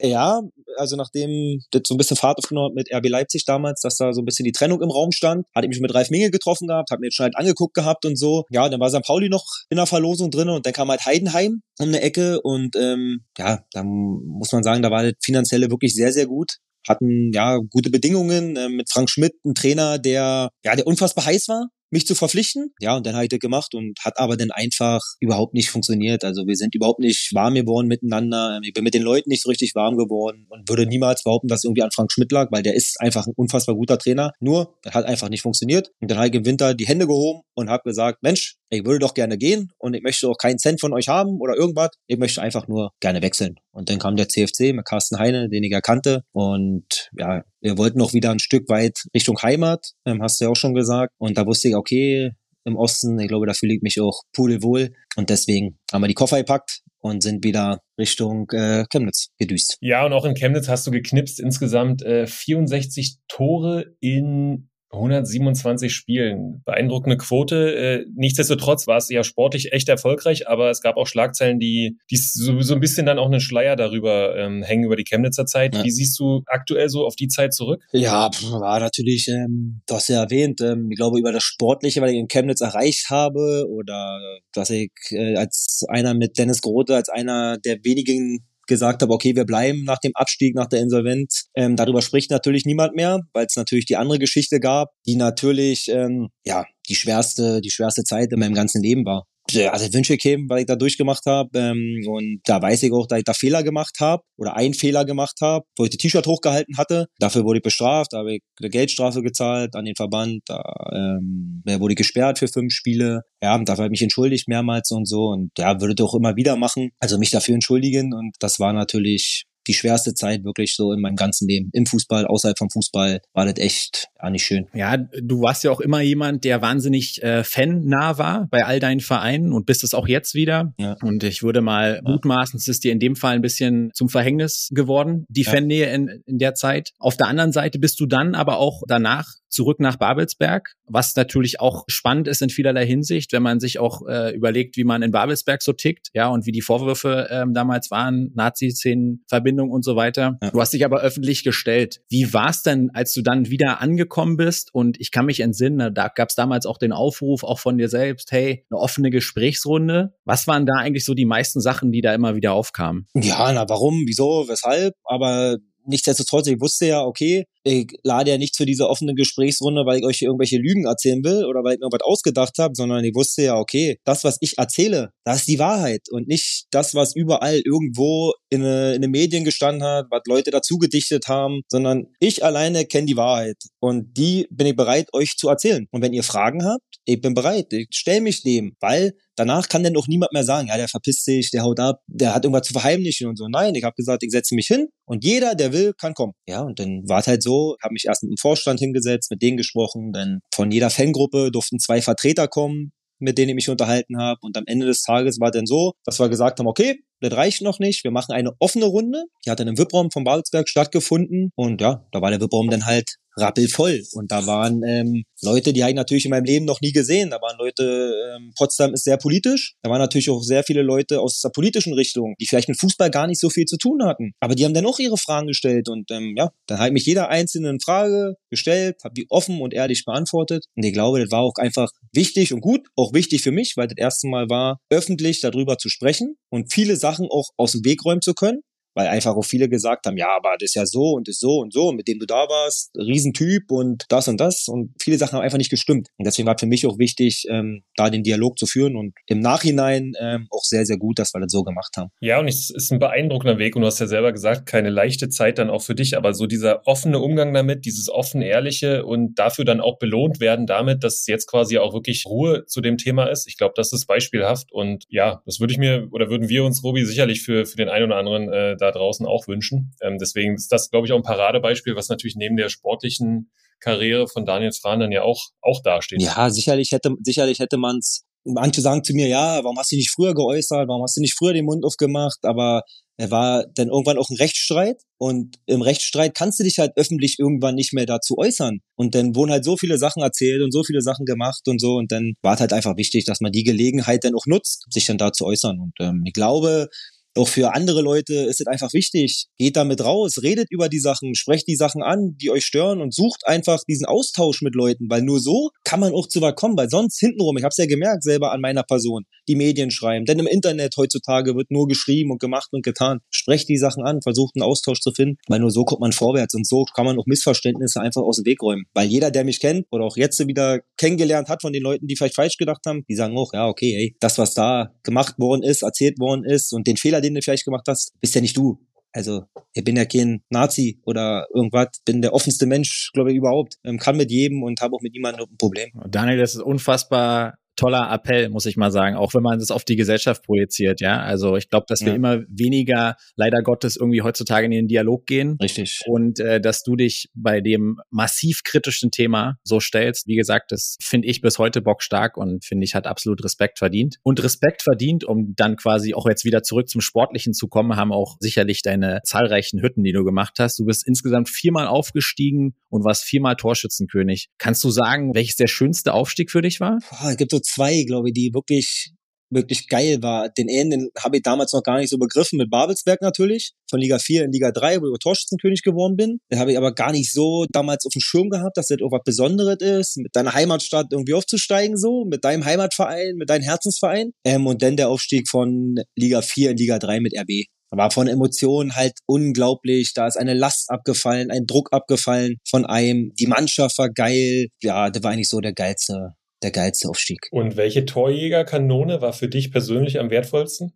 Ja, 0.00 0.40
also 0.76 0.96
nachdem 0.96 1.60
das 1.70 1.82
so 1.86 1.94
ein 1.94 1.98
bisschen 1.98 2.16
Fahrt 2.16 2.38
aufgenommen 2.38 2.70
hat 2.70 2.74
mit 2.74 2.92
RB 2.92 3.08
Leipzig 3.08 3.44
damals, 3.44 3.80
dass 3.80 3.96
da 3.96 4.12
so 4.12 4.20
ein 4.20 4.24
bisschen 4.24 4.44
die 4.44 4.52
Trennung 4.52 4.82
im 4.82 4.90
Raum 4.90 5.12
stand, 5.12 5.46
hatte 5.54 5.66
ich 5.66 5.68
mich 5.68 5.80
mit 5.80 5.94
Ralf 5.94 6.10
Minge 6.10 6.30
getroffen 6.30 6.66
gehabt, 6.66 6.90
hab 6.90 6.98
mir 6.98 7.06
jetzt 7.06 7.16
schon 7.16 7.24
halt 7.24 7.36
angeguckt 7.36 7.74
gehabt 7.74 8.04
und 8.04 8.18
so. 8.18 8.44
Ja, 8.50 8.68
dann 8.68 8.80
war 8.80 8.90
St. 8.90 9.02
Pauli 9.02 9.28
noch 9.28 9.44
in 9.70 9.76
der 9.76 9.86
Verlosung 9.86 10.30
drin 10.30 10.48
und 10.48 10.66
dann 10.66 10.72
kam 10.72 10.88
halt 10.88 11.06
Heidenheim 11.06 11.62
um 11.78 11.88
eine 11.88 12.00
Ecke 12.00 12.40
und 12.40 12.74
ähm, 12.76 13.24
ja, 13.38 13.60
da 13.72 13.84
muss 13.84 14.52
man 14.52 14.64
sagen, 14.64 14.82
da 14.82 14.90
war 14.90 15.04
das 15.04 15.14
Finanzielle 15.22 15.70
wirklich 15.70 15.94
sehr, 15.94 16.12
sehr 16.12 16.26
gut 16.26 16.58
hatten 16.88 17.30
ja 17.32 17.58
gute 17.70 17.90
Bedingungen 17.90 18.56
äh, 18.56 18.68
mit 18.68 18.90
Frank 18.90 19.08
Schmidt, 19.08 19.34
ein 19.44 19.54
Trainer, 19.54 20.00
der 20.00 20.50
ja 20.64 20.74
der 20.74 20.84
unfassbar 20.84 21.26
heiß 21.26 21.46
war, 21.46 21.68
mich 21.92 22.06
zu 22.06 22.14
verpflichten. 22.14 22.72
Ja, 22.80 22.96
und 22.96 23.06
dann 23.06 23.14
habe 23.14 23.24
ich 23.24 23.28
das 23.28 23.38
gemacht 23.38 23.74
und 23.74 23.98
hat 24.00 24.18
aber 24.18 24.36
dann 24.36 24.50
einfach 24.50 25.00
überhaupt 25.20 25.54
nicht 25.54 25.70
funktioniert. 25.70 26.24
Also 26.24 26.46
wir 26.46 26.56
sind 26.56 26.74
überhaupt 26.74 27.00
nicht 27.00 27.34
warm 27.34 27.54
geworden 27.54 27.86
miteinander. 27.86 28.58
Ich 28.62 28.72
bin 28.72 28.84
mit 28.84 28.94
den 28.94 29.02
Leuten 29.02 29.28
nicht 29.28 29.42
so 29.42 29.48
richtig 29.48 29.74
warm 29.74 29.96
geworden 29.96 30.46
und 30.48 30.68
würde 30.68 30.86
niemals 30.86 31.22
behaupten, 31.22 31.48
dass 31.48 31.64
irgendwie 31.64 31.82
an 31.82 31.90
Frank 31.94 32.10
Schmidt 32.12 32.32
lag, 32.32 32.50
weil 32.50 32.62
der 32.62 32.74
ist 32.74 33.00
einfach 33.00 33.26
ein 33.26 33.34
unfassbar 33.36 33.74
guter 33.76 33.98
Trainer. 33.98 34.32
Nur, 34.40 34.74
das 34.82 34.94
hat 34.94 35.04
einfach 35.04 35.28
nicht 35.28 35.42
funktioniert. 35.42 35.90
Und 36.00 36.10
dann 36.10 36.18
habe 36.18 36.28
ich 36.28 36.34
im 36.34 36.46
Winter 36.46 36.74
die 36.74 36.86
Hände 36.86 37.06
gehoben 37.06 37.42
und 37.54 37.68
habe 37.68 37.82
gesagt, 37.84 38.22
Mensch, 38.22 38.56
ich 38.72 38.86
würde 38.86 39.00
doch 39.00 39.12
gerne 39.12 39.36
gehen 39.36 39.70
und 39.78 39.92
ich 39.94 40.02
möchte 40.02 40.26
auch 40.28 40.38
keinen 40.38 40.58
Cent 40.58 40.80
von 40.80 40.94
euch 40.94 41.08
haben 41.08 41.38
oder 41.40 41.54
irgendwas. 41.54 41.90
Ich 42.06 42.18
möchte 42.18 42.40
einfach 42.40 42.68
nur 42.68 42.92
gerne 43.00 43.20
wechseln. 43.20 43.56
Und 43.70 43.90
dann 43.90 43.98
kam 43.98 44.16
der 44.16 44.30
CFC 44.30 44.72
mit 44.72 44.86
Carsten 44.86 45.18
Heine, 45.18 45.50
den 45.50 45.62
ich 45.62 45.72
erkannte. 45.72 46.22
Und 46.32 47.10
ja, 47.18 47.42
wir 47.60 47.76
wollten 47.76 47.98
noch 47.98 48.14
wieder 48.14 48.30
ein 48.30 48.38
Stück 48.38 48.70
weit 48.70 49.04
Richtung 49.14 49.36
Heimat, 49.42 49.92
ähm, 50.06 50.22
hast 50.22 50.40
du 50.40 50.46
ja 50.46 50.50
auch 50.50 50.56
schon 50.56 50.74
gesagt. 50.74 51.12
Und 51.18 51.36
da 51.36 51.46
wusste 51.46 51.68
ich, 51.68 51.76
okay, 51.76 52.30
im 52.64 52.76
Osten, 52.76 53.18
ich 53.18 53.28
glaube, 53.28 53.46
da 53.46 53.52
fühle 53.52 53.74
ich 53.74 53.82
mich 53.82 54.00
auch 54.00 54.22
pudelwohl. 54.32 54.94
Und 55.16 55.28
deswegen 55.28 55.78
haben 55.92 56.02
wir 56.02 56.08
die 56.08 56.14
Koffer 56.14 56.38
gepackt 56.38 56.80
und 57.00 57.22
sind 57.22 57.44
wieder 57.44 57.80
Richtung 57.98 58.48
äh, 58.52 58.84
Chemnitz 58.90 59.28
gedüst. 59.38 59.76
Ja, 59.80 60.06
und 60.06 60.14
auch 60.14 60.24
in 60.24 60.34
Chemnitz 60.34 60.68
hast 60.68 60.86
du 60.86 60.90
geknipst 60.90 61.40
insgesamt 61.40 62.02
äh, 62.02 62.26
64 62.26 63.18
Tore 63.28 63.96
in 64.00 64.70
127 64.92 65.92
Spielen. 65.92 66.62
Beeindruckende 66.64 67.16
Quote. 67.16 67.74
Äh, 67.74 68.06
nichtsdestotrotz 68.14 68.86
war 68.86 68.98
es 68.98 69.08
ja 69.08 69.24
sportlich 69.24 69.72
echt 69.72 69.88
erfolgreich, 69.88 70.48
aber 70.48 70.70
es 70.70 70.82
gab 70.82 70.96
auch 70.96 71.06
Schlagzeilen, 71.06 71.58
die, 71.58 71.98
die 72.10 72.16
so, 72.16 72.60
so 72.60 72.74
ein 72.74 72.80
bisschen 72.80 73.06
dann 73.06 73.18
auch 73.18 73.26
einen 73.26 73.40
Schleier 73.40 73.74
darüber 73.76 74.36
ähm, 74.36 74.62
hängen 74.62 74.84
über 74.84 74.96
die 74.96 75.04
Chemnitzer 75.04 75.46
Zeit. 75.46 75.74
Ja. 75.74 75.84
Wie 75.84 75.90
siehst 75.90 76.18
du 76.20 76.42
aktuell 76.46 76.88
so 76.90 77.06
auf 77.06 77.16
die 77.16 77.28
Zeit 77.28 77.54
zurück? 77.54 77.82
Ja, 77.92 78.30
war 78.50 78.80
natürlich, 78.80 79.28
ähm, 79.28 79.80
du 79.86 79.94
hast 79.94 80.08
ja 80.08 80.22
erwähnt, 80.22 80.60
ähm, 80.60 80.88
ich 80.90 80.98
glaube 80.98 81.18
über 81.18 81.32
das 81.32 81.42
Sportliche, 81.42 82.02
was 82.02 82.10
ich 82.10 82.18
in 82.18 82.28
Chemnitz 82.28 82.60
erreicht 82.60 83.08
habe 83.08 83.66
oder 83.70 84.20
dass 84.52 84.70
ich 84.70 84.90
äh, 85.10 85.36
als 85.36 85.84
einer 85.88 86.14
mit 86.14 86.36
Dennis 86.38 86.60
Grote, 86.60 86.94
als 86.94 87.08
einer 87.08 87.58
der 87.58 87.78
wenigen 87.82 88.44
gesagt 88.72 89.02
habe, 89.02 89.12
okay, 89.12 89.36
wir 89.36 89.44
bleiben 89.44 89.84
nach 89.84 89.98
dem 89.98 90.12
Abstieg, 90.14 90.54
nach 90.54 90.66
der 90.66 90.80
Insolvenz. 90.80 91.48
Ähm, 91.54 91.76
darüber 91.76 92.00
spricht 92.00 92.30
natürlich 92.30 92.64
niemand 92.64 92.94
mehr, 92.94 93.20
weil 93.34 93.46
es 93.46 93.56
natürlich 93.56 93.84
die 93.84 93.96
andere 93.96 94.18
Geschichte 94.18 94.60
gab, 94.60 94.88
die 95.06 95.16
natürlich 95.16 95.88
ähm, 95.88 96.28
ja 96.44 96.64
die 96.88 96.94
schwerste, 96.94 97.60
die 97.60 97.70
schwerste 97.70 98.02
Zeit 98.02 98.32
in 98.32 98.38
meinem 98.38 98.54
ganzen 98.54 98.82
Leben 98.82 99.04
war. 99.04 99.24
Ja, 99.50 99.72
Also 99.72 99.92
Wünsche 99.92 100.16
kämen, 100.16 100.48
weil 100.48 100.60
ich 100.60 100.66
da 100.66 100.76
durchgemacht 100.76 101.26
habe 101.26 101.50
ähm, 101.58 102.02
und 102.06 102.40
da 102.44 102.62
weiß 102.62 102.82
ich 102.84 102.92
auch, 102.92 103.06
dass 103.06 103.18
ich 103.18 103.24
da 103.24 103.34
Fehler 103.34 103.62
gemacht 103.62 103.96
habe 104.00 104.22
oder 104.36 104.56
einen 104.56 104.72
Fehler 104.72 105.04
gemacht 105.04 105.38
habe, 105.40 105.64
wo 105.76 105.84
ich 105.84 105.90
das 105.90 105.98
T-Shirt 105.98 106.26
hochgehalten 106.26 106.78
hatte. 106.78 107.06
Dafür 107.18 107.44
wurde 107.44 107.58
ich 107.58 107.62
bestraft, 107.62 108.12
da 108.12 108.18
habe 108.18 108.36
ich 108.36 108.42
eine 108.60 108.70
Geldstrafe 108.70 109.20
gezahlt 109.22 109.74
an 109.74 109.84
den 109.84 109.96
Verband, 109.96 110.42
da 110.46 110.62
ähm, 110.92 111.62
wurde 111.64 111.92
ich 111.92 111.98
gesperrt 111.98 112.38
für 112.38 112.48
fünf 112.48 112.72
Spiele. 112.72 113.22
Ja, 113.42 113.56
und 113.56 113.68
dafür 113.68 113.84
habe 113.84 113.94
ich 113.94 114.00
mich 114.00 114.02
entschuldigt 114.02 114.48
mehrmals 114.48 114.90
und 114.92 115.06
so 115.06 115.26
und 115.26 115.50
ja, 115.58 115.80
würde 115.80 115.96
das 115.96 116.06
auch 116.06 116.14
immer 116.14 116.36
wieder 116.36 116.56
machen, 116.56 116.90
also 117.00 117.18
mich 117.18 117.30
dafür 117.30 117.54
entschuldigen 117.54 118.14
und 118.14 118.36
das 118.38 118.60
war 118.60 118.72
natürlich 118.72 119.44
die 119.66 119.74
schwerste 119.74 120.14
Zeit 120.14 120.44
wirklich 120.44 120.74
so 120.76 120.92
in 120.92 121.00
meinem 121.00 121.16
ganzen 121.16 121.48
Leben. 121.48 121.70
Im 121.72 121.86
Fußball, 121.86 122.26
außerhalb 122.26 122.58
vom 122.58 122.70
Fußball 122.70 123.20
war 123.32 123.44
das 123.46 123.56
echt 123.58 124.08
ja 124.22 124.30
nicht 124.30 124.44
schön. 124.44 124.66
Ja, 124.74 124.96
du 124.96 125.40
warst 125.42 125.64
ja 125.64 125.70
auch 125.70 125.80
immer 125.80 126.00
jemand, 126.00 126.44
der 126.44 126.62
wahnsinnig 126.62 127.22
äh, 127.22 127.44
fannah 127.44 128.18
war 128.18 128.46
bei 128.50 128.64
all 128.64 128.80
deinen 128.80 129.00
Vereinen 129.00 129.52
und 129.52 129.66
bist 129.66 129.84
es 129.84 129.94
auch 129.94 130.06
jetzt 130.08 130.34
wieder. 130.34 130.72
Ja. 130.78 130.96
Und 131.02 131.24
ich 131.24 131.42
würde 131.42 131.60
mal 131.60 132.00
Ja. 132.04 132.10
mutmaßen, 132.10 132.58
es 132.58 132.68
ist 132.68 132.84
dir 132.84 132.92
in 132.92 133.00
dem 133.00 133.16
Fall 133.16 133.34
ein 133.34 133.42
bisschen 133.42 133.90
zum 133.94 134.08
Verhängnis 134.08 134.68
geworden, 134.72 135.24
die 135.28 135.42
Ja. 135.42 135.50
Fannähe 135.52 135.92
in, 135.92 136.22
in 136.26 136.38
der 136.38 136.54
Zeit. 136.54 136.90
Auf 136.98 137.16
der 137.16 137.26
anderen 137.28 137.52
Seite 137.52 137.78
bist 137.78 137.98
du 138.00 138.06
dann 138.06 138.34
aber 138.34 138.58
auch 138.58 138.82
danach 138.86 139.26
zurück 139.48 139.80
nach 139.80 139.96
Babelsberg, 139.96 140.72
was 140.86 141.14
natürlich 141.14 141.60
auch 141.60 141.84
spannend 141.88 142.26
ist 142.26 142.40
in 142.40 142.48
vielerlei 142.48 142.86
Hinsicht, 142.86 143.32
wenn 143.32 143.42
man 143.42 143.60
sich 143.60 143.78
auch 143.78 144.00
äh, 144.08 144.34
überlegt, 144.34 144.78
wie 144.78 144.84
man 144.84 145.02
in 145.02 145.10
Babelsberg 145.10 145.60
so 145.62 145.74
tickt, 145.74 146.08
ja, 146.14 146.28
und 146.28 146.46
wie 146.46 146.52
die 146.52 146.62
Vorwürfe 146.62 147.28
ähm, 147.30 147.52
damals 147.52 147.90
waren, 147.90 148.30
Nazi-Szenen, 148.34 149.24
Verbindung 149.52 149.70
und 149.70 149.84
so 149.84 149.96
weiter. 149.96 150.38
Ja. 150.42 150.50
Du 150.50 150.60
hast 150.60 150.72
dich 150.72 150.84
aber 150.84 151.00
öffentlich 151.00 151.44
gestellt. 151.44 152.00
Wie 152.08 152.32
war 152.32 152.48
es 152.48 152.62
denn, 152.62 152.90
als 152.94 153.12
du 153.12 153.22
dann 153.22 153.50
wieder 153.50 153.80
angekommen 153.80 154.36
bist? 154.36 154.74
Und 154.74 155.00
ich 155.00 155.10
kann 155.10 155.26
mich 155.26 155.40
entsinnen, 155.40 155.94
da 155.94 156.08
gab 156.08 156.30
es 156.30 156.34
damals 156.34 156.66
auch 156.66 156.78
den 156.78 156.92
Aufruf, 156.92 157.44
auch 157.44 157.58
von 157.58 157.78
dir 157.78 157.88
selbst, 157.88 158.32
hey, 158.32 158.64
eine 158.70 158.80
offene 158.80 159.10
Gesprächsrunde. 159.10 160.14
Was 160.24 160.46
waren 160.46 160.66
da 160.66 160.74
eigentlich 160.76 161.04
so 161.04 161.14
die 161.14 161.26
meisten 161.26 161.60
Sachen, 161.60 161.92
die 161.92 162.00
da 162.00 162.14
immer 162.14 162.34
wieder 162.34 162.52
aufkamen? 162.52 163.06
Ja, 163.14 163.52
na 163.52 163.68
warum, 163.68 164.04
wieso, 164.06 164.48
weshalb? 164.48 164.94
Aber 165.04 165.58
nichtsdestotrotz, 165.86 166.46
ich 166.46 166.60
wusste 166.60 166.86
ja, 166.86 167.02
okay, 167.02 167.44
ich 167.64 167.92
lade 168.02 168.30
ja 168.30 168.38
nicht 168.38 168.54
zu 168.54 168.64
dieser 168.64 168.88
offenen 168.88 169.14
Gesprächsrunde, 169.14 169.86
weil 169.86 169.98
ich 169.98 170.04
euch 170.04 170.22
irgendwelche 170.22 170.58
Lügen 170.58 170.86
erzählen 170.86 171.22
will 171.22 171.44
oder 171.44 171.62
weil 171.62 171.74
ich 171.74 171.80
mir 171.80 171.88
was 171.90 172.00
ausgedacht 172.02 172.58
habe, 172.58 172.74
sondern 172.74 173.04
ich 173.04 173.14
wusste 173.14 173.42
ja, 173.42 173.56
okay, 173.56 173.98
das, 174.04 174.24
was 174.24 174.36
ich 174.40 174.58
erzähle, 174.58 175.10
das 175.24 175.40
ist 175.40 175.48
die 175.48 175.58
Wahrheit 175.58 176.02
und 176.10 176.26
nicht 176.26 176.66
das, 176.70 176.94
was 176.94 177.14
überall 177.14 177.60
irgendwo 177.64 178.32
in, 178.50 178.62
eine, 178.62 178.94
in 178.94 179.02
den 179.02 179.10
Medien 179.10 179.44
gestanden 179.44 179.84
hat, 179.84 180.06
was 180.10 180.22
Leute 180.26 180.50
dazu 180.50 180.78
gedichtet 180.78 181.28
haben, 181.28 181.62
sondern 181.68 182.06
ich 182.18 182.44
alleine 182.44 182.84
kenne 182.84 183.06
die 183.06 183.16
Wahrheit 183.16 183.58
und 183.80 184.16
die 184.16 184.46
bin 184.50 184.66
ich 184.66 184.76
bereit, 184.76 185.08
euch 185.12 185.36
zu 185.36 185.48
erzählen. 185.48 185.86
Und 185.90 186.02
wenn 186.02 186.12
ihr 186.12 186.24
Fragen 186.24 186.64
habt, 186.64 186.91
ich 187.04 187.20
bin 187.20 187.34
bereit, 187.34 187.72
ich 187.72 187.88
stell 187.90 188.20
mich 188.20 188.42
dem, 188.42 188.76
weil 188.80 189.14
danach 189.36 189.68
kann 189.68 189.82
dann 189.82 189.96
auch 189.96 190.06
niemand 190.06 190.32
mehr 190.32 190.44
sagen, 190.44 190.68
ja, 190.68 190.76
der 190.76 190.88
verpisst 190.88 191.24
sich, 191.24 191.50
der 191.50 191.62
haut 191.62 191.80
ab, 191.80 192.00
der 192.06 192.34
hat 192.34 192.44
irgendwas 192.44 192.66
zu 192.66 192.72
verheimlichen 192.72 193.28
und 193.28 193.36
so. 193.36 193.48
Nein, 193.48 193.74
ich 193.74 193.84
habe 193.84 193.94
gesagt, 193.96 194.22
ich 194.22 194.30
setze 194.30 194.54
mich 194.54 194.66
hin 194.66 194.88
und 195.04 195.24
jeder, 195.24 195.54
der 195.54 195.72
will, 195.72 195.94
kann 196.00 196.14
kommen. 196.14 196.32
Ja, 196.46 196.60
und 196.62 196.78
dann 196.78 197.02
war 197.08 197.20
es 197.20 197.26
halt 197.26 197.42
so, 197.42 197.76
habe 197.82 197.92
mich 197.92 198.04
erst 198.06 198.22
mit 198.22 198.30
dem 198.30 198.40
Vorstand 198.40 198.80
hingesetzt, 198.80 199.30
mit 199.30 199.42
denen 199.42 199.56
gesprochen, 199.56 200.12
dann 200.12 200.40
von 200.54 200.70
jeder 200.70 200.90
Fangruppe 200.90 201.50
durften 201.50 201.78
zwei 201.78 202.00
Vertreter 202.02 202.46
kommen, 202.48 202.92
mit 203.18 203.38
denen 203.38 203.50
ich 203.50 203.54
mich 203.54 203.68
unterhalten 203.68 204.18
habe. 204.18 204.38
Und 204.42 204.56
am 204.56 204.64
Ende 204.66 204.86
des 204.86 205.02
Tages 205.02 205.38
war 205.40 205.50
dann 205.50 205.66
so, 205.66 205.92
dass 206.04 206.18
wir 206.18 206.28
gesagt 206.28 206.58
haben, 206.58 206.66
okay, 206.66 207.00
das 207.20 207.32
reicht 207.32 207.62
noch 207.62 207.78
nicht. 207.78 208.02
Wir 208.02 208.10
machen 208.10 208.32
eine 208.32 208.50
offene 208.58 208.86
Runde. 208.86 209.24
Die 209.46 209.50
hat 209.50 209.60
dann 209.60 209.68
im 209.68 209.78
VIP-Raum 209.78 210.10
vom 210.10 210.24
Babelsberg 210.24 210.68
stattgefunden. 210.68 211.50
Und 211.54 211.80
ja, 211.80 212.04
da 212.10 212.20
war 212.20 212.30
der 212.30 212.40
VIP-Raum 212.40 212.68
dann 212.68 212.84
halt 212.84 213.16
rappelvoll. 213.36 214.02
Und 214.12 214.30
da 214.30 214.46
waren 214.46 214.82
ähm, 214.84 215.24
Leute, 215.42 215.72
die 215.72 215.82
habe 215.82 215.90
ich 215.90 215.96
natürlich 215.96 216.24
in 216.24 216.30
meinem 216.30 216.44
Leben 216.44 216.64
noch 216.64 216.80
nie 216.80 216.92
gesehen. 216.92 217.30
Da 217.30 217.40
waren 217.40 217.58
Leute, 217.58 218.14
ähm, 218.36 218.52
Potsdam 218.56 218.94
ist 218.94 219.04
sehr 219.04 219.16
politisch. 219.16 219.74
Da 219.82 219.90
waren 219.90 220.00
natürlich 220.00 220.30
auch 220.30 220.42
sehr 220.42 220.64
viele 220.64 220.82
Leute 220.82 221.20
aus 221.20 221.40
der 221.40 221.50
politischen 221.50 221.92
Richtung, 221.94 222.34
die 222.40 222.46
vielleicht 222.46 222.68
mit 222.68 222.78
Fußball 222.78 223.10
gar 223.10 223.26
nicht 223.26 223.40
so 223.40 223.50
viel 223.50 223.64
zu 223.64 223.76
tun 223.76 224.04
hatten. 224.04 224.32
Aber 224.40 224.54
die 224.54 224.64
haben 224.64 224.74
dann 224.74 224.86
auch 224.86 224.98
ihre 224.98 225.16
Fragen 225.16 225.46
gestellt. 225.46 225.88
Und 225.88 226.10
ähm, 226.10 226.34
ja, 226.36 226.50
dann 226.66 226.78
habe 226.78 226.88
ich 226.88 226.92
mich 226.92 227.06
jeder 227.06 227.28
einzelnen 227.28 227.80
Frage 227.80 228.34
gestellt, 228.50 228.96
habe 229.04 229.14
die 229.14 229.26
offen 229.28 229.60
und 229.60 229.74
ehrlich 229.74 230.04
beantwortet. 230.04 230.64
Und 230.76 230.84
ich 230.84 230.92
glaube, 230.92 231.20
das 231.20 231.30
war 231.30 231.40
auch 231.40 231.56
einfach 231.56 231.90
wichtig 232.12 232.52
und 232.52 232.60
gut, 232.60 232.88
auch 232.96 233.12
wichtig 233.12 233.42
für 233.42 233.52
mich, 233.52 233.74
weil 233.76 233.88
das 233.88 233.98
erste 233.98 234.28
Mal 234.28 234.48
war, 234.48 234.78
öffentlich 234.90 235.40
darüber 235.40 235.78
zu 235.78 235.88
sprechen 235.88 236.36
und 236.50 236.72
viele 236.72 236.96
Sachen 236.96 237.26
auch 237.30 237.50
aus 237.56 237.72
dem 237.72 237.84
Weg 237.84 238.04
räumen 238.04 238.22
zu 238.22 238.34
können 238.34 238.60
weil 238.94 239.08
einfach 239.08 239.34
auch 239.36 239.44
viele 239.44 239.68
gesagt 239.68 240.06
haben, 240.06 240.16
ja, 240.16 240.28
aber 240.36 240.56
das 240.58 240.70
ist 240.70 240.74
ja 240.74 240.86
so 240.86 241.12
und 241.12 241.28
ist 241.28 241.40
so 241.40 241.58
und 241.58 241.72
so, 241.72 241.92
mit 241.92 242.08
dem 242.08 242.18
du 242.18 242.26
da 242.26 242.48
warst, 242.48 242.90
Riesentyp 242.96 243.70
und 243.70 244.04
das 244.08 244.28
und 244.28 244.40
das 244.40 244.68
und 244.68 244.92
viele 245.00 245.18
Sachen 245.18 245.36
haben 245.36 245.44
einfach 245.44 245.58
nicht 245.58 245.70
gestimmt. 245.70 246.08
Und 246.18 246.26
deswegen 246.26 246.46
war 246.46 246.58
für 246.58 246.66
mich 246.66 246.86
auch 246.86 246.98
wichtig, 246.98 247.44
ähm, 247.48 247.82
da 247.96 248.10
den 248.10 248.22
Dialog 248.22 248.58
zu 248.58 248.66
führen 248.66 248.96
und 248.96 249.14
im 249.26 249.40
Nachhinein 249.40 250.12
ähm, 250.20 250.46
auch 250.50 250.64
sehr, 250.64 250.84
sehr 250.86 250.98
gut, 250.98 251.18
dass 251.18 251.34
wir 251.34 251.40
das 251.40 251.52
so 251.52 251.62
gemacht 251.62 251.96
haben. 251.96 252.10
Ja, 252.20 252.38
und 252.38 252.48
es 252.48 252.70
ist 252.70 252.92
ein 252.92 252.98
beeindruckender 252.98 253.58
Weg 253.58 253.76
und 253.76 253.82
du 253.82 253.86
hast 253.86 254.00
ja 254.00 254.06
selber 254.06 254.32
gesagt, 254.32 254.66
keine 254.66 254.90
leichte 254.90 255.28
Zeit 255.28 255.58
dann 255.58 255.70
auch 255.70 255.82
für 255.82 255.94
dich, 255.94 256.16
aber 256.16 256.34
so 256.34 256.46
dieser 256.46 256.86
offene 256.86 257.18
Umgang 257.18 257.52
damit, 257.52 257.84
dieses 257.84 258.08
offen, 258.08 258.42
ehrliche 258.42 259.04
und 259.04 259.38
dafür 259.38 259.64
dann 259.64 259.80
auch 259.80 259.98
belohnt 259.98 260.40
werden 260.40 260.66
damit, 260.66 261.04
dass 261.04 261.26
jetzt 261.26 261.46
quasi 261.46 261.78
auch 261.78 261.94
wirklich 261.94 262.26
Ruhe 262.26 262.64
zu 262.66 262.80
dem 262.80 262.98
Thema 262.98 263.26
ist. 263.26 263.46
Ich 263.48 263.56
glaube, 263.56 263.74
das 263.76 263.92
ist 263.92 264.06
beispielhaft 264.06 264.72
und 264.72 265.04
ja, 265.08 265.42
das 265.46 265.60
würde 265.60 265.72
ich 265.72 265.78
mir 265.78 266.08
oder 266.10 266.28
würden 266.28 266.48
wir 266.48 266.64
uns, 266.64 266.82
Robi, 266.82 267.04
sicherlich 267.04 267.42
für, 267.42 267.66
für 267.66 267.76
den 267.76 267.88
einen 267.88 268.06
oder 268.06 268.16
anderen 268.16 268.52
äh, 268.52 268.76
da 268.82 268.90
draußen 268.90 269.26
auch 269.26 269.48
wünschen. 269.48 269.94
Ähm, 270.02 270.18
deswegen 270.18 270.54
ist 270.54 270.70
das, 270.70 270.90
glaube 270.90 271.06
ich, 271.06 271.12
auch 271.12 271.16
ein 271.16 271.22
Paradebeispiel, 271.22 271.96
was 271.96 272.08
natürlich 272.08 272.36
neben 272.36 272.56
der 272.56 272.68
sportlichen 272.68 273.50
Karriere 273.80 274.28
von 274.28 274.44
Daniel 274.44 274.72
Frahn 274.72 275.00
dann 275.00 275.12
ja 275.12 275.22
auch, 275.22 275.48
auch 275.60 275.82
dasteht. 275.82 276.22
Ja, 276.22 276.50
sicherlich 276.50 276.92
hätte, 276.92 277.14
sicherlich 277.22 277.58
hätte 277.58 277.78
man 277.78 277.98
es 277.98 278.24
manche 278.44 278.80
sagen 278.80 279.04
zu 279.04 279.14
mir, 279.14 279.28
ja, 279.28 279.62
warum 279.62 279.78
hast 279.78 279.92
du 279.92 279.96
nicht 279.96 280.10
früher 280.10 280.34
geäußert, 280.34 280.88
warum 280.88 281.02
hast 281.02 281.16
du 281.16 281.20
nicht 281.20 281.36
früher 281.36 281.52
den 281.52 281.64
Mund 281.64 281.84
aufgemacht, 281.84 282.38
aber 282.42 282.82
er 283.16 283.30
war 283.30 283.66
dann 283.74 283.88
irgendwann 283.88 284.18
auch 284.18 284.30
ein 284.30 284.36
Rechtsstreit 284.36 284.96
und 285.18 285.56
im 285.66 285.82
Rechtsstreit 285.82 286.34
kannst 286.34 286.58
du 286.58 286.64
dich 286.64 286.78
halt 286.78 286.92
öffentlich 286.96 287.36
irgendwann 287.38 287.74
nicht 287.74 287.92
mehr 287.92 288.06
dazu 288.06 288.36
äußern 288.38 288.80
und 288.96 289.14
dann 289.14 289.36
wurden 289.36 289.52
halt 289.52 289.64
so 289.64 289.76
viele 289.76 289.98
Sachen 289.98 290.22
erzählt 290.22 290.62
und 290.62 290.72
so 290.72 290.82
viele 290.82 291.02
Sachen 291.02 291.24
gemacht 291.24 291.62
und 291.66 291.80
so 291.80 291.96
und 291.96 292.10
dann 292.10 292.34
war 292.42 292.54
es 292.54 292.60
halt 292.60 292.72
einfach 292.72 292.96
wichtig, 292.96 293.24
dass 293.24 293.40
man 293.40 293.52
die 293.52 293.64
Gelegenheit 293.64 294.24
dann 294.24 294.34
auch 294.34 294.46
nutzt, 294.46 294.86
sich 294.90 295.06
dann 295.06 295.18
da 295.18 295.32
zu 295.32 295.44
äußern 295.44 295.78
und 295.78 295.92
ähm, 296.00 296.22
ich 296.26 296.32
glaube, 296.32 296.88
auch 297.36 297.48
für 297.48 297.74
andere 297.74 298.02
Leute 298.02 298.34
ist 298.34 298.60
es 298.60 298.66
einfach 298.66 298.92
wichtig. 298.92 299.46
Geht 299.56 299.76
damit 299.76 300.04
raus, 300.04 300.42
redet 300.42 300.70
über 300.70 300.88
die 300.88 300.98
Sachen, 300.98 301.34
sprecht 301.34 301.66
die 301.66 301.76
Sachen 301.76 302.02
an, 302.02 302.36
die 302.40 302.50
euch 302.50 302.64
stören 302.64 303.00
und 303.00 303.14
sucht 303.14 303.46
einfach 303.46 303.82
diesen 303.88 304.06
Austausch 304.06 304.62
mit 304.62 304.74
Leuten, 304.74 305.08
weil 305.08 305.22
nur 305.22 305.40
so 305.40 305.70
kann 305.84 306.00
man 306.00 306.12
auch 306.12 306.28
zu 306.28 306.40
weit 306.40 306.56
kommen, 306.56 306.76
weil 306.76 306.90
sonst 306.90 307.18
hintenrum, 307.18 307.56
ich 307.56 307.64
habe 307.64 307.70
es 307.70 307.78
ja 307.78 307.86
gemerkt 307.86 308.22
selber 308.22 308.52
an 308.52 308.60
meiner 308.60 308.82
Person, 308.82 309.24
die 309.48 309.56
Medien 309.56 309.90
schreiben, 309.90 310.26
denn 310.26 310.38
im 310.38 310.46
Internet 310.46 310.94
heutzutage 310.96 311.56
wird 311.56 311.70
nur 311.70 311.88
geschrieben 311.88 312.30
und 312.30 312.40
gemacht 312.40 312.68
und 312.72 312.84
getan. 312.84 313.20
Sprecht 313.30 313.68
die 313.68 313.78
Sachen 313.78 314.04
an, 314.04 314.20
versucht 314.22 314.54
einen 314.54 314.62
Austausch 314.62 315.00
zu 315.00 315.12
finden, 315.12 315.38
weil 315.48 315.60
nur 315.60 315.70
so 315.70 315.84
kommt 315.84 316.00
man 316.00 316.12
vorwärts 316.12 316.54
und 316.54 316.66
so 316.66 316.84
kann 316.94 317.06
man 317.06 317.18
auch 317.18 317.26
Missverständnisse 317.26 318.00
einfach 318.00 318.22
aus 318.22 318.36
dem 318.36 318.44
Weg 318.44 318.62
räumen, 318.62 318.84
weil 318.92 319.08
jeder, 319.08 319.30
der 319.30 319.44
mich 319.44 319.60
kennt 319.60 319.86
oder 319.90 320.04
auch 320.04 320.16
jetzt 320.16 320.46
wieder 320.46 320.80
kennengelernt 320.98 321.48
hat 321.48 321.62
von 321.62 321.72
den 321.72 321.82
Leuten, 321.82 322.06
die 322.06 322.16
vielleicht 322.16 322.34
falsch 322.34 322.58
gedacht 322.58 322.82
haben, 322.86 323.04
die 323.08 323.14
sagen 323.14 323.36
auch, 323.38 323.54
ja, 323.54 323.66
okay, 323.68 323.94
ey, 323.96 324.16
das 324.20 324.38
was 324.38 324.52
da 324.52 324.92
gemacht 325.02 325.38
worden 325.38 325.62
ist, 325.62 325.82
erzählt 325.82 326.18
worden 326.18 326.44
ist 326.44 326.72
und 326.72 326.86
den 326.86 326.96
Fehler, 326.96 327.21
den 327.22 327.34
du 327.34 327.42
vielleicht 327.42 327.64
gemacht 327.64 327.86
hast, 327.88 328.12
bist 328.20 328.34
ja 328.34 328.40
nicht 328.40 328.56
du. 328.56 328.78
Also, 329.14 329.44
ich 329.74 329.84
bin 329.84 329.96
ja 329.96 330.06
kein 330.06 330.42
Nazi 330.48 331.00
oder 331.04 331.46
irgendwas, 331.54 332.00
bin 332.04 332.22
der 332.22 332.32
offenste 332.32 332.66
Mensch, 332.66 333.10
glaube 333.12 333.30
ich, 333.30 333.36
überhaupt. 333.36 333.76
Ähm, 333.84 333.98
kann 333.98 334.16
mit 334.16 334.30
jedem 334.30 334.62
und 334.62 334.80
habe 334.80 334.94
auch 334.96 335.02
mit 335.02 335.12
niemandem 335.12 335.48
ein 335.50 335.56
Problem. 335.58 335.90
Daniel, 336.08 336.38
das 336.38 336.54
ist 336.54 336.62
unfassbar 336.62 337.54
toller 337.76 338.10
Appell, 338.12 338.48
muss 338.50 338.66
ich 338.66 338.76
mal 338.76 338.90
sagen, 338.90 339.16
auch 339.16 339.34
wenn 339.34 339.42
man 339.42 339.58
das 339.58 339.70
auf 339.70 339.84
die 339.84 339.96
Gesellschaft 339.96 340.42
projiziert, 340.44 341.00
ja. 341.00 341.20
Also 341.20 341.56
ich 341.56 341.68
glaube, 341.68 341.86
dass 341.88 342.00
wir 342.00 342.08
ja. 342.08 342.14
immer 342.14 342.40
weniger, 342.48 343.16
leider 343.36 343.62
Gottes, 343.62 343.96
irgendwie 343.96 344.22
heutzutage 344.22 344.66
in 344.66 344.72
den 344.72 344.88
Dialog 344.88 345.26
gehen. 345.26 345.56
Richtig. 345.60 346.00
Und 346.06 346.40
äh, 346.40 346.60
dass 346.60 346.82
du 346.82 346.96
dich 346.96 347.30
bei 347.34 347.60
dem 347.60 347.98
massiv 348.10 348.62
kritischen 348.64 349.10
Thema 349.10 349.58
so 349.64 349.80
stellst, 349.80 350.26
wie 350.26 350.36
gesagt, 350.36 350.72
das 350.72 350.96
finde 351.00 351.28
ich 351.28 351.40
bis 351.40 351.58
heute 351.58 351.80
bockstark 351.80 352.36
und 352.36 352.64
finde 352.64 352.84
ich 352.84 352.94
hat 352.94 353.06
absolut 353.06 353.42
Respekt 353.44 353.78
verdient. 353.78 354.16
Und 354.22 354.42
Respekt 354.42 354.82
verdient, 354.82 355.24
um 355.24 355.54
dann 355.56 355.76
quasi 355.76 356.14
auch 356.14 356.26
jetzt 356.26 356.44
wieder 356.44 356.62
zurück 356.62 356.88
zum 356.88 357.00
Sportlichen 357.00 357.54
zu 357.54 357.68
kommen, 357.68 357.96
haben 357.96 358.12
auch 358.12 358.36
sicherlich 358.40 358.82
deine 358.82 359.20
zahlreichen 359.24 359.80
Hütten, 359.80 360.02
die 360.02 360.12
du 360.12 360.24
gemacht 360.24 360.58
hast. 360.58 360.78
Du 360.78 360.84
bist 360.84 361.06
insgesamt 361.06 361.48
viermal 361.48 361.86
aufgestiegen 361.86 362.74
und 362.88 363.04
warst 363.04 363.24
viermal 363.24 363.56
Torschützenkönig. 363.56 364.48
Kannst 364.58 364.84
du 364.84 364.90
sagen, 364.90 365.34
welches 365.34 365.56
der 365.56 365.68
schönste 365.68 366.12
Aufstieg 366.12 366.50
für 366.50 366.62
dich 366.62 366.80
war? 366.80 366.98
Boah, 367.10 367.34
gibt 367.34 367.50
so 367.50 367.61
zwei, 367.62 368.04
glaube 368.04 368.28
ich, 368.28 368.34
die 368.34 368.52
wirklich 368.54 369.12
wirklich 369.52 369.88
geil 369.88 370.22
war. 370.22 370.48
Den 370.48 370.68
einen, 370.68 370.90
den 370.90 371.08
habe 371.22 371.36
ich 371.36 371.42
damals 371.42 371.72
noch 371.72 371.82
gar 371.82 371.98
nicht 371.98 372.10
so 372.10 372.18
begriffen, 372.18 372.56
mit 372.56 372.70
Babelsberg 372.70 373.20
natürlich, 373.20 373.72
von 373.88 374.00
Liga 374.00 374.18
4 374.18 374.44
in 374.44 374.52
Liga 374.52 374.72
3, 374.72 375.00
wo 375.00 375.12
ich 375.12 375.18
Torschützenkönig 375.18 375.82
geworden 375.82 376.16
bin. 376.16 376.38
Den 376.50 376.58
habe 376.58 376.72
ich 376.72 376.78
aber 376.78 376.94
gar 376.94 377.12
nicht 377.12 377.32
so 377.32 377.66
damals 377.70 378.06
auf 378.06 378.12
dem 378.12 378.20
Schirm 378.20 378.48
gehabt, 378.48 378.76
dass 378.76 378.88
das 378.88 378.98
irgendwas 378.98 379.24
Besonderes 379.24 379.76
ist, 379.80 380.16
mit 380.16 380.34
deiner 380.34 380.54
Heimatstadt 380.54 381.06
irgendwie 381.10 381.34
aufzusteigen, 381.34 381.96
so, 381.96 382.24
mit 382.24 382.44
deinem 382.44 382.64
Heimatverein, 382.64 383.36
mit 383.36 383.50
deinem 383.50 383.62
Herzensverein. 383.62 384.32
Ähm, 384.44 384.66
und 384.66 384.82
dann 384.82 384.96
der 384.96 385.10
Aufstieg 385.10 385.48
von 385.48 385.96
Liga 386.16 386.42
4 386.42 386.70
in 386.70 386.76
Liga 386.76 386.98
3 386.98 387.20
mit 387.20 387.34
RB. 387.38 387.66
War 387.94 388.10
von 388.10 388.26
Emotionen 388.26 388.96
halt 388.96 389.18
unglaublich. 389.26 390.14
Da 390.14 390.26
ist 390.26 390.38
eine 390.38 390.54
Last 390.54 390.88
abgefallen, 390.88 391.50
ein 391.50 391.66
Druck 391.66 391.92
abgefallen 391.92 392.56
von 392.66 392.86
einem. 392.86 393.34
Die 393.38 393.46
Mannschaft 393.46 393.98
war 393.98 394.08
geil. 394.08 394.68
Ja, 394.80 395.10
das 395.10 395.22
war 395.22 395.32
eigentlich 395.32 395.50
so 395.50 395.60
der 395.60 395.74
geilste, 395.74 396.32
der 396.62 396.70
geilste 396.70 397.08
Aufstieg. 397.08 397.48
Und 397.50 397.76
welche 397.76 398.04
Torjägerkanone 398.04 399.20
war 399.20 399.32
für 399.32 399.48
dich 399.48 399.72
persönlich 399.72 400.18
am 400.18 400.30
wertvollsten? 400.30 400.92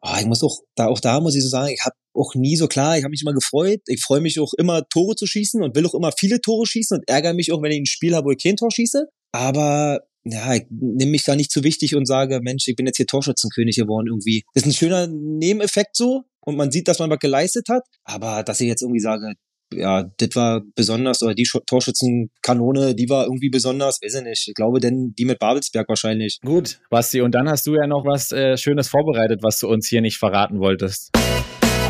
Oh, 0.00 0.14
ich 0.18 0.26
muss 0.26 0.42
auch 0.42 0.60
da, 0.76 0.86
auch 0.86 1.00
da 1.00 1.20
muss 1.20 1.34
ich 1.34 1.42
so 1.42 1.48
sagen, 1.48 1.72
ich 1.72 1.84
habe 1.84 1.96
auch 2.14 2.34
nie 2.34 2.56
so 2.56 2.68
klar, 2.68 2.96
ich 2.96 3.04
habe 3.04 3.10
mich 3.10 3.22
immer 3.22 3.34
gefreut. 3.34 3.80
Ich 3.86 4.02
freue 4.02 4.20
mich 4.20 4.38
auch 4.40 4.52
immer, 4.56 4.88
Tore 4.88 5.16
zu 5.16 5.26
schießen 5.26 5.62
und 5.62 5.74
will 5.74 5.86
auch 5.86 5.94
immer 5.94 6.12
viele 6.16 6.40
Tore 6.40 6.66
schießen 6.66 6.98
und 6.98 7.08
ärgere 7.08 7.34
mich 7.34 7.52
auch, 7.52 7.62
wenn 7.62 7.72
ich 7.72 7.80
ein 7.80 7.86
Spiel 7.86 8.14
habe, 8.14 8.26
wo 8.26 8.30
ich 8.30 8.42
kein 8.42 8.56
Tor 8.56 8.70
schieße. 8.70 9.06
Aber 9.32 10.00
ja, 10.24 10.54
ich 10.54 10.66
nehme 10.70 11.12
mich 11.12 11.24
da 11.24 11.36
nicht 11.36 11.50
zu 11.50 11.64
wichtig 11.64 11.94
und 11.94 12.06
sage, 12.06 12.40
Mensch, 12.42 12.66
ich 12.68 12.76
bin 12.76 12.86
jetzt 12.86 12.96
hier 12.96 13.06
Torschützenkönig 13.06 13.76
geworden 13.76 14.06
irgendwie. 14.08 14.44
Das 14.54 14.64
ist 14.64 14.68
ein 14.68 14.74
schöner 14.74 15.06
Nebeneffekt 15.06 15.96
so 15.96 16.24
und 16.40 16.56
man 16.56 16.70
sieht, 16.70 16.88
dass 16.88 16.98
man 16.98 17.10
was 17.10 17.18
geleistet 17.18 17.68
hat. 17.68 17.82
Aber 18.04 18.42
dass 18.42 18.60
ich 18.60 18.68
jetzt 18.68 18.82
irgendwie 18.82 19.00
sage, 19.00 19.34
ja, 19.72 20.04
das 20.16 20.30
war 20.34 20.62
besonders 20.74 21.22
oder 21.22 21.34
die 21.34 21.48
Torschützenkanone, 21.66 22.94
die 22.94 23.08
war 23.08 23.24
irgendwie 23.24 23.50
besonders, 23.50 24.00
weiß 24.02 24.16
ich 24.16 24.22
nicht. 24.22 24.48
Ich 24.48 24.54
glaube 24.54 24.80
denn 24.80 25.14
die 25.18 25.24
mit 25.24 25.38
Babelsberg 25.38 25.88
wahrscheinlich. 25.88 26.38
Gut, 26.44 26.80
Basti, 26.90 27.20
und 27.20 27.34
dann 27.34 27.48
hast 27.48 27.66
du 27.66 27.74
ja 27.74 27.86
noch 27.86 28.04
was 28.04 28.32
äh, 28.32 28.56
Schönes 28.56 28.88
vorbereitet, 28.88 29.40
was 29.42 29.58
du 29.58 29.68
uns 29.68 29.88
hier 29.88 30.00
nicht 30.00 30.18
verraten 30.18 30.60
wolltest. 30.60 31.10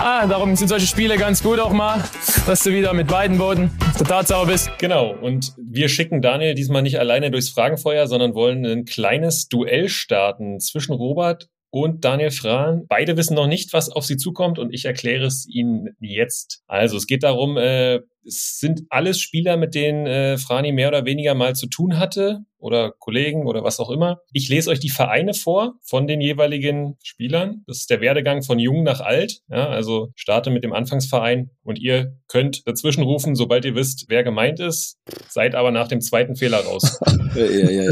Ah, 0.00 0.28
darum 0.28 0.54
sind 0.54 0.68
solche 0.68 0.86
Spiele 0.86 1.16
ganz 1.16 1.42
gut 1.42 1.58
auch 1.58 1.72
mal, 1.72 2.04
dass 2.46 2.62
du 2.62 2.72
wieder 2.72 2.92
mit 2.92 3.08
beiden 3.08 3.36
Boden 3.36 3.70
total 3.98 4.24
sauber 4.24 4.52
bist. 4.52 4.70
Genau, 4.78 5.12
und 5.12 5.54
wir 5.56 5.88
schicken 5.88 6.22
Daniel 6.22 6.54
diesmal 6.54 6.82
nicht 6.82 7.00
alleine 7.00 7.32
durchs 7.32 7.48
Fragenfeuer, 7.48 8.06
sondern 8.06 8.34
wollen 8.34 8.64
ein 8.64 8.84
kleines 8.84 9.48
Duell 9.48 9.88
starten 9.88 10.60
zwischen 10.60 10.92
Robert 10.92 11.48
und 11.70 12.04
Daniel 12.04 12.30
Frahn. 12.30 12.86
Beide 12.88 13.16
wissen 13.16 13.34
noch 13.34 13.46
nicht, 13.46 13.72
was 13.72 13.90
auf 13.90 14.04
sie 14.04 14.16
zukommt 14.16 14.58
und 14.58 14.72
ich 14.72 14.84
erkläre 14.84 15.26
es 15.26 15.46
ihnen 15.48 15.96
jetzt. 16.00 16.62
Also 16.66 16.96
es 16.96 17.06
geht 17.06 17.22
darum, 17.22 17.56
äh, 17.56 18.00
es 18.24 18.58
sind 18.58 18.82
alles 18.90 19.20
Spieler, 19.20 19.56
mit 19.56 19.74
denen 19.74 20.06
äh, 20.06 20.38
Frani 20.38 20.72
mehr 20.72 20.88
oder 20.88 21.04
weniger 21.04 21.34
mal 21.34 21.54
zu 21.54 21.66
tun 21.66 21.98
hatte 21.98 22.44
oder 22.58 22.92
Kollegen 22.98 23.46
oder 23.46 23.64
was 23.64 23.80
auch 23.80 23.90
immer. 23.90 24.20
Ich 24.32 24.48
lese 24.48 24.70
euch 24.70 24.80
die 24.80 24.90
Vereine 24.90 25.34
vor 25.34 25.74
von 25.82 26.06
den 26.06 26.20
jeweiligen 26.20 26.96
Spielern. 27.02 27.62
Das 27.66 27.78
ist 27.78 27.90
der 27.90 28.00
Werdegang 28.00 28.42
von 28.42 28.58
jung 28.58 28.82
nach 28.82 29.00
alt. 29.00 29.40
Ja, 29.48 29.68
also 29.68 30.12
starte 30.16 30.50
mit 30.50 30.64
dem 30.64 30.72
Anfangsverein 30.72 31.50
und 31.62 31.78
ihr 31.78 32.16
könnt 32.28 32.66
dazwischen 32.66 33.02
rufen, 33.02 33.34
sobald 33.34 33.64
ihr 33.64 33.74
wisst, 33.74 34.06
wer 34.08 34.24
gemeint 34.24 34.60
ist. 34.60 34.98
Seid 35.28 35.54
aber 35.54 35.70
nach 35.70 35.88
dem 35.88 36.00
zweiten 36.00 36.36
Fehler 36.36 36.58
raus. 36.58 36.98
ja, 37.34 37.44
ja, 37.44 37.70
ja, 37.70 37.88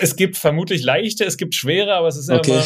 es 0.00 0.16
gibt 0.16 0.36
vermutlich 0.36 0.82
leichte, 0.82 1.24
es 1.24 1.36
gibt 1.36 1.54
schwere, 1.54 1.94
aber 1.94 2.08
es 2.08 2.16
ist 2.16 2.30
okay. 2.30 2.52
immer 2.52 2.64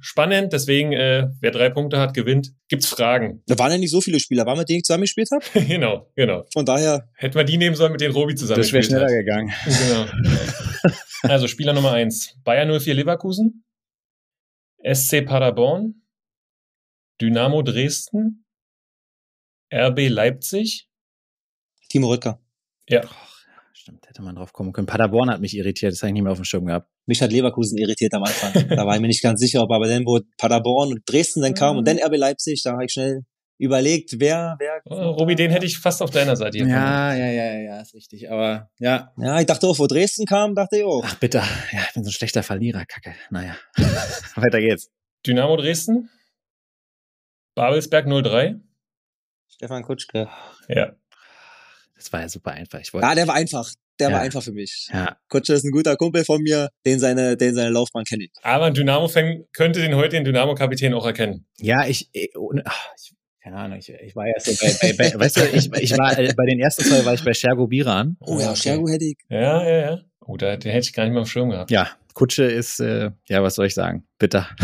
spannend. 0.00 0.52
Deswegen, 0.52 0.92
äh, 0.92 1.28
wer 1.40 1.50
drei 1.50 1.70
Punkte 1.70 1.98
hat, 1.98 2.14
gewinnt. 2.14 2.52
Gibt's 2.68 2.86
Fragen? 2.86 3.42
Da 3.46 3.58
waren 3.58 3.72
ja 3.72 3.78
nicht 3.78 3.90
so 3.90 4.00
viele 4.00 4.20
Spieler, 4.20 4.46
waren 4.46 4.58
mit 4.58 4.68
denen 4.68 4.78
ich 4.78 4.84
zusammengespielt 4.84 5.28
habe? 5.30 5.44
genau, 5.66 6.10
genau. 6.14 6.44
Von 6.52 6.64
daher. 6.64 7.08
Hätten 7.14 7.34
wir 7.34 7.44
die 7.44 7.58
nehmen 7.58 7.76
sollen, 7.76 7.92
mit 7.92 8.00
denen 8.00 8.14
Robi 8.14 8.34
zusammen 8.34 8.60
Das 8.60 8.72
wäre 8.72 8.82
schneller 8.82 9.04
hat. 9.04 9.10
gegangen. 9.10 9.52
Genau. 9.64 10.06
Also 11.22 11.48
Spieler 11.48 11.72
Nummer 11.72 11.92
eins 11.92 12.36
Bayern 12.44 12.78
04 12.78 12.94
Leverkusen, 12.94 13.64
SC 14.82 15.24
Paderborn, 15.24 16.02
Dynamo 17.20 17.62
Dresden, 17.62 18.44
RB 19.72 20.08
Leipzig. 20.08 20.88
Timo 21.88 22.08
Rüttger. 22.08 22.40
Ja. 22.88 23.02
Stimmt, 23.72 24.08
hätte 24.08 24.22
man 24.22 24.36
drauf 24.36 24.52
kommen 24.52 24.72
können. 24.72 24.86
Paderborn 24.86 25.30
hat 25.30 25.40
mich 25.40 25.56
irritiert, 25.56 25.92
das 25.92 26.00
habe 26.00 26.08
ich 26.08 26.14
nicht 26.14 26.22
mehr 26.22 26.32
auf 26.32 26.38
dem 26.38 26.44
Schirm 26.44 26.66
gehabt. 26.66 26.88
Mich 27.06 27.20
hat 27.20 27.32
Leverkusen 27.32 27.76
irritiert 27.78 28.14
am 28.14 28.22
Anfang. 28.22 28.68
da 28.68 28.86
war 28.86 28.94
ich 28.94 29.00
mir 29.00 29.08
nicht 29.08 29.22
ganz 29.22 29.40
sicher, 29.40 29.62
ob 29.62 29.70
aber 29.70 29.88
dann, 29.88 30.04
wo 30.06 30.20
Paderborn 30.38 30.92
und 30.92 31.02
Dresden 31.06 31.42
dann 31.42 31.54
kam 31.54 31.76
und 31.76 31.86
dann 31.86 31.98
RB 31.98 32.16
Leipzig, 32.16 32.62
da 32.62 32.72
habe 32.72 32.84
ich 32.84 32.92
schnell 32.92 33.24
überlegt, 33.58 34.18
wer, 34.20 34.56
wer. 34.58 34.80
Oh, 34.86 35.10
Robi, 35.10 35.34
den 35.34 35.50
hätte 35.50 35.66
ich 35.66 35.78
fast 35.78 36.02
auf 36.02 36.10
deiner 36.10 36.36
Seite. 36.36 36.58
hier 36.58 36.66
Ja, 36.66 37.14
ja, 37.14 37.26
ja, 37.26 37.54
ja, 37.60 37.80
ist 37.80 37.94
richtig. 37.94 38.30
Aber 38.30 38.70
ja. 38.78 39.12
Ja, 39.18 39.40
ich 39.40 39.46
dachte 39.46 39.66
auch, 39.66 39.78
wo 39.78 39.86
Dresden 39.86 40.26
kam, 40.26 40.54
dachte 40.54 40.78
ich 40.78 40.84
auch. 40.84 41.04
Ach 41.06 41.14
bitte, 41.16 41.38
ja, 41.72 41.80
ich 41.86 41.94
bin 41.94 42.04
so 42.04 42.10
ein 42.10 42.12
schlechter 42.12 42.42
Verlierer, 42.42 42.84
Kacke. 42.86 43.14
Naja, 43.30 43.56
weiter 44.36 44.60
geht's. 44.60 44.90
Dynamo 45.26 45.56
Dresden, 45.56 46.10
Babelsberg 47.54 48.06
03. 48.06 48.56
Stefan 49.48 49.82
Kutschke. 49.84 50.28
Ja. 50.68 50.92
Das 51.96 52.12
war 52.12 52.20
ja 52.22 52.28
super 52.28 52.50
einfach. 52.52 52.80
Ich 52.80 52.92
wollte. 52.92 53.06
Ja, 53.06 53.14
der 53.14 53.26
war 53.28 53.34
einfach. 53.34 53.70
Der 54.00 54.08
Ja. 54.08 54.16
war 54.16 54.22
einfach 54.22 54.42
für 54.42 54.50
mich. 54.50 54.88
Ja. 54.92 55.16
Kutsche 55.28 55.52
ist 55.54 55.62
ein 55.64 55.70
guter 55.70 55.94
Kumpel 55.94 56.24
von 56.24 56.42
mir, 56.42 56.68
den 56.84 56.98
seine, 56.98 57.36
den 57.36 57.54
seine 57.54 57.70
Laufbahn 57.70 58.02
kenne 58.02 58.24
ich. 58.24 58.32
Aber 58.42 58.64
ein 58.64 58.74
Dynamo-Fan 58.74 59.44
könnte 59.52 59.80
den 59.80 59.94
heutigen 59.94 60.24
Dynamo-Kapitän 60.24 60.92
auch 60.94 61.06
erkennen. 61.06 61.46
Ja, 61.58 61.86
ich, 61.86 62.08
ich, 62.12 62.36
ohne- 62.36 62.64
ach, 62.66 62.88
ich 62.98 63.14
keine 63.44 63.56
Ahnung, 63.58 63.78
ich, 63.78 63.90
ich 63.90 64.16
war 64.16 64.26
ja 64.26 64.32
so 64.40 64.52
bei, 64.58 64.72
bei, 64.80 65.10
bei 65.10 65.20
weißt 65.20 65.36
du, 65.36 65.44
ich, 65.52 65.70
ich 65.74 65.98
war 65.98 66.18
äh, 66.18 66.32
bei 66.32 66.46
den 66.46 66.58
ersten 66.60 66.82
zwei 66.82 67.04
war 67.04 67.12
ich 67.12 67.22
bei 67.22 67.34
Shergo 67.34 67.66
Biran. 67.66 68.16
Oh 68.20 68.40
ja, 68.40 68.46
okay. 68.52 68.56
Schergo 68.56 68.88
hätte 68.88 69.04
ich. 69.04 69.18
Ja, 69.28 69.62
ja, 69.62 69.78
ja. 69.90 70.00
Oh, 70.20 70.38
da, 70.38 70.56
den 70.56 70.72
hätte 70.72 70.86
ich 70.88 70.94
gar 70.94 71.04
nicht 71.04 71.12
mehr 71.12 71.20
auf 71.20 71.28
dem 71.28 71.30
Schirm 71.30 71.50
gehabt. 71.50 71.70
Ja, 71.70 71.90
Kutsche 72.14 72.44
ist, 72.44 72.80
äh, 72.80 73.10
ja, 73.28 73.42
was 73.42 73.56
soll 73.56 73.66
ich 73.66 73.74
sagen? 73.74 74.08
Bitter. 74.18 74.48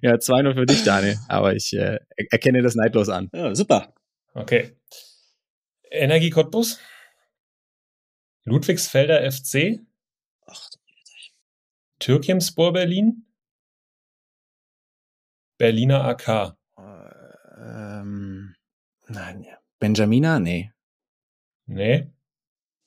ja, 0.00 0.14
2-0 0.14 0.54
für 0.54 0.64
dich, 0.64 0.82
Daniel. 0.82 1.18
Aber 1.28 1.54
ich 1.54 1.74
äh, 1.74 1.98
er- 2.16 2.26
erkenne 2.30 2.62
das 2.62 2.74
neidlos 2.74 3.10
an. 3.10 3.28
Ja, 3.34 3.54
super. 3.54 3.92
Okay. 4.32 4.70
Energie 5.90 6.30
Cottbus. 6.30 6.80
Ludwigsfelder 8.44 9.30
FC. 9.30 9.80
Ach, 10.46 10.70
Türkimspor 11.98 12.72
Berlin. 12.72 13.26
Berliner 15.58 16.04
AK. 16.04 16.56
Ähm, 17.56 18.54
nein, 19.08 19.42
ja. 19.42 19.56
Benjamina? 19.78 20.38
Nee. 20.40 20.72
Nee. 21.66 22.10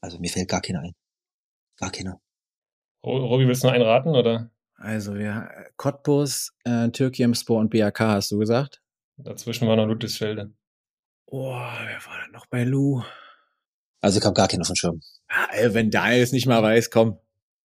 also 0.01 0.19
mir 0.19 0.29
fällt 0.29 0.49
gar 0.49 0.61
keiner 0.61 0.81
ein. 0.81 0.93
Gar 1.77 1.91
keiner. 1.91 2.19
Ro- 3.03 3.25
Robi, 3.25 3.47
willst 3.47 3.63
du 3.63 3.67
noch 3.67 3.73
einen 3.73 3.83
raten, 3.85 4.09
oder? 4.09 4.51
Also 4.75 5.15
wir 5.15 5.49
Cottbus, 5.77 6.53
äh, 6.63 6.89
Türkimspor 6.89 7.59
und 7.59 7.71
BAK 7.71 7.99
hast 8.01 8.31
du 8.31 8.37
gesagt? 8.37 8.81
Dazwischen 9.17 9.67
war 9.67 9.75
noch 9.75 9.87
Ludwigsfelde. 9.87 10.53
Oh, 11.25 11.49
wer 11.51 12.05
war 12.05 12.21
denn 12.23 12.31
noch 12.31 12.45
bei 12.45 12.63
Lou? 12.63 13.01
Also 14.01 14.19
ich 14.19 14.25
habe 14.25 14.35
gar 14.35 14.47
keinen 14.47 14.61
auf 14.61 14.67
dem 14.67 14.75
Schirm. 14.75 15.01
Ah, 15.27 15.47
ey, 15.53 15.73
wenn 15.73 15.89
Daniel 15.89 16.21
es 16.21 16.31
nicht 16.31 16.45
mal 16.45 16.61
weiß, 16.61 16.91
komm, 16.91 17.19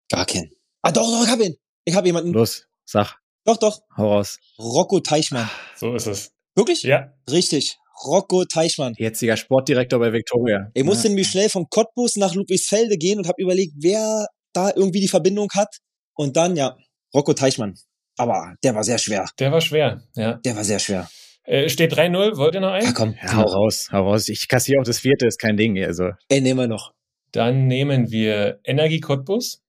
Gar 0.09 0.25
keinen. 0.25 0.51
Ah, 0.81 0.91
doch, 0.91 1.03
doch, 1.03 1.23
ich 1.25 1.29
hab 1.31 1.39
ihn. 1.39 1.55
Ich 1.85 1.95
habe 1.95 2.07
jemanden. 2.07 2.31
los, 2.33 2.67
sag, 2.85 3.15
Doch, 3.47 3.57
doch. 3.57 3.79
hau 3.95 4.11
raus. 4.11 4.37
Rocco 4.59 4.99
Teichmann. 4.99 5.49
So 5.77 5.95
ist 5.95 6.05
es. 6.05 6.31
Wirklich? 6.53 6.83
Ja. 6.83 7.13
Richtig. 7.31 7.77
Rocco 8.05 8.43
Teichmann. 8.43 8.93
Jetziger 8.97 9.37
Sportdirektor 9.37 9.99
bei 9.99 10.11
Victoria. 10.11 10.69
Ich 10.73 10.83
musste 10.83 11.05
ja. 11.07 11.09
nämlich 11.11 11.29
schnell 11.29 11.49
vom 11.49 11.67
Cottbus 11.69 12.17
nach 12.17 12.35
Ludwigsfelde 12.35 12.97
gehen 12.97 13.19
und 13.19 13.27
habe 13.27 13.41
überlegt, 13.41 13.73
wer 13.79 14.27
da 14.53 14.71
irgendwie 14.75 14.99
die 14.99 15.07
Verbindung 15.07 15.47
hat. 15.55 15.77
Und 16.13 16.35
dann, 16.35 16.57
ja, 16.57 16.75
Rocco 17.15 17.31
Teichmann. 17.33 17.75
Aber 18.17 18.53
der 18.63 18.75
war 18.75 18.83
sehr 18.83 18.97
schwer. 18.97 19.25
Der 19.39 19.51
war 19.51 19.61
schwer. 19.61 20.03
Ja. 20.15 20.33
Der 20.43 20.55
war 20.55 20.63
sehr 20.65 20.79
schwer. 20.79 21.09
Äh, 21.43 21.69
steht 21.69 21.93
3-0. 21.93 22.35
Wollt 22.35 22.53
ihr 22.53 22.59
noch 22.59 22.69
Ja, 22.71 22.73
einen? 22.73 22.93
komm. 22.93 23.15
Ja, 23.23 23.37
hau 23.37 23.43
raus, 23.43 23.87
hau 23.93 24.09
raus. 24.09 24.27
Ich 24.27 24.49
kassiere 24.49 24.81
auch 24.81 24.85
das 24.85 24.99
vierte, 24.99 25.25
ist 25.25 25.39
kein 25.39 25.55
Ding. 25.55 25.81
Also, 25.81 26.09
Ey, 26.27 26.41
nehmen 26.41 26.59
wir 26.59 26.67
noch. 26.67 26.91
Dann 27.31 27.67
nehmen 27.67 28.11
wir 28.11 28.59
Energie 28.65 28.99
Cottbus. 28.99 29.61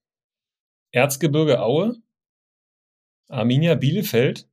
Erzgebirge 0.90 1.60
Aue. 1.60 1.94
Arminia 3.28 3.74
Bielefeld. 3.74 4.48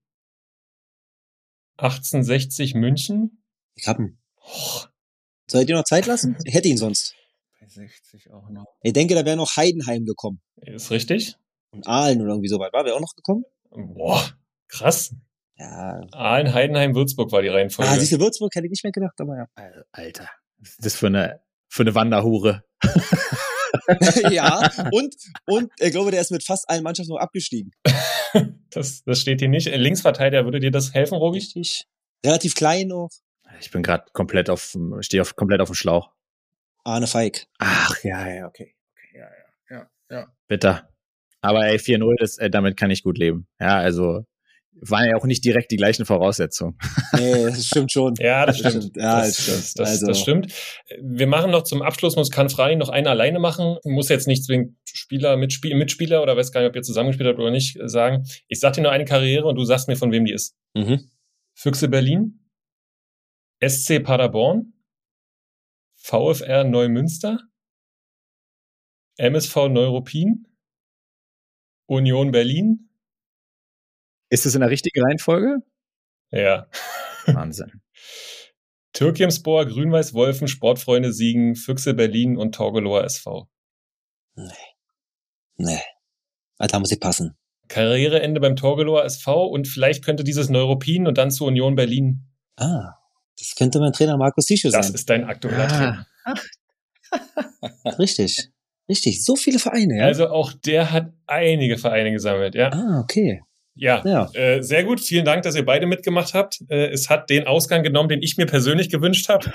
1860 1.78 2.74
München. 2.76 3.44
Ich 3.76 3.88
hab 3.88 4.00
ihn. 4.00 4.18
Oh, 4.42 4.82
Soll 5.48 5.62
ich 5.62 5.68
dir 5.68 5.76
noch 5.76 5.84
Zeit 5.84 6.06
lassen? 6.06 6.38
Ich 6.46 6.54
hätte 6.54 6.68
ihn 6.68 6.78
sonst. 6.78 7.14
bei 7.60 7.68
60 7.68 8.32
auch 8.32 8.50
noch. 8.50 8.66
Ich 8.82 8.94
denke, 8.94 9.16
da 9.16 9.26
wäre 9.26 9.36
noch 9.38 9.56
Heidenheim 9.58 10.06
gekommen. 10.06 10.42
ist 10.58 10.92
richtig. 10.92 11.36
Und 11.72 11.88
Aalen 11.88 12.22
oder 12.22 12.32
irgendwie 12.32 12.48
so 12.48 12.60
weit. 12.60 12.72
War 12.74 12.86
wer 12.86 12.96
auch 12.96 13.02
noch 13.02 13.16
gekommen? 13.16 13.44
Boah, 13.70 14.24
krass. 14.70 15.14
Ja. 15.58 16.02
Aalen, 16.14 16.54
Heidenheim, 16.54 16.96
Würzburg 16.96 17.32
war 17.32 17.42
die 17.42 17.50
Reihenfolge. 17.50 17.92
Ah, 17.92 17.98
diese 17.98 18.20
Würzburg 18.20 18.54
hätte 18.56 18.66
ich 18.68 18.72
nicht 18.72 18.84
mehr 18.84 18.92
gedacht, 18.94 19.20
aber 19.20 19.36
ja. 19.38 19.46
Al- 19.56 19.86
Alter, 19.92 20.30
was 20.60 20.70
ist 20.70 20.86
das 20.86 20.96
für 20.96 21.08
eine, 21.08 21.42
für 21.68 21.84
eine 21.84 21.96
Wanderhure? 21.96 22.64
ja, 24.32 24.70
und, 24.92 25.16
und 25.46 25.72
ich 25.80 25.92
glaube, 25.92 26.12
der 26.12 26.22
ist 26.22 26.32
mit 26.32 26.44
fast 26.44 26.70
allen 26.70 26.84
Mannschaften 26.84 27.12
noch 27.12 27.20
abgestiegen. 27.20 27.72
das, 28.72 29.04
das 29.04 29.20
steht 29.20 29.40
hier 29.40 29.50
nicht. 29.50 29.68
Linksverteidiger, 29.68 30.46
würde 30.46 30.60
dir 30.60 30.72
das 30.72 30.94
helfen, 30.94 31.16
Robi? 31.18 31.38
Richtig. 31.38 31.86
Relativ 32.26 32.56
klein 32.56 32.88
noch. 32.88 33.10
Ich 33.60 33.72
bin 33.72 33.84
gerade 33.84 34.06
komplett 34.14 34.50
auf, 34.50 34.72
dem- 34.74 35.02
stehe 35.02 35.22
auf, 35.22 35.36
komplett 35.36 35.62
auf 35.62 35.70
dem 35.70 35.76
Schlauch. 35.76 36.12
Arne 36.84 37.08
Feig. 37.08 37.48
Ach, 37.60 37.96
ja, 38.04 38.28
ja, 38.30 38.48
okay. 38.48 38.76
okay 38.92 39.20
ja, 39.20 39.28
ja, 39.70 39.78
ja, 39.78 39.90
ja. 40.18 40.36
Bitter. 40.48 40.90
Aber 41.42 41.66
ey, 41.68 41.78
4-0, 41.78 42.16
das, 42.20 42.38
äh, 42.38 42.50
damit 42.50 42.78
kann 42.78 42.92
ich 42.92 43.04
gut 43.04 43.18
leben. 43.18 43.48
Ja, 43.60 43.78
also, 43.78 44.26
waren 44.82 45.08
ja 45.08 45.16
auch 45.16 45.26
nicht 45.26 45.44
direkt 45.46 45.72
die 45.72 45.78
gleichen 45.78 46.06
Voraussetzungen. 46.06 46.78
Nee, 47.14 47.46
das 47.46 47.66
stimmt 47.66 47.92
schon. 47.92 48.14
Ja, 48.20 48.46
das 48.46 48.60
stimmt. 48.60 48.96
Ja, 48.98 49.20
das, 49.22 49.36
das 49.36 49.44
stimmt. 49.44 49.80
Das, 49.80 49.90
Also- 49.90 50.08
das 50.08 50.20
stimmt. 50.20 50.54
Wir 51.02 51.28
machen 51.28 51.52
noch 51.52 51.64
zum 51.64 51.82
Abschluss, 51.82 52.16
muss 52.16 52.30
kann 52.30 52.50
Frani 52.50 52.76
noch 52.76 52.90
einen 52.90 53.08
alleine 53.08 53.40
machen. 53.40 53.78
Muss 53.86 54.10
jetzt 54.10 54.28
nicht 54.28 54.44
zwingend 54.44 54.76
Spieler, 54.86 55.38
Mitspiel, 55.38 55.76
Mitspieler 55.76 56.22
oder 56.22 56.36
weiß 56.38 56.52
gar 56.52 56.62
nicht, 56.62 56.70
ob 56.70 56.76
ihr 56.76 56.82
zusammengespielt 56.84 57.30
habt 57.30 57.40
oder 57.40 57.52
nicht, 57.52 57.78
äh, 57.80 57.88
sagen. 57.90 58.26
Ich 58.48 58.60
sag 58.60 58.74
dir 58.74 58.82
nur 58.82 58.92
eine 58.92 59.06
Karriere 59.06 59.46
und 59.48 59.56
du 59.56 59.66
sagst 59.66 59.88
mir, 59.88 59.96
von 59.96 60.12
wem 60.12 60.26
die 60.26 60.34
ist. 60.34 60.56
Mhm. 60.74 61.10
Füchse 61.54 61.88
Berlin, 61.88 62.40
SC 63.66 64.00
Paderborn, 64.02 64.74
VfR 65.96 66.64
Neumünster, 66.66 67.40
MSV 69.18 69.70
Neuruppin, 69.70 70.46
Union 71.88 72.32
Berlin. 72.32 72.90
Ist 74.30 74.46
es 74.46 74.56
in 74.56 74.62
der 74.62 74.70
richtigen 74.70 75.04
Reihenfolge? 75.04 75.58
Ja. 76.32 76.68
Wahnsinn. 77.26 77.82
Türkimspor, 78.94 79.66
Grün-Weiß 79.66 80.14
Wolfen, 80.14 80.48
Sportfreunde 80.48 81.12
Siegen, 81.12 81.56
Füchse 81.56 81.94
Berlin 81.94 82.38
und 82.38 82.56
Torgelower 82.56 83.04
SV. 83.04 83.50
Nee. 85.58 85.80
Alter, 86.58 86.80
muss 86.80 86.92
ich 86.92 87.00
passen. 87.00 87.38
Karriereende 87.68 88.40
beim 88.40 88.56
Torgelower 88.56 89.04
SV 89.04 89.48
und 89.48 89.68
vielleicht 89.68 90.04
könnte 90.06 90.24
dieses 90.24 90.50
Neuruppin 90.50 91.08
und 91.08 91.18
dann 91.18 91.32
zu 91.32 91.46
Union 91.46 91.76
Berlin. 91.76 92.26
Ah, 92.58 92.94
das 93.38 93.56
könnte 93.56 93.80
mein 93.80 93.92
Trainer 93.92 94.18
Markus 94.18 94.46
Das 94.48 94.62
sein. 94.62 94.94
ist 94.94 95.10
dein 95.10 95.26
aktueller 95.26 95.68
Trainer. 95.68 96.06
Richtig. 98.00 98.50
Richtig. 98.88 99.24
So 99.26 99.36
viele 99.36 99.60
Vereine, 99.60 99.98
ja? 99.98 100.06
Also 100.06 100.30
auch 100.30 100.54
der 100.54 100.92
hat 100.92 101.12
einige 101.26 101.78
Vereine 101.78 102.12
gesammelt, 102.12 102.56
ja. 102.56 102.72
ah, 102.72 103.00
okay. 103.02 103.42
Ja, 103.76 104.02
Ja. 104.06 104.30
Äh, 104.34 104.62
sehr 104.62 104.84
gut. 104.86 105.02
Vielen 105.02 105.26
Dank, 105.26 105.44
dass 105.44 105.56
ihr 105.56 105.66
beide 105.66 105.86
mitgemacht 105.86 106.34
habt. 106.34 106.60
Äh, 106.70 106.88
es 106.92 107.10
hat 107.10 107.30
den 107.30 107.46
Ausgang 107.46 107.84
genommen, 107.84 108.08
den 108.10 108.22
ich 108.22 108.38
mir 108.38 108.46
persönlich 108.46 108.90
gewünscht 108.90 109.28
habe. 109.28 109.46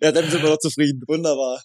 ja, 0.00 0.12
dann 0.12 0.30
sind 0.30 0.42
wir 0.42 0.50
doch 0.50 0.58
zufrieden. 0.58 1.02
Wunderbar. 1.08 1.60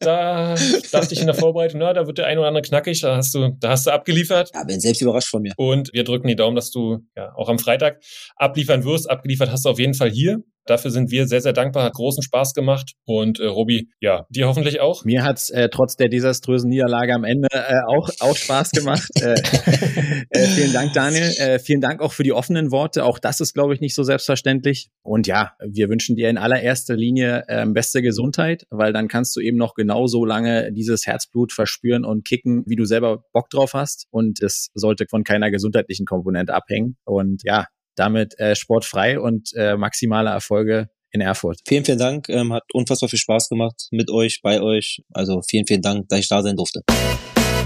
da 0.00 0.54
dachte 0.92 1.14
ich 1.14 1.20
in 1.20 1.26
der 1.26 1.34
Vorbereitung, 1.34 1.80
na, 1.80 1.92
da 1.94 2.06
wird 2.06 2.18
der 2.18 2.26
ein 2.26 2.38
oder 2.38 2.48
andere 2.48 2.62
knackig. 2.62 3.00
Da 3.00 3.16
hast 3.16 3.34
du, 3.34 3.56
da 3.58 3.70
hast 3.70 3.86
du 3.86 3.92
abgeliefert. 3.92 4.50
Ja, 4.54 4.64
bin 4.64 4.78
selbst 4.80 5.00
überrascht 5.00 5.28
von 5.28 5.42
mir. 5.42 5.52
Und 5.56 5.90
wir 5.94 6.04
drücken 6.04 6.28
die 6.28 6.36
Daumen, 6.36 6.56
dass 6.56 6.70
du 6.70 6.98
ja 7.16 7.34
auch 7.34 7.48
am 7.48 7.58
Freitag 7.58 8.00
abliefern 8.36 8.84
wirst. 8.84 9.10
Abgeliefert 9.10 9.50
hast 9.50 9.64
du 9.64 9.70
auf 9.70 9.78
jeden 9.78 9.94
Fall 9.94 10.10
hier. 10.10 10.42
Dafür 10.66 10.90
sind 10.90 11.10
wir 11.10 11.26
sehr, 11.26 11.40
sehr 11.40 11.52
dankbar. 11.52 11.84
Hat 11.84 11.94
großen 11.94 12.22
Spaß 12.22 12.54
gemacht. 12.54 12.92
Und 13.04 13.38
äh, 13.38 13.46
Robi, 13.46 13.90
ja, 14.00 14.26
dir 14.30 14.48
hoffentlich 14.48 14.80
auch. 14.80 15.04
Mir 15.04 15.22
hat's 15.22 15.50
äh, 15.50 15.68
trotz 15.68 15.96
der 15.96 16.08
desaströsen 16.08 16.70
Niederlage 16.70 17.14
am 17.14 17.24
Ende 17.24 17.48
äh, 17.52 17.80
auch, 17.86 18.08
auch 18.20 18.36
Spaß 18.36 18.70
gemacht. 18.70 19.08
äh, 19.20 19.34
äh, 20.30 20.46
vielen 20.46 20.72
Dank, 20.72 20.92
Daniel. 20.94 21.30
Äh, 21.38 21.58
vielen 21.58 21.80
Dank 21.80 22.00
auch 22.00 22.12
für 22.12 22.22
die 22.22 22.32
offenen 22.32 22.70
Worte. 22.70 23.04
Auch 23.04 23.18
das 23.18 23.40
ist, 23.40 23.52
glaube 23.52 23.74
ich, 23.74 23.80
nicht 23.80 23.94
so 23.94 24.02
selbstverständlich. 24.02 24.88
Und 25.02 25.26
ja, 25.26 25.52
wir 25.60 25.88
wünschen 25.88 26.16
dir 26.16 26.30
in 26.30 26.38
allererster 26.38 26.96
Linie 26.96 27.44
ähm, 27.48 27.74
beste 27.74 28.00
Gesundheit, 28.00 28.66
weil 28.70 28.92
dann 28.92 29.08
kannst 29.08 29.36
du 29.36 29.40
eben 29.40 29.58
noch 29.58 29.74
genauso 29.74 30.24
lange 30.24 30.72
dieses 30.72 31.06
Herzblut 31.06 31.52
verspüren 31.52 32.04
und 32.04 32.24
kicken, 32.24 32.64
wie 32.66 32.76
du 32.76 32.86
selber 32.86 33.24
Bock 33.32 33.50
drauf 33.50 33.74
hast. 33.74 34.06
Und 34.10 34.42
es 34.42 34.70
sollte 34.74 35.06
von 35.08 35.24
keiner 35.24 35.50
gesundheitlichen 35.50 36.06
Komponente 36.06 36.54
abhängen. 36.54 36.96
Und 37.04 37.42
ja, 37.44 37.66
damit 37.96 38.38
äh, 38.38 38.54
sportfrei 38.54 39.18
und 39.18 39.50
äh, 39.54 39.76
maximale 39.76 40.30
Erfolge 40.30 40.88
in 41.10 41.20
Erfurt. 41.20 41.60
Vielen, 41.66 41.84
vielen 41.84 41.98
Dank. 41.98 42.28
Ähm, 42.28 42.52
hat 42.52 42.64
unfassbar 42.72 43.08
viel 43.08 43.18
Spaß 43.18 43.48
gemacht 43.48 43.86
mit 43.92 44.10
euch, 44.10 44.40
bei 44.42 44.60
euch. 44.60 45.02
Also 45.12 45.40
vielen, 45.48 45.66
vielen 45.66 45.82
Dank, 45.82 46.08
dass 46.08 46.18
ich 46.18 46.28
da 46.28 46.42
sein 46.42 46.56
durfte. 46.56 46.82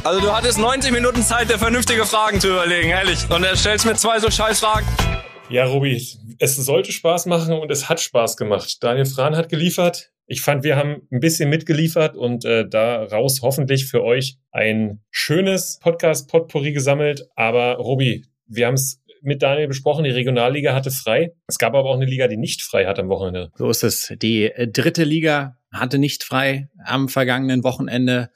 Also 0.05 0.21
du 0.21 0.33
hattest 0.33 0.59
90 0.59 0.93
Minuten 0.93 1.23
Zeit, 1.23 1.51
dir 1.51 1.59
vernünftige 1.59 2.05
Fragen 2.05 2.41
zu 2.41 2.49
überlegen, 2.49 2.91
ehrlich. 2.91 3.19
Und 3.31 3.43
er 3.43 3.57
stellst 3.57 3.85
mir 3.85 3.95
zwei 3.95 4.21
so 4.21 4.31
scheiß 4.31 4.61
Fragen. 4.61 4.87
Ja, 5.51 5.65
Robi, 5.65 5.97
es 6.39 6.57
sollte 6.57 6.93
Spaß 6.93 7.27
machen 7.27 7.55
und 7.55 7.71
es 7.71 7.89
hat 7.89 8.01
Spaß 8.01 8.37
gemacht. 8.37 8.79
Daniel 8.83 9.07
Frahn 9.07 9.35
hat 9.35 9.49
geliefert. 9.49 10.13
Ich 10.27 10.43
fand, 10.43 10.63
wir 10.63 10.77
haben 10.77 11.09
ein 11.11 11.21
bisschen 11.21 11.49
mitgeliefert 11.49 12.17
und 12.17 12.45
äh, 12.45 12.69
daraus 12.69 13.41
hoffentlich 13.41 13.87
für 13.87 14.05
euch 14.05 14.37
ein 14.53 15.01
schönes 15.11 15.79
Podcast-Potpourri 15.83 16.73
gesammelt. 16.73 17.27
Aber 17.35 17.77
Robi, 17.77 18.27
wir 18.47 18.67
haben 18.67 18.75
es 18.75 19.01
mit 19.29 19.43
Daniel 19.43 19.69
besprochen, 19.69 20.05
die 20.05 20.11
Regionalliga 20.11 20.75
hatte 20.75 20.91
frei. 20.91 21.33
Es 21.47 21.59
gab 21.59 21.75
aber 21.75 21.89
auch 21.89 21.97
eine 21.97 22.07
Liga, 22.07 22.27
die 22.27 22.37
nicht 22.37 22.63
frei 22.63 22.87
hat 22.87 22.99
am 22.99 23.09
Wochenende. 23.09 23.53
So 23.55 23.71
ist 23.71 23.85
es. 23.85 24.13
Die 24.21 24.45
äh, 24.45 24.67
dritte 24.67 25.05
Liga 25.05 25.57
hatte 25.73 25.99
nicht 25.99 26.25
frei 26.25 26.69
am 26.85 27.09
vergangenen 27.09 27.63
Wochenende. 27.63 28.31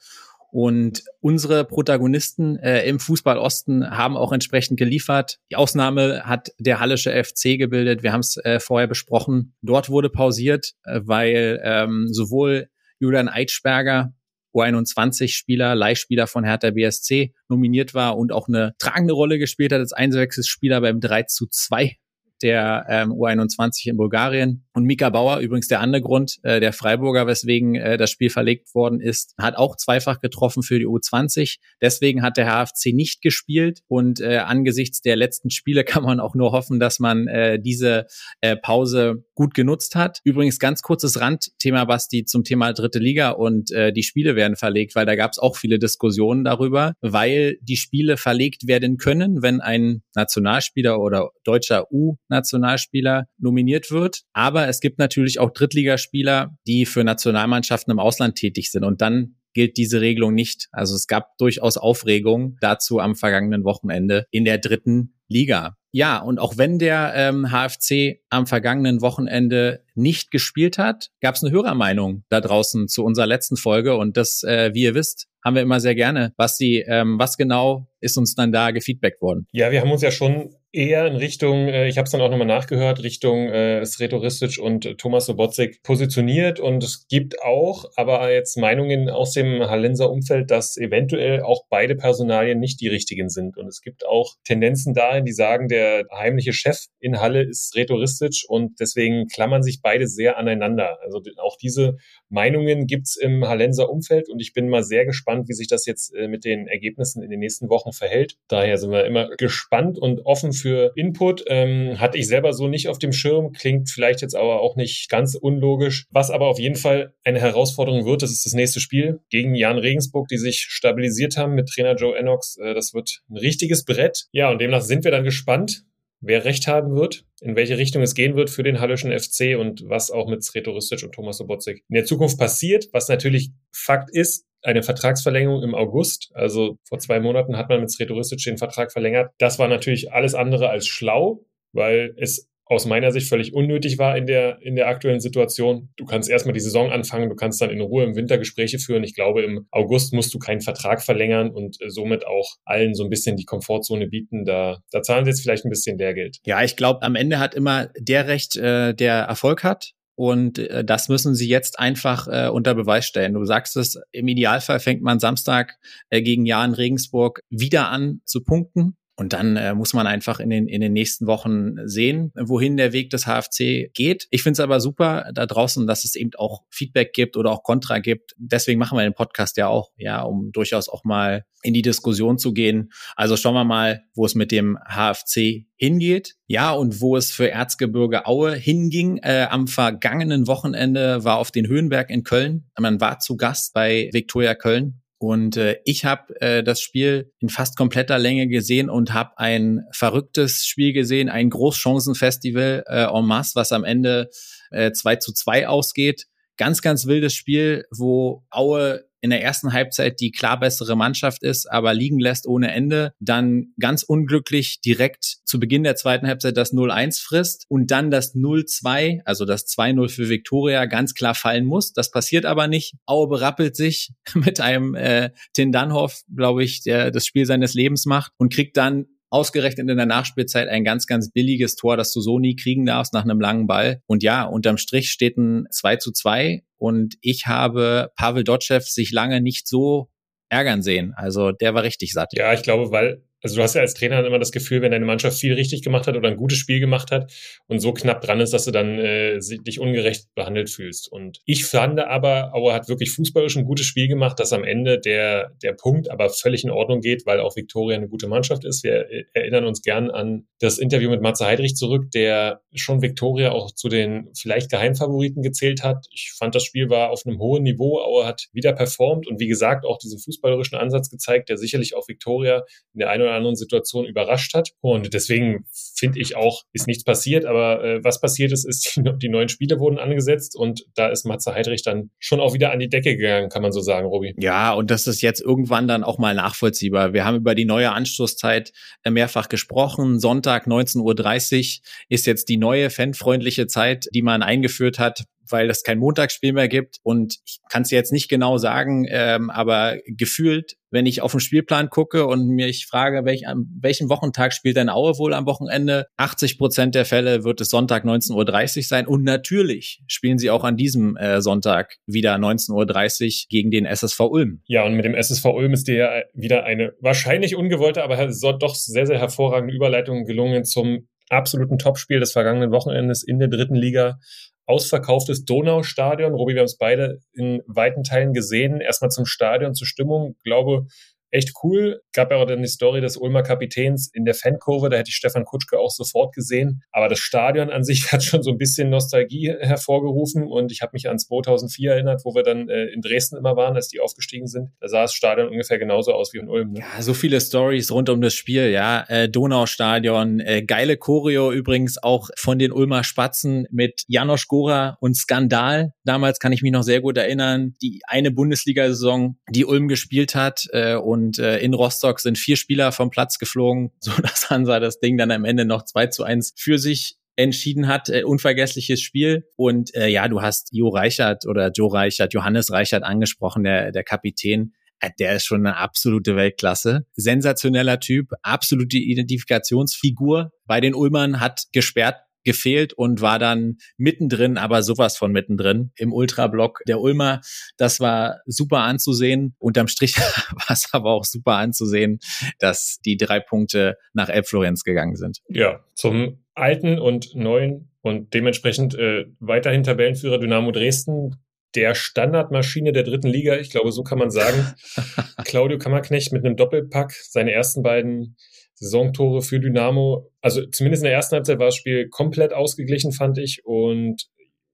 Und 0.51 1.03
unsere 1.19 1.65
Protagonisten 1.65 2.57
äh, 2.57 2.85
im 2.87 2.99
Fußball 2.99 3.39
Osten 3.39 3.89
haben 3.89 4.15
auch 4.15 4.31
entsprechend 4.31 4.77
geliefert. 4.77 5.39
Die 5.49 5.55
Ausnahme 5.55 6.21
hat 6.25 6.51
der 6.59 6.79
Hallische 6.79 7.11
FC 7.11 7.57
gebildet. 7.57 8.03
Wir 8.03 8.13
haben 8.13 8.19
es 8.19 8.37
äh, 8.37 8.59
vorher 8.59 8.87
besprochen. 8.87 9.55
Dort 9.63 9.89
wurde 9.89 10.11
pausiert, 10.11 10.73
äh, 10.83 10.99
weil 11.03 11.59
ähm, 11.63 12.07
sowohl 12.11 12.69
Julian 12.99 13.29
Eitschberger 13.29 14.13
U21-Spieler, 14.53 15.75
Leihspieler 15.75 16.27
von 16.27 16.43
Hertha 16.43 16.71
BSC 16.71 17.33
nominiert 17.49 17.93
war 17.93 18.17
und 18.17 18.31
auch 18.31 18.47
eine 18.47 18.75
tragende 18.79 19.13
Rolle 19.13 19.39
gespielt 19.39 19.71
hat 19.71 19.79
als 19.79 19.93
Einwechselspieler 19.93 20.81
beim 20.81 20.99
3 20.99 21.23
zu 21.23 21.47
2 21.47 21.97
der 22.43 22.85
ähm, 22.89 23.11
U21 23.11 23.89
in 23.89 23.97
Bulgarien. 23.97 24.65
Und 24.73 24.85
Mika 24.85 25.09
Bauer, 25.09 25.39
übrigens 25.39 25.67
der 25.67 25.79
andere 25.79 26.01
Grund, 26.01 26.39
äh, 26.43 26.59
der 26.59 26.73
Freiburger, 26.73 27.27
weswegen 27.27 27.75
äh, 27.75 27.97
das 27.97 28.11
Spiel 28.11 28.29
verlegt 28.29 28.73
worden 28.75 28.99
ist, 28.99 29.33
hat 29.39 29.55
auch 29.55 29.75
zweifach 29.77 30.19
getroffen 30.19 30.63
für 30.63 30.79
die 30.79 30.87
U20. 30.87 31.57
Deswegen 31.81 32.21
hat 32.21 32.37
der 32.37 32.47
HFC 32.47 32.93
nicht 32.93 33.21
gespielt. 33.21 33.81
Und 33.87 34.19
äh, 34.19 34.37
angesichts 34.37 35.01
der 35.01 35.15
letzten 35.15 35.49
Spiele 35.49 35.83
kann 35.83 36.03
man 36.03 36.19
auch 36.19 36.35
nur 36.35 36.51
hoffen, 36.51 36.79
dass 36.79 36.99
man 36.99 37.27
äh, 37.27 37.59
diese 37.59 38.07
äh, 38.41 38.55
Pause 38.55 39.25
gut 39.35 39.53
genutzt 39.53 39.95
hat. 39.95 40.19
Übrigens 40.23 40.59
ganz 40.59 40.81
kurzes 40.81 41.19
Randthema, 41.19 41.85
Basti, 41.85 42.25
zum 42.25 42.43
Thema 42.43 42.73
dritte 42.73 42.99
Liga 42.99 43.31
und 43.31 43.71
äh, 43.71 43.91
die 43.93 44.03
Spiele 44.03 44.35
werden 44.35 44.55
verlegt, 44.55 44.95
weil 44.95 45.05
da 45.05 45.15
gab 45.15 45.31
es 45.31 45.39
auch 45.39 45.55
viele 45.55 45.79
Diskussionen 45.79 46.43
darüber, 46.43 46.93
weil 47.01 47.57
die 47.61 47.77
Spiele 47.77 48.17
verlegt 48.17 48.67
werden 48.67 48.97
können, 48.97 49.41
wenn 49.41 49.61
ein 49.61 50.03
Nationalspieler 50.15 50.99
oder 50.99 51.31
deutscher 51.43 51.91
U-Nationalspieler 52.33 53.25
nominiert 53.37 53.91
wird. 53.91 54.23
Aber 54.33 54.67
es 54.67 54.79
gibt 54.79 54.99
natürlich 54.99 55.39
auch 55.39 55.51
Drittligaspieler, 55.51 56.55
die 56.67 56.85
für 56.85 57.03
Nationalmannschaften 57.03 57.91
im 57.91 57.99
Ausland 57.99 58.35
tätig 58.35 58.71
sind 58.71 58.83
und 58.83 59.01
dann 59.01 59.35
gilt 59.53 59.77
diese 59.77 60.01
Regelung 60.01 60.33
nicht. 60.33 60.67
Also 60.71 60.95
es 60.95 61.07
gab 61.07 61.37
durchaus 61.37 61.77
Aufregung 61.77 62.57
dazu 62.59 62.99
am 62.99 63.15
vergangenen 63.15 63.63
Wochenende 63.63 64.25
in 64.31 64.45
der 64.45 64.57
dritten 64.57 65.13
Liga. 65.27 65.77
Ja, 65.91 66.17
und 66.17 66.39
auch 66.39 66.57
wenn 66.57 66.79
der 66.79 67.13
ähm, 67.15 67.51
HFC 67.51 68.21
am 68.31 68.47
vergangenen 68.47 69.01
Wochenende 69.01 69.83
nicht 69.93 70.31
gespielt 70.31 70.79
hat, 70.79 71.11
gab 71.21 71.35
es 71.35 71.43
eine 71.43 71.51
Hörermeinung 71.51 72.23
da 72.29 72.41
draußen 72.41 72.87
zu 72.87 73.03
unserer 73.03 73.27
letzten 73.27 73.57
Folge. 73.57 73.95
Und 73.95 74.17
das, 74.17 74.41
äh, 74.41 74.71
wie 74.73 74.83
ihr 74.83 74.95
wisst, 74.95 75.27
haben 75.45 75.55
wir 75.55 75.61
immer 75.61 75.79
sehr 75.79 75.93
gerne. 75.93 76.33
Basti, 76.35 76.83
ähm, 76.87 77.19
was 77.19 77.37
genau 77.37 77.87
ist 78.03 78.17
uns 78.17 78.35
dann 78.35 78.51
da 78.51 78.71
gefeedbackt 78.71 79.21
worden? 79.21 79.47
Ja, 79.51 79.71
wir 79.71 79.81
haben 79.81 79.91
uns 79.91 80.01
ja 80.01 80.11
schon 80.11 80.55
eher 80.73 81.05
in 81.05 81.15
Richtung, 81.15 81.67
äh, 81.67 81.87
ich 81.87 81.97
habe 81.97 82.05
es 82.05 82.11
dann 82.11 82.21
auch 82.21 82.31
nochmal 82.31 82.47
nachgehört, 82.47 83.03
Richtung 83.03 83.47
äh, 83.47 83.85
Sretoristic 83.85 84.59
und 84.59 84.97
Thomas 84.97 85.27
Sobotzik 85.27 85.83
positioniert 85.83 86.59
und 86.59 86.83
es 86.83 87.07
gibt 87.07 87.41
auch, 87.43 87.85
aber 87.95 88.33
jetzt 88.33 88.57
Meinungen 88.57 89.07
aus 89.09 89.33
dem 89.33 89.61
Hallenser 89.61 90.09
Umfeld, 90.09 90.49
dass 90.49 90.75
eventuell 90.75 91.43
auch 91.43 91.65
beide 91.69 91.95
Personalien 91.95 92.59
nicht 92.59 92.81
die 92.81 92.87
richtigen 92.87 93.29
sind 93.29 93.55
und 93.55 93.67
es 93.67 93.81
gibt 93.81 94.05
auch 94.07 94.33
Tendenzen 94.45 94.95
dahin, 94.95 95.25
die 95.25 95.31
sagen, 95.31 95.67
der 95.67 96.05
heimliche 96.11 96.53
Chef 96.53 96.85
in 96.99 97.21
Halle 97.21 97.43
ist 97.43 97.69
Sretoristic 97.69 98.43
und 98.47 98.79
deswegen 98.79 99.27
klammern 99.27 99.61
sich 99.61 99.81
beide 99.81 100.07
sehr 100.07 100.37
aneinander. 100.37 100.97
Also 101.03 101.21
auch 101.37 101.55
diese 101.57 101.97
Meinungen 102.29 102.87
gibt's 102.87 103.15
im 103.15 103.47
Hallenser 103.47 103.91
Umfeld 103.91 104.27
und 104.27 104.39
ich 104.41 104.53
bin 104.53 104.69
mal 104.69 104.83
sehr 104.83 105.05
gespannt, 105.05 105.47
wie 105.49 105.53
sich 105.53 105.67
das 105.67 105.85
jetzt 105.85 106.15
äh, 106.15 106.27
mit 106.27 106.45
den 106.45 106.67
Ergebnissen 106.67 107.21
in 107.21 107.29
den 107.29 107.39
nächsten 107.39 107.69
Wochen 107.69 107.92
verhält. 107.93 108.35
Daher 108.47 108.77
sind 108.77 108.91
wir 108.91 109.05
immer 109.05 109.29
gespannt 109.37 109.97
und 109.97 110.25
offen 110.25 110.53
für 110.53 110.91
Input. 110.95 111.43
Ähm, 111.47 111.99
hatte 111.99 112.17
ich 112.17 112.27
selber 112.27 112.53
so 112.53 112.67
nicht 112.67 112.89
auf 112.89 112.99
dem 112.99 113.13
Schirm, 113.13 113.51
klingt 113.53 113.89
vielleicht 113.89 114.21
jetzt 114.21 114.35
aber 114.35 114.61
auch 114.61 114.75
nicht 114.75 115.09
ganz 115.09 115.35
unlogisch. 115.35 116.05
Was 116.11 116.31
aber 116.31 116.47
auf 116.47 116.59
jeden 116.59 116.75
Fall 116.75 117.13
eine 117.23 117.39
Herausforderung 117.39 118.05
wird, 118.05 118.21
das 118.21 118.31
ist 118.31 118.45
das 118.45 118.53
nächste 118.53 118.79
Spiel 118.79 119.19
gegen 119.29 119.55
Jan 119.55 119.77
Regensburg, 119.77 120.27
die 120.27 120.37
sich 120.37 120.59
stabilisiert 120.59 121.37
haben 121.37 121.53
mit 121.53 121.69
Trainer 121.69 121.95
Joe 121.95 122.17
Enox. 122.17 122.57
Äh, 122.57 122.73
das 122.73 122.93
wird 122.93 123.21
ein 123.29 123.37
richtiges 123.37 123.85
Brett. 123.85 124.25
Ja, 124.31 124.49
und 124.49 124.59
demnach 124.59 124.81
sind 124.81 125.03
wir 125.03 125.11
dann 125.11 125.23
gespannt, 125.23 125.83
wer 126.23 126.45
recht 126.45 126.67
haben 126.67 126.95
wird, 126.95 127.25
in 127.41 127.55
welche 127.55 127.77
Richtung 127.77 128.01
es 128.01 128.15
gehen 128.15 128.35
wird 128.35 128.49
für 128.49 128.63
den 128.63 128.79
Hallischen 128.79 129.11
FC 129.11 129.57
und 129.59 129.83
was 129.87 130.09
auch 130.09 130.27
mit 130.27 130.43
Sretoristic 130.43 131.03
und 131.03 131.13
Thomas 131.13 131.37
Sobotzik 131.37 131.83
in 131.89 131.95
der 131.95 132.05
Zukunft 132.05 132.39
passiert. 132.39 132.87
Was 132.93 133.09
natürlich 133.09 133.51
Fakt 133.71 134.09
ist, 134.11 134.45
eine 134.61 134.81
Vertragsverlängerung 134.81 135.61
im 135.61 135.75
August. 135.75 136.31
Also 136.33 136.77
vor 136.87 136.99
zwei 136.99 137.19
Monaten 137.19 137.57
hat 137.57 137.69
man 137.69 137.81
mit 137.81 137.91
Sretoristic 137.91 138.39
den 138.39 138.57
Vertrag 138.57 138.91
verlängert. 138.91 139.31
Das 139.37 139.59
war 139.59 139.67
natürlich 139.67 140.13
alles 140.13 140.33
andere 140.33 140.69
als 140.69 140.87
schlau, 140.87 141.45
weil 141.73 142.15
es 142.17 142.49
aus 142.73 142.85
meiner 142.85 143.11
Sicht 143.11 143.29
völlig 143.29 143.53
unnötig 143.53 143.97
war 143.97 144.17
in 144.17 144.25
der, 144.25 144.61
in 144.61 144.75
der 144.75 144.87
aktuellen 144.87 145.19
Situation. 145.19 145.89
Du 145.95 146.05
kannst 146.05 146.29
erstmal 146.29 146.53
die 146.53 146.59
Saison 146.59 146.91
anfangen, 146.91 147.29
du 147.29 147.35
kannst 147.35 147.61
dann 147.61 147.69
in 147.69 147.81
Ruhe 147.81 148.03
im 148.03 148.15
Winter 148.15 148.37
Gespräche 148.37 148.79
führen. 148.79 149.03
Ich 149.03 149.15
glaube, 149.15 149.43
im 149.43 149.67
August 149.71 150.13
musst 150.13 150.33
du 150.33 150.39
keinen 150.39 150.61
Vertrag 150.61 151.01
verlängern 151.01 151.51
und 151.51 151.81
äh, 151.81 151.89
somit 151.89 152.25
auch 152.25 152.55
allen 152.65 152.93
so 152.93 153.03
ein 153.03 153.09
bisschen 153.09 153.37
die 153.37 153.45
Komfortzone 153.45 154.07
bieten. 154.07 154.45
Da, 154.45 154.79
da 154.91 155.01
zahlen 155.01 155.25
sie 155.25 155.31
jetzt 155.31 155.41
vielleicht 155.41 155.65
ein 155.65 155.69
bisschen 155.69 155.97
Lehrgeld. 155.97 156.37
Ja, 156.45 156.63
ich 156.63 156.75
glaube, 156.75 157.01
am 157.03 157.15
Ende 157.15 157.39
hat 157.39 157.55
immer 157.55 157.89
der 157.97 158.27
Recht, 158.27 158.55
äh, 158.57 158.93
der 158.93 159.15
Erfolg 159.15 159.63
hat. 159.63 159.93
Und 160.15 160.59
äh, 160.59 160.85
das 160.85 161.09
müssen 161.09 161.33
sie 161.33 161.47
jetzt 161.47 161.79
einfach 161.79 162.27
äh, 162.27 162.47
unter 162.47 162.75
Beweis 162.75 163.05
stellen. 163.05 163.33
Du 163.33 163.45
sagst 163.45 163.75
es, 163.77 163.99
im 164.11 164.27
Idealfall 164.27 164.79
fängt 164.79 165.01
man 165.01 165.19
Samstag 165.19 165.77
äh, 166.09 166.21
gegen 166.21 166.45
Jan 166.45 166.73
Regensburg 166.73 167.41
wieder 167.49 167.89
an 167.89 168.21
zu 168.25 168.43
punkten. 168.43 168.95
Und 169.15 169.33
dann 169.33 169.57
äh, 169.57 169.75
muss 169.75 169.93
man 169.93 170.07
einfach 170.07 170.39
in 170.39 170.49
den, 170.49 170.67
in 170.67 170.81
den 170.81 170.93
nächsten 170.93 171.27
Wochen 171.27 171.75
sehen, 171.87 172.31
wohin 172.35 172.77
der 172.77 172.93
Weg 172.93 173.11
des 173.11 173.27
HFC 173.27 173.93
geht. 173.93 174.27
Ich 174.31 174.41
finde 174.41 174.53
es 174.53 174.59
aber 174.59 174.79
super 174.79 175.29
da 175.33 175.45
draußen, 175.45 175.85
dass 175.85 176.03
es 176.03 176.15
eben 176.15 176.31
auch 176.35 176.63
Feedback 176.71 177.13
gibt 177.13 177.37
oder 177.37 177.51
auch 177.51 177.61
Kontra 177.61 177.99
gibt. 177.99 178.33
Deswegen 178.37 178.79
machen 178.79 178.97
wir 178.97 179.03
den 179.03 179.13
Podcast 179.13 179.57
ja 179.57 179.67
auch, 179.67 179.91
ja, 179.97 180.23
um 180.23 180.51
durchaus 180.51 180.89
auch 180.89 181.03
mal 181.03 181.45
in 181.61 181.75
die 181.75 181.83
Diskussion 181.83 182.39
zu 182.39 182.53
gehen. 182.53 182.91
Also 183.15 183.37
schauen 183.37 183.53
wir 183.53 183.63
mal, 183.63 184.03
wo 184.15 184.25
es 184.25 184.33
mit 184.33 184.51
dem 184.51 184.79
HFC 184.87 185.65
hingeht. 185.75 186.35
Ja, 186.47 186.71
und 186.71 186.99
wo 186.99 187.15
es 187.15 187.31
für 187.31 187.49
Erzgebirge 187.51 188.25
Aue 188.25 188.55
hinging. 188.55 189.17
Äh, 189.17 189.47
am 189.49 189.67
vergangenen 189.67 190.47
Wochenende 190.47 191.23
war 191.23 191.37
auf 191.37 191.51
den 191.51 191.67
Höhenberg 191.67 192.09
in 192.09 192.23
Köln. 192.23 192.69
Man 192.79 192.99
war 192.99 193.19
zu 193.19 193.37
Gast 193.37 193.73
bei 193.73 194.09
Viktoria 194.11 194.55
Köln 194.55 195.02
und 195.23 195.55
äh, 195.55 195.77
ich 195.85 196.03
habe 196.03 196.37
äh, 196.41 196.63
das 196.65 196.81
Spiel 196.81 197.31
in 197.39 197.47
fast 197.47 197.77
kompletter 197.77 198.19
Länge 198.19 198.49
gesehen 198.49 198.89
und 198.89 199.13
habe 199.13 199.37
ein 199.37 199.85
verrücktes 199.93 200.65
Spiel 200.65 200.91
gesehen, 200.91 201.29
ein 201.29 201.49
Großchancenfestival 201.49 202.83
äh, 202.87 203.05
en 203.05 203.25
masse, 203.25 203.55
was 203.55 203.71
am 203.71 203.85
Ende 203.85 204.29
äh, 204.71 204.91
2 204.91 205.15
zu 205.15 205.31
2 205.31 205.69
ausgeht. 205.69 206.25
Ganz, 206.57 206.81
ganz 206.81 207.05
wildes 207.05 207.33
Spiel, 207.35 207.85
wo 207.89 208.43
Aue 208.49 209.05
in 209.23 209.29
der 209.29 209.41
ersten 209.41 209.71
Halbzeit 209.71 210.19
die 210.19 210.31
klar 210.31 210.59
bessere 210.59 210.97
Mannschaft 210.97 211.43
ist, 211.43 211.65
aber 211.71 211.93
liegen 211.93 212.19
lässt 212.19 212.45
ohne 212.45 212.71
Ende, 212.71 213.13
dann 213.21 213.73
ganz 213.79 214.03
unglücklich 214.03 214.81
direkt 214.81 215.37
zu 215.45 215.61
Beginn 215.61 215.83
der 215.83 215.95
zweiten 215.95 216.27
Halbzeit 216.27 216.57
das 216.57 216.73
0-1 216.73 217.23
frisst 217.23 217.65
und 217.69 217.89
dann 217.89 218.11
das 218.11 218.35
0-2, 218.35 219.21
also 219.23 219.45
das 219.45 219.65
2-0 219.67 220.09
für 220.09 220.27
Viktoria 220.27 220.85
ganz 220.87 221.13
klar 221.13 221.35
fallen 221.35 221.63
muss. 221.63 221.93
Das 221.93 222.11
passiert 222.11 222.45
aber 222.45 222.67
nicht. 222.67 222.95
Aue 223.05 223.29
berappelt 223.29 223.77
sich 223.77 224.11
mit 224.33 224.59
einem 224.59 224.93
äh, 224.93 225.29
Tin 225.53 225.71
Danhoff, 225.71 226.23
glaube 226.35 226.65
ich, 226.65 226.83
der 226.83 227.09
das 227.09 227.25
Spiel 227.25 227.45
seines 227.45 227.73
Lebens 227.73 228.05
macht 228.05 228.33
und 228.37 228.51
kriegt 228.51 228.75
dann 228.75 229.05
ausgerechnet 229.33 229.89
in 229.89 229.97
der 229.97 230.05
Nachspielzeit 230.05 230.69
ein 230.69 230.83
ganz, 230.83 231.07
ganz 231.07 231.31
billiges 231.31 231.75
Tor, 231.75 231.97
das 231.97 232.13
du 232.13 232.21
so 232.21 232.37
nie 232.37 232.55
kriegen 232.55 232.85
darfst 232.85 233.13
nach 233.13 233.23
einem 233.23 233.41
langen 233.41 233.65
Ball. 233.65 234.01
Und 234.05 234.21
ja, 234.21 234.43
unterm 234.43 234.77
Strich 234.77 235.09
steht 235.09 235.37
ein 235.37 235.65
2 235.71 235.95
zu 235.95 236.11
2 236.11 236.63
und 236.77 237.15
ich 237.19 237.47
habe 237.47 238.11
Pavel 238.15 238.43
Dotschew 238.43 238.81
sich 238.81 239.11
lange 239.11 239.41
nicht 239.41 239.67
so 239.67 240.11
ärgern 240.49 240.83
sehen. 240.83 241.13
Also 241.15 241.51
der 241.51 241.73
war 241.73 241.81
richtig 241.81 242.13
satt. 242.13 242.29
Ja, 242.33 242.53
ich 242.53 242.61
glaube, 242.61 242.91
weil 242.91 243.23
also 243.43 243.57
du 243.57 243.61
hast 243.61 243.75
ja 243.75 243.81
als 243.81 243.93
Trainer 243.93 244.17
dann 244.17 244.25
immer 244.25 244.39
das 244.39 244.51
Gefühl, 244.51 244.81
wenn 244.81 244.91
deine 244.91 245.05
Mannschaft 245.05 245.37
viel 245.37 245.53
richtig 245.53 245.81
gemacht 245.81 246.07
hat 246.07 246.15
oder 246.15 246.29
ein 246.29 246.37
gutes 246.37 246.57
Spiel 246.57 246.79
gemacht 246.79 247.11
hat 247.11 247.31
und 247.67 247.79
so 247.79 247.93
knapp 247.93 248.21
dran 248.21 248.39
ist, 248.39 248.53
dass 248.53 248.65
du 248.65 248.71
dann 248.71 248.97
äh, 248.97 249.37
dich 249.39 249.79
ungerecht 249.79 250.33
behandelt 250.33 250.69
fühlst. 250.69 251.11
Und 251.11 251.41
ich 251.45 251.65
fand 251.65 251.99
aber, 251.99 252.53
Auer 252.55 252.73
hat 252.73 252.87
wirklich 252.87 253.11
fußballisch 253.11 253.57
ein 253.57 253.65
gutes 253.65 253.85
Spiel 253.85 254.07
gemacht, 254.07 254.39
dass 254.39 254.53
am 254.53 254.63
Ende 254.63 254.99
der, 254.99 255.51
der 255.61 255.73
Punkt 255.73 256.09
aber 256.09 256.29
völlig 256.29 256.63
in 256.63 256.71
Ordnung 256.71 257.01
geht, 257.01 257.25
weil 257.25 257.41
auch 257.41 257.55
Viktoria 257.55 257.97
eine 257.97 258.07
gute 258.07 258.27
Mannschaft 258.27 258.63
ist. 258.63 258.83
Wir 258.83 259.07
erinnern 259.33 259.65
uns 259.65 259.81
gern 259.81 260.09
an 260.09 260.47
das 260.59 260.77
Interview 260.77 261.09
mit 261.09 261.21
Matze 261.21 261.45
Heidrich 261.45 261.75
zurück, 261.75 262.11
der 262.11 262.61
schon 262.73 263.01
Viktoria 263.01 263.51
auch 263.51 263.71
zu 263.71 263.89
den 263.89 264.29
vielleicht 264.33 264.71
Geheimfavoriten 264.71 265.43
gezählt 265.43 265.83
hat. 265.83 266.05
Ich 266.11 266.33
fand, 266.37 266.55
das 266.55 266.63
Spiel 266.63 266.89
war 266.89 267.11
auf 267.11 267.23
einem 267.25 267.39
hohen 267.39 267.63
Niveau. 267.63 267.99
Auer 267.99 268.25
hat 268.25 268.47
wieder 268.53 268.71
performt 268.71 269.27
und 269.27 269.41
wie 269.41 269.47
gesagt 269.47 269.85
auch 269.85 269.97
diesen 269.97 270.19
fußballerischen 270.19 270.77
Ansatz 270.77 271.09
gezeigt, 271.09 271.49
der 271.49 271.57
sicherlich 271.57 271.95
auch 271.95 272.07
Viktoria 272.07 272.63
in 272.93 272.99
der 272.99 273.09
einen 273.09 273.23
oder 273.23 273.32
oder 273.33 273.37
anderen 273.37 273.55
Situation 273.55 274.05
überrascht 274.05 274.53
hat. 274.53 274.69
Und 274.81 275.13
deswegen 275.13 275.65
finde 275.95 276.19
ich 276.19 276.35
auch, 276.35 276.63
ist 276.71 276.87
nichts 276.87 277.03
passiert. 277.03 277.45
Aber 277.45 277.83
äh, 277.83 278.03
was 278.03 278.21
passiert 278.21 278.51
ist, 278.51 278.65
ist, 278.65 278.95
die, 278.95 279.03
die, 279.17 279.29
neuen 279.29 279.49
Spiele 279.49 279.79
wurden 279.79 279.97
angesetzt 279.97 280.55
und 280.55 280.85
da 280.95 281.07
ist 281.07 281.25
Matze 281.25 281.53
Heidrich 281.53 281.83
dann 281.83 282.11
schon 282.19 282.39
auch 282.39 282.53
wieder 282.53 282.71
an 282.71 282.79
die 282.79 282.89
Decke 282.89 283.17
gegangen, 283.17 283.49
kann 283.49 283.61
man 283.61 283.71
so 283.71 283.81
sagen, 283.81 284.07
Robi. 284.07 284.35
Ja, 284.37 284.73
und 284.73 284.91
das 284.91 285.07
ist 285.07 285.21
jetzt 285.21 285.41
irgendwann 285.41 285.87
dann 285.87 286.03
auch 286.03 286.17
mal 286.17 286.35
nachvollziehbar. 286.35 287.13
Wir 287.13 287.25
haben 287.25 287.37
über 287.37 287.55
die 287.55 287.65
neue 287.65 287.91
Anstoßzeit 287.91 288.71
äh, 289.03 289.09
mehrfach 289.09 289.49
gesprochen. 289.49 290.19
Sonntag 290.19 290.67
19.30 290.67 291.01
Uhr 291.01 291.83
ist 292.09 292.25
jetzt 292.25 292.49
die 292.49 292.57
neue 292.57 292.89
fanfreundliche 292.89 293.67
Zeit, 293.67 294.07
die 294.13 294.21
man 294.21 294.43
eingeführt 294.43 294.99
hat 294.99 295.25
weil 295.53 295.69
es 295.69 295.83
kein 295.83 295.99
Montagsspiel 295.99 296.51
mehr 296.51 296.67
gibt. 296.67 296.97
Und 297.03 297.37
ich 297.45 297.59
kann 297.69 297.83
es 297.83 297.91
jetzt 297.91 298.11
nicht 298.11 298.27
genau 298.27 298.57
sagen, 298.57 299.05
ähm, 299.07 299.51
aber 299.51 299.97
gefühlt, 300.07 300.77
wenn 300.89 301.05
ich 301.05 301.21
auf 301.21 301.31
den 301.31 301.39
Spielplan 301.39 301.89
gucke 301.89 302.25
und 302.25 302.47
mir 302.47 302.67
ich 302.67 302.87
frage, 302.87 303.23
welch, 303.23 303.47
an 303.47 303.67
welchem 303.79 304.09
Wochentag 304.09 304.51
spielt 304.51 304.77
denn 304.77 304.89
Aue 304.89 305.17
wohl 305.19 305.33
am 305.33 305.45
Wochenende? 305.45 306.07
80 306.17 306.57
Prozent 306.57 306.95
der 306.95 307.05
Fälle 307.05 307.43
wird 307.43 307.61
es 307.61 307.69
Sonntag 307.69 308.03
19.30 308.03 308.77
Uhr 308.77 308.83
sein. 308.83 309.07
Und 309.07 309.23
natürlich 309.23 310.01
spielen 310.07 310.39
sie 310.39 310.49
auch 310.49 310.63
an 310.63 310.75
diesem 310.75 311.17
äh, 311.17 311.39
Sonntag 311.39 311.97
wieder 312.07 312.33
19.30 312.35 313.25
Uhr 313.25 313.47
gegen 313.49 313.69
den 313.69 313.85
SSV 313.85 314.19
Ulm. 314.21 314.61
Ja, 314.65 314.83
und 314.85 314.95
mit 314.95 315.05
dem 315.05 315.13
SSV 315.13 315.45
Ulm 315.45 315.73
ist 315.73 315.87
dir 315.87 315.95
ja 315.95 316.21
wieder 316.33 316.63
eine 316.63 316.93
wahrscheinlich 316.99 317.55
ungewollte, 317.55 318.03
aber 318.03 318.17
doch 318.59 318.73
sehr, 318.73 319.05
sehr 319.05 319.19
hervorragende 319.19 319.75
Überleitung 319.75 320.25
gelungen 320.25 320.65
zum 320.65 321.07
absoluten 321.29 321.77
Topspiel 321.77 322.19
des 322.19 322.31
vergangenen 322.31 322.71
Wochenendes 322.71 323.23
in 323.23 323.39
der 323.39 323.47
dritten 323.47 323.75
Liga 323.75 324.19
ausverkauftes 324.65 325.45
Donaustadion. 325.45 326.33
Robi, 326.33 326.53
wir 326.53 326.61
haben 326.61 326.65
es 326.65 326.77
beide 326.77 327.19
in 327.33 327.61
weiten 327.67 328.03
Teilen 328.03 328.33
gesehen. 328.33 328.79
Erstmal 328.79 329.11
zum 329.11 329.25
Stadion, 329.25 329.75
zur 329.75 329.87
Stimmung. 329.87 330.35
Ich 330.37 330.43
glaube, 330.43 330.85
echt 331.33 331.53
cool. 331.63 332.01
Gab 332.13 332.31
ja 332.31 332.37
auch 332.37 332.45
dann 332.45 332.61
die 332.61 332.67
Story 332.67 333.01
des 333.01 333.17
Ulmer 333.17 333.43
Kapitäns 333.43 334.09
in 334.13 334.23
der 334.23 334.35
Fankurve, 334.35 334.89
da 334.89 334.97
hätte 334.97 335.09
ich 335.09 335.15
Stefan 335.15 335.45
Kutschke 335.45 335.79
auch 335.79 335.89
sofort 335.89 336.33
gesehen. 336.33 336.83
Aber 336.91 337.09
das 337.09 337.19
Stadion 337.19 337.69
an 337.69 337.83
sich 337.83 338.07
hat 338.11 338.23
schon 338.23 338.43
so 338.43 338.51
ein 338.51 338.57
bisschen 338.57 338.89
Nostalgie 338.89 339.53
hervorgerufen 339.59 340.43
und 340.43 340.71
ich 340.71 340.81
habe 340.81 340.91
mich 340.93 341.09
an 341.09 341.17
2004 341.17 341.91
erinnert, 341.91 342.21
wo 342.23 342.35
wir 342.35 342.43
dann 342.43 342.69
äh, 342.69 342.85
in 342.85 343.01
Dresden 343.01 343.37
immer 343.37 343.55
waren, 343.55 343.75
als 343.75 343.87
die 343.87 343.99
aufgestiegen 343.99 344.47
sind. 344.47 344.69
Da 344.79 344.87
sah 344.87 345.01
das 345.01 345.13
Stadion 345.13 345.49
ungefähr 345.49 345.79
genauso 345.79 346.13
aus 346.13 346.33
wie 346.33 346.37
in 346.37 346.47
Ulm. 346.47 346.73
Ne? 346.73 346.81
Ja, 346.81 347.01
so 347.01 347.13
viele 347.13 347.41
Stories 347.41 347.91
rund 347.91 348.09
um 348.09 348.21
das 348.21 348.33
Spiel, 348.33 348.69
ja. 348.69 349.03
Äh, 349.07 349.27
Donaustadion, 349.27 350.39
äh, 350.39 350.61
geile 350.61 350.97
Choreo 350.97 351.51
übrigens 351.51 352.01
auch 352.01 352.29
von 352.37 352.59
den 352.59 352.71
Ulmer 352.71 353.03
Spatzen 353.03 353.67
mit 353.71 354.03
Janosch 354.07 354.47
Gora 354.47 354.97
und 354.99 355.17
Skandal. 355.17 355.93
Damals 356.03 356.39
kann 356.39 356.51
ich 356.51 356.61
mich 356.61 356.71
noch 356.71 356.83
sehr 356.83 357.01
gut 357.01 357.17
erinnern, 357.17 357.73
die 357.81 358.01
eine 358.07 358.29
Bundesliga-Saison, 358.29 359.37
die 359.49 359.65
Ulm 359.65 359.87
gespielt 359.87 360.35
hat 360.35 360.67
äh, 360.71 360.95
und 360.95 361.22
und 361.23 361.39
äh, 361.39 361.59
in 361.59 361.73
Rostock 361.73 362.19
sind 362.19 362.37
vier 362.37 362.57
Spieler 362.57 362.91
vom 362.91 363.09
Platz 363.09 363.39
geflogen, 363.39 363.91
so 363.99 364.11
dass 364.21 364.49
Hansa 364.49 364.79
das 364.79 364.99
Ding 364.99 365.17
dann 365.17 365.31
am 365.31 365.45
Ende 365.45 365.65
noch 365.65 365.83
2 365.83 366.07
zu 366.07 366.23
1 366.23 366.53
für 366.57 366.77
sich 366.77 367.17
entschieden 367.35 367.87
hat. 367.87 368.09
Äh, 368.09 368.23
unvergessliches 368.23 369.01
Spiel. 369.01 369.47
Und 369.55 369.95
äh, 369.95 370.07
ja, 370.07 370.27
du 370.27 370.41
hast 370.41 370.69
Jo 370.71 370.89
Reichert 370.89 371.45
oder 371.45 371.71
Joe 371.71 371.91
Reichert, 371.91 372.33
Johannes 372.33 372.71
Reichert 372.71 373.03
angesprochen, 373.03 373.63
der, 373.63 373.91
der 373.91 374.03
Kapitän. 374.03 374.73
Äh, 374.99 375.11
der 375.17 375.35
ist 375.35 375.45
schon 375.45 375.65
eine 375.65 375.77
absolute 375.77 376.35
Weltklasse. 376.35 377.05
Sensationeller 377.13 377.99
Typ, 377.99 378.31
absolute 378.41 378.97
Identifikationsfigur. 378.97 380.51
Bei 380.65 380.81
den 380.81 380.93
Ulmern 380.93 381.39
hat 381.39 381.63
gesperrt 381.71 382.17
gefehlt 382.43 382.93
und 382.93 383.21
war 383.21 383.39
dann 383.39 383.77
mittendrin, 383.97 384.57
aber 384.57 384.83
sowas 384.83 385.17
von 385.17 385.31
mittendrin 385.31 385.91
im 385.95 386.13
Ultrablock 386.13 386.79
der 386.87 386.99
Ulmer. 386.99 387.41
Das 387.77 387.99
war 387.99 388.41
super 388.45 388.79
anzusehen. 388.79 389.55
Unterm 389.59 389.87
Strich 389.87 390.17
war 390.17 390.69
es 390.69 390.89
aber 390.91 391.11
auch 391.11 391.25
super 391.25 391.53
anzusehen, 391.53 392.19
dass 392.59 392.99
die 393.05 393.17
drei 393.17 393.39
Punkte 393.39 393.97
nach 394.13 394.29
Elbflorenz 394.29 394.83
gegangen 394.83 395.15
sind. 395.15 395.39
Ja, 395.47 395.83
zum 395.93 396.43
alten 396.53 396.99
und 396.99 397.35
neuen 397.35 397.89
und 398.01 398.33
dementsprechend 398.33 398.95
äh, 398.95 399.25
weiterhin 399.39 399.83
Tabellenführer 399.83 400.39
Dynamo 400.39 400.71
Dresden. 400.71 401.37
Der 401.75 401.95
Standardmaschine 401.95 402.91
der 402.91 403.01
dritten 403.01 403.29
Liga, 403.29 403.55
ich 403.55 403.71
glaube, 403.71 403.91
so 403.91 404.03
kann 404.03 404.19
man 404.19 404.29
sagen. 404.29 404.75
Claudio 405.43 405.79
Kammerknecht 405.79 406.31
mit 406.31 406.45
einem 406.45 406.55
Doppelpack, 406.55 407.13
seine 407.13 407.51
ersten 407.51 407.81
beiden 407.81 408.35
Saisontore 408.75 409.41
für 409.41 409.59
Dynamo. 409.59 410.31
Also 410.41 410.65
zumindest 410.67 411.03
in 411.03 411.07
der 411.07 411.15
ersten 411.15 411.35
Halbzeit 411.35 411.59
war 411.59 411.67
das 411.67 411.75
Spiel 411.75 412.09
komplett 412.09 412.53
ausgeglichen, 412.53 413.11
fand 413.11 413.37
ich. 413.37 413.65
Und 413.65 414.27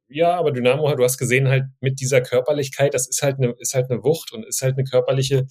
ja, 0.07 0.35
aber 0.35 0.51
Dynamo, 0.51 0.93
du 0.95 1.03
hast 1.03 1.17
gesehen, 1.17 1.47
halt 1.47 1.65
mit 1.81 1.99
dieser 1.99 2.21
Körperlichkeit, 2.21 2.93
das 2.93 3.07
ist 3.07 3.21
halt 3.21 3.37
eine, 3.37 3.53
ist 3.59 3.75
halt 3.75 3.91
eine 3.91 4.03
Wucht 4.03 4.33
und 4.33 4.45
ist 4.45 4.61
halt 4.61 4.77
eine 4.77 4.83
körperliche 4.83 5.45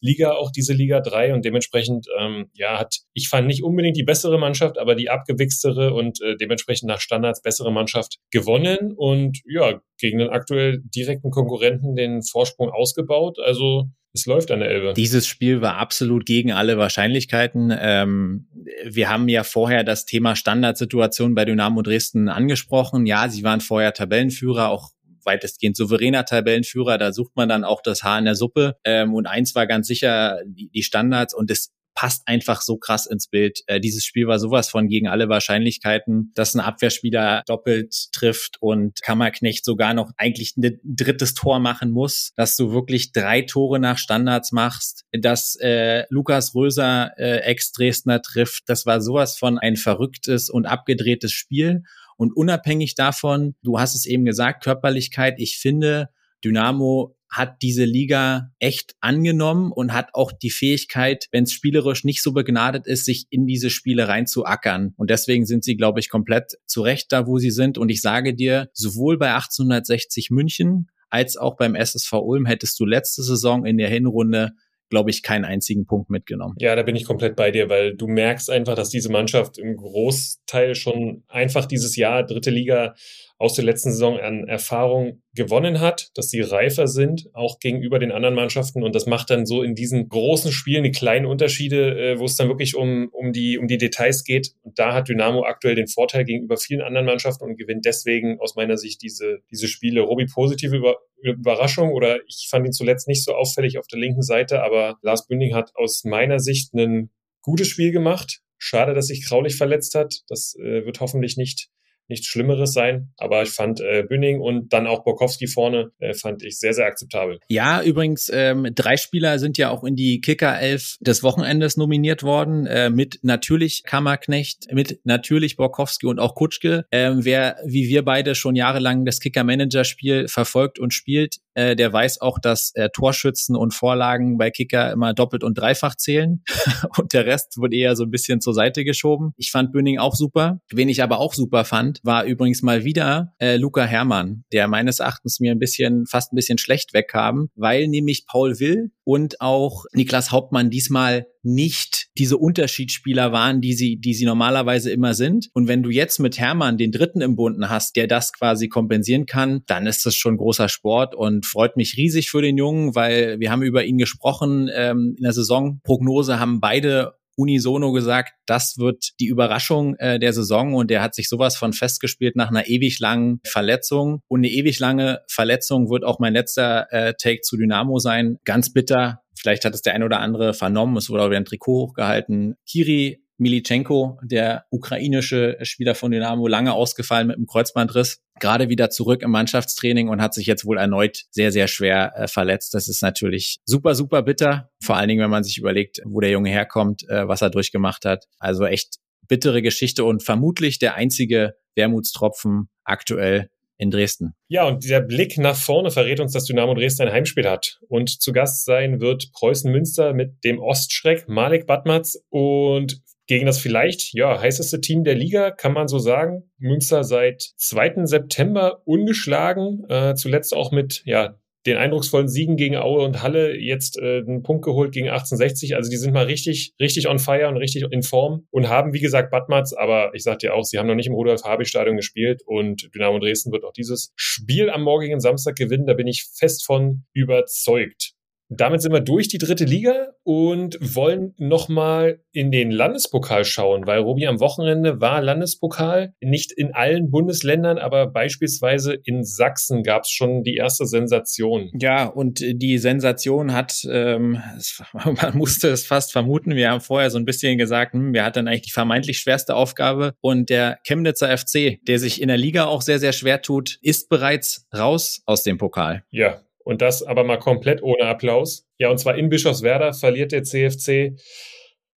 Liga, 0.00 0.32
auch 0.32 0.50
diese 0.50 0.72
Liga 0.72 1.00
3 1.00 1.34
und 1.34 1.44
dementsprechend, 1.44 2.06
ähm, 2.18 2.50
ja, 2.54 2.78
hat, 2.78 2.96
ich 3.12 3.28
fand 3.28 3.46
nicht 3.46 3.62
unbedingt 3.62 3.96
die 3.96 4.02
bessere 4.02 4.38
Mannschaft, 4.38 4.78
aber 4.78 4.94
die 4.94 5.10
abgewichstere 5.10 5.92
und 5.94 6.20
äh, 6.22 6.36
dementsprechend 6.36 6.88
nach 6.88 7.00
Standards 7.00 7.42
bessere 7.42 7.72
Mannschaft 7.72 8.16
gewonnen 8.30 8.92
und 8.96 9.38
ja, 9.44 9.80
gegen 9.98 10.18
den 10.18 10.30
aktuell 10.30 10.80
direkten 10.84 11.30
Konkurrenten 11.30 11.94
den 11.94 12.22
Vorsprung 12.22 12.70
ausgebaut. 12.70 13.38
Also 13.38 13.90
es 14.12 14.26
läuft 14.26 14.50
an 14.50 14.60
der 14.60 14.70
Elbe. 14.70 14.92
Dieses 14.94 15.26
Spiel 15.26 15.60
war 15.60 15.76
absolut 15.76 16.26
gegen 16.26 16.50
alle 16.50 16.78
Wahrscheinlichkeiten. 16.78 17.72
Ähm, 17.78 18.48
wir 18.84 19.08
haben 19.08 19.28
ja 19.28 19.44
vorher 19.44 19.84
das 19.84 20.04
Thema 20.04 20.34
Standardsituation 20.34 21.34
bei 21.34 21.44
Dynamo 21.44 21.82
Dresden 21.82 22.28
angesprochen. 22.28 23.06
Ja, 23.06 23.28
sie 23.28 23.44
waren 23.44 23.60
vorher 23.60 23.92
Tabellenführer, 23.92 24.70
auch 24.70 24.90
weitestgehend 25.24 25.76
souveräner 25.76 26.24
Tabellenführer. 26.24 26.98
Da 26.98 27.12
sucht 27.12 27.36
man 27.36 27.48
dann 27.48 27.64
auch 27.64 27.82
das 27.82 28.02
Haar 28.02 28.18
in 28.18 28.24
der 28.24 28.34
Suppe. 28.34 28.76
Ähm, 28.84 29.14
und 29.14 29.26
eins 29.26 29.54
war 29.54 29.66
ganz 29.66 29.86
sicher 29.86 30.40
die, 30.46 30.82
Standards 30.82 31.34
und 31.34 31.50
es 31.50 31.72
passt 31.94 32.22
einfach 32.26 32.62
so 32.62 32.76
krass 32.76 33.06
ins 33.06 33.28
Bild. 33.28 33.60
Äh, 33.66 33.80
dieses 33.80 34.04
Spiel 34.04 34.26
war 34.26 34.38
sowas 34.38 34.70
von 34.70 34.88
gegen 34.88 35.08
alle 35.08 35.28
Wahrscheinlichkeiten, 35.28 36.32
dass 36.34 36.54
ein 36.54 36.60
Abwehrspieler 36.60 37.42
doppelt 37.46 38.08
trifft 38.12 38.56
und 38.60 39.02
Kammerknecht 39.02 39.64
sogar 39.64 39.92
noch 39.92 40.10
eigentlich 40.16 40.56
ein 40.56 40.80
drittes 40.82 41.34
Tor 41.34 41.58
machen 41.58 41.90
muss, 41.90 42.32
dass 42.36 42.56
du 42.56 42.72
wirklich 42.72 43.12
drei 43.12 43.42
Tore 43.42 43.80
nach 43.80 43.98
Standards 43.98 44.52
machst, 44.52 45.04
dass 45.12 45.56
äh, 45.60 46.04
Lukas 46.08 46.54
Röser 46.54 47.12
äh, 47.18 47.40
Ex-Dresdner 47.40 48.22
trifft. 48.22 48.64
Das 48.68 48.86
war 48.86 49.00
sowas 49.00 49.36
von 49.36 49.58
ein 49.58 49.76
verrücktes 49.76 50.48
und 50.48 50.66
abgedrehtes 50.66 51.32
Spiel. 51.32 51.82
Und 52.20 52.36
unabhängig 52.36 52.96
davon, 52.96 53.54
du 53.62 53.80
hast 53.80 53.94
es 53.94 54.04
eben 54.04 54.26
gesagt, 54.26 54.62
Körperlichkeit, 54.62 55.36
ich 55.38 55.56
finde, 55.56 56.10
Dynamo 56.44 57.16
hat 57.30 57.62
diese 57.62 57.86
Liga 57.86 58.50
echt 58.58 58.94
angenommen 59.00 59.72
und 59.72 59.94
hat 59.94 60.10
auch 60.12 60.30
die 60.30 60.50
Fähigkeit, 60.50 61.28
wenn 61.32 61.44
es 61.44 61.52
spielerisch 61.54 62.04
nicht 62.04 62.22
so 62.22 62.32
begnadet 62.32 62.86
ist, 62.86 63.06
sich 63.06 63.24
in 63.30 63.46
diese 63.46 63.70
Spiele 63.70 64.06
reinzuackern. 64.06 64.92
Und 64.98 65.08
deswegen 65.08 65.46
sind 65.46 65.64
sie, 65.64 65.78
glaube 65.78 65.98
ich, 66.00 66.10
komplett 66.10 66.58
zurecht 66.66 67.10
da, 67.10 67.26
wo 67.26 67.38
sie 67.38 67.50
sind. 67.50 67.78
Und 67.78 67.88
ich 67.88 68.02
sage 68.02 68.34
dir, 68.34 68.68
sowohl 68.74 69.16
bei 69.16 69.32
1860 69.32 70.28
München 70.28 70.90
als 71.08 71.38
auch 71.38 71.56
beim 71.56 71.74
SSV 71.74 72.12
Ulm 72.12 72.44
hättest 72.44 72.78
du 72.78 72.84
letzte 72.84 73.22
Saison 73.22 73.64
in 73.64 73.78
der 73.78 73.88
Hinrunde 73.88 74.52
glaube 74.90 75.10
ich, 75.10 75.22
keinen 75.22 75.44
einzigen 75.44 75.86
Punkt 75.86 76.10
mitgenommen. 76.10 76.56
Ja, 76.58 76.76
da 76.76 76.82
bin 76.82 76.96
ich 76.96 77.04
komplett 77.04 77.36
bei 77.36 77.50
dir, 77.50 77.68
weil 77.68 77.96
du 77.96 78.06
merkst 78.08 78.50
einfach, 78.50 78.74
dass 78.74 78.90
diese 78.90 79.10
Mannschaft 79.10 79.56
im 79.56 79.76
Großteil 79.76 80.74
schon 80.74 81.22
einfach 81.28 81.64
dieses 81.64 81.96
Jahr 81.96 82.24
dritte 82.24 82.50
Liga 82.50 82.94
aus 83.40 83.54
der 83.54 83.64
letzten 83.64 83.90
Saison 83.90 84.20
an 84.20 84.46
Erfahrung 84.46 85.22
gewonnen 85.34 85.80
hat, 85.80 86.10
dass 86.14 86.28
sie 86.28 86.42
reifer 86.42 86.86
sind, 86.86 87.30
auch 87.32 87.58
gegenüber 87.58 87.98
den 87.98 88.12
anderen 88.12 88.34
Mannschaften. 88.34 88.82
Und 88.82 88.94
das 88.94 89.06
macht 89.06 89.30
dann 89.30 89.46
so 89.46 89.62
in 89.62 89.74
diesen 89.74 90.10
großen 90.10 90.52
Spielen 90.52 90.84
die 90.84 90.90
kleinen 90.90 91.24
Unterschiede, 91.24 91.98
äh, 91.98 92.18
wo 92.18 92.26
es 92.26 92.36
dann 92.36 92.48
wirklich 92.48 92.76
um, 92.76 93.08
um, 93.12 93.32
die, 93.32 93.56
um 93.56 93.66
die 93.66 93.78
Details 93.78 94.24
geht. 94.24 94.52
Und 94.60 94.78
da 94.78 94.92
hat 94.92 95.08
Dynamo 95.08 95.44
aktuell 95.44 95.74
den 95.74 95.88
Vorteil 95.88 96.26
gegenüber 96.26 96.58
vielen 96.58 96.82
anderen 96.82 97.06
Mannschaften 97.06 97.44
und 97.44 97.56
gewinnt 97.56 97.86
deswegen 97.86 98.38
aus 98.40 98.56
meiner 98.56 98.76
Sicht 98.76 99.00
diese, 99.00 99.38
diese 99.50 99.68
Spiele. 99.68 100.02
Robi, 100.02 100.26
positive 100.26 100.76
Über 100.76 100.98
Überraschung 101.22 101.92
oder 101.92 102.18
ich 102.26 102.48
fand 102.50 102.66
ihn 102.66 102.72
zuletzt 102.72 103.08
nicht 103.08 103.24
so 103.24 103.34
auffällig 103.34 103.78
auf 103.78 103.86
der 103.86 103.98
linken 103.98 104.22
Seite, 104.22 104.62
aber 104.62 104.98
Lars 105.00 105.26
Bünding 105.26 105.54
hat 105.54 105.72
aus 105.76 106.04
meiner 106.04 106.40
Sicht 106.40 106.74
ein 106.74 107.10
gutes 107.40 107.68
Spiel 107.68 107.90
gemacht. 107.90 108.40
Schade, 108.58 108.92
dass 108.92 109.06
sich 109.06 109.24
Kraulich 109.26 109.56
verletzt 109.56 109.94
hat. 109.94 110.20
Das 110.28 110.54
äh, 110.58 110.84
wird 110.84 111.00
hoffentlich 111.00 111.38
nicht 111.38 111.70
nichts 112.10 112.26
Schlimmeres 112.26 112.72
sein. 112.72 113.12
Aber 113.16 113.42
ich 113.42 113.50
fand 113.50 113.80
äh, 113.80 114.04
Bünding 114.06 114.40
und 114.40 114.72
dann 114.72 114.86
auch 114.86 115.04
Borkowski 115.04 115.46
vorne, 115.46 115.92
äh, 115.98 116.14
fand 116.14 116.42
ich 116.42 116.58
sehr, 116.58 116.74
sehr 116.74 116.86
akzeptabel. 116.86 117.38
Ja, 117.48 117.82
übrigens, 117.82 118.30
ähm, 118.32 118.68
drei 118.74 118.96
Spieler 118.96 119.38
sind 119.38 119.56
ja 119.56 119.70
auch 119.70 119.84
in 119.84 119.96
die 119.96 120.20
Kicker-Elf 120.20 120.96
des 121.00 121.22
Wochenendes 121.22 121.76
nominiert 121.76 122.22
worden, 122.22 122.66
äh, 122.66 122.90
mit 122.90 123.20
natürlich 123.22 123.84
Kammerknecht, 123.84 124.72
mit 124.72 125.00
natürlich 125.04 125.56
Borkowski 125.56 126.06
und 126.06 126.18
auch 126.18 126.34
Kutschke. 126.34 126.84
Ähm, 126.90 127.24
wer, 127.24 127.56
wie 127.64 127.88
wir 127.88 128.04
beide 128.04 128.34
schon 128.34 128.56
jahrelang 128.56 129.04
das 129.04 129.20
Kicker-Manager-Spiel 129.20 130.28
verfolgt 130.28 130.78
und 130.78 130.92
spielt, 130.92 131.36
äh, 131.60 131.76
der 131.76 131.92
weiß 131.92 132.20
auch, 132.22 132.38
dass 132.38 132.72
äh, 132.74 132.88
Torschützen 132.90 133.54
und 133.54 133.74
Vorlagen 133.74 134.38
bei 134.38 134.50
Kicker 134.50 134.90
immer 134.92 135.12
doppelt 135.12 135.44
und 135.44 135.58
dreifach 135.58 135.94
zählen 135.94 136.42
und 136.98 137.12
der 137.12 137.26
Rest 137.26 137.58
wurde 137.58 137.76
eher 137.76 137.96
so 137.96 138.04
ein 138.04 138.10
bisschen 138.10 138.40
zur 138.40 138.54
Seite 138.54 138.84
geschoben. 138.84 139.32
Ich 139.36 139.50
fand 139.50 139.72
Bünding 139.72 139.98
auch 139.98 140.14
super. 140.14 140.60
Wen 140.70 140.88
ich 140.88 141.02
aber 141.02 141.18
auch 141.18 141.34
super 141.34 141.64
fand, 141.64 142.00
war 142.02 142.24
übrigens 142.24 142.62
mal 142.62 142.84
wieder 142.84 143.34
äh, 143.38 143.56
Luca 143.56 143.84
Hermann, 143.84 144.44
der 144.52 144.68
meines 144.68 145.00
Erachtens 145.00 145.38
mir 145.40 145.52
ein 145.52 145.58
bisschen, 145.58 146.06
fast 146.06 146.32
ein 146.32 146.36
bisschen 146.36 146.58
schlecht 146.58 146.94
wegkam, 146.94 147.50
weil 147.54 147.88
nämlich 147.88 148.26
Paul 148.26 148.58
Will 148.58 148.90
und 149.10 149.40
auch 149.40 149.86
Niklas 149.92 150.30
Hauptmann 150.30 150.70
diesmal 150.70 151.26
nicht 151.42 152.06
diese 152.16 152.36
Unterschiedsspieler 152.36 153.32
waren, 153.32 153.60
die 153.60 153.72
sie, 153.72 153.96
die 153.96 154.14
sie 154.14 154.24
normalerweise 154.24 154.92
immer 154.92 155.14
sind. 155.14 155.48
Und 155.52 155.66
wenn 155.66 155.82
du 155.82 155.90
jetzt 155.90 156.20
mit 156.20 156.38
Hermann 156.38 156.78
den 156.78 156.92
dritten 156.92 157.20
im 157.20 157.34
Bunden 157.34 157.68
hast, 157.68 157.96
der 157.96 158.06
das 158.06 158.32
quasi 158.32 158.68
kompensieren 158.68 159.26
kann, 159.26 159.62
dann 159.66 159.88
ist 159.88 160.06
das 160.06 160.14
schon 160.14 160.36
großer 160.36 160.68
Sport 160.68 161.16
und 161.16 161.44
freut 161.44 161.76
mich 161.76 161.96
riesig 161.96 162.30
für 162.30 162.40
den 162.40 162.56
Jungen, 162.56 162.94
weil 162.94 163.40
wir 163.40 163.50
haben 163.50 163.62
über 163.62 163.82
ihn 163.84 163.98
gesprochen. 163.98 164.70
Ähm, 164.72 165.16
in 165.16 165.24
der 165.24 165.32
Saisonprognose 165.32 166.38
haben 166.38 166.60
beide 166.60 167.14
unisono 167.40 167.92
gesagt, 167.92 168.32
das 168.46 168.76
wird 168.78 169.10
die 169.18 169.26
Überraschung 169.26 169.96
äh, 169.96 170.18
der 170.18 170.32
Saison 170.32 170.74
und 170.74 170.90
der 170.90 171.02
hat 171.02 171.14
sich 171.14 171.28
sowas 171.28 171.56
von 171.56 171.72
festgespielt 171.72 172.36
nach 172.36 172.50
einer 172.50 172.68
ewig 172.68 173.00
langen 173.00 173.40
Verletzung. 173.46 174.20
Und 174.28 174.40
eine 174.40 174.48
ewig 174.48 174.78
lange 174.78 175.20
Verletzung 175.28 175.90
wird 175.90 176.04
auch 176.04 176.18
mein 176.18 176.34
letzter 176.34 176.86
äh, 176.92 177.14
Take 177.18 177.40
zu 177.40 177.56
Dynamo 177.56 177.98
sein. 177.98 178.38
Ganz 178.44 178.72
bitter. 178.72 179.22
Vielleicht 179.38 179.64
hat 179.64 179.74
es 179.74 179.82
der 179.82 179.94
ein 179.94 180.02
oder 180.02 180.20
andere 180.20 180.52
vernommen. 180.52 180.96
Es 180.98 181.08
wurde 181.08 181.22
auch 181.22 181.28
wieder 181.28 181.40
ein 181.40 181.46
Trikot 181.46 181.88
hochgehalten. 181.88 182.56
Kiri 182.66 183.22
Milichenko, 183.40 184.18
der 184.22 184.66
ukrainische 184.70 185.56
Spieler 185.62 185.94
von 185.94 186.12
Dynamo, 186.12 186.46
lange 186.46 186.74
ausgefallen 186.74 187.26
mit 187.26 187.36
einem 187.36 187.46
Kreuzbandriss, 187.46 188.20
gerade 188.38 188.68
wieder 188.68 188.90
zurück 188.90 189.22
im 189.22 189.30
Mannschaftstraining 189.30 190.08
und 190.08 190.20
hat 190.22 190.34
sich 190.34 190.46
jetzt 190.46 190.64
wohl 190.64 190.78
erneut 190.78 191.24
sehr, 191.30 191.50
sehr 191.50 191.66
schwer 191.66 192.12
äh, 192.16 192.28
verletzt. 192.28 192.74
Das 192.74 192.86
ist 192.86 193.02
natürlich 193.02 193.58
super, 193.64 193.94
super 193.94 194.22
bitter. 194.22 194.70
Vor 194.82 194.96
allen 194.96 195.08
Dingen, 195.08 195.22
wenn 195.22 195.30
man 195.30 195.42
sich 195.42 195.58
überlegt, 195.58 196.00
wo 196.04 196.20
der 196.20 196.30
Junge 196.30 196.50
herkommt, 196.50 197.08
äh, 197.08 197.26
was 197.26 197.42
er 197.42 197.50
durchgemacht 197.50 198.04
hat. 198.04 198.26
Also 198.38 198.64
echt 198.64 198.96
bittere 199.26 199.62
Geschichte 199.62 200.04
und 200.04 200.22
vermutlich 200.22 200.78
der 200.78 200.94
einzige 200.94 201.54
Wermutstropfen 201.76 202.68
aktuell 202.84 203.48
in 203.78 203.90
Dresden. 203.90 204.34
Ja, 204.48 204.68
und 204.68 204.86
der 204.88 205.00
Blick 205.00 205.38
nach 205.38 205.56
vorne 205.56 205.90
verrät 205.90 206.20
uns, 206.20 206.32
dass 206.32 206.44
Dynamo 206.44 206.74
Dresden 206.74 207.08
ein 207.08 207.12
Heimspiel 207.12 207.48
hat. 207.48 207.80
Und 207.88 208.20
zu 208.20 208.32
Gast 208.32 208.66
sein 208.66 209.00
wird 209.00 209.32
Preußen 209.32 209.72
Münster 209.72 210.12
mit 210.12 210.44
dem 210.44 210.58
Ostschreck 210.58 211.28
Malik 211.28 211.66
Badmatz. 211.66 212.22
Und 212.28 213.00
gegen 213.30 213.46
das 213.46 213.60
vielleicht 213.60 214.12
ja 214.12 214.40
heißeste 214.40 214.80
Team 214.80 215.04
der 215.04 215.14
Liga, 215.14 215.52
kann 215.52 215.72
man 215.72 215.86
so 215.86 216.00
sagen. 216.00 216.50
Münster 216.58 217.04
seit 217.04 217.52
2. 217.58 218.04
September 218.06 218.82
ungeschlagen, 218.86 219.84
äh, 219.88 220.16
zuletzt 220.16 220.52
auch 220.52 220.72
mit 220.72 221.02
ja 221.04 221.36
den 221.64 221.76
eindrucksvollen 221.76 222.26
Siegen 222.26 222.56
gegen 222.56 222.76
Aue 222.76 223.04
und 223.04 223.22
Halle 223.22 223.56
jetzt 223.56 223.96
äh, 223.98 224.18
einen 224.26 224.42
Punkt 224.42 224.64
geholt 224.64 224.90
gegen 224.90 225.10
1860. 225.10 225.76
Also 225.76 225.92
die 225.92 225.96
sind 225.96 226.12
mal 226.12 226.24
richtig, 226.24 226.74
richtig 226.80 227.06
on 227.06 227.20
fire 227.20 227.46
und 227.46 227.56
richtig 227.56 227.84
in 227.92 228.02
Form 228.02 228.48
und 228.50 228.68
haben, 228.68 228.94
wie 228.94 229.00
gesagt, 229.00 229.30
Badmatz, 229.30 229.74
aber 229.74 230.10
ich 230.12 230.24
sag 230.24 230.40
dir 230.40 230.52
auch, 230.52 230.64
sie 230.64 230.78
haben 230.78 230.88
noch 230.88 230.96
nicht 230.96 231.06
im 231.06 231.14
Rudolf-Habich-Stadion 231.14 231.96
gespielt 231.96 232.42
und 232.44 232.92
Dynamo 232.96 233.20
Dresden 233.20 233.52
wird 233.52 233.62
auch 233.64 233.72
dieses 233.72 234.12
Spiel 234.16 234.70
am 234.70 234.82
morgigen 234.82 235.20
Samstag 235.20 235.54
gewinnen. 235.54 235.86
Da 235.86 235.94
bin 235.94 236.08
ich 236.08 236.26
fest 236.36 236.66
von 236.66 237.04
überzeugt. 237.12 238.14
Damit 238.52 238.82
sind 238.82 238.92
wir 238.92 239.00
durch 239.00 239.28
die 239.28 239.38
dritte 239.38 239.64
Liga 239.64 240.08
und 240.24 240.76
wollen 240.80 241.34
nochmal 241.38 242.20
in 242.32 242.50
den 242.50 242.72
Landespokal 242.72 243.44
schauen, 243.44 243.86
weil 243.86 244.00
Robi 244.00 244.26
am 244.26 244.40
Wochenende 244.40 245.00
war 245.00 245.22
Landespokal. 245.22 246.14
Nicht 246.20 246.50
in 246.50 246.74
allen 246.74 247.12
Bundesländern, 247.12 247.78
aber 247.78 248.08
beispielsweise 248.08 248.94
in 249.04 249.22
Sachsen 249.22 249.84
gab 249.84 250.02
es 250.02 250.10
schon 250.10 250.42
die 250.42 250.56
erste 250.56 250.86
Sensation. 250.86 251.70
Ja, 251.78 252.06
und 252.06 252.40
die 252.40 252.78
Sensation 252.78 253.54
hat, 253.54 253.86
ähm, 253.88 254.42
man 254.94 255.38
musste 255.38 255.68
es 255.68 255.86
fast 255.86 256.10
vermuten, 256.10 256.56
wir 256.56 256.72
haben 256.72 256.80
vorher 256.80 257.10
so 257.10 257.18
ein 257.18 257.24
bisschen 257.24 257.56
gesagt, 257.56 257.92
hm, 257.92 258.12
wer 258.12 258.24
hat 258.24 258.36
dann 258.36 258.48
eigentlich 258.48 258.62
die 258.62 258.72
vermeintlich 258.72 259.18
schwerste 259.18 259.54
Aufgabe? 259.54 260.14
Und 260.20 260.50
der 260.50 260.80
Chemnitzer 260.84 261.36
FC, 261.38 261.78
der 261.86 262.00
sich 262.00 262.20
in 262.20 262.26
der 262.26 262.36
Liga 262.36 262.64
auch 262.64 262.82
sehr, 262.82 262.98
sehr 262.98 263.12
schwer 263.12 263.42
tut, 263.42 263.78
ist 263.80 264.08
bereits 264.08 264.66
raus 264.76 265.22
aus 265.24 265.44
dem 265.44 265.56
Pokal. 265.56 266.02
Ja, 266.10 266.40
und 266.70 266.80
das 266.82 267.02
aber 267.02 267.24
mal 267.24 267.36
komplett 267.36 267.82
ohne 267.82 268.04
Applaus. 268.04 268.64
Ja, 268.78 268.90
und 268.90 268.98
zwar 268.98 269.18
in 269.18 269.28
Bischofswerda 269.28 269.92
verliert 269.92 270.30
der 270.30 270.44
CFC 270.44 271.18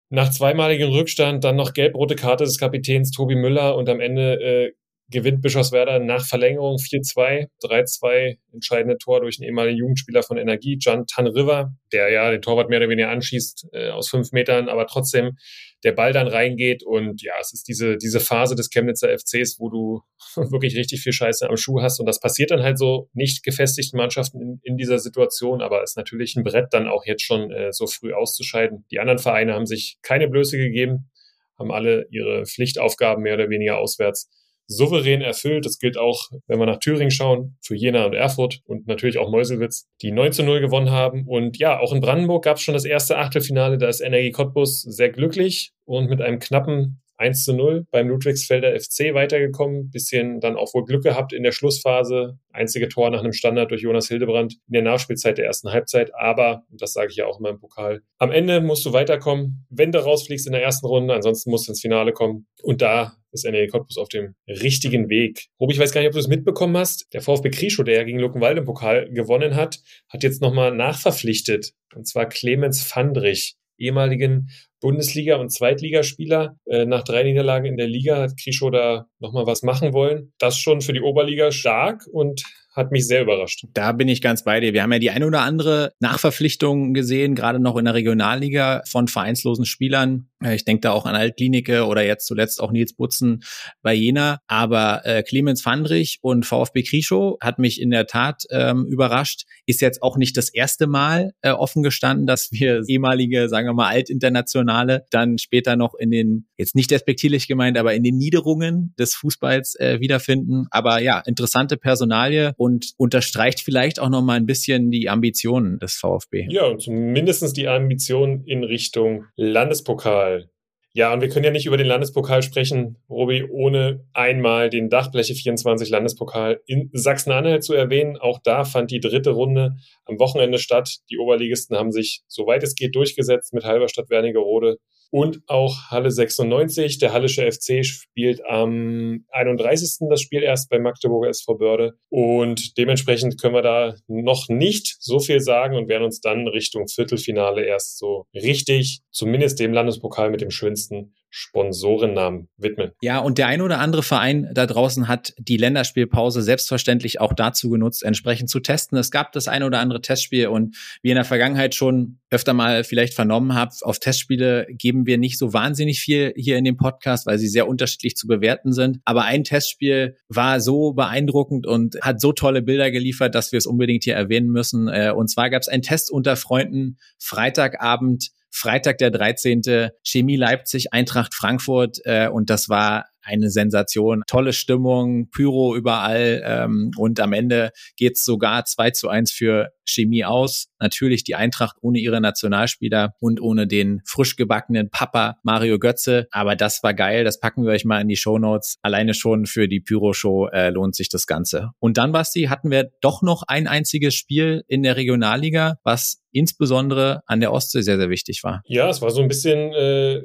nach 0.09 0.31
zweimaligem 0.31 0.91
Rückstand 0.91 1.45
dann 1.45 1.57
noch 1.57 1.75
gelb-rote 1.75 2.17
Karte 2.17 2.45
des 2.45 2.57
Kapitäns 2.57 3.11
Tobi 3.11 3.35
Müller 3.35 3.77
und 3.77 3.91
am 3.91 4.01
Ende 4.01 4.41
äh, 4.41 4.73
gewinnt 5.13 5.43
Bischofswerda 5.43 6.01
nach 6.01 6.27
Verlängerung 6.27 6.77
4-2, 6.77 7.47
3-2, 7.63 8.39
entscheidende 8.53 8.99
Tor 8.99 9.21
durch 9.21 9.39
einen 9.39 9.47
ehemaligen 9.47 9.79
Jugendspieler 9.79 10.23
von 10.23 10.37
Energie, 10.37 10.79
Jan 10.81 11.07
Tanriver, 11.07 11.73
der 11.93 12.11
ja 12.11 12.31
den 12.31 12.43
Torwart 12.43 12.69
mehr 12.69 12.81
oder 12.81 12.89
weniger 12.89 13.11
anschießt 13.11 13.69
äh, 13.73 13.91
aus 13.91 14.09
fünf 14.09 14.33
Metern, 14.33 14.69
aber 14.69 14.87
trotzdem 14.87 15.37
der 15.85 15.93
Ball 15.93 16.13
dann 16.13 16.29
reingeht 16.29 16.83
und 16.83 17.23
ja, 17.23 17.35
es 17.41 17.53
ist 17.53 17.69
diese, 17.69 17.97
diese 17.97 18.21
Phase 18.21 18.55
des 18.55 18.71
Chemnitzer 18.71 19.09
FCs, 19.17 19.59
wo 19.59 19.69
du 19.69 20.03
wirklich 20.51 20.77
richtig 20.77 21.01
viel 21.01 21.13
Scheiße 21.13 21.49
am 21.49 21.57
Schuh 21.57 21.81
hast 21.81 22.01
und 22.01 22.07
das 22.07 22.21
passiert 22.21 22.51
dann 22.51 22.63
halt 22.63 22.79
so 22.79 23.09
nicht 23.13 23.43
gefestigten 23.43 23.97
Mannschaften 23.97 24.41
in, 24.41 24.61
in 24.63 24.77
dieser 24.77 24.99
Situation, 24.99 25.63
aber 25.63 25.83
ist 25.83 25.97
natürlich 25.97 26.37
ein 26.37 26.45
Brett 26.45 26.69
dann 26.73 26.89
auch 26.89 27.05
jetzt 27.05 27.23
schon 27.23 27.51
äh, 27.51 27.73
so 27.73 27.87
früh 27.87 28.13
auszuscheiden. 28.13 28.85
Die 28.91 28.99
anderen 28.99 29.19
Vereine 29.19 29.55
haben 29.55 29.67
sich 29.67 29.99
keine 30.03 30.29
Blöße 30.29 30.57
gegeben, 30.57 31.11
haben 31.59 31.71
alle 31.71 32.07
ihre 32.11 32.47
Pflichtaufgaben 32.47 33.23
mehr 33.23 33.35
oder 33.35 33.51
weniger 33.51 33.79
auswärts 33.79 34.31
souverän 34.77 35.21
erfüllt. 35.21 35.65
Das 35.67 35.79
gilt 35.79 35.99
auch, 35.99 36.31
wenn 36.47 36.59
wir 36.59 36.67
nach 36.67 36.79
Thüringen 36.79 37.11
schauen, 37.11 37.57
für 37.63 37.75
Jena 37.75 38.07
und 38.07 38.15
Erfurt 38.15 38.61
und 38.65 38.87
natürlich 38.87 39.19
auch 39.19 39.31
Meuselwitz, 39.31 39.87
die 40.01 40.13
9 40.13 40.33
zu 40.33 40.43
0 40.43 40.61
gewonnen 40.61 40.91
haben. 40.91 41.27
Und 41.27 41.59
ja, 41.59 41.79
auch 41.79 41.93
in 41.93 42.01
Brandenburg 42.01 42.45
gab 42.45 42.57
es 42.57 42.63
schon 42.63 42.75
das 42.75 42.85
erste 42.85 43.19
Achtelfinale. 43.19 43.79
Da 43.79 43.89
ist 43.89 44.01
Energie 44.01 44.31
Cottbus 44.31 44.83
sehr 44.83 45.11
glücklich 45.11 45.73
und 45.85 46.09
mit 46.09 46.21
einem 46.21 46.39
knappen 46.39 47.02
1 47.23 47.45
zu 47.45 47.55
0 47.55 47.87
beim 47.91 48.09
Ludwigsfelder 48.09 48.79
FC 48.79 49.15
weitergekommen. 49.15 49.91
Bisschen 49.91 50.41
dann 50.41 50.57
auch 50.57 50.75
wohl 50.75 50.85
Glück 50.85 51.05
gehabt 51.05 51.33
in 51.33 51.45
der 51.45 51.53
Schlussphase. 51.53 52.39
Einzige 52.51 52.89
Tor 52.89 53.11
nach 53.11 53.21
einem 53.21 53.33
Standard 53.33 53.71
durch 53.71 53.83
Jonas 53.83 54.09
Hildebrand 54.09 54.55
in 54.55 54.73
der 54.73 54.83
Nachspielzeit 54.83 55.39
der 55.39 55.47
ersten 55.47 55.71
Halbzeit. 55.71 56.11
Aber, 56.15 56.65
und 56.71 56.83
das 56.83 56.93
sage 56.93 57.09
ich 57.11 57.17
ja 57.17 57.27
auch 57.27 57.39
immer 57.39 57.51
im 57.51 57.61
Pokal, 57.61 58.03
am 58.19 58.33
Ende 58.33 58.61
musst 58.61 58.85
du 58.85 58.93
weiterkommen. 58.93 59.67
Wenn 59.71 59.93
du 59.93 60.05
rausfliegst 60.05 60.47
in 60.47 60.53
der 60.53 60.63
ersten 60.63 60.87
Runde, 60.87 61.15
ansonsten 61.15 61.51
musst 61.51 61.69
du 61.69 61.73
ins 61.73 61.81
Finale 61.81 62.13
kommen. 62.13 62.47
Und 62.63 62.83
da 62.83 63.17
ist 63.33 63.45
NRW 63.45 63.67
Cottbus 63.69 63.97
auf 63.97 64.09
dem 64.09 64.35
richtigen 64.47 65.09
Weg. 65.09 65.47
Robi, 65.59 65.73
ich 65.73 65.79
weiß 65.79 65.93
gar 65.93 66.01
nicht, 66.01 66.09
ob 66.09 66.15
du 66.15 66.19
es 66.19 66.29
mitbekommen 66.29 66.77
hast. 66.77 67.07
Der 67.13 67.23
VfB 67.23 67.51
Krischow, 67.51 67.85
der 67.85 67.97
ja 67.97 68.03
gegen 68.05 68.19
Luckenwalde 68.19 68.61
im 68.61 68.67
Pokal 68.67 69.09
gewonnen 69.11 69.57
hat, 69.57 69.81
hat 70.09 70.23
jetzt 70.23 70.43
nochmal 70.43 70.75
nachverpflichtet. 70.75 71.73
Und 71.95 72.07
zwar 72.07 72.27
Clemens 72.29 72.83
Fandrich, 72.83 73.57
ehemaligen 73.83 74.49
Bundesliga- 74.81 75.37
und 75.37 75.51
Zweitligaspieler. 75.51 76.57
Äh, 76.67 76.87
nach 76.87 77.05
drei 77.05 77.23
Niederlagen 77.23 77.67
in 77.67 77.77
der 77.77 77.89
Liga 77.89 78.19
hat 78.19 78.37
Krischow 78.43 78.71
da 78.71 79.07
nochmal 79.19 79.47
was 79.47 79.63
machen 79.63 79.93
wollen. 79.93 80.33
Das 80.39 80.59
schon 80.59 80.81
für 80.81 80.93
die 80.93 81.01
Oberliga 81.01 81.53
stark 81.53 82.07
und 82.11 82.43
hat 82.73 82.91
mich 82.91 83.07
sehr 83.07 83.23
überrascht. 83.23 83.67
Da 83.75 83.93
bin 83.93 84.09
ich 84.09 84.23
ganz 84.23 84.45
bei 84.45 84.61
dir. 84.61 84.73
Wir 84.73 84.83
haben 84.83 84.93
ja 84.93 84.99
die 84.99 85.11
eine 85.11 85.27
oder 85.27 85.43
andere 85.43 85.93
Nachverpflichtung 86.01 86.95
gesehen, 86.95 87.35
gerade 87.35 87.61
noch 87.61 87.77
in 87.77 87.85
der 87.85 87.95
Regionalliga 87.95 88.83
von 88.89 89.09
vereinslosen 89.09 89.67
Spielern. 89.67 90.29
Äh, 90.43 90.55
ich 90.55 90.65
denke 90.65 90.81
da 90.81 90.93
auch 90.93 91.05
an 91.05 91.15
Altklinike 91.15 91.85
oder 91.87 92.03
jetzt 92.03 92.27
zuletzt 92.27 92.61
auch 92.63 92.73
Nils 92.73 92.95
Butzen 92.95 93.43
bei 93.83 93.93
Jena. 93.93 94.41
Aber 94.47 95.03
äh, 95.05 95.23
Clemens 95.23 95.61
Fandrich 95.61 96.19
und 96.23 96.47
VfB 96.47 96.83
Krischow 96.83 97.37
hat 97.41 97.59
mich 97.59 97.81
in 97.81 97.91
der 97.91 98.07
Tat 98.07 98.45
ähm, 98.51 98.87
überrascht. 98.87 99.45
Ist 99.67 99.83
jetzt 99.83 100.03
auch 100.03 100.17
nicht 100.17 100.37
das 100.37 100.49
erste 100.49 100.87
Mal 100.87 101.33
äh, 101.43 101.51
offen 101.51 101.83
gestanden, 101.83 102.27
dass 102.27 102.53
wir 102.53 102.83
ehemalige, 102.89 103.49
sagen 103.51 103.69
wir 103.69 103.75
mal, 103.75 103.89
Altinternationale 103.89 105.05
dann 105.11 105.37
später 105.37 105.77
noch 105.77 105.95
in 105.95 106.11
den, 106.11 106.49
jetzt 106.63 106.75
nicht 106.75 106.91
despektierlich 106.91 107.49
gemeint, 107.49 107.77
aber 107.77 107.95
in 107.95 108.03
den 108.03 108.17
Niederungen 108.17 108.95
des 108.99 109.15
Fußballs 109.15 109.75
äh, 109.77 110.01
wiederfinden. 110.01 110.67
Aber 110.71 111.01
ja, 111.01 111.21
interessante 111.27 111.77
Personalie 111.77 112.55
und 112.57 112.93
unterstreicht 112.97 113.61
vielleicht 113.61 114.01
auch 114.01 114.09
noch 114.09 114.23
mal 114.23 114.35
ein 114.35 114.47
bisschen 114.47 114.91
die 114.91 115.09
Ambitionen 115.09 115.79
des 115.79 115.95
VfB. 115.95 116.47
Ja, 116.49 116.67
und 116.67 116.81
zumindest 116.81 117.57
die 117.57 117.69
Ambitionen 117.69 118.45
in 118.47 118.65
Richtung 118.65 119.25
Landespokal. 119.37 120.49
Ja, 120.95 121.13
und 121.15 121.23
wir 121.23 121.31
können 121.31 121.47
ja 121.47 121.51
nicht 121.51 121.65
über 121.65 121.79
den 121.79 121.87
Landespokal 121.87 122.43
sprechen, 122.43 122.99
Robi, 123.09 123.45
ohne 123.45 124.05
einmal 124.13 124.69
den 124.69 124.91
Dachbleche 124.91 125.35
24 125.35 125.89
Landespokal 125.89 126.61
in 126.67 126.91
Sachsen-Anhalt 126.93 127.65
zu 127.65 127.73
erwähnen. 127.73 128.19
Auch 128.19 128.39
da 128.45 128.65
fand 128.65 128.91
die 128.91 129.01
dritte 129.01 129.31
Runde 129.31 129.77
am 130.05 130.19
Wochenende 130.19 130.59
statt. 130.59 130.99
Die 131.09 131.17
Oberligisten 131.17 131.79
haben 131.79 131.93
sich, 131.93 132.23
soweit 132.29 132.63
es 132.63 132.75
geht, 132.75 132.95
durchgesetzt 132.95 133.55
mit 133.55 133.65
Halberstadt 133.65 134.11
Wernigerode 134.11 134.77
und 135.13 135.43
auch 135.47 135.91
Halle 135.91 136.11
96. 136.11 136.99
Der 136.99 137.13
Hallische 137.13 137.51
FC 137.51 137.85
spielt 137.85 138.45
am 138.47 139.27
31. 139.29 140.09
das 140.09 140.23
Spiel 140.23 140.43
erst 140.43 140.71
bei 140.71 140.79
Magdeburger 140.79 141.29
SV 141.29 141.55
Börde. 141.57 141.93
Und 142.09 142.79
dementsprechend 142.79 143.39
können 143.39 143.55
wir 143.55 143.63
da 143.63 143.95
noch 144.09 144.49
nicht 144.49 144.97
so 145.01 145.21
viel 145.21 145.41
sagen 145.41 145.77
und 145.77 145.89
werden 145.89 146.05
uns 146.05 146.21
dann 146.21 146.49
Richtung 146.49 146.89
Viertelfinale 146.89 147.63
erst 147.63 147.99
so 147.99 148.25
richtig, 148.35 149.03
zumindest 149.11 149.61
dem 149.61 149.75
Landespokal 149.75 150.31
mit 150.31 150.41
dem 150.41 150.51
schönsten 150.51 151.13
Sponsorennamen 151.35 152.49
widmen. 152.59 152.91
Ja, 153.01 153.19
und 153.19 153.39
der 153.39 153.47
ein 153.47 153.63
oder 153.63 153.79
andere 153.79 154.03
Verein 154.03 154.51
da 154.53 154.67
draußen 154.67 155.09
hat 155.09 155.33
die 155.39 155.57
Länderspielpause 155.57 156.43
selbstverständlich 156.43 157.21
auch 157.21 157.33
dazu 157.33 157.71
genutzt, 157.71 158.03
entsprechend 158.03 158.51
zu 158.51 158.61
testen. 158.61 158.99
Es 158.99 159.11
gab 159.11 159.33
das 159.33 159.49
ein 159.49 159.63
oder 159.63 159.81
andere 159.81 160.03
Testspiel 160.03 160.49
und 160.49 160.77
wie 161.01 161.09
in 161.09 161.15
der 161.15 161.25
Vergangenheit 161.25 161.75
schon 161.75 162.19
öfter 162.29 162.53
mal 162.53 162.85
vielleicht 162.85 163.15
vernommen 163.15 163.55
habt, 163.55 163.83
auf 163.83 163.99
Testspiele 163.99 164.67
geben 164.69 165.07
wir 165.07 165.17
nicht 165.17 165.39
so 165.39 165.55
wahnsinnig 165.55 166.01
viel 166.01 166.35
hier 166.37 166.59
in 166.59 166.65
dem 166.65 166.77
Podcast, 166.77 167.27
weil 167.27 167.39
sie 167.39 167.49
sehr 167.49 167.67
unterschiedlich 167.67 168.15
zu 168.15 168.27
bewerten 168.27 168.75
sind. 168.75 168.99
Aber 169.07 169.25
ein 169.25 169.45
Testspiel 169.45 170.19
war 170.29 170.61
so 170.61 170.93
beeindruckend 170.93 171.67
und 171.67 171.97
hat 172.03 172.21
so 172.21 172.33
tolle 172.33 172.61
Bilder 172.61 172.91
geliefert, 172.91 173.35
dass 173.35 173.53
wir 173.53 173.59
es 173.59 173.67
unbedingt 173.67 174.05
hier 174.05 174.15
erwähnen 174.15 174.49
müssen. 174.49 174.89
Äh, 174.89 175.13
und 175.17 175.29
zwar 175.29 175.49
gab 175.49 175.63
es 175.63 175.69
einen 175.69 175.83
Test 175.83 176.11
unter 176.11 176.37
Freunden 176.37 176.99
Freitagabend 177.19 178.31
Freitag 178.53 178.99
der 178.99 179.11
13. 179.11 179.91
Chemie 180.05 180.37
Leipzig, 180.37 180.93
Eintracht 180.93 181.35
Frankfurt 181.35 181.99
äh, 182.05 182.29
und 182.29 182.51
das 182.51 182.69
war 182.69 183.07
eine 183.23 183.51
Sensation. 183.51 184.23
Tolle 184.27 184.53
Stimmung, 184.53 185.31
Pyro 185.31 185.77
überall 185.77 186.43
ähm, 186.45 186.91
und 186.97 187.21
am 187.21 187.33
Ende 187.33 187.71
geht's 187.97 188.25
sogar 188.25 188.65
2 188.65 188.91
zu 188.91 189.09
1 189.09 189.33
für 189.33 189.71
Chemie 189.85 190.25
aus. 190.25 190.69
Natürlich 190.81 191.25
die 191.25 191.35
Eintracht 191.35 191.77
ohne 191.81 191.99
ihre 191.99 192.21
Nationalspieler 192.21 193.15
und 193.21 193.41
ohne 193.41 193.67
den 193.67 194.01
frisch 194.05 194.37
gebackenen 194.37 194.91
Papa 194.91 195.39
Mario 195.43 195.79
Götze. 195.79 196.27
Aber 196.31 196.57
das 196.57 196.83
war 196.83 196.95
geil. 196.95 197.25
Das 197.25 197.41
packen 197.41 197.65
wir 197.65 197.73
euch 197.73 197.85
mal 197.85 198.01
in 198.01 198.09
die 198.09 198.17
Show 198.17 198.39
Notes. 198.39 198.79
Alleine 198.83 199.15
schon 199.15 199.47
für 199.47 199.69
die 199.69 199.81
Pyro-Show 199.81 200.49
äh, 200.49 200.71
lohnt 200.71 200.97
sich 200.97 201.09
das 201.09 201.27
Ganze. 201.27 201.71
Und 201.79 201.97
dann, 201.99 202.13
Basti, 202.13 202.45
hatten 202.45 202.71
wir 202.71 202.91
doch 203.01 203.23
noch 203.23 203.45
ein 203.47 203.67
einziges 203.67 204.15
Spiel 204.15 204.65
in 204.67 204.83
der 204.83 204.97
Regionalliga, 204.97 205.79
was 205.85 206.22
insbesondere 206.33 207.23
an 207.27 207.41
der 207.41 207.53
Ostsee 207.53 207.83
sehr, 207.83 207.99
sehr 207.99 208.11
wichtig 208.11 208.43
war. 208.43 208.63
Ja, 208.67 208.89
es 208.89 209.03
war 209.03 209.11
so 209.11 209.21
ein 209.21 209.29
bisschen 209.29 209.73
äh, 209.73 210.23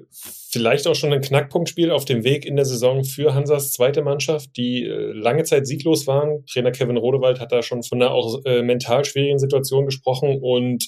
vielleicht 0.50 0.88
auch 0.88 0.96
schon 0.96 1.14
ein 1.14 1.22
Knackpunktspiel 1.22 1.92
auf 1.92 2.06
dem 2.06 2.24
Weg 2.24 2.46
in 2.46 2.56
der 2.56 2.66
Saison 2.66 3.04
für 3.04 3.34
Hansas 3.34 3.74
zweite 3.74 4.02
Mannschaft, 4.02 4.56
die 4.58 4.86
äh, 4.86 5.12
lange 5.12 5.44
Zeit 5.44 5.68
sieglos 5.68 6.08
waren. 6.08 6.46
Trainer 6.46 6.72
Kevin 6.72 6.98
Rodewald 6.98 7.40
hat 7.40 7.52
da 7.52 7.62
schon 7.62 7.84
von 7.84 8.02
einer 8.02 8.12
auch 8.12 8.44
äh, 8.46 8.62
mental 8.64 9.06
schwierigen 9.06 9.40
Situation 9.40 9.86
gesprochen 9.86 10.40
und 10.42 10.86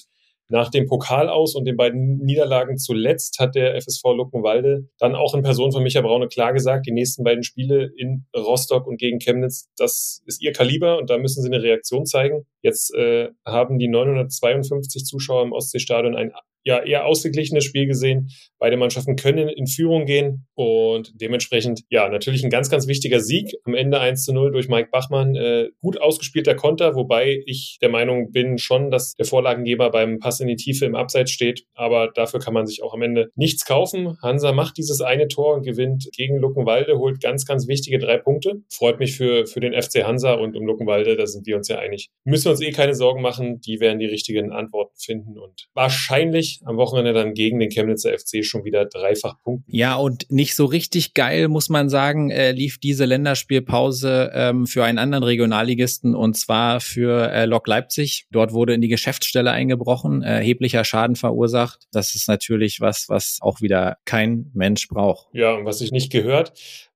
nach 0.50 0.70
dem 0.70 0.86
Pokal 0.86 1.28
aus 1.28 1.54
und 1.54 1.64
den 1.64 1.76
beiden 1.76 2.18
Niederlagen 2.18 2.76
zuletzt 2.76 3.38
hat 3.38 3.54
der 3.54 3.80
FSV 3.80 4.02
Luckenwalde 4.16 4.88
dann 4.98 5.14
auch 5.14 5.34
in 5.34 5.42
Person 5.42 5.72
von 5.72 5.82
Micha 5.82 6.00
Braune 6.00 6.28
klar 6.28 6.52
gesagt, 6.52 6.86
die 6.86 6.92
nächsten 6.92 7.24
beiden 7.24 7.44
Spiele 7.44 7.90
in 7.96 8.26
Rostock 8.36 8.86
und 8.86 8.98
gegen 8.98 9.18
Chemnitz, 9.20 9.70
das 9.76 10.22
ist 10.26 10.42
ihr 10.42 10.52
Kaliber 10.52 10.98
und 10.98 11.08
da 11.08 11.18
müssen 11.18 11.42
sie 11.42 11.48
eine 11.48 11.62
Reaktion 11.62 12.04
zeigen. 12.04 12.46
Jetzt 12.62 12.94
äh, 12.94 13.30
haben 13.46 13.78
die 13.78 13.88
952 13.88 15.04
Zuschauer 15.04 15.44
im 15.44 15.52
Ostseestadion 15.52 16.16
ein 16.16 16.32
ja 16.64 16.82
eher 16.82 17.06
ausgeglichenes 17.06 17.64
Spiel 17.64 17.86
gesehen. 17.86 18.30
Beide 18.58 18.76
Mannschaften 18.76 19.16
können 19.16 19.48
in 19.48 19.66
Führung 19.66 20.04
gehen 20.04 20.46
und 20.54 21.12
dementsprechend, 21.14 21.82
ja, 21.88 22.08
natürlich 22.08 22.44
ein 22.44 22.50
ganz, 22.50 22.68
ganz 22.68 22.86
wichtiger 22.86 23.20
Sieg. 23.20 23.54
Am 23.64 23.74
Ende 23.74 24.00
1 24.00 24.24
zu 24.24 24.34
0 24.34 24.52
durch 24.52 24.68
Mike 24.68 24.90
Bachmann. 24.92 25.34
Äh, 25.34 25.70
gut 25.80 26.00
ausgespielter 26.00 26.54
Konter, 26.54 26.94
wobei 26.94 27.42
ich 27.46 27.78
der 27.80 27.88
Meinung 27.88 28.30
bin 28.32 28.58
schon, 28.58 28.90
dass 28.90 29.14
der 29.14 29.24
Vorlagengeber 29.24 29.90
beim 29.90 30.18
Pass 30.18 30.40
in 30.40 30.48
die 30.48 30.56
Tiefe 30.56 30.84
im 30.84 30.94
Abseits 30.94 31.30
steht. 31.30 31.64
Aber 31.74 32.10
dafür 32.14 32.40
kann 32.40 32.52
man 32.52 32.66
sich 32.66 32.82
auch 32.82 32.92
am 32.92 33.02
Ende 33.02 33.30
nichts 33.34 33.64
kaufen. 33.64 34.18
Hansa 34.22 34.52
macht 34.52 34.76
dieses 34.76 35.00
eine 35.00 35.28
Tor 35.28 35.54
und 35.54 35.62
gewinnt 35.62 36.08
gegen 36.14 36.36
Luckenwalde, 36.36 36.98
holt 36.98 37.22
ganz, 37.22 37.46
ganz 37.46 37.66
wichtige 37.68 37.98
drei 37.98 38.18
Punkte. 38.18 38.56
Freut 38.70 38.98
mich 38.98 39.16
für, 39.16 39.46
für 39.46 39.60
den 39.60 39.72
FC 39.72 40.04
Hansa 40.04 40.34
und 40.34 40.56
um 40.56 40.66
Luckenwalde, 40.66 41.16
da 41.16 41.26
sind 41.26 41.46
wir 41.46 41.56
uns 41.56 41.68
ja 41.68 41.78
einig. 41.78 42.10
Müssen 42.24 42.46
wir 42.46 42.50
uns 42.50 42.60
eh 42.60 42.72
keine 42.72 42.94
Sorgen 42.94 43.22
machen. 43.22 43.60
Die 43.60 43.80
werden 43.80 43.98
die 43.98 44.06
richtigen 44.06 44.52
Antworten 44.52 44.98
finden 44.98 45.38
und 45.38 45.68
wahrscheinlich 45.72 46.49
am 46.64 46.76
Wochenende 46.76 47.12
dann 47.12 47.34
gegen 47.34 47.58
den 47.58 47.70
Chemnitzer 47.70 48.10
FC 48.16 48.44
schon 48.44 48.64
wieder 48.64 48.86
dreifach 48.86 49.36
punkten. 49.42 49.70
Ja, 49.74 49.96
und 49.96 50.30
nicht 50.30 50.54
so 50.54 50.64
richtig 50.64 51.14
geil, 51.14 51.48
muss 51.48 51.68
man 51.68 51.88
sagen, 51.88 52.30
äh, 52.30 52.52
lief 52.52 52.78
diese 52.78 53.04
Länderspielpause 53.04 54.30
ähm, 54.34 54.66
für 54.66 54.84
einen 54.84 54.98
anderen 54.98 55.24
Regionalligisten 55.24 56.14
und 56.14 56.36
zwar 56.36 56.80
für 56.80 57.30
äh, 57.30 57.44
Lok 57.46 57.66
Leipzig. 57.66 58.26
Dort 58.30 58.52
wurde 58.52 58.74
in 58.74 58.80
die 58.80 58.88
Geschäftsstelle 58.88 59.50
eingebrochen, 59.50 60.22
erheblicher 60.22 60.84
Schaden 60.84 61.16
verursacht. 61.16 61.86
Das 61.92 62.14
ist 62.14 62.28
natürlich 62.28 62.80
was, 62.80 63.06
was 63.08 63.38
auch 63.40 63.60
wieder 63.60 63.98
kein 64.04 64.50
Mensch 64.54 64.88
braucht. 64.88 65.28
Ja, 65.32 65.54
und 65.54 65.64
was 65.64 65.80
ich 65.80 65.92
nicht 65.92 66.10
gehört. 66.10 66.52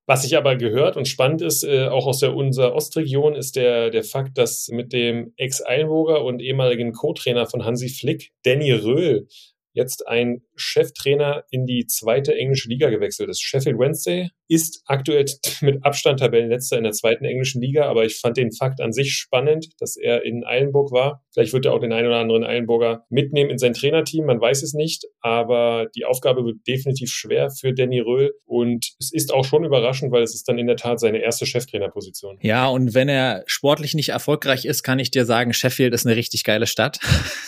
Was 0.07 0.25
ich 0.25 0.37
aber 0.37 0.57
gehört 0.57 0.97
und 0.99 1.09
spannend 1.09 1.41
ist, 1.41 1.65
äh, 1.65 1.89
auch 1.89 2.07
aus 2.07 2.21
der 2.21 2.37
unserer 2.37 2.75
Ostregion, 2.75 3.35
ist 3.35 3.57
der, 3.57 3.89
der 3.91 4.05
Fakt, 4.05 4.37
dass 4.37 4.69
mit 4.69 4.93
dem 4.93 5.33
Ex-Eilenburger 5.37 6.23
und 6.23 6.43
ehemaligen 6.43 6.93
Co-Trainer 6.93 7.47
von 7.47 7.65
Hansi 7.65 7.89
Flick, 7.89 8.33
Danny 8.45 8.73
Röhl, 8.73 9.29
jetzt 9.75 10.09
ein 10.09 10.43
Cheftrainer 10.57 11.45
in 11.51 11.67
die 11.67 11.87
zweite 11.87 12.35
englische 12.35 12.69
Liga 12.69 12.89
gewechselt 12.89 13.29
ist. 13.29 13.43
Sheffield 13.43 13.79
Wednesday 13.79 14.31
ist 14.49 14.83
aktuell 14.87 15.25
mit 15.61 15.85
Abstand 15.85 16.21
Tabellenletzter 16.21 16.79
in 16.79 16.85
der 16.85 16.93
zweiten 16.93 17.25
englischen 17.25 17.61
Liga, 17.61 17.87
aber 17.87 18.05
ich 18.05 18.19
fand 18.19 18.37
den 18.37 18.53
Fakt 18.53 18.81
an 18.81 18.93
sich 18.93 19.15
spannend, 19.15 19.69
dass 19.79 19.97
er 19.97 20.25
in 20.25 20.45
Eilenburg 20.45 20.93
war. 20.93 21.25
Vielleicht 21.33 21.53
wird 21.53 21.67
er 21.67 21.73
auch 21.73 21.81
den 21.81 21.93
einen 21.93 22.07
oder 22.07 22.19
anderen 22.19 22.45
Eilenburger 22.45 23.05
mitnehmen 23.09 23.51
in 23.51 23.59
sein 23.59 23.73
Trainerteam, 23.73 24.27
man 24.27 24.41
weiß 24.41 24.63
es 24.63 24.75
nicht, 24.75 25.05
aber 25.21 25.89
die 25.97 26.05
Aufgabe 26.05 26.45
wird 26.45 26.59
definitiv 26.67 27.11
schwer 27.11 27.51
für 27.51 27.73
Danny 27.73 28.01
Röhl 28.01 28.33
und 28.45 28.95
es 29.01 29.13
ist 29.13 29.33
auch 29.33 29.45
schon 29.45 29.65
überraschend, 29.65 30.13
weil 30.13 30.23
es 30.23 30.35
ist 30.35 30.49
dann 30.49 30.59
in 30.59 30.67
der 30.67 30.77
Tat 30.77 31.01
seine 31.01 31.19
erste 31.19 31.47
Cheftrainerposition. 31.47 32.39
Ja, 32.43 32.69
und 32.69 32.95
wenn 32.95 33.09
er 33.09 33.43
sportlich 33.47 33.95
nicht 33.95 34.11
erfolgreich 34.11 34.65
ist, 34.65 34.83
kann 34.83 34.99
ich 34.99 35.11
dir 35.11 35.25
sagen, 35.25 35.53
Sheffield 35.53 35.95
ist 35.95 36.07
eine 36.07 36.17
richtig 36.17 36.45
geile 36.45 36.67
Stadt. 36.67 37.01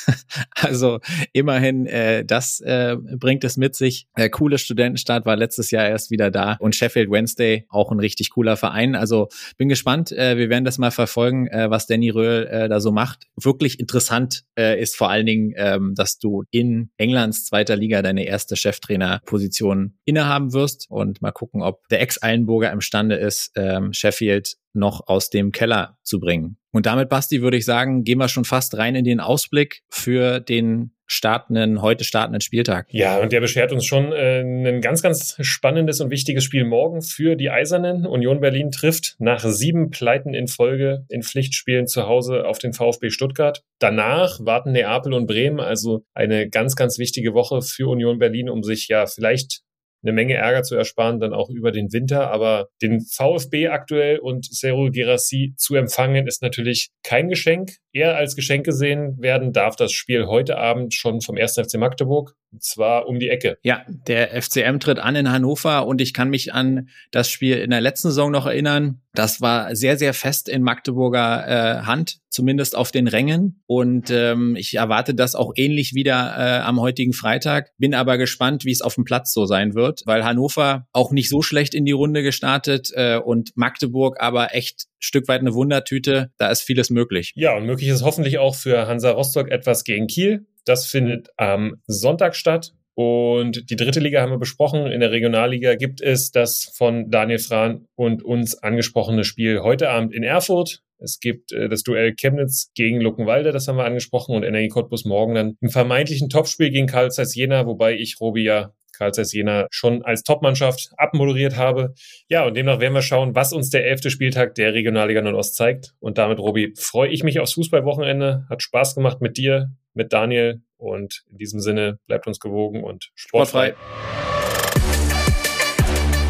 also 0.56 0.98
immerhin, 1.32 1.86
äh, 1.86 2.15
das 2.24 2.60
äh, 2.60 2.96
bringt 2.96 3.44
es 3.44 3.56
mit 3.56 3.74
sich. 3.74 4.06
Der 4.16 4.30
coole 4.30 4.58
Studentenstadt 4.58 5.26
war 5.26 5.36
letztes 5.36 5.70
Jahr 5.70 5.88
erst 5.88 6.10
wieder 6.10 6.30
da 6.30 6.56
und 6.60 6.74
Sheffield 6.74 7.10
Wednesday 7.10 7.66
auch 7.68 7.92
ein 7.92 8.00
richtig 8.00 8.30
cooler 8.30 8.56
Verein. 8.56 8.94
Also 8.94 9.28
bin 9.56 9.68
gespannt. 9.68 10.12
Äh, 10.12 10.36
wir 10.36 10.48
werden 10.48 10.64
das 10.64 10.78
mal 10.78 10.90
verfolgen, 10.90 11.46
äh, 11.48 11.70
was 11.70 11.86
Danny 11.86 12.10
Röhl 12.10 12.46
äh, 12.46 12.68
da 12.68 12.80
so 12.80 12.92
macht. 12.92 13.24
Wirklich 13.36 13.80
interessant 13.80 14.44
äh, 14.58 14.80
ist 14.80 14.96
vor 14.96 15.10
allen 15.10 15.26
Dingen, 15.26 15.52
ähm, 15.56 15.94
dass 15.94 16.18
du 16.18 16.44
in 16.50 16.90
Englands 16.96 17.46
zweiter 17.46 17.76
Liga 17.76 18.02
deine 18.02 18.24
erste 18.24 18.56
Cheftrainerposition 18.56 19.94
innehaben 20.04 20.52
wirst 20.52 20.86
und 20.88 21.22
mal 21.22 21.32
gucken, 21.32 21.62
ob 21.62 21.86
der 21.88 22.00
Ex-Eilenburger 22.00 22.72
imstande 22.72 23.16
ist, 23.16 23.52
ähm, 23.56 23.92
Sheffield 23.92 24.56
noch 24.76 25.08
aus 25.08 25.30
dem 25.30 25.52
Keller 25.52 25.98
zu 26.02 26.20
bringen. 26.20 26.58
Und 26.70 26.86
damit, 26.86 27.08
Basti, 27.08 27.40
würde 27.42 27.56
ich 27.56 27.64
sagen, 27.64 28.04
gehen 28.04 28.18
wir 28.18 28.28
schon 28.28 28.44
fast 28.44 28.76
rein 28.76 28.94
in 28.94 29.04
den 29.04 29.20
Ausblick 29.20 29.82
für 29.88 30.40
den 30.40 30.92
startenden, 31.06 31.82
heute 31.82 32.04
startenden 32.04 32.40
Spieltag. 32.40 32.88
Ja, 32.90 33.18
und 33.18 33.32
der 33.32 33.40
beschert 33.40 33.72
uns 33.72 33.86
schon 33.86 34.12
äh, 34.12 34.40
ein 34.40 34.80
ganz, 34.80 35.02
ganz 35.02 35.36
spannendes 35.40 36.00
und 36.00 36.10
wichtiges 36.10 36.44
Spiel 36.44 36.64
morgen 36.64 37.00
für 37.02 37.36
die 37.36 37.50
Eisernen. 37.50 38.06
Union 38.06 38.40
Berlin 38.40 38.70
trifft 38.70 39.16
nach 39.18 39.44
sieben 39.44 39.90
Pleiten 39.90 40.34
in 40.34 40.48
Folge 40.48 41.06
in 41.08 41.22
Pflichtspielen 41.22 41.86
zu 41.86 42.06
Hause 42.06 42.44
auf 42.46 42.58
den 42.58 42.72
VfB 42.72 43.10
Stuttgart. 43.10 43.62
Danach 43.78 44.40
warten 44.40 44.72
Neapel 44.72 45.14
und 45.14 45.26
Bremen, 45.26 45.60
also 45.60 46.04
eine 46.12 46.48
ganz, 46.48 46.76
ganz 46.76 46.98
wichtige 46.98 47.34
Woche 47.34 47.62
für 47.62 47.88
Union 47.88 48.18
Berlin, 48.18 48.50
um 48.50 48.62
sich 48.62 48.88
ja 48.88 49.06
vielleicht 49.06 49.62
eine 50.06 50.14
Menge 50.14 50.34
Ärger 50.34 50.62
zu 50.62 50.76
ersparen, 50.76 51.20
dann 51.20 51.32
auch 51.32 51.50
über 51.50 51.72
den 51.72 51.92
Winter. 51.92 52.30
Aber 52.30 52.68
den 52.80 53.00
VfB 53.00 53.68
aktuell 53.68 54.18
und 54.18 54.46
Serul 54.46 54.90
Gerassi 54.90 55.54
zu 55.56 55.74
empfangen, 55.74 56.26
ist 56.26 56.42
natürlich 56.42 56.90
kein 57.02 57.28
Geschenk. 57.28 57.72
Eher 57.92 58.16
als 58.16 58.36
Geschenk 58.36 58.64
gesehen 58.64 59.16
werden 59.18 59.52
darf 59.52 59.74
das 59.74 59.92
Spiel 59.92 60.26
heute 60.26 60.58
Abend 60.58 60.94
schon 60.94 61.20
vom 61.20 61.36
1. 61.36 61.54
FC 61.54 61.78
Magdeburg. 61.78 62.34
Und 62.52 62.62
zwar 62.62 63.08
um 63.08 63.18
die 63.18 63.28
Ecke. 63.28 63.58
Ja, 63.62 63.84
der 64.06 64.40
FCM 64.40 64.78
tritt 64.78 64.98
an 64.98 65.16
in 65.16 65.30
Hannover 65.30 65.86
und 65.86 66.00
ich 66.00 66.14
kann 66.14 66.30
mich 66.30 66.54
an 66.54 66.88
das 67.10 67.28
Spiel 67.30 67.56
in 67.56 67.70
der 67.70 67.80
letzten 67.80 68.08
Saison 68.08 68.30
noch 68.30 68.46
erinnern. 68.46 69.00
Das 69.14 69.40
war 69.40 69.74
sehr, 69.74 69.96
sehr 69.96 70.14
fest 70.14 70.48
in 70.48 70.62
Magdeburger 70.62 71.46
äh, 71.48 71.82
Hand, 71.86 72.18
zumindest 72.36 72.76
auf 72.76 72.92
den 72.92 73.08
Rängen. 73.08 73.62
Und 73.66 74.10
ähm, 74.10 74.54
ich 74.56 74.74
erwarte 74.74 75.14
das 75.14 75.34
auch 75.34 75.52
ähnlich 75.56 75.94
wieder 75.94 76.34
äh, 76.36 76.60
am 76.60 76.78
heutigen 76.78 77.14
Freitag. 77.14 77.72
Bin 77.78 77.94
aber 77.94 78.18
gespannt, 78.18 78.64
wie 78.64 78.70
es 78.70 78.82
auf 78.82 78.94
dem 78.94 79.04
Platz 79.04 79.32
so 79.32 79.46
sein 79.46 79.74
wird, 79.74 80.02
weil 80.04 80.24
Hannover 80.24 80.86
auch 80.92 81.10
nicht 81.10 81.30
so 81.30 81.40
schlecht 81.40 81.74
in 81.74 81.86
die 81.86 81.92
Runde 81.92 82.22
gestartet 82.22 82.92
äh, 82.94 83.16
und 83.16 83.56
Magdeburg 83.56 84.20
aber 84.20 84.54
echt 84.54 84.84
Stück 84.98 85.26
weit 85.28 85.40
eine 85.40 85.54
Wundertüte. 85.54 86.30
Da 86.36 86.50
ist 86.50 86.62
vieles 86.62 86.90
möglich. 86.90 87.32
Ja, 87.34 87.56
und 87.56 87.64
möglich 87.64 87.88
ist 87.88 88.02
hoffentlich 88.02 88.38
auch 88.38 88.54
für 88.54 88.86
Hansa 88.86 89.10
Rostock 89.10 89.50
etwas 89.50 89.84
gegen 89.84 90.06
Kiel. 90.06 90.46
Das 90.66 90.86
findet 90.86 91.30
am 91.36 91.76
Sonntag 91.86 92.36
statt. 92.36 92.74
Und 92.94 93.68
die 93.68 93.76
dritte 93.76 94.00
Liga 94.00 94.22
haben 94.22 94.32
wir 94.32 94.38
besprochen. 94.38 94.86
In 94.86 95.00
der 95.00 95.10
Regionalliga 95.10 95.74
gibt 95.74 96.00
es 96.00 96.30
das 96.30 96.72
von 96.74 97.10
Daniel 97.10 97.38
Frahn 97.38 97.86
und 97.94 98.22
uns 98.22 98.62
angesprochene 98.62 99.22
Spiel 99.22 99.60
heute 99.60 99.90
Abend 99.90 100.14
in 100.14 100.22
Erfurt. 100.22 100.82
Es 100.98 101.20
gibt 101.20 101.52
äh, 101.52 101.68
das 101.68 101.82
Duell 101.82 102.14
Chemnitz 102.14 102.70
gegen 102.74 103.00
Luckenwalde, 103.00 103.52
das 103.52 103.68
haben 103.68 103.76
wir 103.76 103.84
angesprochen, 103.84 104.34
und 104.34 104.42
Energie 104.42 104.68
Cottbus 104.68 105.04
morgen 105.04 105.34
dann 105.34 105.56
im 105.60 105.70
vermeintlichen 105.70 106.28
Topspiel 106.28 106.70
gegen 106.70 106.86
Karl 106.86 107.10
Zeiss 107.10 107.34
Jena, 107.34 107.66
wobei 107.66 107.94
ich 107.94 108.20
Robi 108.20 108.44
ja 108.44 108.72
Karl 108.96 109.12
Zeiss 109.12 109.32
Jena 109.32 109.66
schon 109.70 110.02
als 110.04 110.22
Topmannschaft 110.22 110.90
abmoderiert 110.96 111.56
habe. 111.56 111.94
Ja, 112.28 112.46
und 112.46 112.56
demnach 112.56 112.80
werden 112.80 112.94
wir 112.94 113.02
schauen, 113.02 113.34
was 113.34 113.52
uns 113.52 113.70
der 113.70 113.86
elfte 113.86 114.10
Spieltag 114.10 114.54
der 114.54 114.74
Regionalliga 114.74 115.20
Nordost 115.20 115.54
zeigt. 115.56 115.94
Und 116.00 116.18
damit, 116.18 116.38
Robi, 116.38 116.72
freue 116.76 117.10
ich 117.10 117.22
mich 117.22 117.38
aufs 117.40 117.54
Fußballwochenende. 117.54 118.46
Hat 118.48 118.62
Spaß 118.62 118.94
gemacht 118.94 119.20
mit 119.20 119.36
dir, 119.36 119.70
mit 119.92 120.12
Daniel. 120.12 120.62
Und 120.78 121.24
in 121.30 121.38
diesem 121.38 121.60
Sinne 121.60 121.98
bleibt 122.06 122.26
uns 122.26 122.40
gewogen 122.40 122.82
und 122.82 123.10
sportfrei. 123.14 123.74